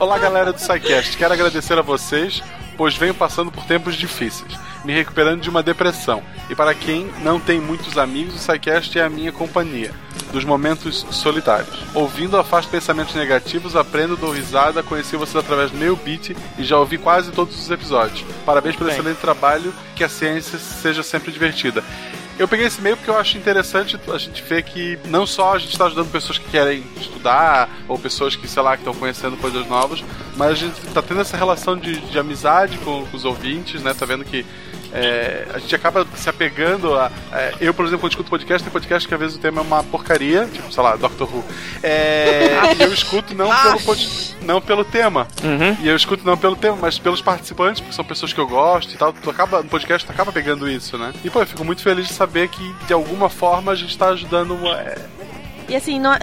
Olá, 0.00 0.18
galera 0.18 0.52
do 0.54 0.58
SciCast. 0.58 1.18
Quero 1.18 1.34
agradecer 1.34 1.78
a 1.78 1.82
vocês, 1.82 2.42
pois 2.78 2.96
venho 2.96 3.12
passando 3.12 3.52
por 3.52 3.64
tempos 3.64 3.94
difíceis. 3.94 4.58
me 4.86 4.94
recuperando 4.94 5.42
de 5.42 5.50
uma 5.50 5.62
depressão. 5.62 6.22
E 6.48 6.54
para 6.54 6.74
quem 6.74 7.10
não 7.22 7.38
tem 7.38 7.60
muitos 7.60 7.98
amigos, 7.98 8.36
o 8.36 8.38
SciCast 8.38 8.98
é 8.98 9.04
a 9.04 9.10
minha 9.10 9.32
companhia 9.32 9.92
dos 10.32 10.44
momentos 10.44 11.06
solitários. 11.10 11.76
Ouvindo 11.94 12.36
afasto 12.36 12.70
pensamentos 12.70 13.14
negativos, 13.14 13.76
aprendo, 13.76 14.16
dou 14.16 14.32
risada, 14.32 14.82
conheci 14.82 15.16
vocês 15.16 15.36
através 15.36 15.70
do 15.70 15.78
meu 15.78 15.96
beat 15.96 16.36
e 16.58 16.64
já 16.64 16.78
ouvi 16.78 16.98
quase 16.98 17.30
todos 17.32 17.58
os 17.58 17.70
episódios. 17.70 18.24
Parabéns 18.44 18.76
pelo 18.76 18.88
Bem. 18.88 18.98
excelente 18.98 19.18
trabalho, 19.18 19.72
que 19.94 20.04
a 20.04 20.08
ciência 20.08 20.58
seja 20.58 21.02
sempre 21.02 21.32
divertida. 21.32 21.82
Eu 22.38 22.48
peguei 22.48 22.66
esse 22.66 22.80
meio 22.80 22.96
porque 22.96 23.10
eu 23.10 23.18
acho 23.18 23.36
interessante 23.36 24.00
a 24.10 24.16
gente 24.16 24.42
ver 24.42 24.62
que 24.62 24.98
não 25.04 25.26
só 25.26 25.56
a 25.56 25.58
gente 25.58 25.72
está 25.72 25.84
ajudando 25.84 26.10
pessoas 26.10 26.38
que 26.38 26.48
querem 26.48 26.82
estudar, 26.98 27.68
ou 27.86 27.98
pessoas 27.98 28.34
que, 28.34 28.48
sei 28.48 28.62
lá, 28.62 28.78
que 28.78 28.80
estão 28.80 28.94
conhecendo 28.94 29.36
coisas 29.36 29.66
novas, 29.68 30.02
mas 30.38 30.52
a 30.52 30.54
gente 30.54 30.78
está 30.86 31.02
tendo 31.02 31.20
essa 31.20 31.36
relação 31.36 31.76
de, 31.76 32.00
de 32.00 32.18
amizade 32.18 32.78
com, 32.78 33.04
com 33.04 33.14
os 33.14 33.26
ouvintes, 33.26 33.82
né? 33.82 33.92
Tá 33.92 34.06
vendo 34.06 34.24
que 34.24 34.46
é, 34.92 35.46
a 35.54 35.58
gente 35.58 35.74
acaba 35.74 36.06
se 36.14 36.28
apegando 36.28 36.94
a. 36.94 37.10
É, 37.32 37.54
eu, 37.60 37.72
por 37.72 37.84
exemplo, 37.84 38.00
quando 38.00 38.12
escuto 38.12 38.30
podcast, 38.30 38.62
tem 38.62 38.72
podcast 38.72 39.06
que 39.06 39.14
às 39.14 39.20
vezes 39.20 39.36
o 39.36 39.40
tema 39.40 39.60
é 39.60 39.64
uma 39.64 39.82
porcaria, 39.84 40.46
tipo, 40.52 40.72
sei 40.72 40.82
lá, 40.82 40.96
Doctor 40.96 41.32
Who. 41.32 41.44
É, 41.82 42.58
e 42.78 42.82
eu 42.82 42.92
escuto 42.92 43.34
não 43.34 43.48
pelo, 43.48 43.96
não 44.42 44.60
pelo 44.60 44.84
tema. 44.84 45.28
Uhum. 45.42 45.76
E 45.80 45.88
eu 45.88 45.96
escuto 45.96 46.24
não 46.24 46.36
pelo 46.36 46.56
tema, 46.56 46.76
mas 46.80 46.98
pelos 46.98 47.22
participantes, 47.22 47.80
porque 47.80 47.94
são 47.94 48.04
pessoas 48.04 48.32
que 48.32 48.40
eu 48.40 48.46
gosto 48.46 48.92
e 48.92 48.96
tal. 48.96 49.12
Tu 49.12 49.30
acaba, 49.30 49.62
no 49.62 49.68
podcast 49.68 50.06
tu 50.06 50.12
acaba 50.12 50.32
pegando 50.32 50.68
isso, 50.68 50.98
né? 50.98 51.12
E 51.24 51.30
pô, 51.30 51.40
eu 51.40 51.46
fico 51.46 51.64
muito 51.64 51.82
feliz 51.82 52.08
de 52.08 52.12
saber 52.12 52.48
que 52.48 52.74
de 52.86 52.92
alguma 52.92 53.28
forma 53.28 53.72
a 53.72 53.74
gente 53.74 53.96
tá 53.96 54.08
ajudando. 54.08 54.56
É, 54.66 54.96
e 55.70 55.76
assim, 55.76 56.00
não, 56.00 56.12
é, 56.12 56.18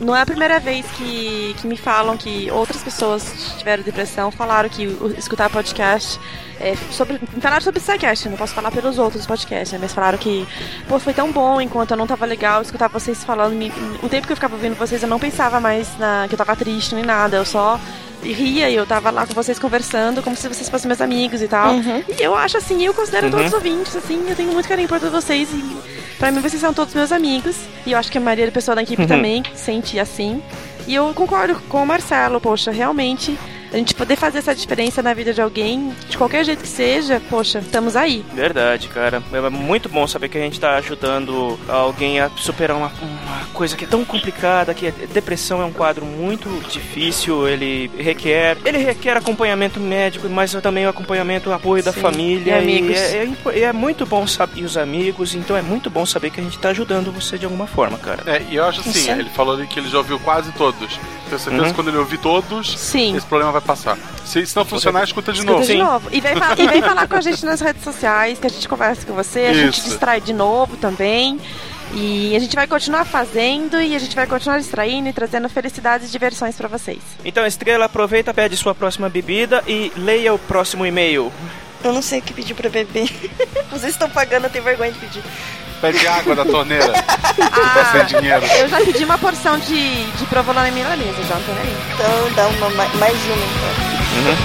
não 0.00 0.14
é 0.14 0.20
a 0.20 0.26
primeira 0.26 0.60
vez 0.60 0.84
que, 0.92 1.54
que 1.58 1.66
me 1.66 1.78
falam 1.78 2.14
que 2.14 2.50
outras 2.50 2.82
pessoas 2.82 3.54
tiveram 3.56 3.82
depressão, 3.82 4.30
falaram 4.30 4.68
que 4.68 4.84
escutar 5.16 5.48
podcast 5.48 6.20
é, 6.60 6.76
sobre, 6.90 7.18
falaram 7.40 7.62
sobre 7.62 7.80
Psycast, 7.80 8.28
não 8.28 8.36
posso 8.36 8.52
falar 8.52 8.70
pelos 8.70 8.98
outros 8.98 9.26
podcasts, 9.26 9.72
né, 9.72 9.78
mas 9.80 9.94
falaram 9.94 10.18
que, 10.18 10.46
pô, 10.86 10.98
foi 10.98 11.14
tão 11.14 11.32
bom 11.32 11.58
enquanto 11.58 11.92
eu 11.92 11.96
não 11.96 12.06
tava 12.06 12.26
legal 12.26 12.60
escutar 12.60 12.88
vocês 12.88 13.24
falando. 13.24 13.54
Me, 13.54 13.72
o 14.02 14.08
tempo 14.10 14.26
que 14.26 14.32
eu 14.34 14.36
ficava 14.36 14.54
ouvindo 14.54 14.76
vocês, 14.76 15.02
eu 15.02 15.08
não 15.08 15.18
pensava 15.18 15.58
mais 15.58 15.88
na, 15.96 16.26
que 16.28 16.34
eu 16.34 16.38
tava 16.38 16.54
triste 16.54 16.94
nem 16.94 17.04
nada, 17.04 17.38
eu 17.38 17.46
só 17.46 17.80
ria 18.22 18.70
e 18.70 18.74
eu 18.74 18.86
tava 18.86 19.10
lá 19.10 19.26
com 19.26 19.34
vocês 19.34 19.58
conversando 19.58 20.22
como 20.22 20.36
se 20.36 20.48
vocês 20.48 20.68
fossem 20.68 20.88
meus 20.88 21.00
amigos 21.00 21.42
e 21.42 21.48
tal. 21.48 21.74
Uhum. 21.74 22.04
E 22.08 22.22
eu 22.22 22.34
acho 22.34 22.56
assim, 22.56 22.84
eu 22.84 22.94
considero 22.94 23.26
uhum. 23.26 23.32
todos 23.32 23.46
os 23.46 23.52
ouvintes, 23.52 23.96
assim, 23.96 24.28
eu 24.28 24.36
tenho 24.36 24.52
muito 24.52 24.68
carinho 24.68 24.88
por 24.88 25.00
todos 25.00 25.24
vocês 25.24 25.48
e 25.52 26.02
Pra 26.22 26.30
mim, 26.30 26.40
vocês 26.40 26.60
são 26.60 26.72
todos 26.72 26.94
meus 26.94 27.10
amigos. 27.10 27.56
E 27.84 27.90
eu 27.90 27.98
acho 27.98 28.08
que 28.08 28.16
a 28.16 28.20
maioria 28.20 28.46
da 28.46 28.52
pessoa 28.52 28.76
da 28.76 28.82
equipe 28.82 29.02
uhum. 29.02 29.08
também 29.08 29.42
sente 29.56 29.98
assim. 29.98 30.40
E 30.86 30.94
eu 30.94 31.12
concordo 31.12 31.60
com 31.68 31.82
o 31.82 31.86
Marcelo, 31.86 32.40
poxa, 32.40 32.70
realmente 32.70 33.36
a 33.72 33.76
gente 33.76 33.94
poder 33.94 34.16
fazer 34.16 34.38
essa 34.38 34.54
diferença 34.54 35.02
na 35.02 35.14
vida 35.14 35.32
de 35.32 35.40
alguém, 35.40 35.92
de 36.08 36.18
qualquer 36.18 36.44
jeito 36.44 36.62
que 36.62 36.68
seja, 36.68 37.20
poxa, 37.30 37.58
estamos 37.58 37.96
aí. 37.96 38.24
Verdade, 38.34 38.88
cara. 38.88 39.22
É 39.32 39.50
muito 39.50 39.88
bom 39.88 40.06
saber 40.06 40.28
que 40.28 40.36
a 40.36 40.40
gente 40.40 40.54
está 40.54 40.76
ajudando 40.76 41.58
alguém 41.68 42.20
a 42.20 42.30
superar 42.36 42.76
uma, 42.76 42.92
uma 43.00 43.46
coisa 43.54 43.76
que 43.76 43.84
é 43.84 43.88
tão 43.88 44.04
complicada, 44.04 44.74
que 44.74 44.88
a 44.88 44.90
depressão 45.12 45.62
é 45.62 45.64
um 45.64 45.72
quadro 45.72 46.04
muito 46.04 46.48
difícil, 46.68 47.48
ele 47.48 47.90
requer, 47.96 48.58
ele 48.64 48.78
requer 48.78 49.16
acompanhamento 49.16 49.80
médico, 49.80 50.28
mas 50.28 50.52
também 50.54 50.86
o 50.86 50.90
acompanhamento, 50.90 51.50
o 51.50 51.52
apoio 51.52 51.82
Sim. 51.82 51.86
da 51.86 51.92
família. 51.92 52.56
E 52.56 52.58
amigos. 52.58 52.90
E 52.90 52.94
é, 52.94 53.28
é, 53.46 53.60
é, 53.60 53.72
muito 53.72 54.04
bom 54.04 54.26
saber, 54.26 54.60
e 54.60 54.64
os 54.64 54.76
amigos, 54.76 55.34
então 55.34 55.56
é 55.56 55.62
muito 55.62 55.88
bom 55.88 56.04
saber 56.04 56.30
que 56.30 56.40
a 56.40 56.42
gente 56.42 56.56
está 56.56 56.70
ajudando 56.70 57.10
você 57.10 57.38
de 57.38 57.46
alguma 57.46 57.66
forma, 57.66 57.96
cara. 57.96 58.22
É, 58.26 58.42
e 58.50 58.56
eu 58.56 58.64
acho 58.64 58.80
assim, 58.80 59.10
ele 59.10 59.30
falou 59.30 59.54
ali 59.54 59.66
que 59.66 59.78
ele 59.78 59.88
já 59.88 59.98
ouviu 59.98 60.18
quase 60.18 60.52
todos. 60.52 60.98
Tenho 61.28 61.38
certeza 61.38 61.62
uhum. 61.62 61.68
que 61.70 61.74
quando 61.74 61.88
ele 61.88 61.96
ouvir 61.96 62.18
todos, 62.18 62.78
Sim. 62.78 63.16
esse 63.16 63.26
problema 63.26 63.52
vai 63.52 63.61
passar. 63.62 63.98
Se, 64.24 64.44
se 64.44 64.56
não 64.56 64.64
funcionar, 64.64 65.04
escuta 65.04 65.32
de 65.32 65.40
escuta 65.40 65.58
novo. 65.58 65.66
De 65.66 65.78
novo. 65.78 66.08
E 66.12 66.20
vem, 66.20 66.32
e 66.58 66.68
vem 66.68 66.82
falar 66.82 67.06
com 67.06 67.16
a 67.16 67.20
gente 67.20 67.44
nas 67.44 67.60
redes 67.60 67.82
sociais, 67.82 68.38
que 68.38 68.46
a 68.46 68.50
gente 68.50 68.68
conversa 68.68 69.06
com 69.06 69.14
você, 69.14 69.40
a 69.40 69.52
Isso. 69.52 69.60
gente 69.60 69.82
distrai 69.82 70.20
de 70.20 70.32
novo 70.32 70.76
também. 70.76 71.40
E 71.94 72.34
a 72.34 72.38
gente 72.38 72.56
vai 72.56 72.66
continuar 72.66 73.04
fazendo 73.04 73.78
e 73.80 73.94
a 73.94 73.98
gente 73.98 74.16
vai 74.16 74.26
continuar 74.26 74.58
distraindo 74.58 75.08
e 75.10 75.12
trazendo 75.12 75.46
felicidades 75.48 76.08
e 76.08 76.12
diversões 76.12 76.56
para 76.56 76.66
vocês. 76.66 77.00
Então, 77.22 77.44
Estrela, 77.44 77.84
aproveita, 77.84 78.32
pede 78.32 78.56
sua 78.56 78.74
próxima 78.74 79.10
bebida 79.10 79.62
e 79.66 79.92
leia 79.94 80.32
o 80.32 80.38
próximo 80.38 80.86
e-mail. 80.86 81.30
Eu 81.84 81.92
não 81.92 82.00
sei 82.00 82.20
o 82.20 82.22
que 82.22 82.32
pedir 82.32 82.54
para 82.54 82.70
beber. 82.70 83.10
Vocês 83.70 83.92
estão 83.92 84.08
pagando, 84.08 84.44
eu 84.44 84.50
tenho 84.50 84.64
vergonha 84.64 84.92
de 84.92 84.98
pedir. 84.98 85.22
Pede 85.82 86.06
água 86.06 86.36
da 86.36 86.44
torneira. 86.44 86.92
ah, 86.94 87.90
sem 87.90 88.06
dinheiro. 88.20 88.46
Eu 88.56 88.68
já 88.68 88.78
pedi 88.78 89.04
uma 89.04 89.18
porção 89.18 89.58
de, 89.58 90.04
de 90.12 90.24
provolone 90.26 90.70
milanesa, 90.70 91.20
já 91.24 91.34
não 91.34 91.42
tô 91.42 91.52
nem 91.52 91.62
aí. 91.62 91.76
Então 91.92 92.32
dá 92.36 92.46
uma, 92.46 92.70
mais 92.70 93.14
uma 93.26 93.34
então. 93.34 93.74
Uhum. 94.22 94.36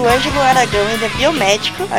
Do 0.00 0.08
Ângelo 0.08 0.40
Aragão, 0.40 0.88
ele 0.90 1.04
é 1.04 1.08
biomédico. 1.10 1.86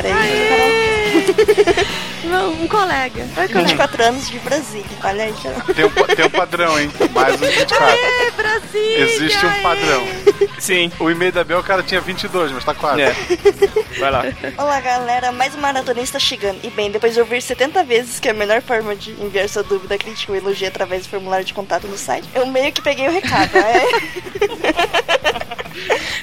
Um 2.32 2.68
colega. 2.68 3.28
Oi, 3.36 3.48
24 3.48 4.03
anos 4.03 4.30
de 4.30 4.40
Brasília. 4.40 4.86
Olha 5.03 5.26
aí, 5.26 5.34
Tem 5.76 5.84
um, 5.84 5.90
tem 5.90 6.26
um 6.26 6.30
padrão, 6.30 6.80
hein? 6.80 6.90
Mais 7.14 7.36
um 7.36 7.45
24. 7.45 7.86
Aê, 7.86 8.32
Brasília! 8.32 8.99
Existe 8.99 9.45
um 9.45 9.61
padrão. 9.61 10.07
Sim. 10.57 10.91
O 10.99 11.10
e-mail 11.10 11.34
da 11.34 11.44
Bel, 11.44 11.60
o 11.60 11.64
cara 11.64 11.84
tinha 11.84 11.99
22, 11.99 12.53
mas 12.53 12.64
tá 12.64 12.73
quase. 12.73 13.02
É. 13.02 13.14
Vai 13.99 14.11
lá. 14.11 14.23
Olá, 14.57 14.80
galera. 14.80 15.32
Mais 15.34 15.53
um 15.56 15.60
maratonista 15.60 16.19
chegando. 16.19 16.60
E 16.64 16.69
bem, 16.69 16.90
depois 16.90 17.14
de 17.14 17.19
ouvir 17.19 17.41
70 17.41 17.84
vezes 17.84 18.19
que 18.19 18.30
é 18.30 18.32
a 18.32 18.36
melhor 18.36 18.61
forma 18.61 18.95
de 18.95 19.11
enviar 19.11 19.49
sua 19.49 19.64
dúvida, 19.64 19.98
crítica 19.98 20.32
ou 20.32 20.38
elogio 20.38 20.69
através 20.69 21.03
do 21.03 21.10
formulário 21.10 21.44
de 21.44 21.53
contato 21.53 21.86
no 21.88 21.98
site, 21.98 22.30
eu 22.34 22.45
meio 22.45 22.72
que 22.72 22.82
peguei 22.82 23.10
o 23.10 23.11
recado, 23.11 23.52
né? 23.53 23.82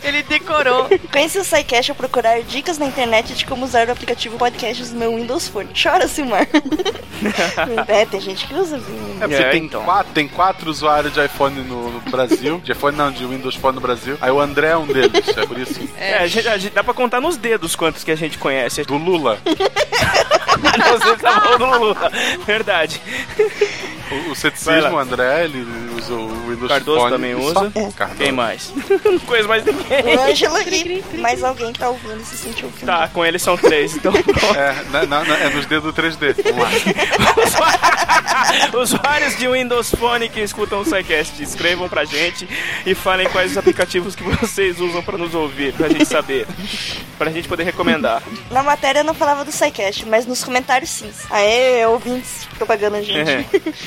Ele 0.02 0.22
decorou. 0.22 0.88
Conheci 1.12 1.38
o 1.38 1.44
SciCast 1.44 1.90
ao 1.90 1.96
procurar 1.96 2.40
dicas 2.42 2.78
na 2.78 2.86
internet 2.86 3.34
de 3.34 3.44
como 3.44 3.64
usar 3.64 3.88
o 3.88 3.92
aplicativo 3.92 4.38
Podcasts 4.38 4.92
no 4.92 4.98
meu 4.98 5.16
Windows 5.16 5.48
Phone. 5.48 5.70
Chora, 5.80 6.08
Silmar. 6.08 6.46
é, 7.88 8.06
tem 8.06 8.20
gente 8.20 8.46
que 8.46 8.54
usa. 8.54 8.76
É 8.76 9.20
porque 9.20 9.34
é, 9.34 9.50
tem, 9.50 9.64
então. 9.64 9.84
quatro, 9.84 10.12
tem 10.12 10.28
quatro 10.28 10.70
usuários 10.70 11.12
de 11.12 11.24
iPhone 11.24 11.62
no, 11.62 11.90
no, 11.90 12.00
Brasil. 12.10 12.60
De 12.64 12.72
iPhone 12.72 12.96
não, 12.96 13.10
de 13.10 13.24
Windows 13.24 13.56
Phone 13.56 13.74
no 13.74 13.80
Brasil. 13.80 14.16
Aí 14.20 14.30
o 14.30 14.40
André 14.40 14.68
é 14.68 14.76
um 14.76 14.86
deles, 14.86 15.28
é 15.36 15.46
por 15.46 15.58
isso. 15.58 15.80
É, 15.98 16.18
a 16.18 16.26
gente, 16.26 16.48
a 16.48 16.58
gente, 16.58 16.72
dá 16.72 16.84
pra 16.84 16.94
contar 16.94 17.20
nos 17.20 17.36
dedos 17.36 17.74
quantos 17.74 18.04
que 18.04 18.10
a 18.10 18.16
gente 18.16 18.38
conhece. 18.38 18.82
Do 18.84 18.96
Lula. 18.96 19.38
não, 19.44 20.98
você 20.98 21.16
tá 21.16 21.40
falando 21.40 21.58
do 21.58 21.78
Lula. 21.78 22.12
Verdade. 22.46 23.00
O, 24.10 24.30
o 24.30 24.34
ceticismo, 24.34 24.92
o 24.92 24.98
André, 24.98 25.44
ele 25.44 25.66
usa 25.96 26.14
o 26.14 26.48
Windows 26.48 26.68
Cardoso 26.68 27.00
Phone. 27.00 27.12
também 27.12 27.34
usa. 27.34 27.72
É. 27.74 28.14
Quem 28.16 28.32
mais? 28.32 28.72
Não 29.04 29.18
conheço 29.26 29.37
mais 29.46 29.64
ninguém. 29.64 30.16
O 30.16 30.20
Ângelo 30.20 30.58
e 30.58 31.18
mais 31.18 31.42
alguém 31.42 31.72
tá 31.72 31.88
ouvindo 31.88 32.24
se 32.24 32.36
sentiu 32.36 32.68
ofendido. 32.68 32.86
Tá, 32.86 33.08
com 33.08 33.24
ele 33.24 33.38
são 33.38 33.56
três, 33.56 33.96
então 33.96 34.12
É, 34.56 35.06
não, 35.06 35.24
não, 35.24 35.34
é 35.34 35.48
nos 35.50 35.66
dedos 35.66 35.94
3D. 35.94 36.36
Vamos 36.42 36.62
lá. 36.62 36.70
Usuários 38.78 39.36
de 39.36 39.48
Windows 39.48 39.90
Phone 39.90 40.28
que 40.28 40.40
escutam 40.40 40.80
o 40.80 40.84
SciCast, 40.84 41.42
escrevam 41.42 41.88
pra 41.88 42.04
gente 42.04 42.48
e 42.86 42.94
falem 42.94 43.28
quais 43.28 43.52
os 43.52 43.58
aplicativos 43.58 44.14
que 44.14 44.22
vocês 44.22 44.80
usam 44.80 45.02
pra 45.02 45.18
nos 45.18 45.34
ouvir, 45.34 45.72
pra 45.72 45.88
gente 45.88 46.06
saber. 46.06 46.46
Pra 47.18 47.30
gente 47.30 47.48
poder 47.48 47.64
recomendar. 47.64 48.22
Na 48.50 48.62
matéria 48.62 49.02
não 49.02 49.14
falava 49.14 49.44
do 49.44 49.52
SciCast, 49.52 50.06
mas 50.06 50.26
nos 50.26 50.44
comentários 50.44 50.90
sim. 50.90 51.10
Aê, 51.30 51.84
ouvintes 51.86 52.46
propaganda, 52.58 53.02
gente. 53.02 53.30
É. 53.30 53.44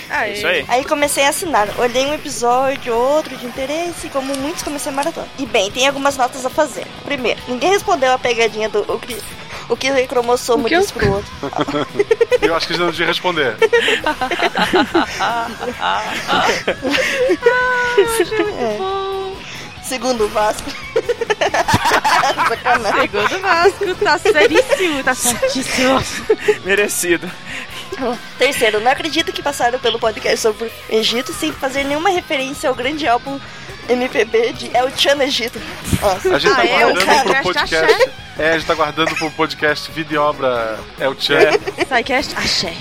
Aê. 0.10 0.34
Isso 0.34 0.48
aí. 0.48 0.66
Aí 0.68 0.86
comecei 0.86 1.26
a 1.26 1.30
assinar. 1.30 1.68
Olhei 1.78 2.06
um 2.06 2.14
episódio, 2.14 2.94
outro 2.96 3.36
de 3.36 3.46
interesse, 3.46 4.10
como 4.10 4.36
muitos 4.38 4.64
comecei 4.64 4.92
a 4.92 4.96
maratona. 4.96 5.28
E 5.42 5.46
bem, 5.48 5.72
tem 5.72 5.88
algumas 5.88 6.16
notas 6.16 6.46
a 6.46 6.52
fazer. 6.52 6.86
Primeiro, 7.04 7.42
ninguém 7.48 7.72
respondeu 7.72 8.14
a 8.14 8.20
pegadinha 8.20 8.70
do 8.70 8.82
o 8.82 9.00
que, 9.00 9.18
o 9.70 9.76
que 9.76 9.90
o 9.90 10.08
cromossomo 10.08 10.70
disse 10.70 10.94
pro 10.94 11.14
outro. 11.14 11.32
Eu 12.40 12.56
acho 12.56 12.68
que 12.68 12.74
eles 12.74 12.80
não 12.80 12.92
deviam 12.92 13.08
responder. 13.08 13.58
é. 18.60 18.78
Segundo 19.84 20.26
o 20.26 20.28
Vasco. 20.28 20.70
Segundo 23.02 23.36
o 23.36 23.40
Vasco, 23.40 23.96
tá 23.96 24.20
seríssimo, 24.20 25.04
tá 25.04 25.16
certíssimo. 25.16 26.04
Merecido. 26.64 27.28
Terceiro, 28.38 28.80
não 28.80 28.92
acredito 28.92 29.32
que 29.32 29.42
passaram 29.42 29.80
pelo 29.80 30.00
podcast 30.00 30.40
sobre 30.40 30.68
o 30.68 30.72
Egito 30.90 31.34
sem 31.34 31.52
fazer 31.52 31.84
nenhuma 31.84 32.10
referência 32.10 32.70
ao 32.70 32.76
grande 32.76 33.08
álbum 33.08 33.40
MPB 33.90 34.54
de 34.54 34.76
El 34.76 34.90
Chan 34.96 35.22
Egito. 35.24 35.60
Nossa. 36.02 36.36
A 36.36 36.40
gente 36.40 36.56
tá 36.56 36.62
ah, 36.62 36.66
é, 36.66 36.80
guardando 36.80 37.10
é, 37.10 37.24
pro 37.24 37.44
podcast. 37.44 38.12
É, 38.38 38.50
a 38.50 38.58
gente 38.58 38.68
tá 38.68 38.74
guardando 38.74 39.16
pro 39.16 39.32
podcast 39.32 39.92
Vida 39.92 40.14
e 40.14 40.18
Obra 40.18 40.80
El 41.00 41.16
Chan. 41.20 41.40
É. 41.40 41.86
Sidecast 41.86 42.38
Axé. 42.38 42.74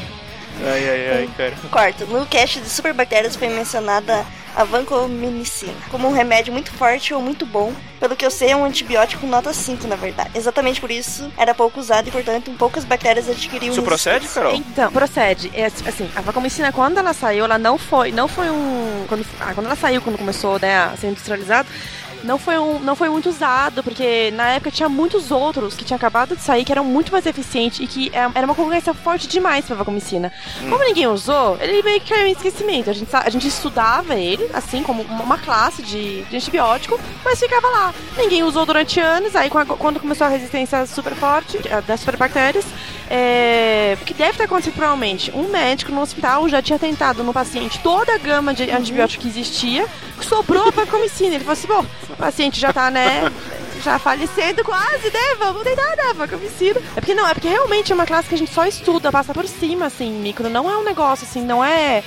Ai, 0.62 0.88
ai, 0.88 1.08
ai, 1.18 1.30
cara. 1.36 1.54
Quarto, 1.70 2.06
no 2.06 2.26
cast 2.26 2.60
de 2.60 2.68
superbactérias 2.68 3.34
foi 3.34 3.48
mencionada 3.48 4.26
a 4.56 4.64
vancomicina 4.64 5.74
como 5.90 6.08
um 6.08 6.12
remédio 6.12 6.52
muito 6.52 6.72
forte 6.72 7.12
ou 7.14 7.20
muito 7.20 7.46
bom. 7.46 7.72
Pelo 7.98 8.16
que 8.16 8.24
eu 8.24 8.30
sei, 8.30 8.50
é 8.52 8.56
um 8.56 8.64
antibiótico 8.64 9.26
nota 9.26 9.52
5, 9.52 9.86
na 9.86 9.94
verdade. 9.94 10.30
Exatamente 10.34 10.80
por 10.80 10.90
isso 10.90 11.30
era 11.36 11.54
pouco 11.54 11.78
usado 11.78 12.08
e, 12.08 12.10
portanto, 12.10 12.50
poucas 12.58 12.82
bactérias 12.82 13.28
adquiriam 13.28 13.72
Isso 13.72 13.82
procede, 13.82 14.26
Carol? 14.26 14.54
Então, 14.54 14.90
procede. 14.90 15.50
É, 15.54 15.66
assim, 15.66 16.10
a 16.16 16.20
vancomicina, 16.22 16.72
quando 16.72 16.96
ela 16.96 17.12
saiu, 17.12 17.44
ela 17.44 17.58
não 17.58 17.76
foi, 17.76 18.10
não 18.10 18.26
foi 18.26 18.48
um... 18.48 19.04
Quando, 19.06 19.26
ah, 19.38 19.52
quando 19.54 19.66
ela 19.66 19.76
saiu, 19.76 20.00
quando 20.00 20.16
começou 20.16 20.58
né, 20.58 20.78
a 20.78 20.96
ser 20.96 21.08
industrializado, 21.08 21.68
não 22.24 22.38
foi, 22.38 22.58
um, 22.58 22.78
não 22.80 22.94
foi 22.94 23.08
muito 23.08 23.28
usado, 23.28 23.82
porque 23.82 24.30
na 24.32 24.50
época 24.50 24.70
tinha 24.70 24.88
muitos 24.88 25.30
outros 25.30 25.74
que 25.74 25.84
tinham 25.84 25.96
acabado 25.96 26.36
de 26.36 26.42
sair 26.42 26.64
que 26.64 26.72
eram 26.72 26.84
muito 26.84 27.12
mais 27.12 27.26
eficientes 27.26 27.80
e 27.80 27.86
que 27.86 28.10
é, 28.14 28.30
era 28.34 28.44
uma 28.44 28.54
concorrência 28.54 28.92
forte 28.94 29.26
demais 29.26 29.64
pra 29.64 29.76
vancomicina. 29.76 30.32
Hum. 30.62 30.70
Como 30.70 30.84
ninguém 30.84 31.06
usou, 31.06 31.56
ele 31.60 31.82
meio 31.82 32.00
que 32.00 32.12
caiu 32.12 32.26
em 32.26 32.32
esquecimento. 32.32 32.90
A 32.90 32.92
gente, 32.92 33.14
a 33.14 33.30
gente 33.30 33.48
estudava 33.48 34.14
ele, 34.14 34.48
assim, 34.52 34.82
como 34.82 35.02
uma 35.02 35.38
classe 35.38 35.82
de, 35.82 36.22
de 36.22 36.36
antibiótico, 36.36 37.00
mas 37.24 37.38
ficava 37.38 37.68
lá. 37.68 37.94
Ninguém 38.16 38.42
usou 38.42 38.66
durante 38.66 39.00
anos, 39.00 39.34
aí 39.34 39.50
quando 39.50 40.00
começou 40.00 40.26
a 40.26 40.30
resistência 40.30 40.86
super 40.86 41.14
forte 41.14 41.58
das 41.86 42.00
superbactérias, 42.00 42.64
é, 43.10 43.98
que 44.06 44.14
deve 44.14 44.38
ter 44.38 44.44
acontecido 44.44 44.74
provavelmente, 44.74 45.32
um 45.34 45.48
médico 45.48 45.90
no 45.90 46.00
hospital 46.00 46.48
já 46.48 46.62
tinha 46.62 46.78
tentado 46.78 47.24
no 47.24 47.32
paciente 47.32 47.80
toda 47.80 48.14
a 48.14 48.18
gama 48.18 48.54
de 48.54 48.70
antibiótico 48.70 49.22
que 49.22 49.28
existia, 49.28 49.84
sobrou 50.22 50.68
a 50.68 50.70
vancomicina. 50.70 51.34
Ele 51.34 51.44
falou 51.44 51.52
assim, 51.54 51.66
bom, 51.66 51.84
o 52.08 52.16
paciente 52.16 52.60
já 52.60 52.72
tá, 52.72 52.88
né, 52.88 53.30
já 53.82 53.98
falecendo 53.98 54.62
quase, 54.62 55.10
né? 55.10 55.34
Vamos 55.38 55.64
tentar 55.64 55.96
dar 55.96 56.14
vancomicina. 56.14 56.80
É 56.94 57.00
porque 57.00 57.14
não, 57.14 57.26
é 57.26 57.34
porque 57.34 57.48
realmente 57.48 57.90
é 57.90 57.94
uma 57.94 58.06
classe 58.06 58.28
que 58.28 58.34
a 58.36 58.38
gente 58.38 58.54
só 58.54 58.64
estuda, 58.64 59.10
passa 59.10 59.34
por 59.34 59.46
cima, 59.48 59.86
assim, 59.86 60.12
micro. 60.12 60.48
Não 60.48 60.70
é 60.70 60.76
um 60.76 60.84
negócio 60.84 61.26
assim, 61.28 61.42
não 61.42 61.64
é 61.64 62.04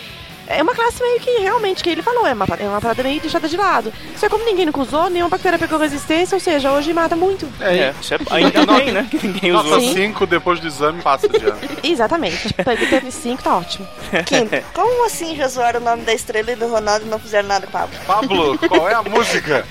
é 0.57 0.61
uma 0.61 0.73
classe 0.73 1.01
meio 1.01 1.19
que 1.19 1.31
realmente, 1.39 1.83
que 1.83 1.89
ele 1.89 2.01
falou, 2.01 2.25
é 2.25 2.33
uma, 2.33 2.45
é 2.59 2.67
uma 2.67 2.81
parada 2.81 3.03
meio 3.03 3.19
deixada 3.19 3.47
de 3.47 3.57
lado. 3.57 3.93
Só 4.17 4.29
como 4.29 4.45
ninguém 4.45 4.65
nunca 4.65 4.81
usou, 4.81 5.09
nenhuma 5.09 5.29
bactéria 5.29 5.57
pegou 5.59 5.79
resistência, 5.79 6.35
ou 6.35 6.39
seja, 6.39 6.71
hoje 6.71 6.93
mata 6.93 7.15
muito. 7.15 7.47
É, 7.59 7.77
é 7.77 7.93
isso 7.99 8.13
é, 8.13 8.17
ainda 8.29 8.65
bem, 8.73 8.91
né? 8.91 9.07
Que 9.09 9.27
ninguém 9.27 9.51
usou. 9.51 9.79
Nota 9.79 9.81
5 9.81 10.27
depois 10.27 10.59
do 10.59 10.67
exame 10.67 11.01
passa 11.01 11.27
de 11.27 11.45
ano. 11.45 11.59
Exatamente. 11.83 12.53
Teve 12.53 13.11
5, 13.11 13.43
tá 13.43 13.57
ótimo. 13.57 13.87
Quinto, 14.25 14.63
como 14.73 15.05
assim 15.05 15.35
já 15.35 15.47
zoaram 15.47 15.79
o 15.79 15.83
nome 15.83 16.03
da 16.03 16.13
estrela 16.13 16.51
e 16.51 16.55
do 16.55 16.67
Ronaldo 16.67 17.05
e 17.05 17.09
não 17.09 17.19
fizeram 17.19 17.47
nada 17.47 17.65
com 17.65 17.71
Pablo? 17.71 17.97
Pablo, 18.05 18.59
qual 18.67 18.89
é 18.89 18.93
a 18.93 19.03
música? 19.03 19.65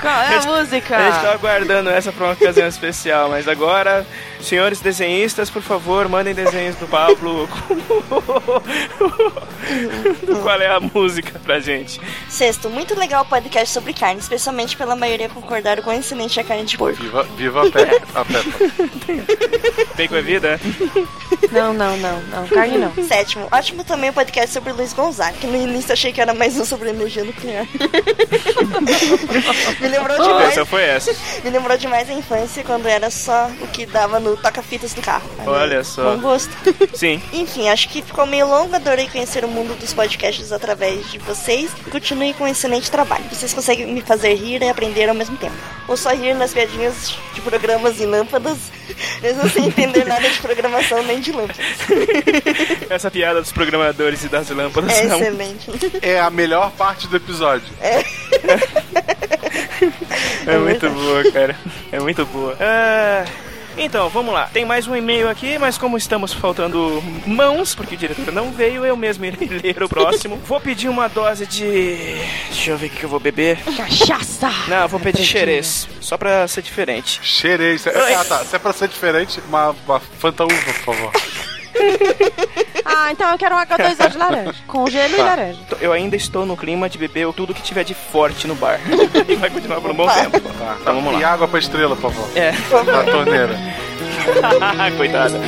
qual 0.00 0.14
é 0.14 0.36
a 0.36 0.42
música? 0.42 0.96
A 0.96 1.10
gente 1.10 1.22
tá 1.22 1.32
aguardando 1.32 1.90
essa 1.90 2.12
pra 2.12 2.26
uma 2.26 2.32
ocasião 2.32 2.68
especial, 2.68 3.28
mas 3.30 3.48
agora, 3.48 4.06
senhores 4.40 4.80
desenhistas, 4.80 5.50
por 5.50 5.62
favor, 5.62 6.08
mandem 6.08 6.34
desenhos 6.34 6.67
desenhos 6.68 6.76
do 6.76 6.86
Pablo. 6.86 7.48
Qual 10.42 10.60
é 10.60 10.66
a 10.66 10.80
música 10.80 11.38
pra 11.38 11.60
gente? 11.60 12.00
Sexto, 12.28 12.68
muito 12.68 12.98
legal 12.98 13.22
o 13.22 13.26
podcast 13.26 13.72
sobre 13.72 13.92
carne, 13.92 14.20
especialmente 14.20 14.76
pela 14.76 14.94
maioria 14.94 15.28
concordar 15.28 15.80
com 15.82 15.90
o 15.90 15.92
excelente 15.92 16.38
a 16.40 16.44
carne 16.44 16.64
de 16.64 16.76
porco. 16.76 17.02
Viva, 17.02 17.22
viva 17.36 17.66
a 17.66 17.70
Peppa. 17.70 18.20
A 18.20 18.24
Peppa. 18.24 18.58
Bacon 19.96 20.16
é 20.16 20.22
vida? 20.22 20.60
Não, 21.50 21.72
não, 21.72 21.96
não, 21.96 22.20
não. 22.22 22.46
Carne 22.48 22.78
não. 22.78 22.92
Sétimo, 23.04 23.46
ótimo 23.50 23.84
também 23.84 24.10
o 24.10 24.12
podcast 24.12 24.52
sobre 24.52 24.72
Luiz 24.72 24.92
Gonzaga, 24.92 25.36
que 25.38 25.46
no 25.46 25.56
início 25.56 25.92
achei 25.92 26.12
que 26.12 26.20
era 26.20 26.34
mais 26.34 26.58
um 26.58 26.64
sobre 26.64 26.90
energia 26.90 27.24
nuclear. 27.24 27.66
me 29.80 29.88
lembrou 29.88 30.22
demais. 30.22 30.50
Essa 30.50 30.64
foi 30.64 30.82
essa. 30.82 31.12
Me 31.42 31.50
lembrou 31.50 31.76
demais 31.76 32.08
a 32.10 32.12
infância, 32.12 32.62
quando 32.64 32.86
era 32.86 33.10
só 33.10 33.50
o 33.60 33.66
que 33.68 33.86
dava 33.86 34.20
no 34.20 34.36
toca-fitas 34.36 34.94
do 34.94 35.02
carro. 35.02 35.28
Olha 35.46 35.84
só. 35.84 36.14
Bom 36.14 36.22
gosto. 36.22 36.47
Sim. 36.94 37.22
Enfim, 37.32 37.68
acho 37.68 37.88
que 37.88 38.02
ficou 38.02 38.26
meio 38.26 38.46
longo. 38.46 38.74
Adorei 38.74 39.08
conhecer 39.08 39.44
o 39.44 39.48
mundo 39.48 39.78
dos 39.78 39.92
podcasts 39.92 40.52
através 40.52 41.10
de 41.10 41.18
vocês. 41.18 41.70
Continue 41.90 42.34
com 42.34 42.44
um 42.44 42.48
excelente 42.48 42.90
trabalho. 42.90 43.24
Vocês 43.30 43.52
conseguem 43.52 43.86
me 43.86 44.00
fazer 44.00 44.34
rir 44.34 44.62
e 44.62 44.68
aprender 44.68 45.08
ao 45.08 45.14
mesmo 45.14 45.36
tempo. 45.36 45.54
Ou 45.86 45.96
só 45.96 46.10
rir 46.10 46.34
nas 46.34 46.52
piadinhas 46.52 47.16
de 47.34 47.40
programas 47.40 48.00
e 48.00 48.06
lâmpadas, 48.06 48.58
mesmo 49.22 49.48
sem 49.48 49.66
entender 49.66 50.04
nada 50.04 50.28
de 50.28 50.38
programação 50.40 51.02
nem 51.02 51.20
de 51.20 51.32
lâmpadas. 51.32 51.64
Essa 52.90 53.10
piada 53.10 53.40
dos 53.40 53.52
programadores 53.52 54.24
e 54.24 54.28
das 54.28 54.50
lâmpadas 54.50 54.92
é 54.92 55.06
excelente. 55.06 55.70
É 56.02 56.20
a 56.20 56.30
melhor 56.30 56.70
parte 56.72 57.06
do 57.08 57.16
episódio. 57.16 57.68
É. 57.80 58.00
é, 60.46 60.54
é 60.54 60.58
muito 60.58 60.90
boa, 60.90 61.32
cara. 61.32 61.56
É 61.90 62.00
muito 62.00 62.26
boa. 62.26 62.56
Ah. 62.60 63.24
Então, 63.78 64.08
vamos 64.08 64.34
lá. 64.34 64.50
Tem 64.52 64.64
mais 64.64 64.88
um 64.88 64.96
e-mail 64.96 65.28
aqui, 65.28 65.56
mas 65.58 65.78
como 65.78 65.96
estamos 65.96 66.32
faltando 66.32 67.02
mãos, 67.24 67.74
porque 67.74 67.94
o 67.94 67.98
diretor 67.98 68.32
não 68.32 68.50
veio, 68.50 68.84
eu 68.84 68.96
mesmo 68.96 69.24
irei 69.24 69.48
ler 69.62 69.82
o 69.82 69.88
próximo. 69.88 70.36
Vou 70.44 70.60
pedir 70.60 70.88
uma 70.88 71.08
dose 71.08 71.46
de. 71.46 72.16
Deixa 72.48 72.72
eu 72.72 72.76
ver 72.76 72.86
o 72.88 72.90
que 72.90 73.04
eu 73.04 73.08
vou 73.08 73.20
beber. 73.20 73.58
Cachaça! 73.76 74.50
Não, 74.66 74.88
vou 74.88 74.98
pedir 74.98 75.24
xerez. 75.24 75.88
Só 76.00 76.16
pra 76.16 76.46
ser 76.48 76.62
diferente. 76.62 77.20
Xerez. 77.22 77.86
Ah, 77.86 78.24
tá. 78.24 78.44
Se 78.44 78.56
é 78.56 78.58
pra 78.58 78.72
ser 78.72 78.88
diferente, 78.88 79.40
uma, 79.48 79.74
uma 79.86 80.00
Fanta 80.00 80.44
Uva, 80.44 80.54
por 80.54 80.94
favor. 80.94 81.12
ah, 82.84 83.12
então 83.12 83.30
eu 83.30 83.38
quero 83.38 83.54
um 83.54 83.58
H2O 83.58 84.10
de 84.10 84.18
laranja. 84.18 84.54
Com 84.66 84.88
gelo 84.88 85.16
tá. 85.16 85.18
e 85.18 85.22
laranja. 85.22 85.60
Eu 85.80 85.92
ainda 85.92 86.16
estou 86.16 86.44
no 86.44 86.56
clima 86.56 86.88
de 86.88 86.98
beber 86.98 87.32
tudo 87.32 87.54
que 87.54 87.62
tiver 87.62 87.84
de 87.84 87.94
forte 87.94 88.46
no 88.46 88.54
bar. 88.54 88.80
e 89.28 89.34
vai 89.36 89.50
continuar 89.50 89.80
por 89.80 89.90
um 89.90 89.94
bom 89.94 90.08
tempo. 90.08 90.40
Tá, 90.40 90.76
tá, 90.84 90.92
vamos 90.92 91.12
lá. 91.12 91.20
E 91.20 91.24
água 91.24 91.48
pra 91.48 91.58
estrela, 91.58 91.96
por 91.96 92.12
favor. 92.12 92.28
É. 92.36 92.52
Na 92.84 93.04
torneira. 93.04 93.56
Coitada. 94.96 95.38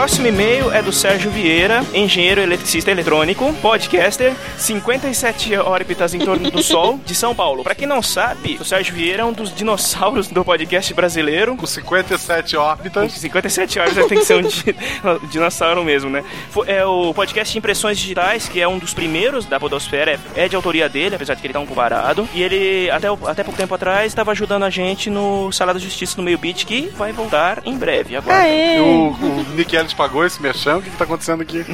Próximo 0.00 0.28
e-mail 0.28 0.72
é 0.72 0.80
do 0.80 0.90
Sérgio 0.90 1.30
Vieira, 1.30 1.84
engenheiro 1.92 2.40
eletricista 2.40 2.90
eletrônico, 2.90 3.52
podcaster, 3.60 4.32
57 4.56 5.54
órbitas 5.56 6.14
em 6.14 6.18
torno 6.18 6.50
do 6.50 6.62
Sol, 6.62 6.98
de 7.04 7.14
São 7.14 7.34
Paulo. 7.34 7.62
Para 7.62 7.74
quem 7.74 7.86
não 7.86 8.00
sabe, 8.00 8.56
o 8.58 8.64
Sérgio 8.64 8.94
Vieira 8.94 9.20
é 9.20 9.24
um 9.26 9.32
dos 9.34 9.54
dinossauros 9.54 10.28
do 10.28 10.42
podcast 10.42 10.94
brasileiro. 10.94 11.54
Com 11.54 11.66
57 11.66 12.56
órbitas. 12.56 13.12
Com 13.12 13.20
57 13.20 13.78
órbitas 13.78 14.06
tem 14.06 14.18
que 14.18 14.24
ser 14.24 14.42
um 14.42 14.48
dinossauro 15.28 15.84
mesmo, 15.84 16.08
né? 16.08 16.24
É 16.66 16.82
o 16.82 17.12
podcast 17.12 17.52
de 17.52 17.58
impressões 17.58 17.98
digitais, 17.98 18.48
que 18.48 18.58
é 18.58 18.66
um 18.66 18.78
dos 18.78 18.94
primeiros 18.94 19.44
da 19.44 19.60
Podosfera, 19.60 20.18
é 20.34 20.48
de 20.48 20.56
autoria 20.56 20.88
dele, 20.88 21.16
apesar 21.16 21.34
de 21.34 21.42
que 21.42 21.46
ele 21.46 21.52
tá 21.52 21.60
um 21.60 21.66
pouco 21.66 21.78
parado. 21.78 22.26
E 22.32 22.42
ele, 22.42 22.90
até, 22.90 23.08
até 23.26 23.44
pouco 23.44 23.58
tempo 23.58 23.74
atrás, 23.74 24.06
estava 24.06 24.30
ajudando 24.30 24.62
a 24.62 24.70
gente 24.70 25.10
no 25.10 25.52
Sala 25.52 25.74
da 25.74 25.78
Justiça 25.78 26.14
no 26.16 26.22
Meio 26.22 26.38
Beat, 26.38 26.64
que 26.64 26.90
vai 26.96 27.12
voltar 27.12 27.60
em 27.66 27.76
breve. 27.76 28.16
Agora. 28.16 28.46
O, 28.80 29.10
o 29.10 29.46
Nick 29.54 29.76
Ellis 29.76 29.89
pagou 29.94 30.24
esse 30.24 30.42
mexão? 30.42 30.78
O 30.78 30.82
que, 30.82 30.90
que 30.90 30.96
tá 30.96 31.04
acontecendo 31.04 31.42
aqui? 31.42 31.64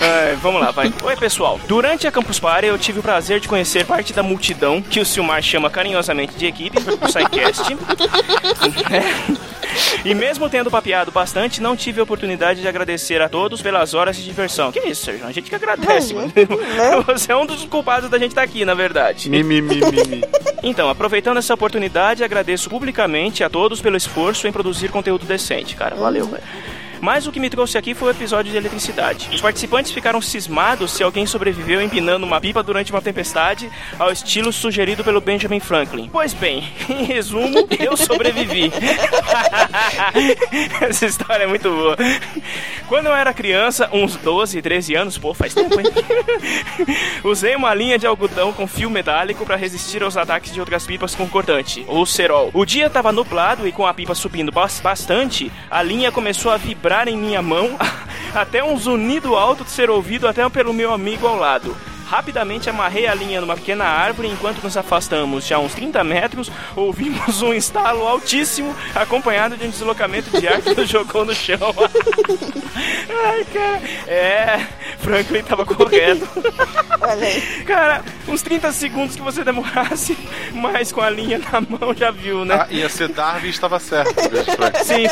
É, 0.00 0.34
vamos 0.36 0.60
lá, 0.60 0.70
vai. 0.70 0.92
Oi, 1.02 1.16
pessoal. 1.16 1.60
Durante 1.66 2.06
a 2.06 2.12
Campus 2.12 2.40
Party, 2.40 2.66
eu 2.66 2.78
tive 2.78 3.00
o 3.00 3.02
prazer 3.02 3.38
de 3.40 3.48
conhecer 3.48 3.84
parte 3.84 4.12
da 4.12 4.22
multidão 4.22 4.80
que 4.80 4.98
o 5.00 5.04
Silmar 5.04 5.42
chama 5.42 5.68
carinhosamente 5.68 6.34
de 6.34 6.46
equipe 6.46 6.80
do 6.80 6.92
SciCast. 7.08 7.76
E 10.04 10.14
mesmo 10.14 10.48
tendo 10.48 10.70
papeado 10.70 11.10
bastante, 11.10 11.60
não 11.60 11.76
tive 11.76 12.00
a 12.00 12.02
oportunidade 12.02 12.60
de 12.60 12.68
agradecer 12.68 13.20
a 13.20 13.28
todos 13.28 13.62
pelas 13.62 13.94
horas 13.94 14.16
de 14.16 14.24
diversão. 14.24 14.72
Que 14.72 14.80
isso, 14.80 15.04
Sérgio? 15.04 15.26
A 15.26 15.32
gente 15.32 15.48
que 15.48 15.54
agradece, 15.54 16.14
mano. 16.14 16.32
Você 17.06 17.32
é 17.32 17.36
um 17.36 17.46
dos 17.46 17.64
culpados 17.64 18.10
da 18.10 18.18
gente 18.18 18.30
estar 18.30 18.42
tá 18.42 18.46
aqui, 18.46 18.64
na 18.64 18.74
verdade. 18.74 19.28
Mi, 19.28 19.42
mi, 19.42 19.60
mi, 19.60 19.76
mi, 19.76 20.06
mi. 20.08 20.24
Então, 20.62 20.88
aproveitando 20.88 21.38
essa 21.38 21.54
oportunidade, 21.54 22.24
agradeço 22.24 22.68
publicamente 22.68 23.44
a 23.44 23.48
todos 23.48 23.80
pelo 23.80 23.96
esforço 23.96 24.46
em 24.46 24.52
produzir 24.52 24.88
conteúdo 24.88 25.24
decente, 25.24 25.76
cara. 25.76 25.94
Valeu, 25.96 26.26
velho. 26.26 26.42
Mas 27.00 27.26
o 27.26 27.32
que 27.32 27.40
me 27.40 27.48
trouxe 27.48 27.78
aqui 27.78 27.94
foi 27.94 28.08
o 28.08 28.10
episódio 28.10 28.52
de 28.52 28.56
eletricidade. 28.58 29.30
Os 29.32 29.40
participantes 29.40 29.92
ficaram 29.92 30.20
cismados 30.20 30.92
se 30.92 31.02
alguém 31.02 31.26
sobreviveu 31.26 31.80
empinando 31.80 32.26
uma 32.26 32.40
pipa 32.40 32.62
durante 32.62 32.92
uma 32.92 33.00
tempestade, 33.00 33.70
ao 33.98 34.12
estilo 34.12 34.52
sugerido 34.52 35.02
pelo 35.02 35.20
Benjamin 35.20 35.60
Franklin. 35.60 36.08
Pois 36.12 36.34
bem, 36.34 36.68
em 36.88 37.04
resumo, 37.04 37.66
eu 37.78 37.96
sobrevivi. 37.96 38.70
Essa 40.80 41.06
história 41.06 41.44
é 41.44 41.46
muito 41.46 41.70
boa. 41.70 41.96
Quando 42.86 43.06
eu 43.06 43.14
era 43.14 43.32
criança, 43.32 43.88
uns 43.92 44.16
12, 44.16 44.60
13 44.60 44.94
anos, 44.94 45.18
pô, 45.18 45.32
faz 45.32 45.54
tempo, 45.54 45.78
hein? 45.80 45.86
Usei 47.24 47.56
uma 47.56 47.72
linha 47.74 47.98
de 47.98 48.06
algodão 48.06 48.52
com 48.52 48.66
fio 48.66 48.90
metálico 48.90 49.46
para 49.46 49.56
resistir 49.56 50.02
aos 50.02 50.16
ataques 50.16 50.52
de 50.52 50.60
outras 50.60 50.84
pipas 50.84 51.14
com 51.14 51.28
cortante, 51.28 51.84
ou 51.86 52.04
cerol. 52.04 52.50
O 52.52 52.64
dia 52.64 52.86
estava 52.86 53.12
nublado 53.12 53.66
e 53.66 53.72
com 53.72 53.86
a 53.86 53.94
pipa 53.94 54.14
subindo 54.14 54.52
bastante, 54.52 55.50
a 55.70 55.82
linha 55.82 56.12
começou 56.12 56.50
a 56.50 56.56
vibrar 56.56 56.89
vibrar 56.90 57.06
em 57.06 57.16
minha 57.16 57.40
mão 57.40 57.78
até 58.34 58.64
um 58.64 58.76
zunido 58.76 59.36
alto 59.36 59.62
de 59.62 59.70
ser 59.70 59.88
ouvido 59.88 60.26
até 60.26 60.48
pelo 60.48 60.72
meu 60.72 60.92
amigo 60.92 61.24
ao 61.24 61.36
lado. 61.36 61.76
Rapidamente 62.10 62.68
amarrei 62.68 63.06
a 63.06 63.14
linha 63.14 63.40
numa 63.40 63.54
pequena 63.54 63.84
árvore 63.84 64.26
enquanto 64.26 64.60
nos 64.64 64.76
afastamos 64.76 65.46
já 65.46 65.60
uns 65.60 65.74
30 65.74 66.02
metros, 66.02 66.50
ouvimos 66.74 67.40
um 67.40 67.54
estalo 67.54 68.04
altíssimo 68.04 68.74
acompanhado 68.96 69.56
de 69.56 69.64
um 69.64 69.70
deslocamento 69.70 70.28
de 70.36 70.48
ar 70.48 70.60
que 70.60 70.74
nos 70.74 70.88
jogou 70.88 71.24
no 71.24 71.32
chão. 71.32 71.56
Ai, 73.24 73.44
cara. 73.44 73.80
É, 74.08 74.66
Franklin 74.98 75.44
tava 75.44 75.64
correto. 75.64 76.26
Olha 77.00 77.26
aí. 77.28 77.62
Cara, 77.64 78.04
uns 78.26 78.42
30 78.42 78.72
segundos 78.72 79.14
que 79.14 79.22
você 79.22 79.44
demorasse, 79.44 80.18
mas 80.52 80.90
com 80.90 81.00
a 81.00 81.10
linha 81.10 81.38
na 81.38 81.60
mão 81.60 81.94
já 81.94 82.10
viu, 82.10 82.44
né? 82.44 82.56
Ah, 82.56 82.66
ia 82.70 82.88
ser 82.88 83.06
Darwin 83.06 83.50
estava 83.50 83.78
certo. 83.78 84.20
Sim, 84.82 85.06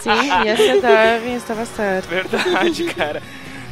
Sim, 0.00 0.44
ia 0.46 0.56
ser 0.56 0.80
Darwin, 0.80 1.34
estava 1.34 1.66
certo. 1.66 2.08
Verdade, 2.08 2.84
cara. 2.84 3.22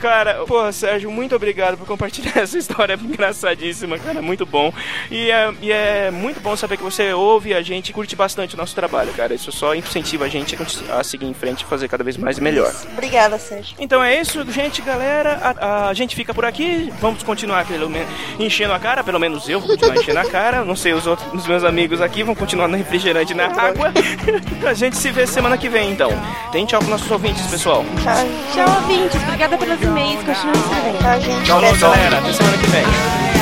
Cara, 0.02 0.44
pô, 0.44 0.72
Sérgio, 0.72 1.12
muito 1.12 1.36
obrigado 1.36 1.78
por 1.78 1.86
compartilhar 1.86 2.36
essa 2.42 2.58
história 2.58 2.98
engraçadíssima, 3.00 3.96
cara, 4.00 4.20
muito 4.20 4.44
bom. 4.44 4.72
E 5.08 5.30
é, 5.30 5.54
e 5.62 5.70
é 5.70 6.10
muito 6.10 6.40
bom 6.40 6.56
saber 6.56 6.76
que 6.76 6.82
você 6.82 7.12
ouve 7.12 7.54
a 7.54 7.62
gente 7.62 7.90
e 7.90 7.92
curte 7.92 8.16
bastante 8.16 8.56
o 8.56 8.58
nosso 8.58 8.74
trabalho, 8.74 9.12
cara. 9.12 9.32
Isso 9.32 9.52
só 9.52 9.76
incentiva 9.76 10.24
a 10.24 10.28
gente 10.28 10.58
a 10.90 11.04
seguir 11.04 11.26
em 11.26 11.32
frente 11.32 11.60
e 11.60 11.66
fazer 11.66 11.86
cada 11.86 12.02
vez 12.02 12.16
mais 12.16 12.36
e 12.36 12.40
melhor. 12.40 12.74
Obrigada, 12.92 13.38
Sérgio. 13.38 13.76
Então 13.78 14.02
é 14.02 14.20
isso, 14.20 14.44
gente, 14.50 14.82
galera. 14.82 15.56
A, 15.60 15.90
a 15.90 15.94
gente 15.94 16.16
fica 16.16 16.34
por 16.34 16.44
aqui. 16.44 16.92
Vamos 17.00 17.22
continuar 17.22 17.64
pelo 17.64 17.88
menos 17.88 18.10
enchendo 18.40 18.72
a 18.72 18.80
cara, 18.80 19.04
pelo 19.04 19.20
menos 19.20 19.48
eu 19.48 19.60
vou 19.60 19.68
continuar 19.68 19.94
enchendo 19.98 20.18
a 20.18 20.24
cara. 20.24 20.64
Não 20.64 20.74
sei 20.74 20.94
os 20.94 21.06
outros 21.06 21.32
os 21.32 21.46
meus 21.46 21.62
amigos 21.62 22.00
aqui 22.00 22.24
vão 22.24 22.34
continuar 22.34 22.66
no 22.66 22.76
refrigerante 22.76 23.32
e 23.32 23.36
na 23.36 23.46
água. 23.46 23.92
a 24.66 24.74
gente 24.74 24.96
se 24.96 25.12
vê 25.12 25.28
semana 25.28 25.56
que 25.56 25.68
vem, 25.68 25.92
então. 25.92 26.10
Tem 26.50 26.66
tchau 26.66 26.80
pros 26.80 26.90
nossos 26.90 27.08
ouvintes, 27.08 27.46
pessoal. 27.46 27.84
Tchau, 28.02 28.26
Tchau, 28.52 28.82
ouvintes. 28.82 29.22
Obrigada 29.22 29.56
pelos 29.56 29.91
e-mails. 29.93 30.19
Escrevendo. 30.28 31.20
Gente. 31.20 31.44
Tchau, 31.44 31.60
galera. 31.60 32.19
Até 32.19 32.32
semana 32.32 32.59
que 32.59 32.66
vem. 32.69 33.41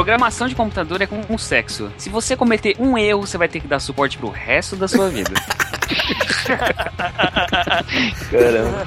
Programação 0.00 0.48
de 0.48 0.54
computador 0.54 1.02
é 1.02 1.06
como 1.06 1.22
um 1.28 1.36
sexo. 1.36 1.92
Se 1.98 2.08
você 2.08 2.34
cometer 2.34 2.74
um 2.78 2.96
erro, 2.96 3.26
você 3.26 3.36
vai 3.36 3.48
ter 3.48 3.60
que 3.60 3.68
dar 3.68 3.78
suporte 3.80 4.16
pro 4.16 4.30
resto 4.30 4.74
da 4.74 4.88
sua 4.88 5.10
vida. 5.10 5.30
Caramba. 8.30 8.86